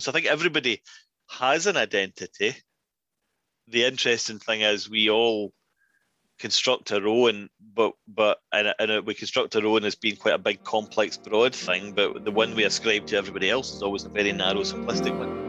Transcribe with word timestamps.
So 0.00 0.10
I 0.10 0.14
think 0.14 0.26
everybody 0.26 0.82
has 1.28 1.66
an 1.66 1.76
identity. 1.76 2.54
The 3.66 3.84
interesting 3.84 4.38
thing 4.38 4.60
is 4.60 4.88
we 4.88 5.10
all 5.10 5.52
construct 6.38 6.92
our 6.92 7.06
own, 7.06 7.48
but 7.74 7.92
but 8.06 8.38
and, 8.52 8.72
and 8.78 9.04
we 9.06 9.14
construct 9.14 9.56
our 9.56 9.66
own 9.66 9.84
as 9.84 9.96
being 9.96 10.16
quite 10.16 10.34
a 10.34 10.38
big, 10.38 10.62
complex, 10.62 11.16
broad 11.16 11.54
thing. 11.54 11.92
But 11.92 12.24
the 12.24 12.30
one 12.30 12.54
we 12.54 12.64
ascribe 12.64 13.06
to 13.06 13.16
everybody 13.16 13.50
else 13.50 13.74
is 13.74 13.82
always 13.82 14.04
a 14.04 14.08
very 14.08 14.32
narrow, 14.32 14.60
simplistic 14.60 15.16
one. 15.18 15.47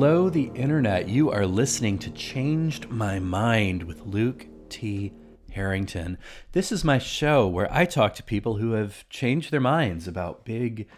Hello, 0.00 0.30
the 0.30 0.50
internet. 0.54 1.10
You 1.10 1.30
are 1.30 1.44
listening 1.44 1.98
to 1.98 2.10
Changed 2.12 2.88
My 2.88 3.18
Mind 3.18 3.82
with 3.82 4.06
Luke 4.06 4.46
T. 4.70 5.12
Harrington. 5.52 6.16
This 6.52 6.72
is 6.72 6.82
my 6.82 6.96
show 6.96 7.46
where 7.46 7.70
I 7.70 7.84
talk 7.84 8.14
to 8.14 8.22
people 8.22 8.56
who 8.56 8.72
have 8.72 9.06
changed 9.10 9.50
their 9.50 9.60
minds 9.60 10.08
about 10.08 10.46
big, 10.46 10.88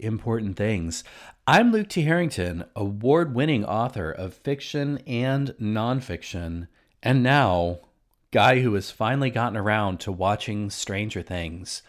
important 0.00 0.56
things. 0.56 1.04
I'm 1.46 1.70
Luke 1.70 1.88
T. 1.88 2.02
Harrington, 2.02 2.64
award 2.74 3.32
winning 3.32 3.64
author 3.64 4.10
of 4.10 4.34
fiction 4.34 4.98
and 5.06 5.50
nonfiction, 5.60 6.66
and 7.00 7.22
now, 7.22 7.78
guy 8.32 8.58
who 8.58 8.74
has 8.74 8.90
finally 8.90 9.30
gotten 9.30 9.56
around 9.56 10.00
to 10.00 10.10
watching 10.10 10.68
Stranger 10.68 11.22
Things. 11.22 11.84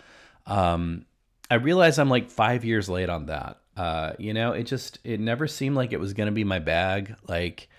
Um, 0.45 1.08
I 1.49 1.55
realize 1.55 1.97
I'm 1.97 2.11
like 2.11 2.30
five 2.30 2.63
years 2.63 2.88
late 2.88 3.09
on 3.09 3.25
that. 3.25 3.58
Uh, 3.79 4.13
you 4.19 4.33
know, 4.33 4.51
it 4.51 4.63
just 4.63 4.99
it 5.05 5.21
never 5.21 5.47
seemed 5.47 5.77
like 5.77 5.93
it 5.93 6.01
was 6.01 6.11
gonna 6.13 6.33
be 6.33 6.43
my 6.43 6.59
bag. 6.59 7.15
Like 7.29 7.69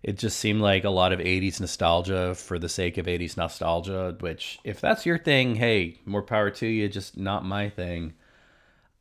it 0.00 0.16
just 0.16 0.38
seemed 0.38 0.60
like 0.60 0.84
a 0.84 0.90
lot 0.90 1.12
of 1.12 1.18
80s 1.18 1.58
nostalgia 1.60 2.36
for 2.36 2.56
the 2.56 2.68
sake 2.68 2.98
of 2.98 3.06
80s 3.06 3.36
nostalgia, 3.36 4.16
which 4.20 4.60
if 4.62 4.80
that's 4.80 5.04
your 5.04 5.18
thing, 5.18 5.56
hey, 5.56 5.98
more 6.06 6.22
power 6.22 6.50
to 6.52 6.66
you, 6.68 6.88
just 6.88 7.18
not 7.18 7.44
my 7.44 7.68
thing. 7.68 8.14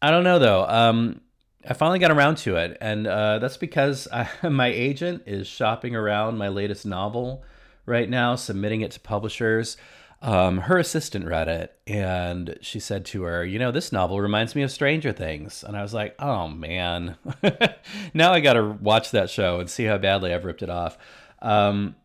I 0.02 0.09
don't 0.09 0.23
know 0.23 0.39
though. 0.39 0.66
Um 0.67 1.22
I 1.69 1.73
finally 1.73 2.00
got 2.00 2.09
around 2.09 2.38
to 2.38 2.56
it, 2.56 2.78
and 2.81 3.06
uh, 3.06 3.38
that's 3.38 3.58
because 3.58 4.08
I, 4.13 4.28
my 4.50 4.67
agent 4.69 5.23
is 5.28 5.45
shopping 5.45 5.95
around 5.95 6.39
my 6.39 6.47
latest 6.47 6.84
novel 6.84 7.44
right 7.86 8.09
now, 8.09 8.36
submitting 8.36 8.81
it 8.81 8.91
to 8.91 9.00
publishers 9.02 9.78
um, 10.22 10.59
her 10.59 10.78
assistant 10.78 11.25
read 11.25 11.48
it 11.48 11.80
and 11.88 12.58
she 12.62 12.80
said 12.80 13.06
to 13.06 13.23
her, 13.23 13.45
You 13.45 13.58
know, 13.58 13.72
this 13.72 13.92
novel 13.92 14.20
reminds 14.20 14.53
me 14.53 14.64
of 14.64 14.72
Stranger 14.72 15.14
Things. 15.14 15.64
And 15.64 15.78
I 15.78 15.81
was 15.81 15.94
like, 15.94 16.16
Oh 16.20 16.48
man, 16.48 17.16
now 18.14 18.34
I 18.34 18.42
got 18.42 18.53
to 18.53 18.64
watch 18.64 19.12
that 19.12 19.30
show 19.30 19.59
and 19.59 19.70
see 19.70 19.86
how 19.86 19.97
badly 19.97 20.34
I've 20.34 20.45
ripped 20.45 20.62
it 20.62 20.70
off. 20.70 20.97
Um, 21.42 21.95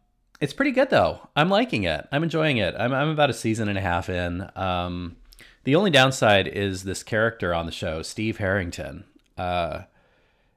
it's 0.41 0.53
pretty 0.53 0.70
good 0.70 0.91
though. 0.91 1.29
I'm 1.35 1.48
liking 1.48 1.85
it. 1.85 2.07
I'm 2.12 2.23
enjoying 2.23 2.59
it. 2.59 2.75
I'm, 2.79 2.92
I'm 2.92 3.09
about 3.09 3.31
a 3.31 3.35
season 3.35 3.69
and 3.69 3.79
a 3.79 3.81
half 3.81 4.09
in. 4.09 4.48
Um, 4.55 5.17
the 5.65 5.75
only 5.75 5.91
downside 5.91 6.47
is 6.47 6.85
this 6.85 7.03
character 7.03 7.53
on 7.53 7.67
the 7.67 7.73
show, 7.73 8.03
Steve 8.03 8.37
Harrington. 8.37 9.05
Uh, 9.37 9.83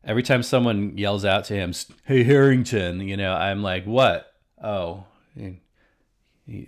every 0.03 0.21
time 0.21 0.43
someone 0.43 0.95
yells 0.97 1.25
out 1.25 1.45
to 1.45 1.55
him, 1.55 1.73
Hey, 2.03 2.23
Harrington, 2.23 3.01
you 3.01 3.17
know, 3.17 3.33
I'm 3.33 3.63
like, 3.63 3.85
What? 3.85 4.31
Oh, 4.63 5.05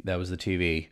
that 0.04 0.18
was 0.18 0.30
the 0.30 0.38
TV. 0.38 0.88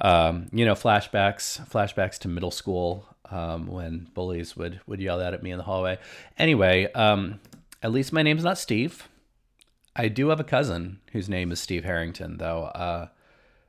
Um, 0.00 0.48
you 0.52 0.64
know, 0.64 0.74
flashbacks, 0.74 1.66
flashbacks 1.68 2.18
to 2.20 2.28
middle 2.28 2.50
school 2.50 3.06
um, 3.30 3.66
when 3.66 4.08
bullies 4.14 4.56
would 4.56 4.80
would 4.86 5.00
yell 5.00 5.18
that 5.18 5.34
at 5.34 5.42
me 5.42 5.50
in 5.50 5.58
the 5.58 5.64
hallway. 5.64 5.98
Anyway, 6.38 6.90
um, 6.92 7.40
at 7.82 7.92
least 7.92 8.12
my 8.12 8.22
name's 8.22 8.44
not 8.44 8.58
Steve. 8.58 9.08
I 9.94 10.08
do 10.08 10.28
have 10.28 10.40
a 10.40 10.44
cousin 10.44 11.00
whose 11.12 11.28
name 11.28 11.52
is 11.52 11.60
Steve 11.60 11.84
Harrington, 11.84 12.38
though. 12.38 12.64
Uh, 12.64 13.08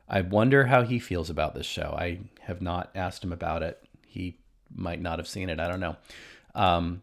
I 0.08 0.22
wonder 0.22 0.66
how 0.66 0.84
he 0.84 1.00
feels 1.00 1.30
about 1.30 1.56
this 1.56 1.66
show. 1.66 1.96
I 1.98 2.20
have 2.42 2.62
not 2.62 2.92
asked 2.96 3.24
him 3.24 3.34
about 3.34 3.64
it. 3.64 3.82
He 4.06 4.38
might 4.74 5.02
not 5.02 5.20
have 5.20 5.28
seen 5.28 5.50
it. 5.50 5.60
I 5.60 5.68
don't 5.68 5.80
know. 5.80 5.96
Um, 6.54 7.02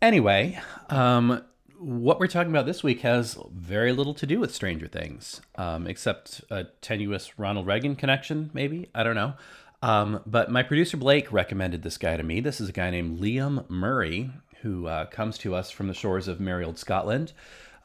anyway, 0.00 0.60
um, 0.90 1.42
what 1.82 2.20
we're 2.20 2.28
talking 2.28 2.52
about 2.52 2.64
this 2.64 2.84
week 2.84 3.00
has 3.00 3.36
very 3.52 3.92
little 3.92 4.14
to 4.14 4.26
do 4.26 4.38
with 4.38 4.54
Stranger 4.54 4.86
Things, 4.86 5.40
um, 5.56 5.88
except 5.88 6.40
a 6.48 6.64
tenuous 6.80 7.38
Ronald 7.38 7.66
Reagan 7.66 7.96
connection, 7.96 8.50
maybe. 8.54 8.88
I 8.94 9.02
don't 9.02 9.16
know. 9.16 9.34
Um, 9.82 10.20
but 10.24 10.50
my 10.50 10.62
producer 10.62 10.96
Blake 10.96 11.32
recommended 11.32 11.82
this 11.82 11.98
guy 11.98 12.16
to 12.16 12.22
me. 12.22 12.38
This 12.40 12.60
is 12.60 12.68
a 12.68 12.72
guy 12.72 12.90
named 12.90 13.18
Liam 13.18 13.68
Murray, 13.68 14.30
who 14.60 14.86
uh, 14.86 15.06
comes 15.06 15.36
to 15.38 15.56
us 15.56 15.72
from 15.72 15.88
the 15.88 15.94
shores 15.94 16.28
of 16.28 16.38
merry 16.38 16.64
old 16.64 16.78
Scotland. 16.78 17.32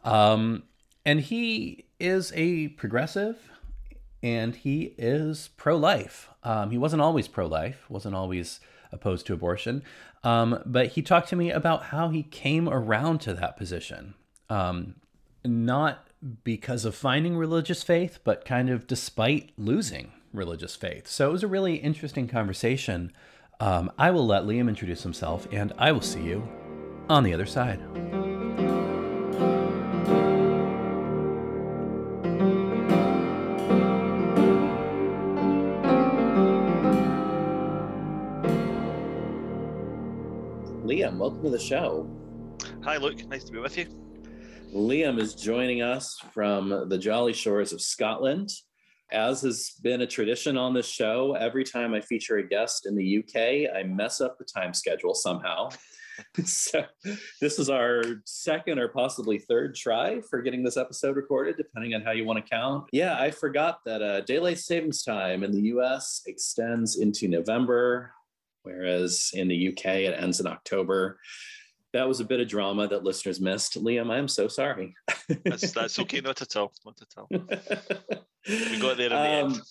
Um, 0.04 0.64
and 1.04 1.20
he 1.20 1.86
is 2.00 2.32
a 2.36 2.68
progressive 2.70 3.50
and 4.22 4.56
he 4.56 4.94
is 4.98 5.50
pro 5.58 5.76
life. 5.76 6.30
Um, 6.44 6.70
he 6.70 6.78
wasn't 6.78 7.02
always 7.02 7.28
pro 7.28 7.48
life, 7.48 7.86
wasn't 7.90 8.16
always 8.16 8.60
opposed 8.92 9.26
to 9.28 9.34
abortion. 9.34 9.84
Um, 10.24 10.62
but 10.66 10.90
he 10.90 11.02
talked 11.02 11.30
to 11.30 11.36
me 11.36 11.52
about 11.52 11.86
how 11.86 12.10
he 12.10 12.24
came 12.24 12.68
around 12.68 13.20
to 13.22 13.34
that 13.34 13.58
position. 13.58 14.14
Um, 14.50 14.96
not 15.46 16.08
because 16.44 16.86
of 16.86 16.96
finding 16.96 17.38
religious 17.38 17.84
faith, 17.84 18.20
but 18.24 18.46
kind 18.46 18.70
of 18.70 18.88
despite 18.88 19.52
losing 19.58 20.12
religious 20.34 20.76
faith. 20.76 21.08
So 21.08 21.30
it 21.30 21.32
was 21.32 21.44
a 21.44 21.48
really 21.48 21.76
interesting 21.76 22.28
conversation. 22.28 23.14
Um, 23.60 23.92
I 23.98 24.12
will 24.12 24.26
let 24.26 24.44
Liam 24.44 24.68
introduce 24.70 25.04
himself, 25.04 25.48
and 25.52 25.74
I 25.78 25.92
will 25.92 26.02
see 26.02 26.22
you 26.22 26.48
on 27.10 27.24
the 27.24 27.34
other 27.34 27.46
side. 27.46 28.27
Welcome 41.28 41.44
to 41.44 41.50
the 41.50 41.60
show. 41.60 42.10
Hi, 42.86 42.96
Luke. 42.96 43.28
Nice 43.28 43.44
to 43.44 43.52
be 43.52 43.60
with 43.60 43.78
you. 43.78 43.86
Liam 44.74 45.20
is 45.20 45.36
joining 45.36 45.82
us 45.82 46.18
from 46.34 46.88
the 46.88 46.98
jolly 46.98 47.34
shores 47.34 47.74
of 47.74 47.82
Scotland. 47.82 48.50
As 49.12 49.42
has 49.42 49.72
been 49.84 50.00
a 50.00 50.08
tradition 50.08 50.56
on 50.56 50.74
this 50.74 50.88
show, 50.88 51.34
every 51.34 51.66
time 51.66 51.94
I 51.94 52.00
feature 52.00 52.38
a 52.38 52.48
guest 52.48 52.86
in 52.86 52.96
the 52.96 53.18
UK, 53.18 53.76
I 53.76 53.84
mess 53.84 54.22
up 54.22 54.38
the 54.38 54.46
time 54.46 54.74
schedule 54.74 55.14
somehow. 55.14 55.68
so, 56.46 56.86
this 57.42 57.60
is 57.60 57.70
our 57.70 58.04
second 58.24 58.80
or 58.80 58.88
possibly 58.88 59.38
third 59.38 59.76
try 59.76 60.22
for 60.30 60.42
getting 60.42 60.64
this 60.64 60.78
episode 60.78 61.18
recorded, 61.18 61.58
depending 61.58 61.94
on 61.94 62.04
how 62.04 62.12
you 62.12 62.24
want 62.24 62.42
to 62.42 62.50
count. 62.50 62.86
Yeah, 62.94 63.20
I 63.20 63.32
forgot 63.32 63.80
that 63.86 64.02
uh, 64.02 64.22
daylight 64.22 64.60
savings 64.60 65.04
time 65.04 65.44
in 65.44 65.52
the 65.52 65.64
US 65.74 66.22
extends 66.26 66.98
into 66.98 67.28
November 67.28 68.14
whereas 68.68 69.32
in 69.34 69.48
the 69.48 69.70
UK 69.70 69.86
it 70.08 70.22
ends 70.22 70.40
in 70.40 70.48
October. 70.48 71.20
That 71.94 72.08
was 72.08 72.20
a 72.20 72.26
bit 72.26 72.42
of 72.42 72.48
drama 72.50 72.88
that 72.90 73.04
listeners 73.04 73.40
missed. 73.40 73.82
Liam, 73.82 74.12
I 74.12 74.18
am 74.18 74.28
so 74.28 74.48
sorry. 74.48 74.94
that's, 75.46 75.72
that's 75.72 75.98
okay, 76.04 76.20
not 76.20 76.42
at 76.42 76.56
all, 76.58 76.74
not 76.86 77.00
at 77.02 77.14
all. 77.18 77.28
we 78.48 78.80
got 78.80 78.98
there 78.98 79.08
in 79.08 79.12
the 79.12 79.46
um, 79.46 79.54
end. 79.54 79.62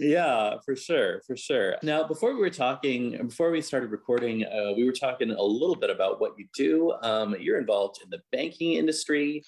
Yeah, 0.00 0.54
for 0.64 0.74
sure, 0.74 1.20
for 1.26 1.36
sure. 1.36 1.76
Now, 1.82 2.06
before 2.06 2.34
we 2.34 2.40
were 2.40 2.50
talking, 2.50 3.16
before 3.26 3.50
we 3.50 3.60
started 3.60 3.90
recording, 3.90 4.44
uh, 4.44 4.72
we 4.76 4.84
were 4.84 4.92
talking 4.92 5.30
a 5.30 5.42
little 5.42 5.76
bit 5.76 5.90
about 5.90 6.20
what 6.20 6.32
you 6.38 6.46
do. 6.54 6.92
Um, 7.02 7.36
you're 7.38 7.58
involved 7.58 7.98
in 8.02 8.08
the 8.10 8.20
banking 8.32 8.74
industry, 8.74 9.44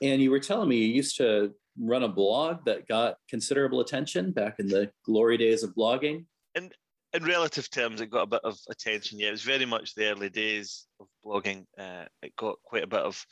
and 0.00 0.22
you 0.22 0.30
were 0.30 0.40
telling 0.40 0.68
me 0.68 0.76
you 0.76 0.94
used 0.94 1.16
to 1.18 1.52
run 1.78 2.02
a 2.02 2.08
blog 2.08 2.64
that 2.64 2.88
got 2.88 3.16
considerable 3.28 3.80
attention 3.80 4.32
back 4.32 4.58
in 4.58 4.68
the 4.68 4.90
glory 5.04 5.36
days 5.36 5.62
of 5.62 5.74
blogging. 5.74 6.24
And 6.54 6.72
in 7.14 7.24
relative 7.24 7.70
terms, 7.70 8.00
it 8.00 8.10
got 8.10 8.22
a 8.22 8.26
bit 8.26 8.40
of 8.44 8.58
attention. 8.70 9.18
Yeah, 9.18 9.28
it 9.28 9.32
was 9.32 9.42
very 9.42 9.66
much 9.66 9.94
the 9.94 10.10
early 10.10 10.30
days 10.30 10.86
of 11.00 11.06
blogging. 11.24 11.66
Uh, 11.78 12.04
it 12.22 12.34
got 12.36 12.56
quite 12.64 12.84
a 12.84 12.88
bit 12.88 13.00
of 13.00 13.24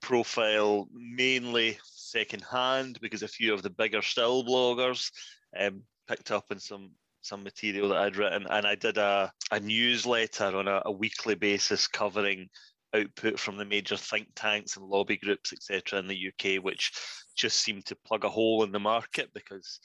profile, 0.00 0.88
mainly 0.92 1.78
secondhand, 1.84 2.98
because 3.00 3.22
a 3.22 3.28
few 3.28 3.52
of 3.52 3.62
the 3.62 3.70
bigger 3.70 4.02
still 4.02 4.44
bloggers 4.44 5.10
um, 5.58 5.82
picked 6.08 6.30
up 6.30 6.46
on 6.50 6.58
some 6.58 6.90
some 7.20 7.42
material 7.42 7.88
that 7.88 7.98
I'd 7.98 8.16
written, 8.16 8.46
and 8.48 8.66
I 8.66 8.74
did 8.74 8.96
a, 8.96 9.30
a 9.50 9.60
newsletter 9.60 10.56
on 10.56 10.68
a, 10.68 10.82
a 10.86 10.92
weekly 10.92 11.34
basis 11.34 11.86
covering 11.86 12.48
output 12.94 13.38
from 13.38 13.56
the 13.56 13.64
major 13.64 13.96
think 13.96 14.28
tanks 14.34 14.76
and 14.76 14.86
lobby 14.86 15.16
groups, 15.16 15.52
etc., 15.52 15.98
in 15.98 16.08
the 16.08 16.28
UK, 16.28 16.62
which 16.62 16.92
just 17.36 17.60
seemed 17.60 17.86
to 17.86 17.96
plug 18.04 18.24
a 18.24 18.28
hole 18.28 18.64
in 18.64 18.72
the 18.72 18.80
market 18.80 19.30
because 19.32 19.78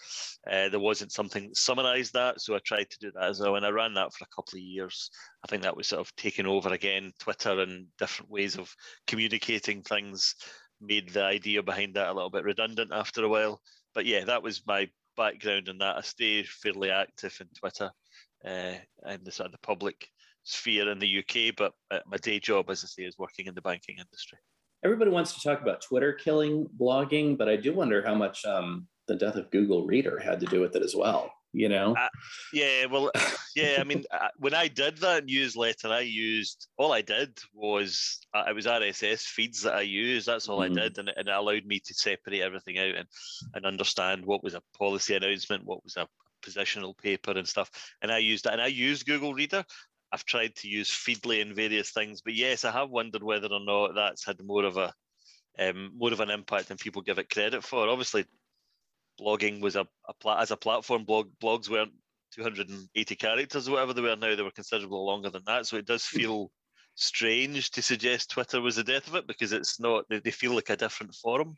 uh, 0.50 0.70
there 0.70 0.80
wasn't 0.80 1.12
something 1.12 1.48
that 1.48 1.58
summarised 1.58 2.14
that. 2.14 2.42
So 2.42 2.56
I 2.56 2.60
tried 2.66 2.90
to 2.90 2.98
do 3.00 3.12
that 3.16 3.30
as 3.30 3.40
well, 3.40 3.56
and 3.56 3.66
I 3.66 3.70
ran 3.70 3.94
that 3.94 4.14
for 4.14 4.26
a 4.26 4.36
couple 4.36 4.58
of 4.58 4.64
years. 4.64 5.10
I 5.44 5.48
think 5.48 5.64
that 5.64 5.78
was 5.78 5.88
sort 5.88 6.02
of 6.02 6.16
taking 6.16 6.48
over 6.48 6.70
again. 6.74 7.12
Twitter 7.20 7.60
and 7.60 7.88
different 7.98 8.32
ways 8.32 8.58
of 8.58 8.74
communicating 9.08 9.84
things 9.84 10.36
made 10.82 11.10
the 11.10 11.24
idea 11.24 11.64
behind 11.64 11.96
that 11.96 12.10
a 12.10 12.14
little 12.14 12.30
bit 12.30 12.44
redundant 12.44 12.92
after 12.92 13.24
a 13.24 13.30
while. 13.30 13.62
But 13.94 14.06
yeah, 14.06 14.26
that 14.26 14.44
was 14.44 14.66
my 14.66 14.90
background 15.16 15.70
in 15.70 15.78
that. 15.78 15.98
I 15.98 16.02
stay 16.02 16.44
fairly 16.44 16.90
active 16.90 17.38
in 17.40 17.48
Twitter 17.58 17.92
uh, 18.46 18.76
and 19.06 19.24
the 19.24 19.32
sort 19.32 19.48
of 19.48 19.52
the 19.52 19.60
public 19.60 20.10
sphere 20.44 20.90
in 20.92 21.00
the 21.00 21.20
UK, 21.20 21.56
but 21.58 21.74
uh, 21.92 22.00
my 22.06 22.18
day 22.18 22.40
job, 22.40 22.70
as 22.70 22.84
I 22.84 22.88
say, 22.88 23.04
is 23.04 23.18
working 23.18 23.48
in 23.48 23.56
the 23.56 23.62
banking 23.62 23.96
industry. 23.98 24.38
everybody 24.84 25.12
wants 25.12 25.34
to 25.34 25.42
talk 25.42 25.62
about 25.62 25.82
Twitter 25.82 26.14
killing 26.14 26.68
blogging, 26.80 27.38
but 27.38 27.50
I 27.50 27.56
do 27.56 27.74
wonder 27.74 28.06
how 28.06 28.16
much 28.16 28.46
um, 28.46 28.88
the 29.08 29.16
death 29.16 29.36
of 29.36 29.50
Google 29.52 29.86
Reader 29.86 30.20
had 30.20 30.40
to 30.42 30.46
do 30.46 30.60
with 30.60 30.76
it 30.76 30.84
as 30.84 30.96
well. 30.96 31.32
You 31.56 31.70
know? 31.70 31.96
Uh, 31.96 32.08
yeah, 32.52 32.88
well, 32.88 33.12
yeah. 33.56 33.78
I 33.80 33.84
mean, 33.84 34.04
uh, 34.12 34.30
when 34.38 34.56
I 34.56 34.68
did 34.68 34.98
that 34.98 35.26
newsletter, 35.26 35.90
I 35.90 36.00
used 36.00 36.68
all 36.78 36.92
I 36.92 37.02
did 37.02 37.38
was 37.54 38.20
uh, 38.34 38.46
it 38.48 38.56
was 38.56 38.66
RSS 38.66 39.22
feeds 39.22 39.62
that 39.62 39.76
I 39.76 39.82
used. 39.82 40.26
That's 40.26 40.50
all 40.50 40.62
mm-hmm. 40.62 40.80
I 40.80 40.82
did, 40.82 40.98
and, 40.98 41.10
and, 41.16 41.28
it 41.28 41.34
allowed 41.34 41.66
me 41.66 41.80
to 41.80 41.94
separate 41.94 42.42
everything 42.42 42.80
out 42.80 42.96
and 42.96 43.08
and 43.54 43.68
understand 43.68 44.26
what 44.26 44.44
was 44.44 44.56
a 44.56 44.64
policy 44.76 45.16
announcement, 45.16 45.64
what 45.64 45.84
was 45.84 45.96
a 45.96 46.08
positional 46.44 46.98
paper 46.98 47.32
and 47.32 47.48
stuff. 47.48 47.70
And 48.02 48.12
I 48.12 48.18
used 48.18 48.46
that, 48.46 48.54
and 48.54 48.62
I 48.62 48.68
used 48.68 49.06
Google 49.06 49.34
Reader. 49.36 49.64
I've 50.14 50.26
tried 50.26 50.56
to 50.58 50.68
use 50.68 50.92
Feedly 50.92 51.42
and 51.42 51.56
various 51.56 51.90
things, 51.90 52.22
but 52.22 52.36
yes, 52.36 52.66
I 52.66 52.72
have 52.72 52.92
wondered 52.92 53.24
whether 53.24 53.48
or 53.48 53.60
not 53.60 53.96
that's 53.96 54.24
had 54.24 54.44
more 54.44 54.64
of 54.64 54.78
a 54.78 54.94
um, 55.60 55.92
more 55.98 56.14
of 56.14 56.20
an 56.20 56.30
impact 56.30 56.68
than 56.68 56.78
people 56.78 57.02
give 57.02 57.18
it 57.18 57.30
credit 57.30 57.64
for. 57.64 57.88
Obviously, 57.88 58.26
blogging 59.20 59.60
was 59.60 59.76
a, 59.76 59.88
a 60.08 60.14
pla- 60.20 60.40
as 60.40 60.52
a 60.52 60.58
platform. 60.58 61.04
Blog 61.04 61.30
blogs 61.42 61.68
weren't 61.68 61.94
280 62.36 63.16
characters 63.16 63.68
or 63.68 63.72
whatever 63.74 63.94
they 63.94 64.02
were 64.02 64.16
now. 64.16 64.36
They 64.36 64.44
were 64.44 64.52
considerably 64.52 64.98
longer 64.98 65.32
than 65.32 65.44
that. 65.48 65.66
So 65.66 65.78
it 65.78 65.88
does 65.88 66.08
hmm. 66.08 66.18
feel 66.18 66.52
strange 66.96 67.72
to 67.72 67.82
suggest 67.82 68.30
Twitter 68.30 68.62
was 68.62 68.76
the 68.76 68.84
death 68.84 69.08
of 69.08 69.16
it 69.16 69.28
because 69.28 69.52
it's 69.52 69.80
not. 69.80 70.06
They, 70.10 70.20
they 70.20 70.32
feel 70.32 70.54
like 70.54 70.70
a 70.70 70.78
different 70.78 71.16
forum. 71.16 71.56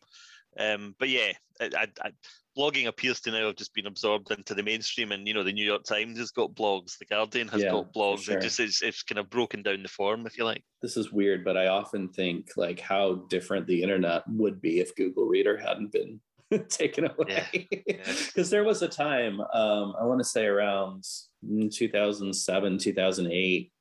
Um, 0.59 0.95
but 0.99 1.09
yeah, 1.09 1.33
I, 1.59 1.87
I, 2.01 2.11
blogging 2.57 2.87
appears 2.87 3.19
to 3.21 3.31
now 3.31 3.47
have 3.47 3.55
just 3.55 3.73
been 3.73 3.87
absorbed 3.87 4.31
into 4.31 4.53
the 4.53 4.63
mainstream, 4.63 5.11
and 5.11 5.27
you 5.27 5.33
know 5.33 5.43
the 5.43 5.53
New 5.53 5.65
York 5.65 5.83
Times 5.83 6.17
has 6.17 6.31
got 6.31 6.55
blogs, 6.55 6.97
the 6.97 7.05
Guardian 7.05 7.47
has 7.49 7.63
yeah, 7.63 7.71
got 7.71 7.93
blogs. 7.93 8.23
Sure. 8.23 8.37
It 8.37 8.41
just 8.41 8.59
it's, 8.59 8.81
it's 8.81 9.03
kind 9.03 9.19
of 9.19 9.29
broken 9.29 9.61
down 9.61 9.83
the 9.83 9.89
form, 9.89 10.25
if 10.25 10.37
you 10.37 10.45
like. 10.45 10.63
This 10.81 10.97
is 10.97 11.11
weird, 11.11 11.43
but 11.43 11.57
I 11.57 11.67
often 11.67 12.09
think 12.09 12.51
like 12.55 12.79
how 12.79 13.25
different 13.29 13.67
the 13.67 13.83
internet 13.83 14.23
would 14.27 14.61
be 14.61 14.79
if 14.79 14.95
Google 14.95 15.25
Reader 15.25 15.57
hadn't 15.57 15.91
been 15.91 16.19
taken 16.69 17.05
away. 17.05 17.67
Because 17.71 18.35
yeah. 18.35 18.43
there 18.49 18.63
was 18.63 18.81
a 18.81 18.87
time, 18.87 19.41
um, 19.41 19.93
I 19.99 20.05
want 20.05 20.19
to 20.19 20.25
say 20.25 20.45
around 20.45 21.03
2007, 21.43 22.77
2008, 22.77 23.71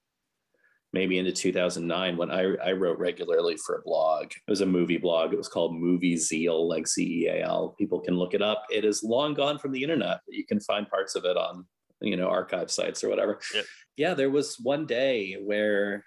maybe 0.94 1.18
into 1.18 1.32
2009 1.32 2.16
when 2.16 2.30
I, 2.30 2.54
I 2.64 2.72
wrote 2.72 2.98
regularly 2.98 3.56
for 3.56 3.76
a 3.76 3.82
blog. 3.82 4.26
It 4.30 4.50
was 4.50 4.60
a 4.60 4.66
movie 4.66 4.96
blog. 4.96 5.32
It 5.32 5.36
was 5.36 5.48
called 5.48 5.74
Movie 5.74 6.16
Zeal, 6.16 6.68
like 6.68 6.86
Z 6.86 7.02
E 7.02 7.26
A 7.26 7.42
L. 7.42 7.74
People 7.76 8.00
can 8.00 8.14
look 8.14 8.32
it 8.32 8.40
up. 8.40 8.64
It 8.70 8.84
is 8.84 9.02
long 9.02 9.34
gone 9.34 9.58
from 9.58 9.72
the 9.72 9.82
internet. 9.82 10.20
You 10.28 10.46
can 10.46 10.60
find 10.60 10.88
parts 10.88 11.16
of 11.16 11.24
it 11.24 11.36
on, 11.36 11.66
you 12.00 12.16
know, 12.16 12.28
archive 12.28 12.70
sites 12.70 13.02
or 13.02 13.08
whatever. 13.08 13.40
Yep. 13.52 13.64
Yeah, 13.96 14.14
there 14.14 14.30
was 14.30 14.56
one 14.62 14.86
day 14.86 15.34
where 15.42 16.04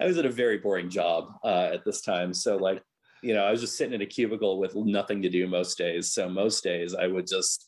I 0.00 0.06
was 0.06 0.16
at 0.16 0.26
a 0.26 0.30
very 0.30 0.58
boring 0.58 0.88
job 0.88 1.28
uh, 1.44 1.70
at 1.74 1.84
this 1.84 2.00
time. 2.00 2.32
So, 2.32 2.56
like, 2.56 2.82
you 3.22 3.34
know, 3.34 3.44
I 3.44 3.50
was 3.50 3.60
just 3.60 3.76
sitting 3.76 3.94
in 3.94 4.00
a 4.00 4.06
cubicle 4.06 4.58
with 4.58 4.74
nothing 4.74 5.20
to 5.22 5.28
do 5.28 5.46
most 5.46 5.76
days. 5.76 6.12
So, 6.14 6.28
most 6.28 6.64
days 6.64 6.94
I 6.94 7.06
would 7.06 7.26
just 7.26 7.66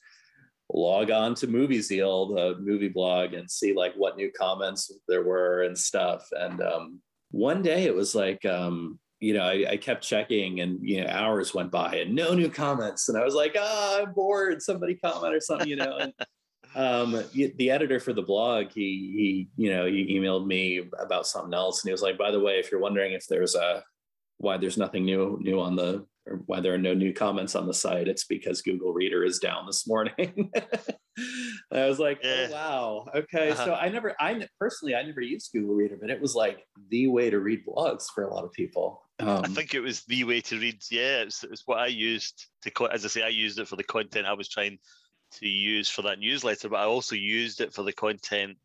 log 0.74 1.10
on 1.10 1.34
to 1.36 1.46
Movie 1.46 1.80
Zeal, 1.80 2.34
the 2.34 2.56
movie 2.60 2.88
blog, 2.88 3.32
and 3.32 3.50
see 3.50 3.72
like 3.72 3.94
what 3.94 4.16
new 4.16 4.30
comments 4.32 4.92
there 5.08 5.22
were 5.22 5.62
and 5.62 5.78
stuff. 5.78 6.28
And 6.32 6.60
um, 6.60 7.00
one 7.30 7.62
day 7.62 7.84
it 7.84 7.94
was 7.94 8.14
like, 8.14 8.44
um, 8.44 8.98
you 9.20 9.34
know, 9.34 9.44
I, 9.44 9.64
I, 9.70 9.76
kept 9.76 10.02
checking 10.02 10.60
and, 10.60 10.78
you 10.82 11.02
know, 11.02 11.08
hours 11.08 11.54
went 11.54 11.70
by 11.70 11.96
and 11.96 12.14
no 12.14 12.34
new 12.34 12.50
comments. 12.50 13.08
And 13.08 13.16
I 13.16 13.24
was 13.24 13.34
like, 13.34 13.56
ah, 13.58 14.00
I'm 14.02 14.12
bored. 14.12 14.60
Somebody 14.60 14.96
comment 14.96 15.34
or 15.34 15.40
something, 15.40 15.68
you 15.68 15.76
know. 15.76 15.96
And 15.96 16.12
um, 16.74 17.24
the 17.32 17.70
editor 17.70 18.00
for 18.00 18.12
the 18.12 18.22
blog, 18.22 18.66
he, 18.74 19.48
he, 19.56 19.62
you 19.62 19.70
know, 19.70 19.86
he 19.86 20.18
emailed 20.18 20.46
me 20.46 20.90
about 20.98 21.26
something 21.26 21.54
else. 21.54 21.82
And 21.82 21.88
he 21.88 21.92
was 21.92 22.02
like, 22.02 22.18
by 22.18 22.32
the 22.32 22.40
way, 22.40 22.58
if 22.58 22.70
you're 22.70 22.80
wondering 22.80 23.12
if 23.12 23.26
there's 23.28 23.54
a, 23.54 23.82
why 24.38 24.56
there's 24.56 24.76
nothing 24.76 25.04
new 25.04 25.38
new 25.40 25.60
on 25.60 25.76
the 25.76 26.04
or 26.26 26.40
why 26.46 26.60
there 26.60 26.72
are 26.72 26.78
no 26.78 26.94
new 26.94 27.12
comments 27.12 27.54
on 27.54 27.66
the 27.66 27.74
site, 27.74 28.08
it's 28.08 28.24
because 28.24 28.62
Google 28.62 28.92
Reader 28.92 29.24
is 29.24 29.38
down 29.38 29.66
this 29.66 29.86
morning. 29.86 30.50
I 31.72 31.86
was 31.86 31.98
like, 31.98 32.20
oh, 32.24 32.48
wow, 32.50 33.06
okay. 33.14 33.50
Uh-huh. 33.50 33.64
So 33.64 33.74
I 33.74 33.88
never, 33.88 34.14
I 34.18 34.46
personally, 34.58 34.94
I 34.94 35.02
never 35.02 35.20
used 35.20 35.52
Google 35.52 35.74
Reader, 35.74 35.98
but 36.00 36.10
it 36.10 36.20
was 36.20 36.34
like 36.34 36.66
the 36.88 37.08
way 37.08 37.30
to 37.30 37.40
read 37.40 37.64
blogs 37.66 38.06
for 38.14 38.24
a 38.24 38.32
lot 38.32 38.44
of 38.44 38.52
people. 38.52 39.02
Um, 39.20 39.42
I 39.44 39.48
think 39.48 39.74
it 39.74 39.80
was 39.80 40.02
the 40.04 40.24
way 40.24 40.40
to 40.42 40.58
read. 40.58 40.82
Yeah, 40.90 41.22
it's, 41.22 41.44
it's 41.44 41.62
what 41.66 41.78
I 41.78 41.86
used 41.86 42.46
to, 42.62 42.88
as 42.88 43.04
I 43.04 43.08
say, 43.08 43.22
I 43.22 43.28
used 43.28 43.58
it 43.58 43.68
for 43.68 43.76
the 43.76 43.84
content 43.84 44.26
I 44.26 44.32
was 44.32 44.48
trying 44.48 44.78
to 45.32 45.48
use 45.48 45.88
for 45.88 46.02
that 46.02 46.18
newsletter, 46.18 46.68
but 46.68 46.80
I 46.80 46.84
also 46.84 47.16
used 47.16 47.60
it 47.60 47.72
for 47.72 47.82
the 47.82 47.92
content 47.92 48.56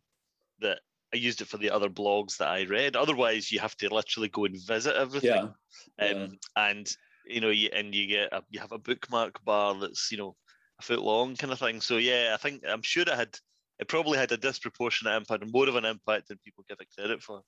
that 0.62 0.80
I 1.14 1.18
used 1.18 1.42
it 1.42 1.48
for 1.48 1.58
the 1.58 1.72
other 1.72 1.90
blogs 1.90 2.38
that 2.38 2.50
I 2.50 2.64
read. 2.64 2.96
Otherwise, 2.96 3.52
you 3.52 3.60
have 3.60 3.76
to 3.78 3.94
literally 3.94 4.30
go 4.30 4.46
and 4.46 4.56
visit 4.66 4.96
everything. 4.96 5.52
Yeah. 6.00 6.06
Um, 6.06 6.38
yeah. 6.56 6.70
And 6.70 6.96
you 7.30 7.42
know, 7.42 7.50
you, 7.50 7.70
and 7.74 7.94
you 7.94 8.08
get 8.08 8.34
a, 8.34 8.42
you 8.50 8.60
have 8.60 8.72
a 8.72 8.80
bookmark 8.80 9.44
bar 9.46 9.76
that's 9.80 10.12
you 10.12 10.18
know 10.18 10.36
a 10.80 10.84
foot 10.84 11.02
long 11.02 11.36
kind 11.36 11.54
of 11.54 11.60
thing. 11.60 11.82
So 11.82 11.98
yeah, 11.98 12.32
I 12.34 12.38
think 12.38 12.64
I'm 12.68 12.82
sure 12.82 13.04
it 13.04 13.10
had 13.10 13.36
it 13.80 13.88
probably 13.88 14.18
had 14.18 14.32
a 14.32 14.38
disproportionate 14.38 15.16
impact 15.16 15.44
and 15.44 15.52
more 15.52 15.68
of 15.68 15.76
an 15.76 15.86
impact 15.86 16.28
than 16.28 16.40
people 16.44 16.66
give 16.68 16.78
it 16.80 16.88
credit 16.98 17.22
for. 17.22 17.42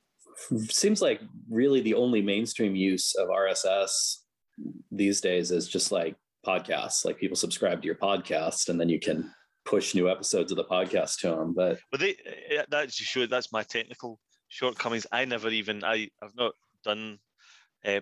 Seems 0.69 1.01
like 1.01 1.19
really 1.49 1.81
the 1.81 1.93
only 1.93 2.21
mainstream 2.21 2.75
use 2.75 3.15
of 3.15 3.27
RSS 3.27 4.17
these 4.91 5.19
days 5.19 5.51
is 5.51 5.67
just 5.67 5.91
like 5.91 6.15
podcasts. 6.45 7.03
Like 7.03 7.17
people 7.17 7.35
subscribe 7.35 7.81
to 7.81 7.85
your 7.85 7.95
podcast 7.95 8.69
and 8.69 8.79
then 8.79 8.87
you 8.87 8.99
can 8.99 9.29
push 9.65 9.93
new 9.93 10.09
episodes 10.09 10.51
of 10.51 10.57
the 10.57 10.63
podcast 10.63 11.19
to 11.19 11.29
them. 11.29 11.53
But 11.53 11.79
but 11.91 11.99
they 11.99 12.15
that's 12.69 12.95
sure 12.95 13.27
that's 13.27 13.51
my 13.51 13.63
technical 13.63 14.19
shortcomings. 14.47 15.05
I 15.11 15.25
never 15.25 15.49
even 15.49 15.83
I 15.83 16.09
I've 16.21 16.35
not 16.35 16.53
done 16.83 17.19
um, 17.85 18.01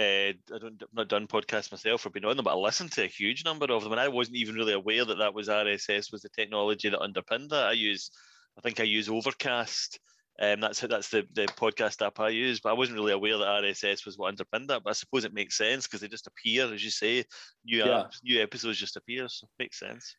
uh, 0.00 0.02
I 0.02 0.58
don't, 0.60 0.82
I've 0.82 0.88
not 0.92 1.08
done 1.08 1.26
podcasts 1.26 1.70
myself 1.70 2.04
or 2.04 2.10
been 2.10 2.24
on 2.24 2.36
them, 2.36 2.44
but 2.44 2.54
I 2.54 2.58
listened 2.58 2.92
to 2.92 3.04
a 3.04 3.08
huge 3.08 3.44
number 3.44 3.66
of 3.66 3.82
them, 3.82 3.92
and 3.92 4.00
I 4.00 4.08
wasn't 4.08 4.38
even 4.38 4.56
really 4.56 4.72
aware 4.72 5.04
that 5.04 5.18
that 5.18 5.34
was 5.34 5.48
RSS 5.48 6.10
was 6.10 6.22
the 6.22 6.28
technology 6.30 6.88
that 6.88 7.00
underpinned 7.00 7.50
that. 7.50 7.66
I 7.66 7.72
use, 7.72 8.10
I 8.58 8.60
think 8.60 8.80
I 8.80 8.84
use 8.84 9.08
Overcast. 9.08 10.00
Um, 10.42 10.60
that's 10.60 10.80
that's 10.80 11.10
the, 11.10 11.24
the 11.34 11.46
podcast 11.46 12.04
app 12.04 12.18
I 12.18 12.30
use, 12.30 12.58
but 12.58 12.70
I 12.70 12.72
wasn't 12.72 12.98
really 12.98 13.12
aware 13.12 13.38
that 13.38 13.62
RSS 13.62 14.04
was 14.04 14.18
what 14.18 14.28
underpinned 14.28 14.68
that. 14.70 14.82
But 14.82 14.90
I 14.90 14.94
suppose 14.94 15.24
it 15.24 15.32
makes 15.32 15.56
sense 15.56 15.86
because 15.86 16.00
they 16.00 16.08
just 16.08 16.26
appear, 16.26 16.72
as 16.74 16.82
you 16.82 16.90
say, 16.90 17.24
new 17.64 17.78
yeah. 17.78 17.86
apps, 17.86 18.16
new 18.24 18.42
episodes 18.42 18.78
just 18.78 18.96
appear, 18.96 19.28
so 19.28 19.44
it 19.44 19.62
makes 19.62 19.78
sense. 19.78 20.16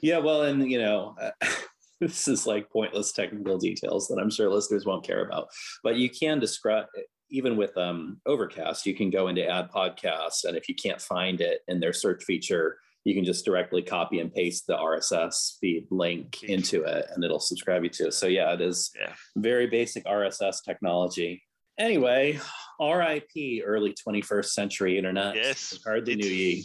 Yeah, 0.00 0.18
well, 0.18 0.42
and 0.42 0.70
you 0.70 0.78
know, 0.78 1.16
uh, 1.20 1.30
this 2.00 2.28
is 2.28 2.46
like 2.46 2.70
pointless 2.70 3.10
technical 3.10 3.58
details 3.58 4.06
that 4.08 4.20
I'm 4.20 4.30
sure 4.30 4.48
listeners 4.48 4.86
won't 4.86 5.04
care 5.04 5.26
about, 5.26 5.48
but 5.82 5.96
you 5.96 6.08
can 6.08 6.38
describe 6.38 6.86
even 7.32 7.56
with 7.56 7.76
um, 7.78 8.20
Overcast, 8.26 8.86
you 8.86 8.94
can 8.94 9.10
go 9.10 9.28
into 9.28 9.48
add 9.48 9.70
podcast, 9.72 10.44
and 10.44 10.56
if 10.56 10.68
you 10.68 10.74
can't 10.74 11.00
find 11.00 11.40
it 11.40 11.62
in 11.66 11.80
their 11.80 11.94
search 11.94 12.22
feature, 12.24 12.78
you 13.04 13.14
can 13.14 13.24
just 13.24 13.44
directly 13.44 13.82
copy 13.82 14.20
and 14.20 14.32
paste 14.32 14.66
the 14.66 14.76
RSS 14.76 15.58
feed 15.58 15.86
link 15.90 16.42
into 16.44 16.84
it, 16.84 17.06
and 17.12 17.24
it'll 17.24 17.40
subscribe 17.40 17.82
you 17.82 17.90
to 17.90 18.08
it. 18.08 18.14
So 18.14 18.26
yeah, 18.26 18.52
it 18.52 18.60
is 18.60 18.92
yeah. 19.00 19.14
very 19.34 19.66
basic 19.66 20.04
RSS 20.04 20.58
technology. 20.64 21.42
Anyway, 21.78 22.38
RIP 22.78 23.62
early 23.64 23.94
21st 24.06 24.50
century 24.50 24.98
internet. 24.98 25.34
Yes. 25.34 25.78
Hardly 25.84 26.16
knew 26.16 26.28
ye. 26.28 26.64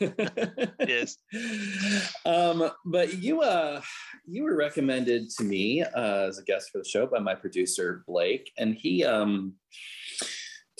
yes. 0.80 1.16
Um, 2.24 2.70
but 2.84 3.18
you 3.18 3.42
uh 3.42 3.80
you 4.26 4.44
were 4.44 4.56
recommended 4.56 5.30
to 5.38 5.44
me 5.44 5.82
uh, 5.82 6.26
as 6.28 6.38
a 6.38 6.44
guest 6.44 6.70
for 6.70 6.78
the 6.78 6.88
show 6.88 7.06
by 7.06 7.18
my 7.18 7.34
producer 7.34 8.04
Blake, 8.06 8.52
and 8.58 8.74
he 8.74 9.04
um 9.04 9.54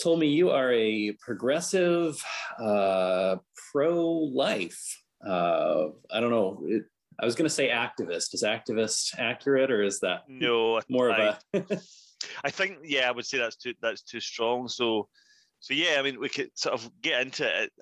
told 0.03 0.21
me 0.21 0.29
you 0.29 0.51
are 0.51 0.73
a 0.73 1.13
progressive 1.21 2.23
uh 2.59 3.37
pro-life. 3.73 5.03
Uh 5.27 5.89
I 6.11 6.21
don't 6.21 6.31
know. 6.31 6.63
It, 6.67 6.85
I 7.19 7.25
was 7.25 7.35
going 7.35 7.49
to 7.49 7.55
say 7.55 7.71
activist. 7.71 8.35
Is 8.35 8.45
activist 8.47 9.19
accurate, 9.19 9.71
or 9.71 9.83
is 9.83 10.01
that 10.01 10.25
no 10.29 10.81
more 10.89 11.11
I, 11.11 11.17
of 11.17 11.39
a? 11.55 11.81
I 12.45 12.51
think 12.51 12.79
yeah, 12.85 13.09
I 13.09 13.13
would 13.13 13.27
say 13.27 13.39
that's 13.39 13.57
too 13.57 13.75
that's 13.81 14.03
too 14.03 14.21
strong. 14.21 14.69
So 14.69 15.09
so 15.61 15.75
yeah, 15.75 15.97
I 15.99 16.03
mean 16.03 16.21
we 16.21 16.29
could 16.29 16.51
sort 16.55 16.75
of 16.75 16.91
get 17.01 17.23
into 17.23 17.63
it. 17.63 17.73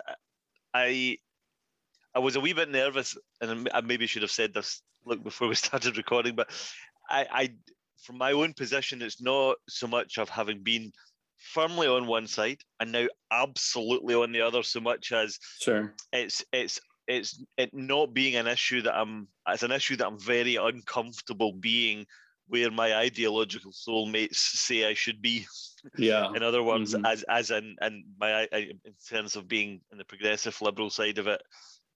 I 0.74 1.18
I 2.14 2.18
was 2.18 2.36
a 2.36 2.40
wee 2.40 2.52
bit 2.52 2.70
nervous, 2.70 3.16
and 3.40 3.68
I 3.72 3.80
maybe 3.80 4.06
should 4.06 4.22
have 4.22 4.30
said 4.30 4.52
this 4.52 4.82
look 5.06 5.22
before 5.22 5.48
we 5.48 5.54
started 5.54 5.96
recording, 5.96 6.34
but 6.34 6.50
I, 7.08 7.26
I 7.30 7.54
from 8.02 8.18
my 8.18 8.32
own 8.32 8.52
position, 8.52 9.02
it's 9.02 9.22
not 9.22 9.56
so 9.68 9.86
much 9.86 10.18
of 10.18 10.28
having 10.28 10.62
been 10.62 10.92
firmly 11.38 11.86
on 11.86 12.06
one 12.06 12.26
side 12.26 12.58
and 12.80 12.90
now 12.90 13.06
absolutely 13.30 14.14
on 14.14 14.32
the 14.32 14.40
other 14.40 14.62
so 14.62 14.80
much 14.80 15.12
as 15.12 15.38
sure. 15.60 15.94
it's 16.12 16.42
it's 16.52 16.80
it's 17.06 17.42
it 17.58 17.70
not 17.74 18.14
being 18.14 18.36
an 18.36 18.46
issue 18.46 18.80
that 18.80 18.96
I'm 18.96 19.28
it's 19.46 19.62
an 19.62 19.72
issue 19.72 19.96
that 19.96 20.06
I'm 20.06 20.18
very 20.18 20.56
uncomfortable 20.56 21.52
being 21.52 22.06
where 22.48 22.70
my 22.70 22.94
ideological 22.94 23.72
soulmates 23.72 24.36
say 24.36 24.88
I 24.88 24.94
should 24.94 25.22
be. 25.22 25.46
Yeah. 25.98 26.32
in 26.34 26.42
other 26.42 26.62
words, 26.62 26.94
mm-hmm. 26.94 27.04
as 27.04 27.24
as 27.24 27.50
in 27.50 27.76
and 27.80 28.04
my 28.18 28.46
in 28.52 28.80
terms 29.06 29.36
of 29.36 29.46
being 29.46 29.82
in 29.92 29.98
the 29.98 30.04
progressive 30.04 30.60
liberal 30.62 30.88
side 30.88 31.18
of 31.18 31.26
it, 31.26 31.42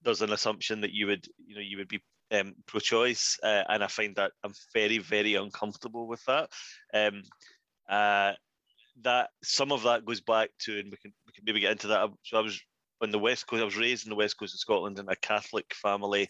there's 0.03 0.21
an 0.21 0.31
assumption 0.31 0.81
that 0.81 0.91
you 0.91 1.07
would 1.07 1.27
you 1.43 1.55
know 1.55 1.61
you 1.61 1.77
would 1.77 1.87
be 1.87 2.01
um, 2.31 2.53
pro-choice, 2.67 3.39
uh, 3.41 3.63
and 3.67 3.83
I 3.83 3.87
find 3.87 4.15
that 4.17 4.31
I'm 4.43 4.53
very 4.73 4.99
very 4.99 5.35
uncomfortable 5.35 6.07
with 6.07 6.23
that. 6.25 6.49
Um, 6.93 7.23
uh, 7.89 8.33
that 9.01 9.29
some 9.43 9.71
of 9.71 9.83
that 9.83 10.05
goes 10.05 10.21
back 10.21 10.49
to, 10.59 10.77
and 10.77 10.91
we 10.91 10.97
can 10.97 11.13
we 11.25 11.33
can 11.33 11.43
maybe 11.45 11.59
get 11.59 11.71
into 11.71 11.87
that. 11.87 12.09
So 12.23 12.37
I 12.37 12.41
was 12.41 12.59
on 13.01 13.11
the 13.11 13.19
west 13.19 13.47
coast. 13.47 13.61
I 13.61 13.65
was 13.65 13.77
raised 13.77 14.05
in 14.05 14.09
the 14.09 14.15
west 14.15 14.37
coast 14.37 14.53
of 14.53 14.59
Scotland 14.59 14.99
in 14.99 15.09
a 15.09 15.15
Catholic 15.15 15.73
family. 15.73 16.29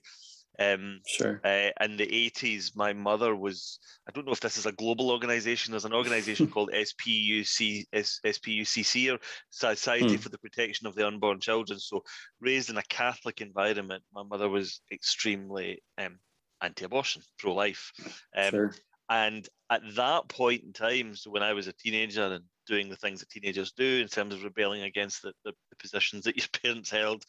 Um, 0.60 1.00
sure. 1.08 1.40
Uh, 1.44 1.70
in 1.82 1.96
the 1.96 2.06
80s, 2.06 2.76
my 2.76 2.92
mother 2.92 3.34
was, 3.36 3.80
I 4.08 4.12
don't 4.12 4.26
know 4.26 4.34
if 4.34 4.42
this 4.42 4.58
is 4.58 4.66
a 4.66 4.74
global 4.74 5.10
organization, 5.10 5.72
there's 5.72 5.86
an 5.86 5.94
organization 5.94 6.48
called 6.52 6.72
SPUC, 6.74 7.86
SPUCC, 7.94 9.14
or 9.14 9.20
Society 9.50 10.16
hmm. 10.16 10.22
for 10.22 10.30
the 10.30 10.38
Protection 10.38 10.86
of 10.86 10.96
the 10.96 11.08
Unborn 11.08 11.40
Children. 11.40 11.80
So, 11.80 12.04
raised 12.42 12.70
in 12.70 12.78
a 12.78 12.84
Catholic 12.90 13.40
environment, 13.40 14.04
my 14.14 14.24
mother 14.24 14.50
was 14.50 14.82
extremely 14.92 15.82
um, 15.98 16.20
anti 16.62 16.84
abortion, 16.86 17.22
pro 17.38 17.54
life. 17.54 17.92
Um, 18.36 18.50
sure. 18.50 18.76
And 19.10 19.48
at 19.72 19.82
that 19.96 20.28
point 20.28 20.64
in 20.64 20.74
time, 20.74 21.16
so 21.16 21.32
when 21.32 21.42
I 21.42 21.54
was 21.54 21.68
a 21.68 21.74
teenager 21.74 22.26
and 22.26 22.44
doing 22.68 22.90
the 22.90 22.96
things 22.96 23.22
that 23.22 23.30
teenagers 23.30 23.72
do 23.72 24.02
in 24.02 24.08
terms 24.08 24.36
of 24.36 24.44
rebelling 24.44 24.84
against 24.84 25.24
the, 25.24 25.34
the, 25.46 25.52
the 25.72 25.76
positions 25.78 26.26
that 26.26 26.38
your 26.38 26.46
parents 26.64 26.92
held, 26.92 27.24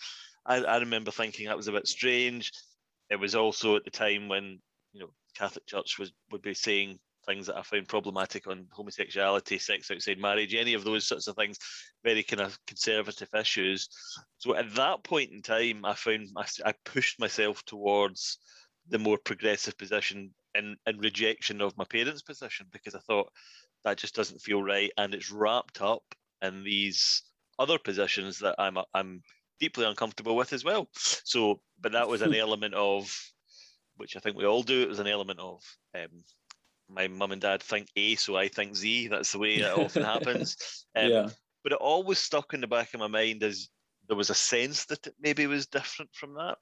I, 0.45 0.57
I 0.57 0.79
remember 0.79 1.11
thinking 1.11 1.47
that 1.47 1.57
was 1.57 1.69
a 1.69 1.73
bit 1.73 1.87
strange 1.87 2.51
it 3.11 3.19
was 3.19 3.35
also 3.35 3.77
at 3.77 3.85
the 3.85 3.91
time 3.91 4.29
when 4.29 4.61
you 4.93 5.01
know 5.01 5.11
Catholic 5.37 5.67
Church 5.67 5.99
was 5.99 6.13
would 6.31 6.43
be 6.43 6.55
saying 6.55 6.99
things 7.27 7.47
that 7.47 7.57
I 7.57 7.63
found 7.63 7.89
problematic 7.89 8.47
on 8.47 8.67
homosexuality, 8.71 9.59
sex 9.59 9.91
outside 9.91 10.19
marriage, 10.19 10.55
any 10.55 10.75
of 10.75 10.85
those 10.85 11.07
sorts 11.07 11.27
of 11.27 11.37
things, 11.37 11.59
very 12.03 12.23
kind 12.23 12.41
of 12.41 12.59
conservative 12.67 13.29
issues. 13.39 13.89
So 14.39 14.57
at 14.57 14.75
that 14.75 15.05
point 15.05 15.31
in 15.31 15.43
time, 15.43 15.85
I 15.85 15.95
found 15.95 16.29
I, 16.37 16.47
I 16.65 16.75
pushed 16.85 17.21
myself 17.21 17.63
towards 17.65 18.39
the 18.89 18.99
more 18.99 19.19
progressive 19.19 19.77
position 19.77 20.35
in, 20.55 20.77
in 20.87 20.99
rejection 20.99 21.61
of 21.61 21.77
my 21.77 21.85
parents' 21.85 22.23
position 22.23 22.67
because 22.73 22.95
I 22.95 23.01
thought 23.01 23.31
that 23.85 23.99
just 23.99 24.15
doesn't 24.15 24.43
feel 24.43 24.63
right, 24.63 24.91
and 24.97 25.15
it's 25.15 25.31
wrapped 25.31 25.81
up 25.81 26.03
in 26.43 26.65
these 26.65 27.23
other 27.59 27.79
positions 27.79 28.39
that 28.39 28.55
I'm 28.59 28.79
I'm 28.95 29.23
deeply 29.61 29.85
uncomfortable 29.85 30.35
with 30.35 30.53
as 30.53 30.65
well. 30.65 30.89
So, 30.95 31.61
but 31.81 31.93
that 31.93 32.09
was 32.09 32.23
an 32.23 32.35
element 32.47 32.75
of, 32.75 33.15
which 33.97 34.17
I 34.17 34.21
think 34.21 34.37
we 34.37 34.47
all 34.47 34.63
do. 34.63 34.83
It 34.83 34.89
was 34.89 34.99
an 34.99 35.07
element 35.07 35.39
of 35.39 35.63
um, 35.95 36.25
my 36.89 37.07
mum 37.09 37.33
and 37.33 37.41
dad 37.41 37.63
think 37.63 37.89
A, 37.97 38.17
so 38.17 38.37
I 38.37 38.49
think 38.49 38.75
Z. 38.75 39.09
That's 39.09 39.33
the 39.33 39.39
way 39.39 39.57
it 39.57 39.79
often 39.79 40.03
happens. 40.15 40.57
Um, 40.97 41.09
yeah. 41.09 41.29
But 41.63 41.73
it 41.73 41.79
always 41.79 42.19
stuck 42.19 42.55
in 42.55 42.61
the 42.61 42.67
back 42.67 42.95
of 42.95 43.01
my 43.01 43.07
mind 43.07 43.43
as 43.43 43.69
there 44.09 44.17
was 44.17 44.31
a 44.31 44.35
sense 44.35 44.87
that 44.87 45.07
it 45.07 45.15
maybe 45.21 45.47
was 45.47 45.67
different 45.67 46.11
from 46.15 46.35
that. 46.35 46.57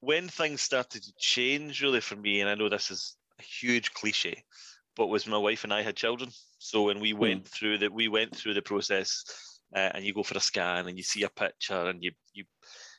When 0.00 0.28
things 0.28 0.60
started 0.60 1.02
to 1.02 1.12
change, 1.18 1.82
really 1.82 2.00
for 2.00 2.14
me, 2.14 2.40
and 2.40 2.48
I 2.48 2.54
know 2.54 2.68
this 2.68 2.90
is 2.90 3.16
a 3.40 3.42
huge 3.42 3.92
cliche, 3.94 4.44
but 4.96 5.08
was 5.08 5.26
my 5.26 5.38
wife 5.38 5.64
and 5.64 5.72
I 5.72 5.82
had 5.82 5.96
children. 5.96 6.30
So 6.58 6.84
when 6.84 7.00
we 7.00 7.12
hmm. 7.12 7.20
went 7.20 7.48
through 7.48 7.78
that, 7.78 7.92
we 7.92 8.08
went 8.08 8.36
through 8.36 8.54
the 8.54 8.62
process 8.62 9.24
uh, 9.74 9.90
and 9.94 10.04
you 10.04 10.14
go 10.14 10.22
for 10.22 10.36
a 10.36 10.40
scan 10.40 10.88
and 10.88 10.96
you 10.96 11.02
see 11.02 11.22
a 11.22 11.28
picture 11.28 11.88
and 11.88 12.02
you 12.02 12.12
you 12.32 12.44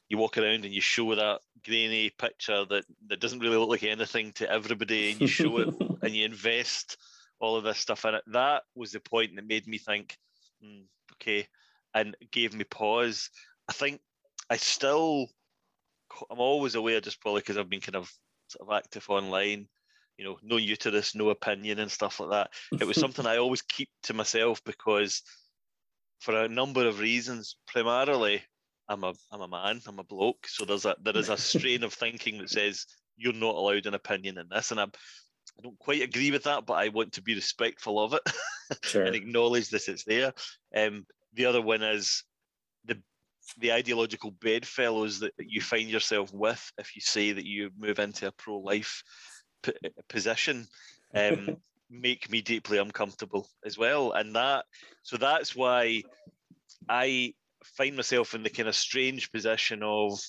you 0.07 0.17
walk 0.17 0.37
around 0.37 0.65
and 0.65 0.73
you 0.73 0.81
show 0.81 1.13
that 1.15 1.39
grainy 1.65 2.09
picture 2.09 2.65
that 2.65 2.83
that 3.07 3.19
doesn't 3.19 3.39
really 3.39 3.57
look 3.57 3.69
like 3.69 3.83
anything 3.83 4.31
to 4.33 4.49
everybody 4.51 5.11
and 5.11 5.21
you 5.21 5.27
show 5.27 5.57
it 5.59 5.69
and 6.01 6.15
you 6.15 6.25
invest 6.25 6.97
all 7.39 7.55
of 7.55 7.63
this 7.63 7.77
stuff 7.77 8.05
in 8.05 8.15
it. 8.15 8.23
That 8.27 8.63
was 8.75 8.91
the 8.91 8.99
point 8.99 9.35
that 9.35 9.47
made 9.47 9.67
me 9.67 9.77
think 9.77 10.17
mm, 10.63 10.83
okay 11.13 11.47
and 11.93 12.15
gave 12.31 12.53
me 12.53 12.63
pause. 12.63 13.29
I 13.67 13.73
think 13.73 14.01
i 14.49 14.57
still 14.57 15.27
i'm 16.31 16.39
always 16.39 16.75
aware 16.75 16.99
just 16.99 17.21
probably 17.21 17.41
because 17.41 17.57
i've 17.57 17.69
been 17.69 17.81
kind 17.81 17.95
of 17.95 18.11
sort 18.47 18.67
of 18.67 18.75
active 18.75 19.05
online 19.09 19.67
you 20.17 20.25
know 20.25 20.37
no 20.41 20.57
uterus 20.57 21.13
no 21.13 21.29
opinion 21.29 21.79
and 21.79 21.91
stuff 21.91 22.19
like 22.19 22.31
that. 22.31 22.49
It 22.81 22.85
was 22.85 22.97
something 22.99 23.25
i 23.25 23.37
always 23.37 23.61
keep 23.61 23.89
to 24.03 24.13
myself 24.13 24.61
because 24.65 25.21
for 26.19 26.43
a 26.43 26.49
number 26.49 26.87
of 26.87 26.99
reasons. 26.99 27.55
Primarily, 27.67 28.43
I'm 28.87 29.03
a 29.03 29.13
I'm 29.31 29.41
a 29.41 29.47
man, 29.47 29.81
I'm 29.87 29.99
a 29.99 30.03
bloke, 30.03 30.47
so 30.47 30.65
there's 30.65 30.85
a 30.85 30.95
there 31.01 31.17
is 31.17 31.29
a 31.29 31.37
strain 31.37 31.83
of 31.83 31.93
thinking 31.93 32.37
that 32.39 32.49
says 32.49 32.85
you're 33.17 33.33
not 33.33 33.55
allowed 33.55 33.85
an 33.85 33.93
opinion 33.93 34.37
in 34.37 34.47
this, 34.49 34.71
and 34.71 34.79
I'm 34.79 34.91
I 35.57 35.61
don't 35.61 35.79
quite 35.79 36.01
agree 36.01 36.31
with 36.31 36.43
that, 36.43 36.65
but 36.65 36.73
I 36.73 36.89
want 36.89 37.13
to 37.13 37.21
be 37.21 37.35
respectful 37.35 37.99
of 37.99 38.13
it 38.13 38.21
sure. 38.83 39.03
and 39.03 39.15
acknowledge 39.15 39.69
that 39.69 39.87
it's 39.87 40.05
there. 40.05 40.33
Um, 40.75 41.05
the 41.33 41.45
other 41.45 41.61
one 41.61 41.83
is 41.83 42.23
the 42.85 43.01
the 43.57 43.73
ideological 43.73 44.31
bedfellows 44.31 45.19
that 45.19 45.33
you 45.37 45.61
find 45.61 45.89
yourself 45.89 46.33
with 46.33 46.71
if 46.77 46.95
you 46.95 47.01
say 47.01 47.31
that 47.31 47.45
you 47.45 47.71
move 47.77 47.99
into 47.99 48.27
a 48.27 48.31
pro-life 48.31 49.03
p- 49.63 49.73
position. 50.07 50.67
Um, 51.13 51.57
make 51.89 52.29
me 52.29 52.41
deeply 52.41 52.77
uncomfortable 52.77 53.47
as 53.65 53.77
well. 53.77 54.11
And 54.11 54.35
that, 54.35 54.65
so 55.03 55.17
that's 55.17 55.55
why 55.55 56.03
I 56.87 57.33
find 57.63 57.95
myself 57.95 58.35
in 58.35 58.43
the 58.43 58.49
kind 58.49 58.69
of 58.69 58.75
strange 58.75 59.31
position 59.31 59.81
of 59.83 60.19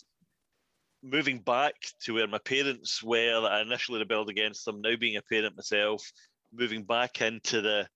moving 1.02 1.38
back 1.38 1.74
to 2.02 2.14
where 2.14 2.26
my 2.26 2.38
parents 2.38 3.02
were 3.02 3.40
that 3.40 3.52
I 3.52 3.62
initially 3.62 3.98
rebelled 3.98 4.28
against 4.28 4.64
them, 4.64 4.80
now 4.80 4.96
being 4.96 5.16
a 5.16 5.22
parent 5.22 5.56
myself, 5.56 6.02
moving 6.52 6.84
back 6.84 7.20
into 7.20 7.60
the, 7.60 7.88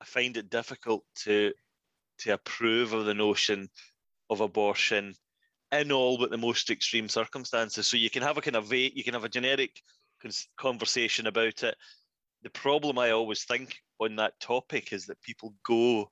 I 0.00 0.04
find 0.04 0.36
it 0.36 0.50
difficult 0.50 1.04
to 1.24 1.52
to 2.18 2.32
approve 2.32 2.92
of 2.92 3.04
the 3.04 3.14
notion 3.14 3.68
of 4.28 4.40
abortion 4.40 5.14
in 5.70 5.92
all 5.92 6.18
but 6.18 6.30
the 6.30 6.36
most 6.36 6.70
extreme 6.70 7.08
circumstances. 7.08 7.86
So 7.86 7.96
you 7.96 8.10
can 8.10 8.22
have 8.22 8.36
a 8.36 8.40
kind 8.40 8.56
of 8.56 8.66
vague, 8.66 8.92
you 8.96 9.04
can 9.04 9.14
have 9.14 9.24
a 9.24 9.28
generic 9.28 9.80
conversation 10.56 11.26
about 11.26 11.62
it, 11.62 11.76
the 12.42 12.50
problem 12.50 12.98
I 12.98 13.10
always 13.10 13.44
think 13.44 13.76
on 14.00 14.16
that 14.16 14.38
topic 14.40 14.92
is 14.92 15.06
that 15.06 15.20
people 15.22 15.54
go, 15.66 16.10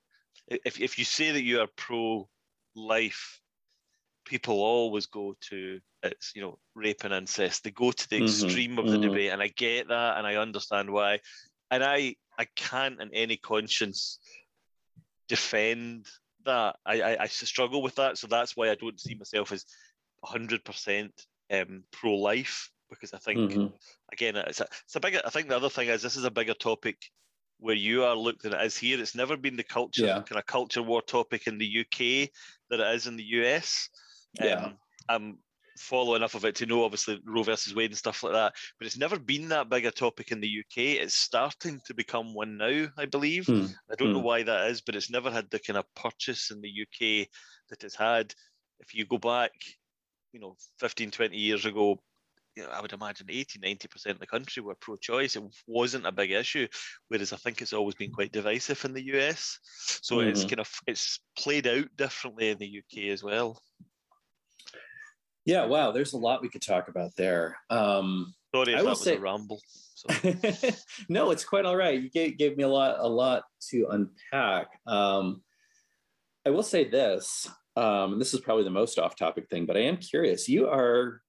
if, 0.49 0.81
if 0.81 0.99
you 0.99 1.05
say 1.05 1.33
that 1.33 1.43
you 1.43 1.61
are 1.61 1.69
pro 1.77 2.29
life, 2.75 3.41
people 4.25 4.61
always 4.61 5.07
go 5.07 5.37
to 5.51 5.81
it's 6.03 6.33
you 6.35 6.43
know 6.43 6.59
rape 6.75 7.05
and 7.05 7.15
incest. 7.15 7.65
They 7.65 7.71
go 7.71 7.91
to 7.93 8.09
the 8.09 8.17
mm-hmm, 8.17 8.25
extreme 8.25 8.79
of 8.79 8.87
the 8.87 8.99
mm-hmm. 8.99 9.09
debate, 9.09 9.33
and 9.33 9.43
I 9.43 9.49
get 9.49 9.89
that, 9.89 10.19
and 10.19 10.27
I 10.27 10.37
understand 10.37 10.91
why. 10.91 11.21
And 11.71 11.83
I 11.83 12.17
I 12.39 12.47
can't 12.57 13.01
in 13.01 13.11
any 13.13 13.37
conscience 13.37 14.19
defend 15.29 16.07
that. 16.45 16.77
I 16.85 17.03
I, 17.03 17.23
I 17.23 17.27
struggle 17.27 17.83
with 17.83 17.97
that, 17.97 18.19
so 18.19 18.27
that's 18.27 18.57
why 18.57 18.71
I 18.71 18.75
don't 18.75 19.01
see 19.01 19.15
myself 19.15 19.53
as 19.53 19.65
hundred 20.25 20.65
percent 20.65 21.13
um, 21.53 21.85
pro 21.93 22.15
life 22.15 22.71
because 22.91 23.13
I 23.15 23.19
think 23.19 23.53
mm-hmm. 23.53 23.67
again 24.13 24.37
it's 24.37 24.61
a, 24.61 24.67
it's 24.85 24.97
a 24.97 25.01
bigger. 25.01 25.21
I 25.25 25.31
think 25.31 25.49
the 25.49 25.57
other 25.57 25.69
thing 25.69 25.89
is 25.89 26.03
this 26.03 26.17
is 26.17 26.25
a 26.25 26.31
bigger 26.31 26.55
topic 26.55 26.97
where 27.59 27.75
you 27.75 28.05
are 28.05 28.15
looked 28.15 28.43
than 28.43 28.53
it 28.53 28.63
is 28.63 28.77
here. 28.77 29.01
It's 29.01 29.15
never 29.15 29.37
been 29.37 29.57
the 29.57 29.65
culture 29.65 30.07
yeah. 30.07 30.23
kind 30.23 30.39
of 30.39 30.47
culture 30.47 30.83
war 30.83 31.03
topic 31.03 31.47
in 31.47 31.59
the 31.59 31.81
UK 31.81 32.31
that 32.71 32.81
it 32.81 32.95
is 32.95 33.07
in 33.07 33.17
the 33.17 33.25
US. 33.25 33.89
Yeah. 34.39 34.67
Um, 34.67 34.75
I'm 35.09 35.39
follow 35.79 36.15
enough 36.15 36.35
of 36.35 36.45
it 36.45 36.55
to 36.57 36.67
know 36.67 36.85
obviously 36.85 37.21
Roe 37.25 37.43
versus 37.43 37.75
Wade 37.75 37.91
and 37.91 37.99
stuff 37.99 38.23
like 38.23 38.33
that, 38.33 38.55
but 38.79 38.87
it's 38.87 38.99
never 38.99 39.19
been 39.19 39.49
that 39.49 39.69
big 39.69 39.87
a 39.87 39.91
topic 39.91 40.33
in 40.33 40.41
the 40.41 40.61
UK. 40.61 41.03
It's 41.03 41.15
starting 41.15 41.81
to 41.87 41.95
become 41.95 42.35
one 42.35 42.57
now, 42.57 42.87
I 42.97 43.07
believe. 43.07 43.47
Mm. 43.47 43.73
I 43.91 43.95
don't 43.95 44.09
mm. 44.09 44.13
know 44.13 44.21
hmm. 44.21 44.25
why 44.25 44.43
that 44.43 44.71
is, 44.71 44.81
but 44.81 44.97
it's 44.97 45.11
never 45.11 45.31
had 45.31 45.51
the 45.51 45.59
kind 45.59 45.79
of 45.79 45.85
purchase 45.95 46.51
in 46.51 46.61
the 46.61 46.69
UK 46.69 47.29
that 47.71 47.85
it's 47.85 47.97
had. 47.97 48.35
If 48.81 48.95
you 48.95 49.07
go 49.07 49.19
back, 49.19 49.53
you 50.33 50.41
know, 50.41 50.57
15, 50.81 51.11
20 51.11 51.37
years 51.37 51.65
ago, 51.65 51.99
you 52.57 52.63
know, 52.63 52.71
I 52.71 52.81
would 52.81 52.93
imagine 52.93 53.27
80, 53.29 53.59
90% 53.59 54.07
of 54.07 54.19
the 54.19 54.27
country 54.27 54.63
were 54.63 54.75
pro 54.75 54.97
choice. 54.97 55.37
It 55.37 55.43
wasn't 55.67 56.07
a 56.07 56.13
big 56.13 56.31
issue, 56.31 56.67
whereas 57.09 57.33
I 57.33 57.37
think 57.37 57.61
it's 57.61 57.75
always 57.75 57.95
been 57.95 58.11
quite 58.11 58.33
divisive 58.33 58.85
in 58.85 58.95
the 58.95 59.05
US. 59.15 59.59
So 60.03 60.17
mm-hmm. 60.17 60.31
it's 60.31 60.45
kind 60.45 60.61
of 60.61 60.71
it's 60.87 61.21
played 61.39 61.67
out 61.67 61.87
differently 61.97 62.51
in 62.51 62.59
the 62.59 62.79
UK 62.79 63.11
as 63.11 63.23
well. 63.23 63.61
Yeah, 65.45 65.67
wow, 65.67 65.93
there's 65.93 66.15
a 66.15 66.19
lot 66.19 66.43
we 66.43 66.49
could 66.49 66.63
talk 66.63 66.89
about 66.89 67.15
there. 67.17 67.57
Um, 67.71 68.35
Sorry 68.55 68.73
if 68.73 68.81
I 68.81 68.83
that 68.83 68.89
was 68.89 69.05
say... 69.05 69.17
a 69.17 69.21
ramble. 69.21 69.61
no, 71.09 71.31
it's 71.31 71.45
quite 71.45 71.65
all 71.65 71.77
right. 71.77 72.01
You 72.01 72.11
gave, 72.11 72.39
gave 72.39 72.57
me 72.57 72.65
a 72.65 72.69
lot, 72.69 72.97
a 72.99 73.09
lot 73.09 73.45
to 73.71 73.87
unpack. 73.91 74.69
Um, 74.87 75.43
I 76.45 76.51
will 76.51 76.63
say 76.63 76.89
this, 76.89 77.49
um, 77.77 78.15
and 78.15 78.21
this 78.21 78.35
is 78.35 78.41
probably 78.41 78.65
the 78.65 78.71
most 78.71 78.99
off-topic 78.99 79.49
thing, 79.49 79.67
but 79.67 79.77
I 79.77 79.81
am 79.81 79.99
curious. 79.99 80.49
You 80.49 80.69
are 80.69 81.21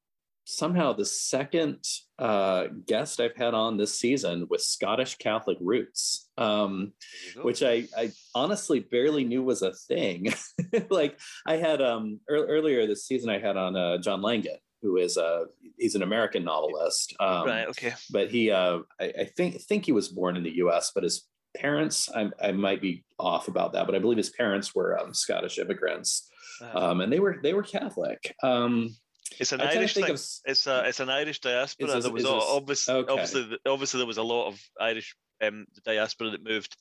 somehow 0.49 0.93
the 0.93 1.05
second 1.05 1.83
uh, 2.17 2.67
guest 2.85 3.19
I've 3.19 3.35
had 3.35 3.53
on 3.53 3.75
this 3.75 3.99
season 3.99 4.47
with 4.49 4.61
Scottish 4.61 5.17
Catholic 5.17 5.57
roots, 5.59 6.29
um, 6.37 6.93
which 7.41 7.61
I, 7.61 7.85
I, 7.97 8.13
honestly 8.33 8.79
barely 8.79 9.25
knew 9.25 9.43
was 9.43 9.61
a 9.61 9.73
thing. 9.73 10.33
like 10.89 11.19
I 11.45 11.57
had 11.57 11.81
um, 11.81 12.21
er- 12.31 12.47
earlier 12.47 12.87
this 12.87 13.05
season, 13.05 13.29
I 13.29 13.39
had 13.39 13.57
on 13.57 13.75
uh, 13.75 13.97
John 13.97 14.21
Langan, 14.21 14.55
who 14.81 14.95
is 14.95 15.17
a 15.17 15.47
he's 15.77 15.95
an 15.95 16.01
American 16.01 16.45
novelist. 16.45 17.13
Um, 17.19 17.45
right. 17.45 17.67
Okay. 17.67 17.93
But 18.09 18.31
he, 18.31 18.49
uh, 18.49 18.79
I, 19.01 19.13
I, 19.19 19.25
think 19.35 19.61
think 19.63 19.85
he 19.85 19.91
was 19.91 20.07
born 20.07 20.37
in 20.37 20.43
the 20.43 20.55
U.S., 20.57 20.91
but 20.95 21.03
his 21.03 21.27
parents, 21.57 22.09
I, 22.15 22.29
I 22.41 22.53
might 22.53 22.81
be 22.81 23.03
off 23.19 23.49
about 23.49 23.73
that, 23.73 23.85
but 23.85 23.95
I 23.95 23.99
believe 23.99 24.17
his 24.17 24.29
parents 24.29 24.73
were 24.73 24.97
um, 24.97 25.13
Scottish 25.13 25.59
immigrants, 25.59 26.29
uh-huh. 26.61 26.91
um, 26.91 27.01
and 27.01 27.11
they 27.11 27.19
were 27.19 27.37
they 27.43 27.53
were 27.53 27.63
Catholic. 27.63 28.33
Um, 28.41 28.95
it's 29.39 29.51
an 29.51 29.61
Irish 29.61 29.93
thing. 29.93 30.05
Of, 30.05 30.11
it's 30.11 30.67
a 30.67 30.83
it's 30.87 30.99
an 30.99 31.09
Irish 31.09 31.39
diaspora. 31.39 31.87
This, 31.87 32.03
there 32.03 32.13
was 32.13 32.25
obviously 32.25 32.95
okay. 32.95 33.11
obviously 33.11 33.57
obviously 33.65 33.97
there 33.99 34.07
was 34.07 34.17
a 34.17 34.23
lot 34.23 34.47
of 34.47 34.61
Irish 34.79 35.15
um, 35.41 35.65
diaspora 35.85 36.31
that 36.31 36.43
moved 36.43 36.75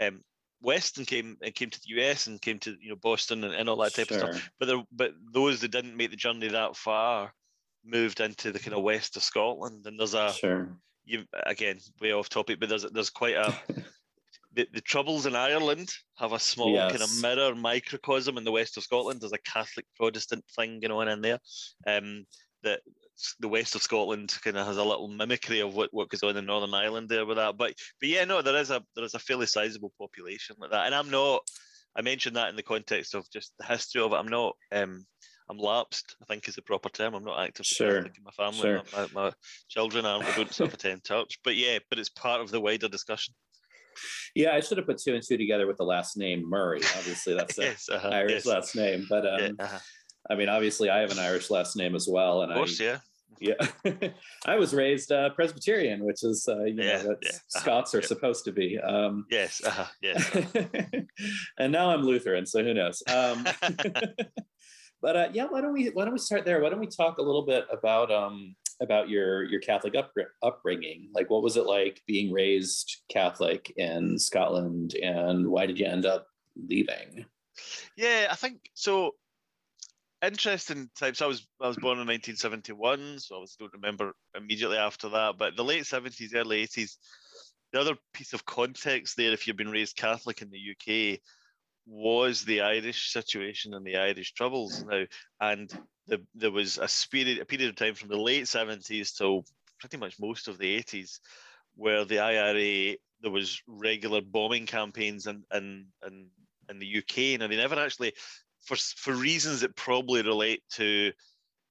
um, 0.00 0.20
west 0.60 0.98
and 0.98 1.06
came 1.06 1.36
and 1.42 1.54
came 1.54 1.70
to 1.70 1.80
the 1.80 2.00
US 2.00 2.26
and 2.26 2.40
came 2.40 2.58
to 2.60 2.76
you 2.80 2.90
know 2.90 2.96
Boston 2.96 3.44
and, 3.44 3.54
and 3.54 3.68
all 3.68 3.76
that 3.76 3.94
type 3.94 4.08
Sure. 4.08 4.18
of 4.18 4.36
stuff. 4.36 4.50
But 4.58 4.66
there, 4.66 4.82
but 4.92 5.12
those 5.32 5.60
that 5.60 5.70
didn't 5.70 5.96
make 5.96 6.10
the 6.10 6.16
journey 6.16 6.48
that 6.48 6.76
far 6.76 7.32
moved 7.84 8.20
into 8.20 8.52
the 8.52 8.58
kind 8.58 8.74
of 8.74 8.82
west 8.82 9.16
of 9.16 9.22
Scotland. 9.22 9.86
And 9.86 9.98
there's 9.98 10.14
a 10.14 10.32
Sure. 10.32 10.68
you 11.04 11.24
again 11.44 11.78
way 12.00 12.12
off 12.12 12.28
topic, 12.28 12.60
but 12.60 12.68
there's 12.68 12.84
there's 12.84 13.10
quite 13.10 13.36
a 13.36 13.54
the, 14.58 14.66
the 14.74 14.80
troubles 14.80 15.24
in 15.24 15.36
Ireland 15.36 15.88
have 16.16 16.32
a 16.32 16.38
small 16.40 16.76
kind 16.76 17.00
of 17.00 17.22
mirror 17.22 17.54
microcosm 17.54 18.36
in 18.36 18.42
the 18.42 18.50
west 18.50 18.76
of 18.76 18.82
Scotland. 18.82 19.20
There's 19.20 19.32
a 19.32 19.38
Catholic 19.38 19.86
Protestant 19.94 20.44
thing 20.56 20.80
going 20.80 20.90
on 20.90 21.06
in 21.08 21.20
there. 21.20 21.38
Um, 21.86 22.26
that 22.64 22.80
the 23.38 23.46
west 23.46 23.76
of 23.76 23.82
Scotland 23.82 24.36
kind 24.42 24.56
of 24.56 24.66
has 24.66 24.76
a 24.76 24.82
little 24.82 25.06
mimicry 25.06 25.60
of 25.60 25.76
what, 25.76 25.90
what 25.92 26.08
goes 26.08 26.24
on 26.24 26.36
in 26.36 26.46
Northern 26.46 26.74
Ireland 26.74 27.08
there 27.08 27.24
with 27.24 27.36
that. 27.36 27.56
But 27.56 27.74
but 28.00 28.08
yeah, 28.08 28.24
no, 28.24 28.42
there 28.42 28.56
is 28.56 28.70
a 28.70 28.82
there 28.96 29.04
is 29.04 29.14
a 29.14 29.20
fairly 29.20 29.46
sizable 29.46 29.92
population 29.96 30.56
like 30.58 30.72
that. 30.72 30.86
And 30.86 30.94
I'm 30.94 31.08
not 31.08 31.42
I 31.96 32.02
mentioned 32.02 32.34
that 32.34 32.48
in 32.48 32.56
the 32.56 32.64
context 32.64 33.14
of 33.14 33.30
just 33.30 33.52
the 33.60 33.64
history 33.64 34.02
of 34.02 34.12
it. 34.12 34.16
I'm 34.16 34.26
not 34.26 34.56
um 34.72 35.06
I'm 35.48 35.58
lapsed, 35.58 36.16
I 36.20 36.24
think 36.26 36.48
is 36.48 36.56
the 36.56 36.62
proper 36.62 36.88
term. 36.88 37.14
I'm 37.14 37.24
not 37.24 37.40
active 37.40 37.64
Sure, 37.64 37.98
in 37.98 38.10
my 38.24 38.32
family. 38.32 38.58
sure. 38.58 38.82
My, 38.92 39.06
my, 39.14 39.22
my 39.22 39.32
children 39.68 40.04
aren't, 40.04 40.26
I 40.26 40.36
don't 40.36 40.52
sort 40.52 40.68
of 40.68 40.74
attend 40.74 41.04
church. 41.04 41.38
But 41.44 41.56
yeah, 41.56 41.78
but 41.88 41.98
it's 41.98 42.10
part 42.10 42.40
of 42.40 42.50
the 42.50 42.60
wider 42.60 42.88
discussion. 42.88 43.34
Yeah, 44.34 44.54
I 44.54 44.60
should 44.60 44.78
have 44.78 44.86
put 44.86 44.98
two 44.98 45.14
and 45.14 45.22
two 45.26 45.36
together 45.36 45.66
with 45.66 45.76
the 45.76 45.84
last 45.84 46.16
name 46.16 46.48
Murray. 46.48 46.80
Obviously, 46.96 47.34
that's 47.34 47.58
an 47.58 47.64
yes, 47.64 47.88
uh-huh, 47.90 48.08
Irish 48.08 48.32
yes. 48.32 48.46
last 48.46 48.76
name, 48.76 49.06
but 49.08 49.26
um, 49.26 49.40
yeah, 49.40 49.64
uh-huh. 49.64 49.78
I 50.30 50.34
mean, 50.34 50.48
obviously, 50.48 50.90
I 50.90 50.98
have 50.98 51.10
an 51.10 51.18
Irish 51.18 51.50
last 51.50 51.76
name 51.76 51.94
as 51.94 52.06
well, 52.08 52.42
and 52.42 52.52
Of 52.52 52.56
course, 52.58 52.80
I 52.80 52.84
yeah. 52.84 52.98
yeah, 53.40 54.08
I 54.46 54.56
was 54.56 54.74
raised 54.74 55.10
uh, 55.12 55.30
Presbyterian, 55.30 56.04
which 56.04 56.22
is 56.22 56.46
uh, 56.48 56.64
you 56.64 56.74
Yeah, 56.82 57.02
know 57.02 57.08
what 57.08 57.18
yeah, 57.22 57.30
uh-huh, 57.30 57.60
Scots 57.60 57.94
are 57.94 58.02
supposed 58.02 58.44
to 58.44 58.52
be. 58.52 58.78
Um, 58.78 59.26
Yes, 59.30 59.62
uh-huh, 59.64 59.86
yes. 60.02 60.30
and 61.58 61.72
now 61.72 61.90
I'm 61.90 62.02
Lutheran, 62.02 62.46
so 62.46 62.62
who 62.62 62.74
knows? 62.74 63.02
Um, 63.08 63.46
but 65.00 65.16
uh, 65.16 65.28
yeah, 65.32 65.46
why 65.46 65.60
don't 65.60 65.72
we 65.72 65.86
why 65.86 66.04
don't 66.04 66.12
we 66.12 66.18
start 66.18 66.44
there? 66.44 66.60
Why 66.60 66.68
don't 66.70 66.80
we 66.80 66.88
talk 66.88 67.18
a 67.18 67.22
little 67.22 67.46
bit 67.46 67.64
about 67.70 68.10
um, 68.10 68.54
about 68.80 69.08
your 69.08 69.44
your 69.44 69.60
Catholic 69.60 69.94
up, 69.96 70.12
upbringing? 70.42 71.10
Like, 71.14 71.30
what 71.30 71.42
was 71.42 71.56
it 71.56 71.66
like 71.66 72.02
being 72.06 72.32
raised 72.32 73.02
Catholic 73.08 73.72
in 73.76 74.18
Scotland, 74.18 74.94
and 74.94 75.48
why 75.48 75.66
did 75.66 75.78
you 75.78 75.86
end 75.86 76.06
up 76.06 76.26
leaving? 76.56 77.26
Yeah, 77.96 78.28
I 78.30 78.34
think 78.34 78.70
so. 78.74 79.12
Interesting 80.24 80.90
types. 80.98 81.22
I 81.22 81.26
was 81.26 81.46
I 81.60 81.68
was 81.68 81.76
born 81.76 81.98
in 81.98 82.06
1971, 82.06 83.20
so 83.20 83.36
I 83.36 83.38
was, 83.38 83.54
don't 83.54 83.72
remember 83.72 84.14
immediately 84.36 84.76
after 84.76 85.08
that. 85.10 85.38
But 85.38 85.56
the 85.56 85.64
late 85.64 85.84
70s, 85.84 86.34
early 86.34 86.66
80s. 86.66 86.96
The 87.72 87.80
other 87.80 87.96
piece 88.14 88.32
of 88.32 88.46
context 88.46 89.16
there, 89.16 89.32
if 89.32 89.46
you've 89.46 89.58
been 89.58 89.70
raised 89.70 89.96
Catholic 89.96 90.40
in 90.40 90.50
the 90.50 90.58
UK, 90.58 91.20
was 91.88 92.44
the 92.44 92.60
Irish 92.60 93.10
situation 93.10 93.74
and 93.74 93.84
the 93.84 93.96
Irish 93.96 94.34
troubles 94.34 94.84
mm. 94.84 94.90
now, 94.90 95.06
and 95.40 95.72
the, 96.06 96.22
there 96.34 96.50
was 96.50 96.78
a 96.78 96.88
period 97.10 97.38
a 97.38 97.44
period 97.44 97.70
of 97.70 97.76
time 97.76 97.94
from 97.94 98.08
the 98.08 98.20
late 98.20 98.44
70s 98.44 99.16
till 99.16 99.44
pretty 99.80 99.96
much 99.96 100.20
most 100.20 100.48
of 100.48 100.58
the 100.58 100.78
80s, 100.78 101.20
where 101.76 102.04
the 102.04 102.18
IRA 102.18 102.96
there 103.20 103.30
was 103.30 103.60
regular 103.66 104.20
bombing 104.20 104.66
campaigns 104.66 105.26
in 105.26 105.42
in 105.52 105.86
in, 106.06 106.26
in 106.68 106.78
the 106.78 106.98
UK. 106.98 107.40
Now 107.40 107.48
they 107.48 107.56
never 107.56 107.78
actually 107.78 108.12
for 108.64 108.76
for 108.76 109.14
reasons 109.14 109.60
that 109.60 109.76
probably 109.76 110.22
relate 110.22 110.62
to 110.72 111.12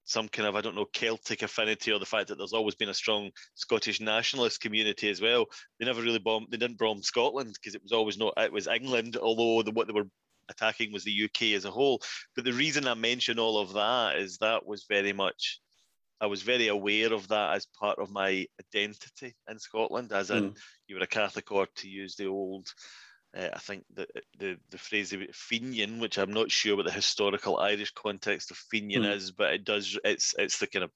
some 0.07 0.29
kind 0.29 0.47
of 0.47 0.55
I 0.55 0.61
don't 0.61 0.75
know 0.75 0.87
Celtic 0.93 1.43
affinity 1.43 1.91
or 1.91 1.99
the 1.99 2.05
fact 2.05 2.29
that 2.29 2.37
there's 2.37 2.53
always 2.53 2.75
been 2.75 2.89
a 2.89 2.93
strong 2.93 3.29
Scottish 3.55 3.99
nationalist 3.99 4.61
community 4.61 5.09
as 5.09 5.21
well. 5.21 5.45
They 5.79 5.85
never 5.85 6.01
really 6.01 6.17
bombed. 6.17 6.47
They 6.49 6.57
didn't 6.57 6.79
bomb 6.79 7.03
Scotland 7.03 7.53
because 7.53 7.75
it 7.75 7.83
was 7.83 7.91
always 7.91 8.17
not. 8.17 8.33
It 8.37 8.51
was 8.51 8.67
England, 8.67 9.17
although 9.17 9.61
the, 9.63 9.71
what 9.71 9.85
they 9.85 9.93
were 9.93 10.07
attacking 10.49 10.93
was 10.93 11.03
the 11.03 11.25
UK 11.25 11.57
as 11.57 11.65
a 11.65 11.71
whole. 11.71 12.01
But 12.35 12.45
the 12.45 12.53
reason 12.53 12.87
I 12.87 12.93
mention 12.93 13.37
all 13.37 13.59
of 13.59 13.73
that 13.73 14.15
is 14.15 14.37
that 14.37 14.65
was 14.65 14.85
very 14.89 15.11
much. 15.11 15.59
I 16.21 16.27
was 16.27 16.41
very 16.41 16.69
aware 16.69 17.13
of 17.13 17.27
that 17.27 17.55
as 17.55 17.67
part 17.79 17.99
of 17.99 18.09
my 18.09 18.47
identity 18.59 19.35
in 19.49 19.59
Scotland, 19.59 20.13
as 20.13 20.31
in 20.31 20.45
hmm. 20.45 20.53
you 20.87 20.95
were 20.95 21.03
a 21.03 21.07
Catholic, 21.07 21.51
or 21.51 21.67
to 21.75 21.89
use 21.89 22.15
the 22.15 22.27
old 22.27 22.67
uh, 23.35 23.49
I 23.53 23.59
think 23.59 23.85
the 23.93 24.07
the 24.39 24.57
the 24.69 24.77
phrase 24.77 25.13
of 25.13 25.21
Fenian, 25.33 25.99
which 25.99 26.17
I'm 26.17 26.31
not 26.33 26.51
sure 26.51 26.75
what 26.75 26.85
the 26.85 26.91
historical 26.91 27.57
Irish 27.57 27.91
context 27.91 28.51
of 28.51 28.57
Fenian 28.57 29.03
Hmm. 29.03 29.11
is, 29.11 29.31
but 29.31 29.53
it 29.53 29.63
does. 29.63 29.97
It's 30.03 30.33
it's 30.37 30.59
the 30.59 30.67
kind 30.67 30.83
of 30.85 30.91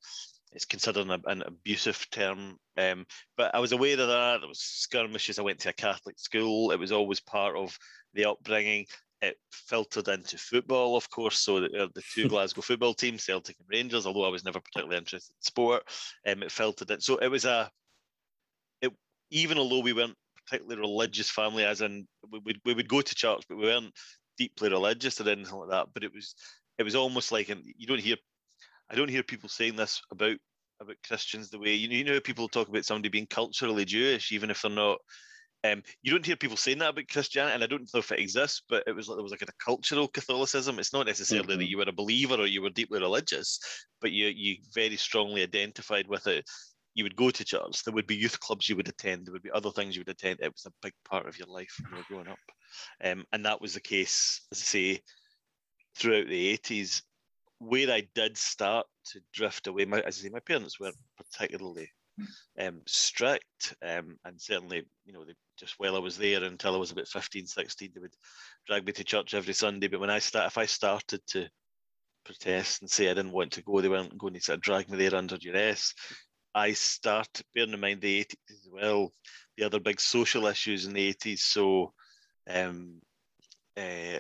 it's 0.54 0.66
considered 0.66 1.08
an, 1.08 1.22
an 1.26 1.44
abusive 1.44 2.10
term. 2.12 2.58
Um, 2.78 3.06
but 3.38 3.56
I 3.56 3.60
was 3.60 3.72
aware 3.72 3.94
of 4.00 4.08
that. 4.08 4.40
There 4.40 4.48
was 4.48 4.60
skirmishes. 4.60 5.40
I 5.40 5.44
went 5.44 5.60
to 5.60 5.70
a 5.70 5.74
Catholic 5.74 6.20
school. 6.20 6.72
It 6.72 6.80
was 6.80 6.92
always 6.92 7.22
part 7.22 7.56
of 7.56 7.78
the 8.14 8.26
upbringing. 8.26 8.86
It 9.22 9.38
filtered 9.52 10.08
into 10.08 10.38
football, 10.38 10.98
of 10.98 11.10
course. 11.10 11.40
So 11.40 11.62
the, 11.62 11.84
uh, 11.84 11.88
the 11.94 12.02
two 12.14 12.28
Glasgow 12.30 12.62
football 12.62 12.94
teams, 12.94 13.24
Celtic 13.24 13.56
and 13.60 13.68
Rangers, 13.70 14.06
although 14.06 14.26
I 14.26 14.30
was 14.30 14.44
never 14.44 14.60
particularly 14.60 14.98
interested 14.98 15.34
in 15.34 15.42
sport, 15.42 15.84
um, 16.28 16.44
it 16.44 16.52
filtered 16.52 16.92
in. 16.92 17.02
So 17.02 17.18
it 17.18 17.28
was 17.28 17.46
a. 17.46 17.72
It 18.82 18.92
even 19.30 19.58
although 19.58 19.80
we 19.80 19.94
weren't 19.94 20.18
particularly 20.46 20.80
religious 20.82 21.30
family, 21.30 21.64
as 21.66 21.82
in 21.82 22.08
we 22.30 22.40
would 22.40 22.62
we 22.66 22.74
would 22.74 22.90
go 22.90 23.02
to 23.02 23.16
church, 23.16 23.44
but 23.48 23.58
we 23.58 23.64
weren't 23.66 23.94
deeply 24.38 24.70
religious 24.70 25.20
or 25.22 25.30
anything 25.30 25.56
like 25.56 25.70
that. 25.70 25.88
But 25.94 26.04
it 26.04 26.14
was 26.14 26.36
it 26.78 26.84
was 26.84 26.96
almost 26.96 27.32
like, 27.32 27.50
and 27.50 27.64
you 27.78 27.88
don't 27.88 28.00
hear, 28.02 28.18
I 28.90 28.96
don't 28.96 29.10
hear 29.10 29.24
people 29.24 29.50
saying 29.50 29.76
this 29.76 30.02
about 30.12 30.38
about 30.80 30.96
Christians 31.08 31.50
the 31.50 31.60
way 31.60 31.76
you 31.76 31.88
know, 31.88 31.96
you 31.96 32.04
know 32.04 32.20
people 32.20 32.48
talk 32.48 32.68
about 32.70 32.86
somebody 32.86 33.10
being 33.10 33.28
culturally 33.28 33.86
Jewish, 33.86 34.32
even 34.32 34.50
if 34.50 34.62
they're 34.62 34.72
not. 34.72 35.00
Um, 35.64 35.84
you 36.02 36.12
don't 36.12 36.26
hear 36.26 36.36
people 36.36 36.58
saying 36.58 36.80
that 36.80 36.90
about 36.90 37.08
Christianity, 37.08 37.54
and 37.54 37.64
I 37.64 37.68
don't 37.68 37.88
know 37.94 38.00
if 38.00 38.12
it 38.12 38.20
exists, 38.20 38.64
but 38.68 38.84
it 38.88 38.94
was 38.94 39.08
like 39.08 39.18
there 39.18 39.24
was 39.24 39.32
like 39.32 39.44
a 39.44 39.64
cultural 39.64 40.08
Catholicism. 40.08 40.80
It's 40.80 40.94
not 40.94 41.06
necessarily 41.06 41.56
that 41.56 41.66
Mhm. 41.66 41.68
you 41.68 41.78
were 41.78 41.84
a 41.88 41.92
believer 41.92 42.34
or 42.36 42.48
you 42.48 42.64
were 42.64 42.72
deeply 42.72 43.00
religious, 43.00 43.60
but 44.02 44.12
you 44.12 44.28
you 44.28 44.58
very 44.74 44.98
strongly 44.98 45.44
identified 45.44 46.08
with 46.08 46.26
it 46.26 46.46
you 46.94 47.04
would 47.04 47.16
go 47.16 47.30
to 47.30 47.46
church. 47.46 47.84
There 47.84 47.94
would 47.94 48.08
be 48.08 48.16
youth 48.16 48.40
clubs 48.40 48.68
you 48.68 48.76
would 48.76 48.90
attend. 48.90 49.26
There 49.26 49.34
would 49.34 49.44
be 49.44 49.52
other 49.52 49.72
things 49.72 49.96
you 49.96 50.02
would 50.02 50.10
attend. 50.10 50.40
It 50.42 50.52
was 50.52 50.66
a 50.66 50.74
big 50.82 50.94
part 51.06 51.28
of 51.28 51.38
your 51.38 51.48
life 51.48 51.74
when 51.80 51.92
you 51.92 51.98
were 51.98 52.16
growing 52.16 52.28
up, 52.28 52.40
um, 53.04 53.26
and 53.32 53.46
that 53.46 53.62
was 53.62 53.74
the 53.74 53.82
case, 53.82 54.42
as 54.52 54.60
I 54.60 54.66
say, 54.66 55.02
throughout 55.98 56.28
the 56.28 56.48
eighties. 56.48 57.04
Where 57.60 57.92
I 57.92 58.08
did 58.16 58.38
start 58.38 58.88
to 59.12 59.20
drift 59.34 59.68
away, 59.68 59.86
my, 59.86 60.00
as 60.00 60.18
I 60.18 60.24
say, 60.24 60.30
my 60.30 60.40
parents 60.40 60.80
weren't 60.80 60.98
particularly 61.16 61.92
um, 62.60 62.82
strict, 62.88 63.76
um, 63.86 64.18
and 64.26 64.42
certainly, 64.42 64.84
you 65.06 65.14
know, 65.14 65.24
they, 65.26 65.36
just 65.58 65.76
while 65.78 65.96
I 65.96 66.00
was 66.00 66.18
there 66.18 66.44
until 66.44 66.74
I 66.74 66.80
was 66.80 66.92
about 66.92 67.08
15, 67.08 67.46
16, 67.46 67.92
they 67.94 68.02
would 68.02 68.16
drag 68.68 68.86
me 68.86 68.94
to 68.94 69.04
church 69.04 69.36
every 69.36 69.54
Sunday. 69.54 69.88
But 69.88 70.00
when 70.00 70.10
I 70.10 70.18
start, 70.20 70.48
if 70.48 70.58
I 70.58 70.66
started 70.66 71.22
to 71.28 71.48
protest 72.26 72.82
and 72.82 72.90
say 72.90 73.10
I 73.10 73.14
didn't 73.14 73.32
want 73.32 73.54
to 73.54 73.64
go, 73.64 73.82
they 73.82 73.90
weren't 73.90 74.18
going 74.18 74.34
to 74.34 74.42
sort 74.42 74.58
of 74.58 74.62
drag 74.62 74.90
me 74.90 74.98
there 74.98 75.16
under 75.16 75.38
duress. 75.38 75.94
I 76.54 76.74
start 76.74 77.42
bearing 77.56 77.74
in 77.74 77.80
mind 77.80 78.02
the 78.02 78.26
80s 78.26 78.36
as 78.50 78.70
well, 78.72 79.12
the 79.58 79.64
other 79.64 79.80
big 79.80 80.00
social 80.00 80.48
issues 80.48 80.86
in 80.86 80.94
the 80.94 81.14
80s. 81.14 81.40
So, 81.40 81.94
um, 82.50 83.02
uh, 83.78 84.20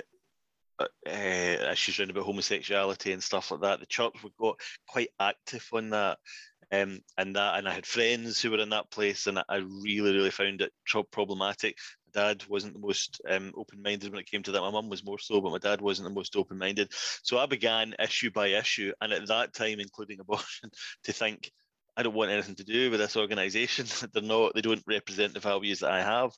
uh, 0.79 1.71
issues 1.71 1.99
around 1.99 2.11
about 2.11 2.25
homosexuality 2.25 3.13
and 3.13 3.21
stuff 3.21 3.51
like 3.51 3.61
that. 3.61 3.79
The 3.79 3.85
church 3.85 4.13
we 4.23 4.31
got 4.39 4.59
quite 4.87 5.09
active 5.19 5.67
on 5.73 5.91
that, 5.91 6.17
um, 6.71 7.01
and 7.17 7.35
that, 7.35 7.57
and 7.57 7.67
I 7.67 7.73
had 7.73 7.85
friends 7.85 8.41
who 8.41 8.51
were 8.51 8.59
in 8.59 8.69
that 8.69 8.89
place, 8.91 9.27
and 9.27 9.39
I 9.39 9.57
really, 9.57 10.13
really 10.13 10.31
found 10.31 10.61
it 10.61 10.71
problematic. 11.11 11.77
Dad 12.13 12.43
wasn't 12.47 12.73
the 12.73 12.79
most 12.79 13.21
um, 13.29 13.53
open-minded 13.55 14.11
when 14.11 14.19
it 14.19 14.29
came 14.29 14.43
to 14.43 14.51
that. 14.51 14.61
My 14.61 14.71
mum 14.71 14.89
was 14.89 15.05
more 15.05 15.19
so, 15.19 15.39
but 15.39 15.51
my 15.51 15.59
dad 15.59 15.81
wasn't 15.81 16.09
the 16.09 16.13
most 16.13 16.35
open-minded. 16.35 16.91
So 17.23 17.37
I 17.37 17.45
began 17.45 17.95
issue 17.99 18.31
by 18.31 18.47
issue, 18.47 18.91
and 19.01 19.13
at 19.13 19.27
that 19.27 19.53
time, 19.53 19.79
including 19.79 20.19
abortion, 20.21 20.71
to 21.03 21.13
think 21.13 21.51
I 21.97 22.03
don't 22.03 22.13
want 22.13 22.31
anything 22.31 22.55
to 22.55 22.63
do 22.63 22.89
with 22.91 22.99
this 22.99 23.17
organisation. 23.17 23.85
They're 24.13 24.21
not. 24.23 24.53
They 24.55 24.61
don't 24.61 24.83
represent 24.87 25.33
the 25.33 25.39
values 25.39 25.79
that 25.79 25.91
I 25.91 26.01
have, 26.01 26.31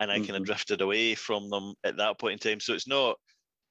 and 0.00 0.10
I 0.12 0.20
kind 0.20 0.36
Mhm. 0.36 0.36
of 0.36 0.44
drifted 0.44 0.80
away 0.80 1.14
from 1.14 1.48
them 1.50 1.74
at 1.84 1.96
that 1.96 2.18
point 2.18 2.44
in 2.44 2.50
time. 2.52 2.60
So 2.60 2.74
it's 2.74 2.86
not, 2.86 3.16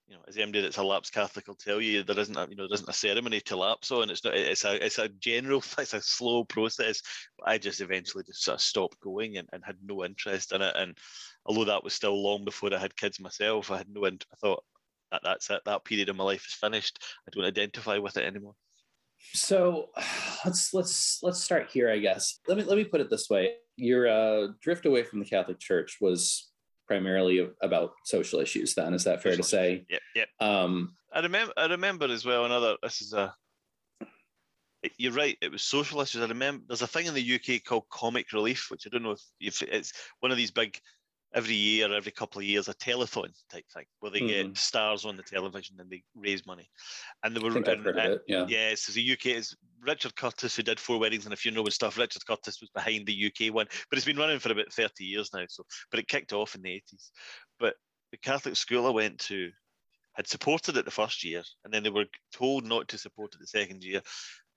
you 0.07 0.15
know, 0.15 0.23
as 0.27 0.37
MD 0.37 0.61
that's 0.61 0.77
a 0.77 0.83
lapsed 0.83 1.13
Catholic 1.13 1.47
will 1.47 1.55
tell 1.55 1.81
you, 1.81 2.03
there 2.03 2.19
isn't 2.19 2.37
a, 2.37 2.47
you 2.49 2.55
know, 2.55 2.67
there 2.67 2.75
isn't 2.75 2.89
a 2.89 2.93
ceremony 2.93 3.41
to 3.41 3.57
lapse 3.57 3.91
on. 3.91 4.09
It's 4.09 4.23
not. 4.23 4.35
It's 4.35 4.65
a, 4.65 4.85
it's 4.85 4.99
a 4.99 5.09
general, 5.09 5.63
it's 5.79 5.93
a 5.93 6.01
slow 6.01 6.45
process. 6.45 7.01
I 7.45 7.57
just 7.57 7.81
eventually 7.81 8.23
just 8.25 8.43
sort 8.43 8.55
of 8.55 8.61
stopped 8.61 8.99
going 9.01 9.37
and, 9.37 9.49
and 9.53 9.63
had 9.65 9.77
no 9.83 10.05
interest 10.05 10.53
in 10.53 10.61
it. 10.61 10.75
And 10.77 10.97
although 11.45 11.65
that 11.65 11.83
was 11.83 11.93
still 11.93 12.21
long 12.21 12.45
before 12.45 12.73
I 12.73 12.79
had 12.79 12.95
kids 12.95 13.19
myself, 13.19 13.71
I 13.71 13.77
had 13.77 13.89
no. 13.89 14.05
I 14.05 14.35
thought 14.41 14.63
that 15.11 15.21
that's 15.23 15.49
it. 15.49 15.61
That 15.65 15.85
period 15.85 16.09
of 16.09 16.15
my 16.15 16.23
life 16.25 16.45
is 16.47 16.53
finished. 16.53 17.03
I 17.27 17.31
don't 17.31 17.45
identify 17.45 17.97
with 17.97 18.17
it 18.17 18.25
anymore. 18.25 18.55
So 19.33 19.89
let's 20.45 20.73
let's 20.73 21.19
let's 21.23 21.43
start 21.43 21.69
here, 21.71 21.89
I 21.89 21.99
guess. 21.99 22.39
Let 22.47 22.57
me 22.57 22.63
let 22.63 22.77
me 22.77 22.85
put 22.85 23.01
it 23.01 23.09
this 23.09 23.29
way: 23.29 23.53
your 23.75 24.07
uh, 24.07 24.47
drift 24.61 24.85
away 24.85 25.03
from 25.03 25.19
the 25.19 25.25
Catholic 25.25 25.59
Church 25.59 25.97
was 26.01 26.49
primarily 26.87 27.47
about 27.61 27.91
social 28.05 28.39
issues. 28.39 28.73
Then 28.73 28.93
is 28.93 29.03
that 29.03 29.21
fair 29.21 29.35
to 29.35 29.43
Social 29.43 29.59
say? 29.59 29.85
Yep, 29.89 30.01
yep. 30.15 30.27
Um, 30.39 30.95
I 31.13 31.19
remember. 31.21 31.53
I 31.57 31.65
remember 31.65 32.05
as 32.05 32.25
well. 32.25 32.45
Another. 32.45 32.77
This 32.81 33.01
is 33.01 33.13
a. 33.13 33.33
You're 34.97 35.11
right. 35.11 35.37
It 35.41 35.51
was 35.51 35.63
social 35.63 36.01
issues. 36.01 36.21
I 36.21 36.27
remember. 36.27 36.63
There's 36.67 36.81
a 36.81 36.87
thing 36.87 37.07
in 37.07 37.13
the 37.13 37.35
UK 37.35 37.63
called 37.63 37.89
comic 37.91 38.31
relief, 38.31 38.67
which 38.69 38.85
I 38.85 38.89
don't 38.89 39.03
know 39.03 39.11
if, 39.11 39.21
if 39.39 39.61
it's 39.63 39.93
one 40.19 40.31
of 40.31 40.37
these 40.37 40.51
big 40.51 40.79
every 41.37 41.53
year, 41.55 41.93
every 41.93 42.11
couple 42.11 42.39
of 42.39 42.45
years, 42.45 42.67
a 42.67 42.73
telethon 42.73 43.29
type 43.51 43.63
thing 43.73 43.85
where 43.99 44.11
they 44.11 44.19
Mm-hmm. 44.19 44.47
get 44.49 44.57
stars 44.57 45.05
on 45.05 45.15
the 45.15 45.23
television 45.23 45.75
and 45.79 45.89
they 45.89 46.01
raise 46.15 46.45
money. 46.47 46.67
And 47.23 47.35
they 47.35 47.39
were 47.39 47.51
I 47.51 47.53
think 47.53 47.67
I've 47.67 47.77
and- 47.77 47.87
of 47.87 47.95
and- 47.97 48.13
it. 48.13 48.21
Yeah. 48.27 48.45
yeah, 48.49 48.73
so 48.75 48.91
the 48.91 49.11
UK 49.13 49.25
is 49.27 49.55
Richard 49.81 50.15
Curtis, 50.15 50.55
who 50.55 50.63
did 50.63 50.79
Four 50.79 50.99
Weddings 50.99 51.25
and 51.25 51.33
a 51.33 51.37
Funeral 51.37 51.65
and 51.65 51.73
stuff. 51.73 51.97
Richard 51.97 52.25
Curtis 52.25 52.59
was 52.59 52.71
behind 52.71 53.05
the 53.05 53.25
UK 53.27 53.53
one, 53.53 53.67
but 53.89 53.97
it's 53.97 54.05
been 54.07 54.17
running 54.17 54.39
for 54.39 54.51
about 54.51 54.73
30 54.73 55.03
years 55.05 55.29
now. 55.33 55.45
So, 55.47 55.63
but 55.91 55.99
it 55.99 56.07
kicked 56.07 56.33
off 56.33 56.55
in 56.55 56.61
the 56.63 56.69
80s. 56.71 57.11
But 57.59 57.75
the 58.11 58.17
Catholic 58.17 58.55
school 58.55 58.87
I 58.87 58.89
went 58.89 59.19
to 59.29 59.51
had 60.15 60.27
supported 60.27 60.75
it 60.77 60.85
the 60.85 60.89
first 60.91 61.23
year, 61.23 61.43
and 61.63 61.71
then 61.71 61.83
they 61.83 61.91
were 61.91 62.05
told 62.33 62.65
not 62.65 62.87
to 62.87 62.97
support 62.97 63.35
it 63.35 63.39
the 63.39 63.45
second 63.47 63.83
year. 63.83 64.01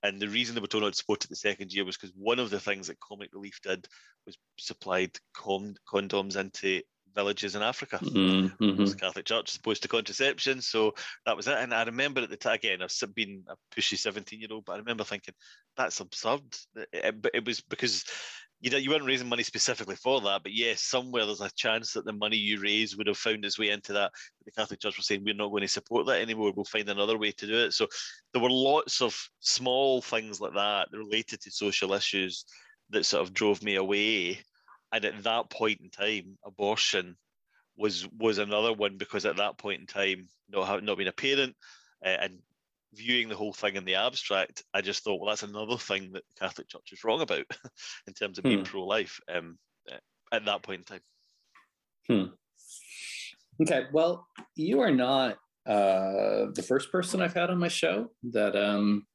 And 0.03 0.19
the 0.19 0.29
reason 0.29 0.55
they 0.55 0.61
were 0.61 0.67
told 0.67 0.83
not 0.83 0.93
to 0.93 0.97
support 0.97 1.23
it 1.23 1.29
the 1.29 1.35
second 1.35 1.71
year 1.71 1.85
was 1.85 1.97
because 1.97 2.13
one 2.15 2.39
of 2.39 2.49
the 2.49 2.59
things 2.59 2.87
that 2.87 2.99
Comic 2.99 3.29
Relief 3.33 3.59
did 3.61 3.87
was 4.25 4.37
supplied 4.57 5.11
con- 5.33 5.75
condoms 5.87 6.35
into 6.37 6.81
villages 7.13 7.55
in 7.55 7.61
Africa 7.61 7.99
Mhm. 8.01 8.77
was 8.77 8.93
the 8.93 8.99
Catholic 8.99 9.25
Church 9.25 9.55
opposed 9.57 9.81
to 9.81 9.87
contraception. 9.89 10.61
So 10.61 10.95
that 11.25 11.35
was 11.35 11.47
it. 11.47 11.57
And 11.57 11.73
I 11.73 11.83
remember 11.83 12.21
at 12.21 12.29
the 12.29 12.37
time, 12.37 12.55
again, 12.55 12.81
I've 12.81 13.15
been 13.15 13.43
a 13.49 13.55
pushy 13.75 13.97
17 13.97 14.39
year 14.39 14.49
old, 14.51 14.65
but 14.65 14.73
I 14.73 14.77
remember 14.77 15.03
thinking, 15.03 15.33
that's 15.75 15.99
absurd. 15.99 16.41
It, 16.75 16.87
it- 16.93 17.21
but 17.21 17.31
it 17.35 17.45
was 17.45 17.61
because 17.61 18.05
you, 18.61 18.69
know, 18.69 18.77
you 18.77 18.91
weren't 18.91 19.05
raising 19.05 19.27
money 19.27 19.43
specifically 19.43 19.95
for 19.95 20.21
that. 20.21 20.43
But 20.43 20.53
yes, 20.53 20.83
somewhere 20.83 21.25
there's 21.25 21.41
a 21.41 21.49
chance 21.55 21.93
that 21.93 22.05
the 22.05 22.13
money 22.13 22.37
you 22.37 22.61
raise 22.61 22.95
would 22.95 23.07
have 23.07 23.17
found 23.17 23.43
its 23.43 23.57
way 23.57 23.69
into 23.69 23.93
that. 23.93 24.11
But 24.37 24.45
the 24.45 24.51
Catholic 24.51 24.79
Church 24.79 24.97
was 24.97 25.07
saying, 25.07 25.23
we're 25.25 25.33
not 25.33 25.49
going 25.49 25.63
to 25.63 25.67
support 25.67 26.05
that 26.05 26.21
anymore. 26.21 26.53
We'll 26.55 26.65
find 26.65 26.87
another 26.87 27.17
way 27.17 27.31
to 27.31 27.47
do 27.47 27.57
it. 27.57 27.73
So 27.73 27.87
there 28.31 28.41
were 28.41 28.51
lots 28.51 29.01
of 29.01 29.17
small 29.39 30.01
things 30.01 30.39
like 30.39 30.53
that 30.53 30.89
related 30.93 31.41
to 31.41 31.51
social 31.51 31.93
issues 31.93 32.45
that 32.91 33.05
sort 33.05 33.23
of 33.23 33.33
drove 33.33 33.63
me 33.63 33.75
away. 33.75 34.39
And 34.93 35.05
at 35.05 35.23
that 35.23 35.49
point 35.49 35.81
in 35.81 35.89
time, 35.89 36.37
abortion 36.45 37.17
was 37.77 38.07
was 38.19 38.37
another 38.37 38.73
one 38.73 38.97
because 38.97 39.25
at 39.25 39.37
that 39.37 39.57
point 39.57 39.79
in 39.79 39.87
time, 39.87 40.27
not 40.49 40.67
having 40.67 40.85
not 40.85 40.97
being 40.97 41.07
a 41.07 41.13
parent 41.13 41.55
uh, 42.05 42.09
and 42.09 42.39
viewing 42.93 43.29
the 43.29 43.35
whole 43.35 43.53
thing 43.53 43.75
in 43.75 43.85
the 43.85 43.95
abstract, 43.95 44.63
I 44.73 44.81
just 44.81 45.03
thought, 45.03 45.19
well, 45.19 45.29
that's 45.29 45.43
another 45.43 45.77
thing 45.77 46.11
that 46.13 46.23
the 46.27 46.39
Catholic 46.39 46.67
Church 46.67 46.89
is 46.91 47.03
wrong 47.03 47.21
about 47.21 47.45
in 48.07 48.13
terms 48.13 48.37
of 48.37 48.43
being 48.43 48.59
Hmm. 48.59 48.65
pro-life. 48.65 49.19
Um, 49.33 49.57
uh, 49.91 49.97
at 50.31 50.45
that 50.45 50.63
point 50.63 50.81
in 50.89 50.99
time, 50.99 52.31
Okay, 53.61 53.83
well, 53.93 54.27
you 54.55 54.81
are 54.81 54.91
not 54.91 55.37
uh, 55.67 56.47
the 56.53 56.65
first 56.67 56.91
person 56.91 57.21
I've 57.21 57.33
had 57.33 57.49
on 57.49 57.59
my 57.59 57.67
show 57.67 58.09
that 58.31 58.55
um, 58.55 59.05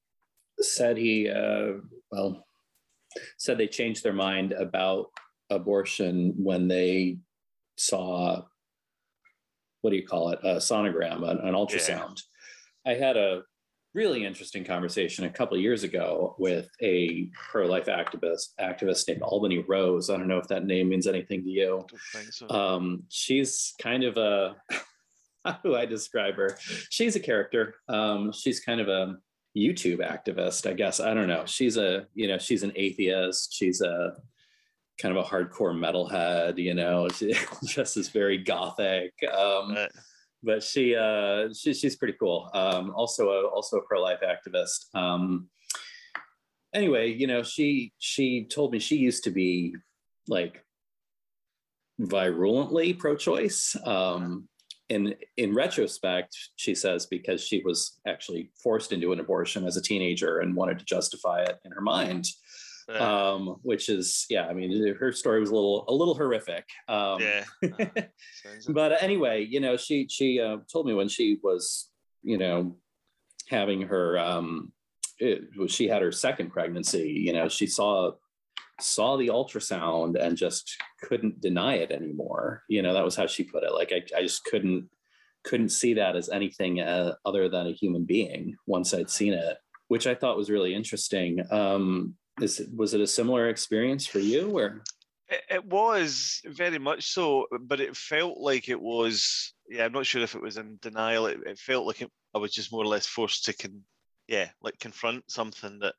said 0.61 0.97
he, 0.97 1.29
uh, 1.29 1.81
well, 2.11 2.47
said 3.39 3.59
they 3.59 3.67
changed 3.67 4.05
their 4.05 4.13
mind 4.13 4.53
about 4.53 5.07
abortion 5.51 6.33
when 6.37 6.69
they 6.69 7.19
saw, 7.77 8.43
what 9.81 9.91
do 9.91 9.97
you 9.97 10.07
call 10.07 10.31
it, 10.31 10.39
a 10.43 10.57
sonogram, 10.57 11.29
an, 11.29 11.39
an 11.39 11.55
ultrasound. 11.55 12.21
I 12.87 12.95
had 12.95 13.17
a 13.17 13.43
really 13.97 14.27
interesting 14.27 14.63
conversation 14.63 15.25
a 15.25 15.31
couple 15.31 15.57
of 15.57 15.63
years 15.63 15.83
ago 15.83 16.37
with 16.39 16.69
a 16.83 17.31
pro-life 17.33 17.87
activist 17.87 18.49
activist 18.61 19.09
named 19.09 19.23
Albany 19.23 19.65
Rose. 19.67 20.11
I 20.11 20.19
don't 20.19 20.29
know 20.29 20.37
if 20.37 20.49
that 20.49 20.67
name 20.67 20.91
means 20.91 21.07
anything 21.07 21.43
to 21.45 21.51
you 21.51 21.79
I 21.79 21.79
don't 21.79 22.01
think 22.13 22.33
so. 22.33 22.49
um, 22.51 23.05
she's 23.09 23.75
kind 23.81 24.05
of 24.05 24.19
a 24.19 24.57
how 25.47 25.59
do 25.65 25.75
I 25.75 25.87
describe 25.87 26.35
her? 26.35 26.59
She's 26.91 27.17
a 27.17 27.21
character. 27.21 27.77
Um, 27.89 28.33
she's 28.33 28.61
kind 28.61 28.83
of 28.83 28.89
a 28.89 29.17
YouTube 29.57 30.01
activist, 30.01 30.69
I 30.69 30.75
guess. 30.75 31.01
I 31.01 31.15
don't 31.15 31.29
know. 31.29 31.45
She's 31.47 31.79
a 31.79 32.07
you 32.15 32.29
know 32.29 32.37
she's 32.37 32.65
an 32.65 32.73
atheist. 32.77 33.55
She's 33.55 33.81
a 33.81 34.13
kind 35.01 35.17
of 35.17 35.25
a 35.25 35.27
hardcore 35.27 35.75
metalhead. 35.75 36.59
You 36.59 36.75
know, 36.75 37.09
she 37.09 37.33
just 37.65 37.97
is 37.97 38.11
very 38.11 38.37
gothic. 38.37 39.15
Um, 39.33 39.75
but 40.43 40.63
she 40.63 40.95
uh 40.95 41.53
she, 41.53 41.75
she's 41.75 41.97
pretty 41.97 42.17
cool. 42.19 42.51
Um 42.55 42.93
also 42.95 43.31
a 43.31 43.49
also 43.49 43.79
a 43.79 43.83
pro-life 43.83 44.21
activist. 44.23 44.95
Um 44.95 45.49
anyway 46.75 47.13
you 47.13 47.27
know 47.27 47.43
she 47.43 47.93
she 47.99 48.45
told 48.45 48.73
me 48.73 48.79
she 48.79 48.97
used 48.97 49.25
to 49.25 49.31
be 49.31 49.75
like 50.29 50.65
virulently 51.99 52.93
pro-choice. 52.93 53.77
Um 53.85 54.49
in 54.89 55.15
in 55.37 55.53
retrospect 55.53 56.37
she 56.55 56.75
says 56.75 57.07
because 57.07 57.45
she 57.45 57.61
was 57.65 57.99
actually 58.07 58.51
forced 58.63 58.93
into 58.93 59.13
an 59.13 59.19
abortion 59.19 59.67
as 59.67 59.77
a 59.77 59.83
teenager 59.83 60.39
and 60.39 60.55
wanted 60.55 60.79
to 60.79 60.85
justify 60.85 61.43
it 61.43 61.59
in 61.65 61.73
her 61.73 61.81
mind 61.81 62.29
um 62.89 63.57
which 63.63 63.89
is 63.89 64.27
yeah 64.31 64.47
i 64.47 64.53
mean 64.53 64.95
her 64.95 65.11
story 65.11 65.41
was 65.41 65.51
a 65.51 65.55
little 65.55 65.85
a 65.89 65.93
little 65.93 66.15
horrific 66.15 66.65
um 66.87 67.21
yeah. 67.21 67.45
but 68.69 69.03
anyway, 69.03 69.45
you 69.45 69.61
know, 69.61 69.77
she 69.77 70.09
she 70.09 70.41
uh, 70.41 70.59
told 70.73 70.87
me 70.87 70.95
when 70.95 71.09
she 71.09 71.39
was, 71.43 71.91
you 72.23 72.39
know, 72.39 72.77
having 73.49 73.83
her 73.83 74.19
um, 74.19 74.73
it, 75.19 75.45
she 75.69 75.89
had 75.89 76.03
her 76.03 76.13
second 76.13 76.51
pregnancy. 76.51 77.09
You 77.09 77.33
know, 77.33 77.49
she 77.49 77.67
saw 77.67 78.13
saw 78.81 79.17
the 79.17 79.29
ultrasound 79.29 80.21
and 80.21 80.37
just 80.37 80.77
couldn't 81.03 81.41
deny 81.41 81.77
it 81.77 81.91
anymore. 81.91 82.63
You 82.69 82.83
know, 82.83 82.93
that 82.93 83.05
was 83.05 83.17
how 83.17 83.27
she 83.27 83.45
put 83.45 83.65
it. 83.65 83.73
Like 83.73 83.93
I, 83.93 84.03
I 84.17 84.23
just 84.23 84.45
couldn't 84.45 84.89
couldn't 85.45 85.71
see 85.71 85.95
that 85.95 86.17
as 86.17 86.29
anything 86.29 86.81
uh, 86.81 87.15
other 87.25 87.49
than 87.49 87.69
a 87.69 87.73
human 87.73 88.05
being 88.05 88.57
once 88.67 88.93
I'd 88.93 89.11
seen 89.11 89.33
it, 89.33 89.57
which 89.89 90.07
I 90.07 90.15
thought 90.15 90.37
was 90.37 90.51
really 90.51 90.75
interesting. 90.75 91.41
Um, 91.51 92.15
is 92.41 92.63
was 92.75 92.95
it 92.95 93.01
a 93.01 93.07
similar 93.07 93.49
experience 93.49 94.07
for 94.07 94.19
you? 94.19 94.59
Or 94.59 94.83
It, 95.29 95.43
it 95.51 95.65
was 95.65 96.41
very 96.47 96.79
much 96.79 97.07
so, 97.13 97.47
but 97.61 97.81
it 97.81 97.97
felt 97.97 98.39
like 98.39 98.69
it 98.69 98.81
was. 98.81 99.53
Yeah, 99.69 99.85
I'm 99.85 99.93
not 99.93 100.07
sure 100.07 100.23
if 100.23 100.35
it 100.35 100.43
was 100.43 100.57
in 100.57 100.79
denial. 100.81 101.27
It, 101.27 101.39
it 101.47 101.59
felt 101.59 101.87
like 101.87 102.03
it, 102.03 102.11
I 102.35 102.39
was 102.39 102.53
just 102.53 102.73
more 102.73 102.85
or 102.85 102.89
less 102.89 103.07
forced 103.07 103.47
to, 103.47 103.53
con, 103.53 103.83
yeah, 104.29 104.51
like 104.63 104.79
confront 104.79 105.31
something 105.31 105.79
that 105.81 105.95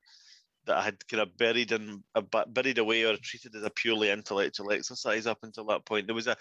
that 0.65 0.77
I 0.77 0.83
had 0.83 1.07
kind 1.07 1.21
of 1.21 1.37
buried 1.37 1.71
in, 1.71 2.03
a, 2.13 2.21
buried 2.21 2.77
away 2.77 3.03
or 3.03 3.15
treated 3.17 3.55
as 3.55 3.63
a 3.63 3.69
purely 3.69 4.11
intellectual 4.11 4.71
exercise 4.71 5.25
up 5.25 5.39
until 5.43 5.65
that 5.65 5.85
point. 5.85 6.07
There 6.07 6.15
was 6.15 6.27
a. 6.27 6.35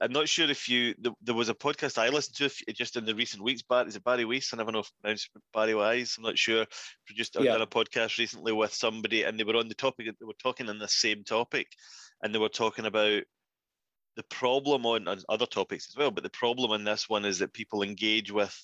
I'm 0.00 0.12
not 0.12 0.28
sure 0.28 0.50
if 0.50 0.68
you. 0.68 0.94
There, 0.98 1.12
there 1.22 1.34
was 1.34 1.48
a 1.48 1.54
podcast 1.54 1.96
I 1.96 2.08
listened 2.08 2.36
to 2.36 2.46
if, 2.46 2.60
just 2.76 2.96
in 2.96 3.04
the 3.04 3.14
recent 3.14 3.42
weeks. 3.42 3.62
Bari, 3.62 3.88
is 3.88 3.96
it 3.96 4.02
Bari 4.02 4.24
Weiss? 4.24 4.52
I 4.52 4.56
never 4.56 4.72
know 4.72 4.80
if 4.80 4.90
pronounced 5.00 5.30
Barry 5.54 5.74
Wise. 5.74 6.14
I'm 6.16 6.24
not 6.24 6.38
sure. 6.38 6.66
Produced 7.06 7.36
Yeah. 7.38 7.54
a 7.62 7.66
podcast 7.66 8.18
recently 8.18 8.52
with 8.52 8.74
somebody, 8.74 9.22
and 9.22 9.38
they 9.38 9.44
were 9.44 9.56
on 9.56 9.68
the 9.68 9.74
topic. 9.74 10.06
They 10.06 10.26
were 10.26 10.32
talking 10.42 10.68
on 10.68 10.78
the 10.78 10.88
same 10.88 11.22
topic, 11.22 11.68
and 12.22 12.34
they 12.34 12.38
were 12.40 12.48
talking 12.48 12.86
about 12.86 13.22
the 14.16 14.24
problem 14.24 14.84
on, 14.86 15.08
on 15.08 15.20
other 15.28 15.46
topics 15.46 15.88
as 15.88 15.96
well. 15.96 16.10
But 16.10 16.24
the 16.24 16.30
problem 16.30 16.72
in 16.72 16.84
this 16.84 17.08
one 17.08 17.24
is 17.24 17.38
that 17.38 17.52
people 17.54 17.82
engage 17.82 18.30
with 18.32 18.54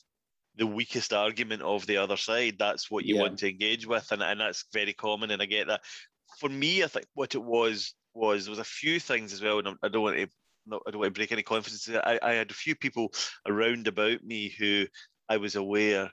the 0.57 0.67
weakest 0.67 1.13
argument 1.13 1.63
of 1.63 1.87
the 1.87 1.99
other 1.99 2.17
side. 2.17 2.57
That's 2.59 2.91
what 2.91 3.05
you 3.05 3.15
Yeah. 3.15 3.23
want 3.23 3.39
to 3.39 3.49
engage 3.49 3.87
with, 3.87 4.11
and, 4.11 4.23
and 4.23 4.41
that's 4.41 4.65
very 4.73 4.93
common. 4.93 5.31
And 5.31 5.41
I 5.41 5.47
get 5.47 5.69
that. 5.69 5.83
For 6.41 6.49
me, 6.49 6.83
I 6.83 6.89
think 6.89 7.07
what 7.15 7.35
it 7.37 7.43
was 7.43 7.95
was 8.13 8.45
there 8.47 8.51
was 8.51 8.59
a 8.59 8.65
few 8.65 8.99
things 8.99 9.33
as 9.33 9.41
well, 9.41 9.61
and 9.61 9.77
I 9.83 9.89
don't 9.89 10.03
want 10.03 10.17
to. 10.17 10.29
Not, 10.69 10.83
I 10.87 10.91
don't 10.91 11.01
want 11.01 11.15
to 11.15 11.19
break 11.19 11.33
any 11.33 11.43
confidence. 11.43 11.89
I, 11.89 12.19
I 12.23 12.33
had 12.35 12.51
a 12.51 12.55
few 12.55 12.77
people 12.77 13.13
around 13.47 13.87
about 13.89 14.23
me 14.23 14.51
who 14.51 14.87
I 15.29 15.39
was 15.39 15.57
aware 15.57 16.13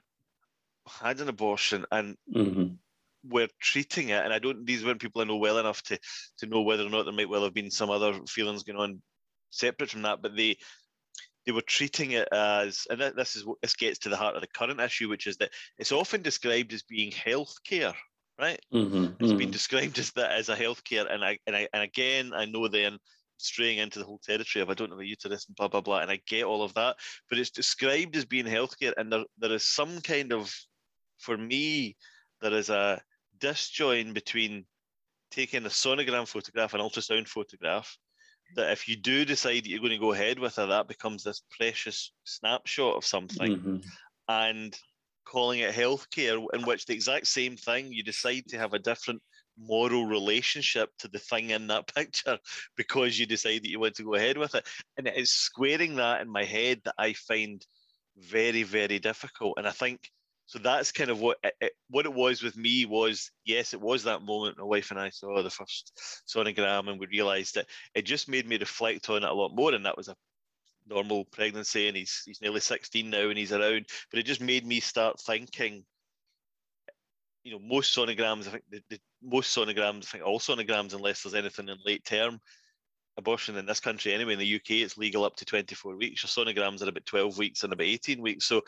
had 0.88 1.20
an 1.20 1.28
abortion 1.28 1.86
and 1.92 2.16
Mhm. 2.26 2.78
were 3.24 3.48
treating 3.60 4.10
it, 4.10 4.24
and 4.24 4.32
I 4.32 4.38
don't. 4.38 4.64
These 4.64 4.84
weren't 4.84 5.00
people 5.00 5.20
I 5.20 5.24
know 5.24 5.36
well 5.36 5.58
enough 5.58 5.82
to 5.84 5.98
to 6.38 6.46
know 6.46 6.62
whether 6.62 6.86
or 6.86 6.90
not 6.90 7.04
there 7.04 7.12
might 7.12 7.28
well 7.28 7.44
have 7.44 7.54
been 7.54 7.70
some 7.70 7.90
other 7.90 8.20
feelings 8.26 8.62
going 8.62 8.78
on 8.78 9.02
separate 9.50 9.90
from 9.90 10.02
that. 10.02 10.22
But 10.22 10.36
they 10.36 10.56
they 11.46 11.52
were 11.52 11.62
treating 11.62 12.12
it 12.12 12.28
as, 12.32 12.86
and 12.90 13.00
this 13.00 13.36
is 13.36 13.44
what 13.46 13.58
this 13.62 13.76
gets 13.76 14.00
to 14.00 14.10
the 14.10 14.16
heart 14.18 14.36
of 14.36 14.42
the 14.42 14.48
current 14.48 14.80
issue, 14.80 15.08
which 15.08 15.26
is 15.26 15.38
that 15.38 15.52
it's 15.78 15.92
often 15.92 16.22
described 16.22 16.72
as 16.72 16.82
being 16.84 17.12
healthcare, 17.12 17.96
right? 18.40 18.60
Mhm. 18.72 19.16
It's 19.20 19.32
Mhm. 19.32 19.34
been 19.34 19.50
described 19.52 19.98
as 19.98 20.12
that 20.12 20.32
as 20.32 20.48
a 20.50 20.56
healthcare, 20.56 21.10
and 21.12 21.24
I 21.24 21.38
and 21.46 21.56
I 21.56 21.68
and 21.74 21.82
again 21.82 22.32
I 22.34 22.46
know 22.46 22.68
then 22.68 22.98
straying 23.38 23.78
into 23.78 23.98
the 23.98 24.04
whole 24.04 24.18
territory 24.20 24.62
of 24.62 24.70
I 24.70 24.74
don't 24.74 24.90
know 24.90 24.96
the 24.98 25.06
uterus 25.06 25.46
and 25.46 25.56
blah 25.56 25.68
blah 25.68 25.80
blah, 25.80 26.00
and 26.00 26.10
I 26.10 26.20
get 26.26 26.44
all 26.44 26.62
of 26.62 26.74
that, 26.74 26.96
but 27.28 27.38
it's 27.38 27.50
described 27.50 28.16
as 28.16 28.24
being 28.24 28.46
healthcare, 28.46 28.94
and 28.96 29.12
there 29.12 29.24
there 29.38 29.52
is 29.52 29.66
some 29.66 30.00
kind 30.00 30.32
of, 30.32 30.54
for 31.18 31.36
me, 31.36 31.96
there 32.40 32.54
is 32.54 32.70
a 32.70 33.02
disjoin 33.38 34.12
between 34.14 34.66
taking 35.30 35.66
a 35.66 35.68
sonogram 35.70 36.26
photograph, 36.28 36.74
an 36.74 36.80
ultrasound 36.80 37.28
photograph, 37.28 37.98
that 38.54 38.72
if 38.72 38.88
you 38.88 38.96
do 38.96 39.24
decide 39.24 39.64
that 39.64 39.68
you're 39.68 39.80
going 39.80 39.90
to 39.90 39.98
go 39.98 40.12
ahead 40.12 40.38
with 40.38 40.58
it, 40.58 40.66
that 40.68 40.88
becomes 40.88 41.24
this 41.24 41.42
precious 41.50 42.12
snapshot 42.24 42.96
of 42.96 43.04
something 43.04 43.52
Mhm. 43.52 43.84
and 44.28 44.78
calling 45.24 45.60
it 45.60 45.74
healthcare, 45.74 46.46
in 46.54 46.64
which 46.64 46.86
the 46.86 46.94
exact 46.94 47.26
same 47.26 47.56
thing, 47.56 47.92
you 47.92 48.02
decide 48.04 48.46
to 48.48 48.58
have 48.58 48.74
a 48.74 48.78
different 48.78 49.22
moral 49.58 50.06
relationship 50.06 50.90
to 50.98 51.08
the 51.08 51.18
thing 51.18 51.50
in 51.50 51.66
that 51.68 51.86
picture 51.94 52.38
because 52.76 53.18
you 53.18 53.26
decide 53.26 53.62
that 53.62 53.70
you 53.70 53.80
want 53.80 53.94
to 53.96 54.04
go 54.04 54.14
ahead 54.14 54.38
with 54.38 54.54
it. 54.54 54.66
And 54.96 55.06
it 55.06 55.16
is 55.16 55.32
squaring 55.32 55.96
that 55.96 56.20
in 56.20 56.28
my 56.28 56.44
head 56.44 56.80
that 56.84 56.94
I 56.98 57.12
find 57.14 57.64
very, 58.16 58.62
very 58.62 58.98
difficult. 58.98 59.54
And 59.58 59.66
I 59.66 59.72
think 59.72 60.10
so 60.46 60.60
that's 60.60 60.92
kind 60.92 61.10
of 61.10 61.20
what 61.20 61.38
it, 61.60 61.72
what 61.90 62.06
it 62.06 62.14
was 62.14 62.42
with 62.42 62.56
me 62.56 62.86
was 62.86 63.30
yes 63.44 63.74
it 63.74 63.80
was 63.80 64.04
that 64.04 64.22
moment 64.22 64.56
my 64.56 64.64
wife 64.64 64.90
and 64.90 65.00
i 65.00 65.10
saw 65.10 65.42
the 65.42 65.50
first 65.50 65.92
sonogram 66.32 66.88
and 66.88 67.00
we 67.00 67.06
realized 67.08 67.56
that 67.56 67.66
it 67.94 68.02
just 68.02 68.28
made 68.28 68.46
me 68.46 68.56
reflect 68.56 69.10
on 69.10 69.24
it 69.24 69.28
a 69.28 69.34
lot 69.34 69.54
more 69.54 69.74
and 69.74 69.84
that 69.84 69.96
was 69.96 70.08
a 70.08 70.16
normal 70.88 71.24
pregnancy 71.24 71.88
and 71.88 71.96
he's 71.96 72.22
he's 72.24 72.40
nearly 72.40 72.60
16 72.60 73.10
now 73.10 73.28
and 73.28 73.36
he's 73.36 73.52
around 73.52 73.86
but 74.10 74.20
it 74.20 74.22
just 74.22 74.40
made 74.40 74.64
me 74.64 74.78
start 74.78 75.20
thinking 75.20 75.84
you 77.46 77.52
know 77.52 77.60
most 77.60 77.96
sonograms 77.96 78.48
i 78.48 78.50
think 78.50 78.64
the, 78.70 78.82
the 78.90 78.98
most 79.22 79.56
sonograms 79.56 80.06
i 80.08 80.10
think 80.10 80.24
all 80.24 80.40
sonograms 80.40 80.94
unless 80.94 81.22
there's 81.22 81.34
anything 81.34 81.68
in 81.68 81.78
late 81.86 82.04
term 82.04 82.40
abortion 83.18 83.56
in 83.56 83.64
this 83.64 83.80
country 83.80 84.12
anyway 84.12 84.32
in 84.32 84.38
the 84.38 84.56
uk 84.56 84.68
it's 84.68 84.98
legal 84.98 85.24
up 85.24 85.36
to 85.36 85.44
24 85.44 85.96
weeks 85.96 86.22
your 86.22 86.44
sonograms 86.44 86.82
are 86.82 86.88
about 86.88 87.06
12 87.06 87.38
weeks 87.38 87.62
and 87.62 87.72
about 87.72 87.86
18 87.86 88.20
weeks 88.20 88.46
so 88.46 88.62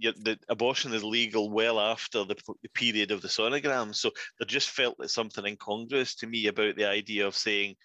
the 0.00 0.38
abortion 0.48 0.92
is 0.94 1.04
legal 1.04 1.50
well 1.50 1.78
after 1.78 2.24
the, 2.24 2.36
the 2.62 2.68
period 2.70 3.10
of 3.10 3.20
the 3.22 3.28
sonogram. 3.28 3.94
So 3.94 4.10
there 4.38 4.46
just 4.46 4.70
felt 4.70 4.96
that 4.98 5.10
something 5.10 5.44
incongruous 5.44 6.14
to 6.16 6.26
me 6.26 6.46
about 6.46 6.76
the 6.76 6.86
idea 6.86 7.26
of 7.26 7.36
saying, 7.36 7.76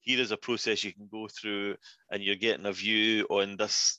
here 0.00 0.20
is 0.20 0.30
a 0.30 0.36
process 0.36 0.84
you 0.84 0.92
can 0.92 1.08
go 1.10 1.28
through, 1.28 1.76
and 2.10 2.22
you're 2.22 2.34
getting 2.34 2.66
a 2.66 2.72
view 2.72 3.24
on 3.30 3.56
this 3.56 3.98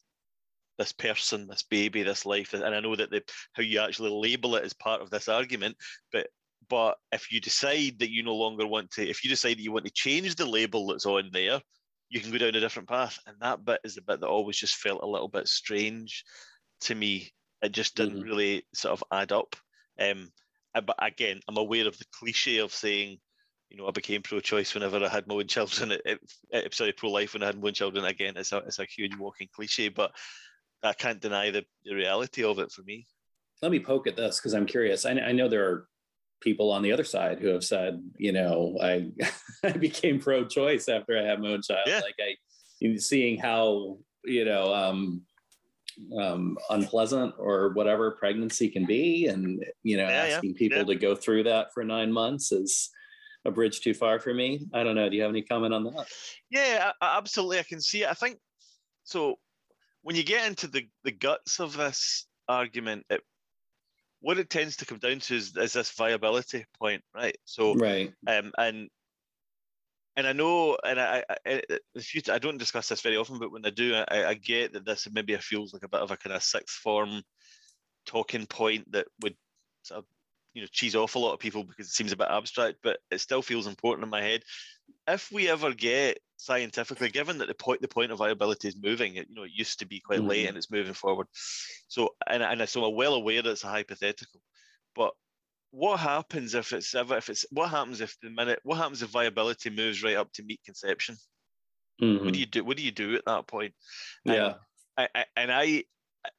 this 0.78 0.92
person, 0.92 1.48
this 1.48 1.64
baby, 1.64 2.04
this 2.04 2.26
life. 2.26 2.54
And 2.54 2.64
I 2.64 2.80
know 2.80 2.96
that 2.96 3.12
the, 3.12 3.22
how 3.54 3.64
you 3.64 3.80
actually 3.80 4.12
label 4.12 4.56
it 4.56 4.66
is 4.66 4.74
part 4.74 5.02
of 5.02 5.10
this 5.10 5.28
argument, 5.28 5.78
but 6.12 6.28
but 6.68 6.98
if 7.12 7.32
you 7.32 7.40
decide 7.40 8.00
that 8.00 8.10
you 8.10 8.24
no 8.24 8.34
longer 8.34 8.66
want 8.66 8.90
to, 8.92 9.08
if 9.08 9.24
you 9.24 9.30
decide 9.30 9.58
that 9.58 9.62
you 9.62 9.72
want 9.72 9.86
to 9.86 9.92
change 9.92 10.36
the 10.36 10.48
label 10.48 10.88
that's 10.88 11.06
on 11.06 11.30
there, 11.32 11.62
you 12.10 12.20
can 12.20 12.32
go 12.32 12.40
down 12.40 12.56
a 12.56 12.60
different 12.60 12.90
path. 12.90 13.20
And 13.28 13.36
that 13.40 13.64
bit 13.64 13.82
is 13.84 13.94
the 13.94 14.02
bit 14.02 14.20
that 14.22 14.28
always 14.28 14.58
just 14.58 14.76
felt 14.78 15.04
a 15.04 15.08
little 15.08 15.28
bit 15.28 15.48
strange 15.48 16.24
to 16.82 16.96
me 16.96 17.32
it 17.62 17.72
just 17.72 17.96
didn't 17.96 18.20
mm-hmm. 18.20 18.30
really 18.30 18.66
sort 18.74 18.94
of 18.94 19.04
add 19.12 19.32
up. 19.32 19.56
Um, 20.00 20.32
but 20.74 20.96
again, 21.00 21.40
I'm 21.48 21.58
aware 21.58 21.88
of 21.88 21.98
the 21.98 22.06
cliche 22.12 22.60
of 22.60 22.74
saying, 22.74 23.18
you 23.70 23.78
know, 23.78 23.88
I 23.88 23.92
became 23.92 24.22
pro-choice 24.22 24.74
whenever 24.74 25.04
I 25.04 25.08
had 25.08 25.28
my 25.28 25.36
own 25.36 25.48
children. 25.48 25.92
It, 26.06 26.20
it, 26.52 26.74
sorry, 26.74 26.92
pro-life 26.92 27.34
when 27.34 27.44
I 27.44 27.48
had 27.48 27.60
my 27.60 27.68
own 27.68 27.74
children. 27.74 28.06
Again, 28.06 28.34
it's 28.38 28.52
a 28.52 28.58
it's 28.58 28.80
a 28.80 28.86
huge 28.86 29.16
walking 29.18 29.50
cliche, 29.54 29.90
but 29.90 30.12
I 30.86 30.94
can't 30.94 31.22
deny 31.22 31.52
the, 31.52 31.66
the 31.84 31.94
reality 31.94 32.44
of 32.44 32.60
it 32.60 32.72
for 32.72 32.84
me. 32.84 33.08
Let 33.62 33.72
me 33.72 33.80
poke 33.80 34.08
at 34.08 34.16
this 34.16 34.40
because 34.40 34.54
I'm 34.54 34.66
curious. 34.66 35.06
I, 35.06 35.12
I 35.12 35.32
know 35.32 35.48
there 35.48 35.66
are 35.70 35.88
people 36.42 36.72
on 36.72 36.82
the 36.82 36.92
other 36.92 37.04
side 37.04 37.40
who 37.40 37.48
have 37.48 37.64
said, 37.64 38.02
you 38.18 38.32
know, 38.32 38.78
I 38.82 39.10
I 39.64 39.72
became 39.72 40.20
pro-choice 40.20 40.88
after 40.90 41.18
I 41.18 41.24
had 41.24 41.42
my 41.42 41.50
own 41.50 41.62
child. 41.62 41.88
Yeah. 41.88 42.02
Like 42.02 42.16
I, 42.20 42.36
seeing 42.98 43.40
how 43.40 43.98
you 44.24 44.46
know 44.46 44.74
um, 44.74 45.22
um, 46.20 46.58
unpleasant 46.70 47.34
or 47.38 47.70
whatever 47.74 48.12
pregnancy 48.12 48.70
can 48.70 48.86
be, 48.86 49.28
and 49.28 49.64
you 49.84 49.98
know, 49.98 50.08
yeah, 50.08 50.36
asking 50.36 50.52
yeah. 50.52 50.58
people 50.58 50.86
to 50.86 50.96
go 50.96 51.16
through 51.16 51.44
that 51.44 51.74
for 51.74 51.84
nine 51.84 52.12
months 52.12 52.52
is 52.52 52.90
a 53.46 53.52
bridge 53.52 53.82
too 53.82 53.94
far 53.94 54.20
for 54.20 54.34
me. 54.34 54.68
I 54.74 54.84
don't 54.84 54.96
know. 54.96 55.10
Do 55.10 55.16
you 55.16 55.22
have 55.22 55.32
any 55.32 55.44
comment 55.44 55.74
on 55.74 55.84
that? 55.86 56.08
Yeah, 56.50 56.92
absolutely. 57.02 57.60
I 57.60 57.64
can 57.64 57.80
see 57.80 58.04
it. 58.04 58.10
I 58.10 58.14
think 58.14 58.38
so. 59.04 59.38
When 60.06 60.16
you 60.16 60.22
get 60.24 60.46
into 60.46 60.68
the 60.68 60.88
the 61.04 61.12
guts 61.12 61.60
of 61.60 61.76
this 61.76 62.28
argument, 62.48 63.08
it, 63.10 63.22
what 64.22 64.38
it 64.38 64.52
tends 64.52 64.76
to 64.76 64.86
come 64.86 65.00
down 65.00 65.18
to 65.18 65.36
is, 65.36 65.58
is 65.58 65.74
this 65.74 65.90
viability 65.94 66.64
point, 66.80 67.02
right? 67.16 67.36
So, 67.46 67.74
right, 67.74 68.14
um, 68.28 68.52
and 68.56 68.88
and 70.16 70.28
I 70.28 70.34
know, 70.34 70.78
and 70.86 71.00
I, 71.00 71.24
I, 71.28 71.62
I, 71.68 71.80
I 72.30 72.38
don't 72.38 72.60
discuss 72.60 72.88
this 72.88 73.02
very 73.02 73.18
often, 73.18 73.40
but 73.40 73.52
when 73.52 73.66
I 73.66 73.72
do, 73.72 73.96
I, 73.96 74.26
I 74.26 74.34
get 74.36 74.74
that 74.74 74.86
this 74.86 75.08
maybe 75.12 75.36
feels 75.38 75.74
like 75.74 75.82
a 75.82 75.90
bit 75.90 76.02
of 76.02 76.12
a 76.12 76.18
kind 76.18 76.36
of 76.36 76.44
sixth 76.44 76.76
form 76.76 77.24
talking 78.06 78.46
point 78.46 78.92
that 78.92 79.08
would 79.24 79.36
sort 79.82 79.98
of, 79.98 80.06
you 80.54 80.62
know, 80.62 80.68
cheese 80.72 80.96
off 80.96 81.16
a 81.16 81.20
lot 81.20 81.34
of 81.34 81.40
people 81.40 81.64
because 81.64 81.88
it 81.88 81.94
seems 81.94 82.12
a 82.12 82.16
bit 82.16 82.28
abstract, 82.30 82.78
but 82.84 83.00
it 83.10 83.22
still 83.22 83.42
feels 83.42 83.66
important 83.66 84.04
in 84.04 84.12
my 84.12 84.22
head. 84.22 84.44
If 85.08 85.32
we 85.32 85.50
ever 85.50 85.74
get 85.74 86.20
scientifically, 86.38 87.10
given 87.10 87.38
that 87.40 87.48
the 87.48 87.54
point 87.54 87.82
the 87.82 87.88
point 87.88 88.12
of 88.12 88.20
viability 88.20 88.68
is 88.68 88.78
moving, 88.82 89.16
it 89.16 89.28
you 89.30 89.36
know 89.36 89.44
it 89.44 89.52
used 89.54 89.80
to 89.80 89.86
be 89.86 90.00
quite 90.00 90.20
mm-hmm. 90.20 90.30
late 90.30 90.48
and 90.48 90.58
it's 90.58 90.72
moving 90.72 90.94
forward. 90.94 91.28
So 91.88 92.16
and 92.28 92.44
and 92.44 92.68
so 92.68 92.86
I'm 92.86 92.96
well 92.96 93.16
aware 93.16 93.42
that 93.42 93.52
it's 93.52 93.64
a 93.64 93.68
hypothetical, 93.68 94.42
but 94.96 95.14
what 95.72 96.00
happens 96.00 96.56
if 96.56 96.72
it's 96.72 96.96
ever 96.96 97.18
if 97.18 97.30
it's 97.30 97.46
what 97.52 97.70
happens 97.70 98.02
if 98.02 98.18
the 98.22 98.30
minute 98.30 98.60
what 98.64 98.78
happens 98.78 99.02
if 99.02 99.10
viability 99.10 99.70
moves 99.70 100.04
right 100.04 100.16
up 100.16 100.32
to 100.34 100.44
meet 100.44 100.62
conception? 100.66 101.18
Mm-hmm. 102.02 102.26
What 102.26 102.34
do 102.34 102.40
you 102.40 102.46
do? 102.46 102.64
What 102.64 102.78
do 102.78 102.84
you 102.84 102.92
do 102.92 103.16
at 103.16 103.26
that 103.26 103.48
point? 103.48 103.74
Yeah, 104.26 104.56
and 104.98 105.10
I, 105.16 105.26
and 105.38 105.52
I, 105.52 105.84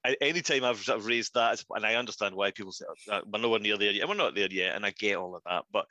I 0.05 0.17
anytime 0.21 0.65
I've 0.65 0.79
sort 0.79 0.99
of 0.99 1.07
raised 1.07 1.35
that, 1.35 1.63
and 1.71 1.87
I 1.87 1.95
understand 1.95 2.35
why 2.35 2.51
people 2.51 2.73
say 2.73 2.85
oh, 3.11 3.21
we're 3.27 3.41
nowhere 3.41 3.61
near 3.61 3.79
there 3.79 3.91
yet. 3.91 4.09
We're 4.09 4.15
not 4.15 4.35
there 4.35 4.49
yet, 4.51 4.77
and 4.77 4.85
I 4.85 4.91
get 4.91 5.17
all 5.17 5.35
of 5.35 5.43
that, 5.47 5.65
but 5.73 5.87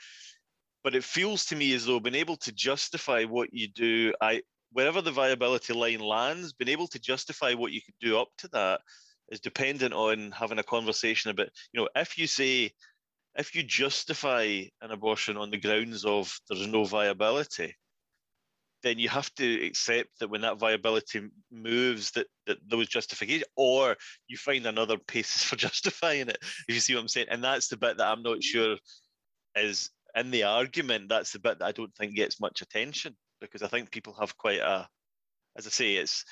but 0.86 0.93
it 0.93 1.04
feels 1.04 1.45
to 1.45 1.56
me 1.56 1.74
as 1.74 1.88
though 1.88 2.00
being 2.00 2.13
able 2.13 2.38
to 2.38 2.52
justify 2.52 3.24
what 3.24 3.52
you 3.52 3.67
do, 3.67 4.13
I 4.21 4.43
wherever 4.71 5.02
the 5.02 5.12
viability 5.12 5.74
line 5.74 6.00
lands, 6.00 6.54
being 6.54 6.69
able 6.69 6.88
to 6.89 7.00
justify 7.00 7.56
what 7.56 7.71
you 7.71 7.82
can 7.82 7.95
do 8.00 8.19
up 8.19 8.28
to 8.38 8.48
that 8.50 8.82
is 9.30 9.39
dependent 9.39 9.95
on 9.95 10.30
having 10.30 10.60
a 10.60 10.63
conversation 10.63 11.32
about, 11.32 11.50
you 11.74 11.82
know, 11.82 11.89
if 11.95 12.19
you 12.19 12.28
say 12.28 12.71
if 13.36 13.56
you 13.56 13.63
justify 13.63 14.62
an 14.80 14.91
abortion 14.91 15.38
on 15.38 15.50
the 15.50 15.58
grounds 15.58 16.06
of 16.06 16.39
there's 16.48 16.67
no 16.67 16.84
viability, 16.84 17.76
then 18.84 19.00
you 19.00 19.10
have 19.10 19.34
to 19.36 19.65
accept 19.65 20.10
that 20.19 20.30
when 20.30 20.41
that 20.41 20.60
viability 20.60 21.21
moves, 21.52 22.12
that, 22.12 22.28
that 22.45 22.78
was 22.78 22.89
justification, 22.89 23.48
or 23.56 23.95
you 24.28 24.38
find 24.38 24.67
another 24.67 24.98
basis 25.12 25.43
for 25.43 25.56
justifying 25.67 26.30
it. 26.30 26.38
If 26.69 26.76
you 26.76 26.80
see 26.80 26.93
what 26.93 27.02
I'm 27.02 27.08
saying, 27.08 27.28
and 27.32 27.43
that's 27.43 27.69
the 27.69 27.78
bit 27.78 27.98
that 27.98 28.08
I'm 28.08 28.21
not 28.21 28.43
sure 28.43 28.78
is 29.56 29.89
in 30.15 30.32
the 30.32 30.43
argument. 30.43 31.10
That's 31.10 31.32
the 31.32 31.39
bit 31.39 31.60
that 31.60 31.65
I 31.65 31.71
don't 31.71 31.93
think 31.95 32.15
gets 32.15 32.39
much 32.39 32.62
attention 32.62 33.15
because 33.41 33.62
I 33.62 33.67
think 33.67 33.91
people 33.91 34.15
have 34.19 34.38
quite 34.38 34.60
a, 34.60 34.88
as 35.58 35.67
I 35.67 35.69
say, 35.69 35.95
it's 35.95 36.23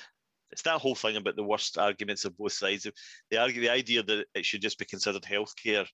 it's 0.52 0.62
that 0.64 0.80
whole 0.80 0.96
thing 0.96 1.16
about 1.16 1.36
the 1.36 1.44
worst 1.44 1.78
arguments 1.80 2.26
of 2.26 2.38
both 2.38 2.54
sides. 2.54 2.88
The 3.32 3.38
argue 3.38 3.62
the 3.62 3.70
idea 3.70 4.04
that 4.04 4.26
it 4.36 4.46
should 4.46 4.62
just 4.62 4.78
be 4.78 4.86
considered 4.86 5.24
healthcare 5.24 5.88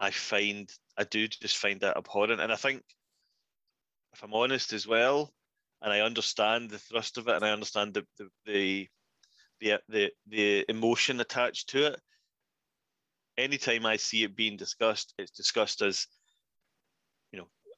I 0.00 0.10
find 0.10 0.70
I 0.96 1.04
do 1.04 1.26
just 1.28 1.56
find 1.56 1.80
that 1.80 1.96
abhorrent. 1.96 2.40
And 2.40 2.52
I 2.52 2.56
think, 2.56 2.82
if 4.12 4.22
I'm 4.22 4.34
honest 4.34 4.72
as 4.72 4.86
well, 4.86 5.32
and 5.82 5.92
I 5.92 6.00
understand 6.00 6.70
the 6.70 6.78
thrust 6.78 7.18
of 7.18 7.28
it, 7.28 7.36
and 7.36 7.44
I 7.44 7.50
understand 7.50 7.94
the 7.94 8.04
the 8.16 8.28
the 8.46 8.88
the, 9.60 9.80
the, 9.88 10.12
the 10.26 10.64
emotion 10.68 11.20
attached 11.20 11.70
to 11.70 11.86
it. 11.86 12.00
Anytime 13.36 13.86
I 13.86 13.96
see 13.96 14.24
it 14.24 14.36
being 14.36 14.56
discussed, 14.56 15.14
it's 15.18 15.30
discussed 15.30 15.80
as, 15.80 16.06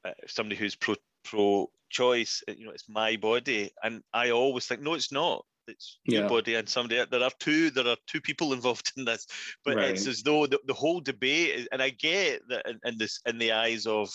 uh, 0.07 0.11
somebody 0.27 0.55
who's 0.55 0.75
pro 0.75 0.95
pro 1.23 1.69
choice. 1.89 2.43
You 2.47 2.65
know, 2.65 2.71
it's 2.71 2.89
my 2.89 3.17
body, 3.17 3.71
and 3.83 4.01
I 4.13 4.31
always 4.31 4.65
think, 4.65 4.81
no, 4.81 4.93
it's 4.93 5.11
not 5.11 5.45
it's 5.67 5.99
yeah. 6.05 6.19
your 6.19 6.29
body 6.29 6.55
and 6.55 6.67
somebody 6.67 7.03
there 7.09 7.23
are 7.23 7.31
two 7.39 7.69
there 7.71 7.87
are 7.87 7.97
two 8.07 8.21
people 8.21 8.53
involved 8.53 8.91
in 8.97 9.05
this 9.05 9.27
but 9.65 9.75
right. 9.75 9.89
it's 9.91 10.07
as 10.07 10.23
though 10.23 10.47
the, 10.47 10.59
the 10.65 10.73
whole 10.73 10.99
debate 10.99 11.55
is, 11.55 11.67
and 11.71 11.81
i 11.81 11.89
get 11.89 12.41
that 12.49 12.65
in, 12.67 12.79
in, 12.85 12.97
this 12.97 13.19
in 13.25 13.37
the 13.37 13.51
eyes 13.51 13.85
of 13.85 14.09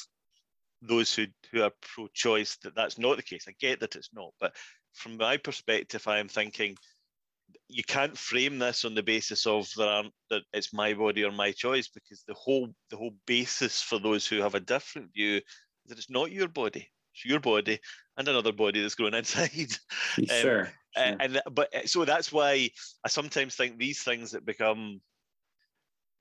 those 0.80 1.14
who 1.14 1.26
who 1.50 1.62
are 1.62 1.72
pro-choice 1.80 2.56
that 2.62 2.74
that's 2.74 2.98
not 2.98 3.16
the 3.16 3.22
case 3.22 3.44
i 3.48 3.54
get 3.60 3.80
that 3.80 3.96
it's 3.96 4.10
not 4.12 4.32
but 4.40 4.54
from 4.94 5.16
my 5.16 5.36
perspective 5.36 6.06
i 6.06 6.18
am 6.18 6.28
thinking 6.28 6.76
you 7.68 7.84
can't 7.84 8.16
frame 8.16 8.58
this 8.58 8.84
on 8.84 8.94
the 8.94 9.02
basis 9.02 9.46
of 9.46 9.68
there 9.76 9.88
aren't 9.88 10.12
that 10.30 10.42
it's 10.52 10.72
my 10.72 10.94
body 10.94 11.22
or 11.24 11.30
my 11.30 11.52
choice 11.52 11.88
because 11.88 12.24
the 12.26 12.34
whole 12.34 12.68
the 12.90 12.96
whole 12.96 13.14
basis 13.26 13.80
for 13.80 13.98
those 13.98 14.26
who 14.26 14.40
have 14.40 14.54
a 14.54 14.60
different 14.60 15.12
view 15.12 15.40
that 15.86 15.98
it's 15.98 16.10
not 16.10 16.32
your 16.32 16.48
body 16.48 16.88
it's 17.14 17.24
your 17.24 17.40
body 17.40 17.78
and 18.16 18.28
another 18.28 18.52
body 18.52 18.80
that's 18.80 18.94
growing 18.94 19.14
inside. 19.14 19.50
Sure. 20.28 20.60
Um, 20.96 21.04
sure. 21.04 21.16
And 21.20 21.40
but 21.50 21.74
uh, 21.74 21.86
so 21.86 22.04
that's 22.04 22.32
why 22.32 22.70
I 23.04 23.08
sometimes 23.08 23.54
think 23.54 23.78
these 23.78 24.02
things 24.02 24.32
that 24.32 24.44
become 24.44 25.00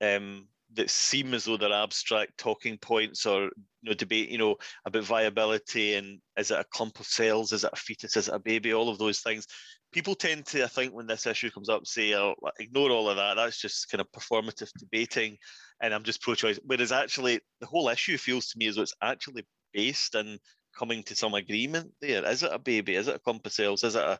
um, 0.00 0.48
that 0.74 0.90
seem 0.90 1.34
as 1.34 1.44
though 1.44 1.56
they're 1.56 1.72
abstract 1.72 2.38
talking 2.38 2.78
points 2.78 3.26
or 3.26 3.44
you 3.44 3.50
know 3.82 3.94
debate 3.94 4.30
you 4.30 4.38
know 4.38 4.56
about 4.86 5.04
viability 5.04 5.94
and 5.94 6.20
is 6.36 6.50
it 6.50 6.58
a 6.58 6.64
clump 6.72 6.98
of 6.98 7.06
cells 7.06 7.52
is 7.52 7.64
it 7.64 7.70
a 7.72 7.76
fetus 7.76 8.16
is 8.16 8.28
it 8.28 8.34
a 8.34 8.38
baby 8.38 8.72
all 8.72 8.88
of 8.88 8.98
those 8.98 9.20
things 9.20 9.46
people 9.92 10.14
tend 10.14 10.46
to 10.46 10.64
i 10.64 10.66
think 10.66 10.92
when 10.92 11.06
this 11.06 11.26
issue 11.26 11.50
comes 11.50 11.68
up 11.68 11.86
say 11.86 12.14
oh, 12.14 12.34
ignore 12.58 12.90
all 12.90 13.08
of 13.08 13.16
that 13.16 13.34
that's 13.36 13.60
just 13.60 13.90
kind 13.90 14.00
of 14.00 14.10
performative 14.12 14.70
debating 14.78 15.36
and 15.80 15.92
i'm 15.94 16.02
just 16.02 16.22
pro-choice 16.22 16.58
whereas 16.64 16.92
actually 16.92 17.40
the 17.60 17.66
whole 17.66 17.88
issue 17.88 18.16
feels 18.16 18.48
to 18.48 18.58
me 18.58 18.66
as 18.66 18.76
though 18.76 18.82
it's 18.82 18.94
actually 19.02 19.46
based 19.72 20.14
in 20.14 20.38
coming 20.76 21.02
to 21.04 21.14
some 21.14 21.34
agreement 21.34 21.92
there? 22.00 22.24
Is 22.26 22.42
it 22.42 22.50
a 22.52 22.58
baby? 22.58 22.96
Is 22.96 23.08
it 23.08 23.20
a 23.24 23.30
of 23.30 23.52
cells? 23.52 23.84
Is 23.84 23.94
it 23.94 24.02
a 24.02 24.18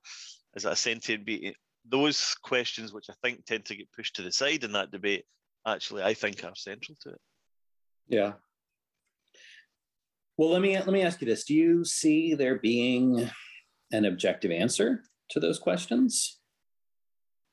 is 0.55 0.65
it 0.65 0.73
a 0.73 0.77
sentient 0.77 1.25
being? 1.25 1.55
Those 1.85 2.37
questions, 2.43 2.93
which 2.93 3.07
I 3.11 3.15
think 3.23 3.45
tend 3.45 3.65
to 3.67 3.77
get 3.77 3.91
pushed 3.93 4.17
to 4.17 4.23
the 4.23 4.31
side 4.31 4.63
in 4.63 4.73
that 4.73 4.93
debate, 4.93 5.25
actually 5.67 6.03
I 6.03 6.15
think 6.15 6.45
are 6.45 6.55
central 6.55 6.97
to 7.03 7.11
it. 7.11 7.21
Yeah. 8.09 8.33
Well, 10.37 10.51
let 10.51 10.63
me 10.63 10.77
let 10.77 10.89
me 10.89 11.03
ask 11.03 11.21
you 11.21 11.27
this: 11.27 11.45
Do 11.45 11.55
you 11.55 11.85
see 11.85 12.35
there 12.35 12.59
being 12.59 13.29
an 13.91 14.05
objective 14.05 14.51
answer 14.51 15.03
to 15.33 15.41
those 15.41 15.59
questions? 15.59 16.39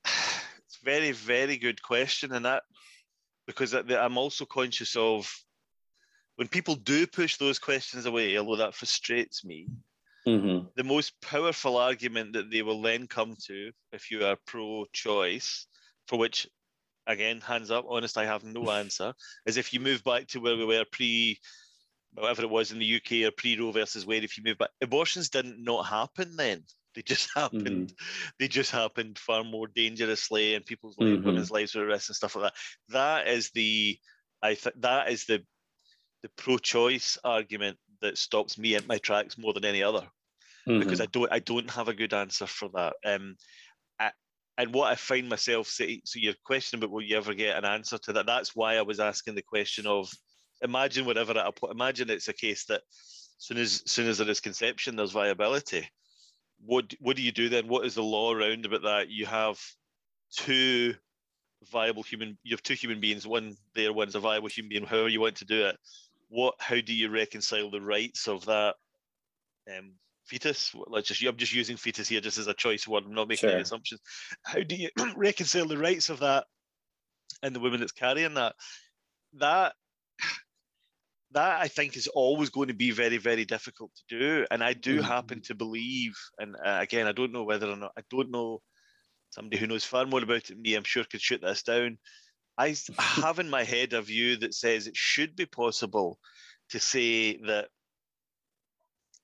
It's 0.06 0.80
very, 0.84 1.12
very 1.12 1.58
good 1.58 1.82
question, 1.82 2.32
and 2.34 2.46
that 2.46 2.64
because 3.48 3.74
I'm 3.74 4.18
also 4.18 4.46
conscious 4.46 4.96
of 4.96 5.28
when 6.36 6.48
people 6.48 6.76
do 6.76 7.08
push 7.08 7.38
those 7.38 7.58
questions 7.58 8.06
away, 8.06 8.38
although 8.38 8.58
that 8.58 8.76
frustrates 8.76 9.44
me. 9.44 9.68
Mm-hmm. 10.28 10.68
The 10.76 10.84
most 10.84 11.20
powerful 11.22 11.78
argument 11.78 12.34
that 12.34 12.52
they 12.52 12.62
will 12.62 12.82
then 12.82 13.08
come 13.08 13.36
to, 13.48 13.72
if 13.92 14.12
you 14.12 14.24
are 14.24 14.38
pro 14.46 14.86
choice, 14.94 15.66
for 16.08 16.20
which, 16.20 16.48
again, 17.08 17.42
hands 17.42 17.72
up, 17.72 17.86
honest, 17.90 18.18
I 18.18 18.26
have 18.26 18.44
no 18.44 18.70
answer, 18.82 19.14
is 19.46 19.58
if 19.58 19.74
you 19.74 19.80
move 19.80 20.04
back 20.04 20.28
to 20.28 20.40
where 20.40 20.56
we 20.56 20.66
were 20.66 20.86
pre 20.92 21.40
whatever 22.14 22.42
it 22.42 22.50
was 22.50 22.72
in 22.72 22.80
the 22.80 22.96
UK 22.96 23.28
or 23.28 23.32
pre 23.32 23.60
Roe 23.60 23.72
versus 23.72 24.06
Wade, 24.06 24.24
if 24.24 24.38
you 24.38 24.44
move 24.44 24.58
back, 24.58 24.70
abortions 24.82 25.30
didn't 25.30 25.64
not 25.64 25.88
happen 25.88 26.36
then. 26.36 26.64
They 26.96 27.02
just 27.02 27.30
happened. 27.36 27.88
Mm-hmm. 27.88 28.30
They 28.40 28.48
just 28.48 28.72
happened 28.72 29.18
far 29.18 29.44
more 29.44 29.68
dangerously, 29.68 30.56
and 30.56 30.66
people's 30.66 30.96
mm-hmm. 30.98 31.26
women's 31.26 31.52
lives 31.52 31.76
were 31.76 31.84
at 31.84 31.88
risk 31.88 32.10
and 32.10 32.16
stuff 32.16 32.36
like 32.36 32.52
that. 32.52 32.60
That 32.90 33.28
is 33.28 33.52
the, 33.52 33.98
I 34.42 34.56
think 34.56 34.82
that 34.82 35.12
is 35.12 35.26
the, 35.26 35.44
the 36.24 36.30
pro-choice 36.38 37.18
argument 37.24 37.78
that 38.02 38.18
stops 38.18 38.58
me 38.58 38.76
at 38.76 38.88
my 38.88 38.98
tracks 38.98 39.38
more 39.38 39.54
than 39.54 39.66
any 39.66 39.84
other, 39.84 40.08
mm-hmm. 40.68 40.80
because 40.80 41.02
I 41.02 41.06
don't, 41.08 41.32
I 41.32 41.40
don't 41.40 41.70
have 41.72 41.88
a 41.88 41.94
good 41.94 42.14
answer 42.14 42.48
for 42.48 42.70
that. 42.74 42.94
Um, 43.06 43.36
I, 44.00 44.12
and 44.58 44.74
what 44.74 44.92
I 44.92 44.96
find 44.96 45.30
myself 45.30 45.68
saying, 45.68 46.02
so 46.06 46.20
your 46.20 46.34
question 46.46 46.80
about 46.80 46.92
will 46.92 47.02
you 47.02 47.18
ever 47.18 47.34
get 47.34 47.58
an 47.58 47.66
answer 47.66 47.98
to 48.00 48.14
that? 48.14 48.26
That's 48.26 48.56
why 48.56 48.76
I 48.76 48.82
was 48.82 49.00
asking 49.00 49.36
the 49.36 49.42
question 49.42 49.88
of, 49.88 50.12
imagine 50.62 51.06
whatever 51.06 51.38
I 51.38 51.52
put. 51.52 51.72
Imagine 51.72 52.10
it's 52.10 52.28
a 52.28 52.34
case 52.34 52.66
that 52.66 52.82
soon 53.38 53.58
as 53.58 53.82
soon 53.86 54.08
as 54.08 54.18
there 54.18 54.30
is 54.30 54.42
conception, 54.42 54.98
there's 54.98 55.12
viability 55.12 55.88
what 56.66 56.94
what 57.00 57.16
do 57.16 57.22
you 57.22 57.32
do 57.32 57.50
then? 57.50 57.68
What 57.68 57.86
is 57.86 57.96
the 57.96 58.04
law 58.04 58.34
around 58.34 58.66
about 58.66 58.84
that? 58.84 59.10
You 59.10 59.26
have 59.26 59.60
two 60.32 60.94
viable 61.72 62.04
human 62.04 62.38
you 62.44 62.54
have 62.54 62.64
two 62.64 62.74
human 62.74 63.00
beings, 63.00 63.28
one 63.28 63.56
there, 63.76 63.94
one's 63.94 64.16
a 64.16 64.20
viable 64.20 64.48
human 64.48 64.70
being, 64.70 64.86
however 64.86 65.10
you 65.10 65.22
want 65.22 65.38
to 65.38 65.46
do 65.46 65.68
it. 65.68 65.78
What 66.30 66.56
how 66.60 66.80
do 66.82 66.94
you 66.94 67.10
reconcile 67.10 67.72
the 67.72 67.82
rights 67.82 68.28
of 68.28 68.46
that 68.46 68.76
um, 69.76 69.94
fetus? 70.26 70.74
Let's 70.88 71.08
just 71.08 71.24
I'm 71.24 71.38
just 71.38 71.54
using 71.54 71.78
fetus 71.78 72.08
here 72.08 72.22
just 72.22 72.38
as 72.38 72.48
a 72.48 72.54
choice 72.54 72.88
word. 72.88 73.04
I'm 73.06 73.14
not 73.14 73.28
making 73.28 73.50
sure. 73.50 73.52
any 73.52 73.62
assumptions. 73.62 74.02
How 74.44 74.62
do 74.62 74.76
you 74.76 74.90
reconcile 75.16 75.68
the 75.68 75.78
rights 75.78 76.10
of 76.10 76.20
that 76.20 76.46
and 77.42 77.56
the 77.56 77.60
woman 77.60 77.80
that's 77.80 77.92
carrying 77.92 78.36
that? 78.36 78.56
That 79.34 79.74
that 81.32 81.62
I 81.62 81.68
think 81.68 81.96
is 81.96 82.08
always 82.08 82.50
going 82.50 82.70
to 82.70 82.74
be 82.74 82.92
very, 82.92 83.18
very 83.18 83.46
difficult 83.46 83.92
to 83.96 84.20
do. 84.20 84.46
And 84.50 84.64
I 84.64 84.74
do 84.74 84.98
mm-hmm. 84.98 85.06
happen 85.06 85.42
to 85.44 85.56
believe, 85.56 86.16
and 86.38 86.56
uh, 86.56 86.80
again, 86.82 87.08
I 87.08 87.12
don't 87.12 87.32
know 87.32 87.44
whether 87.44 87.70
or 87.70 87.76
not, 87.76 87.92
I 87.98 88.02
don't 88.10 88.32
know 88.32 88.62
somebody 89.30 89.58
who 89.58 89.68
knows 89.68 89.86
far 89.86 90.06
more 90.06 90.24
about 90.24 90.38
it 90.38 90.48
than 90.48 90.62
me, 90.62 90.76
I'm 90.76 90.84
sure 90.84 91.04
could 91.04 91.22
shoot 91.22 91.42
this 91.42 91.64
down. 91.64 91.98
I 92.58 92.76
have 92.98 93.40
in 93.40 93.50
my 93.50 93.64
head 93.64 93.94
a 93.94 94.02
view 94.02 94.38
that 94.38 94.54
says 94.54 94.88
it 94.88 94.98
should 94.98 95.36
be 95.36 95.46
possible 95.46 96.20
to 96.70 96.80
say 96.80 97.38
that 97.48 97.68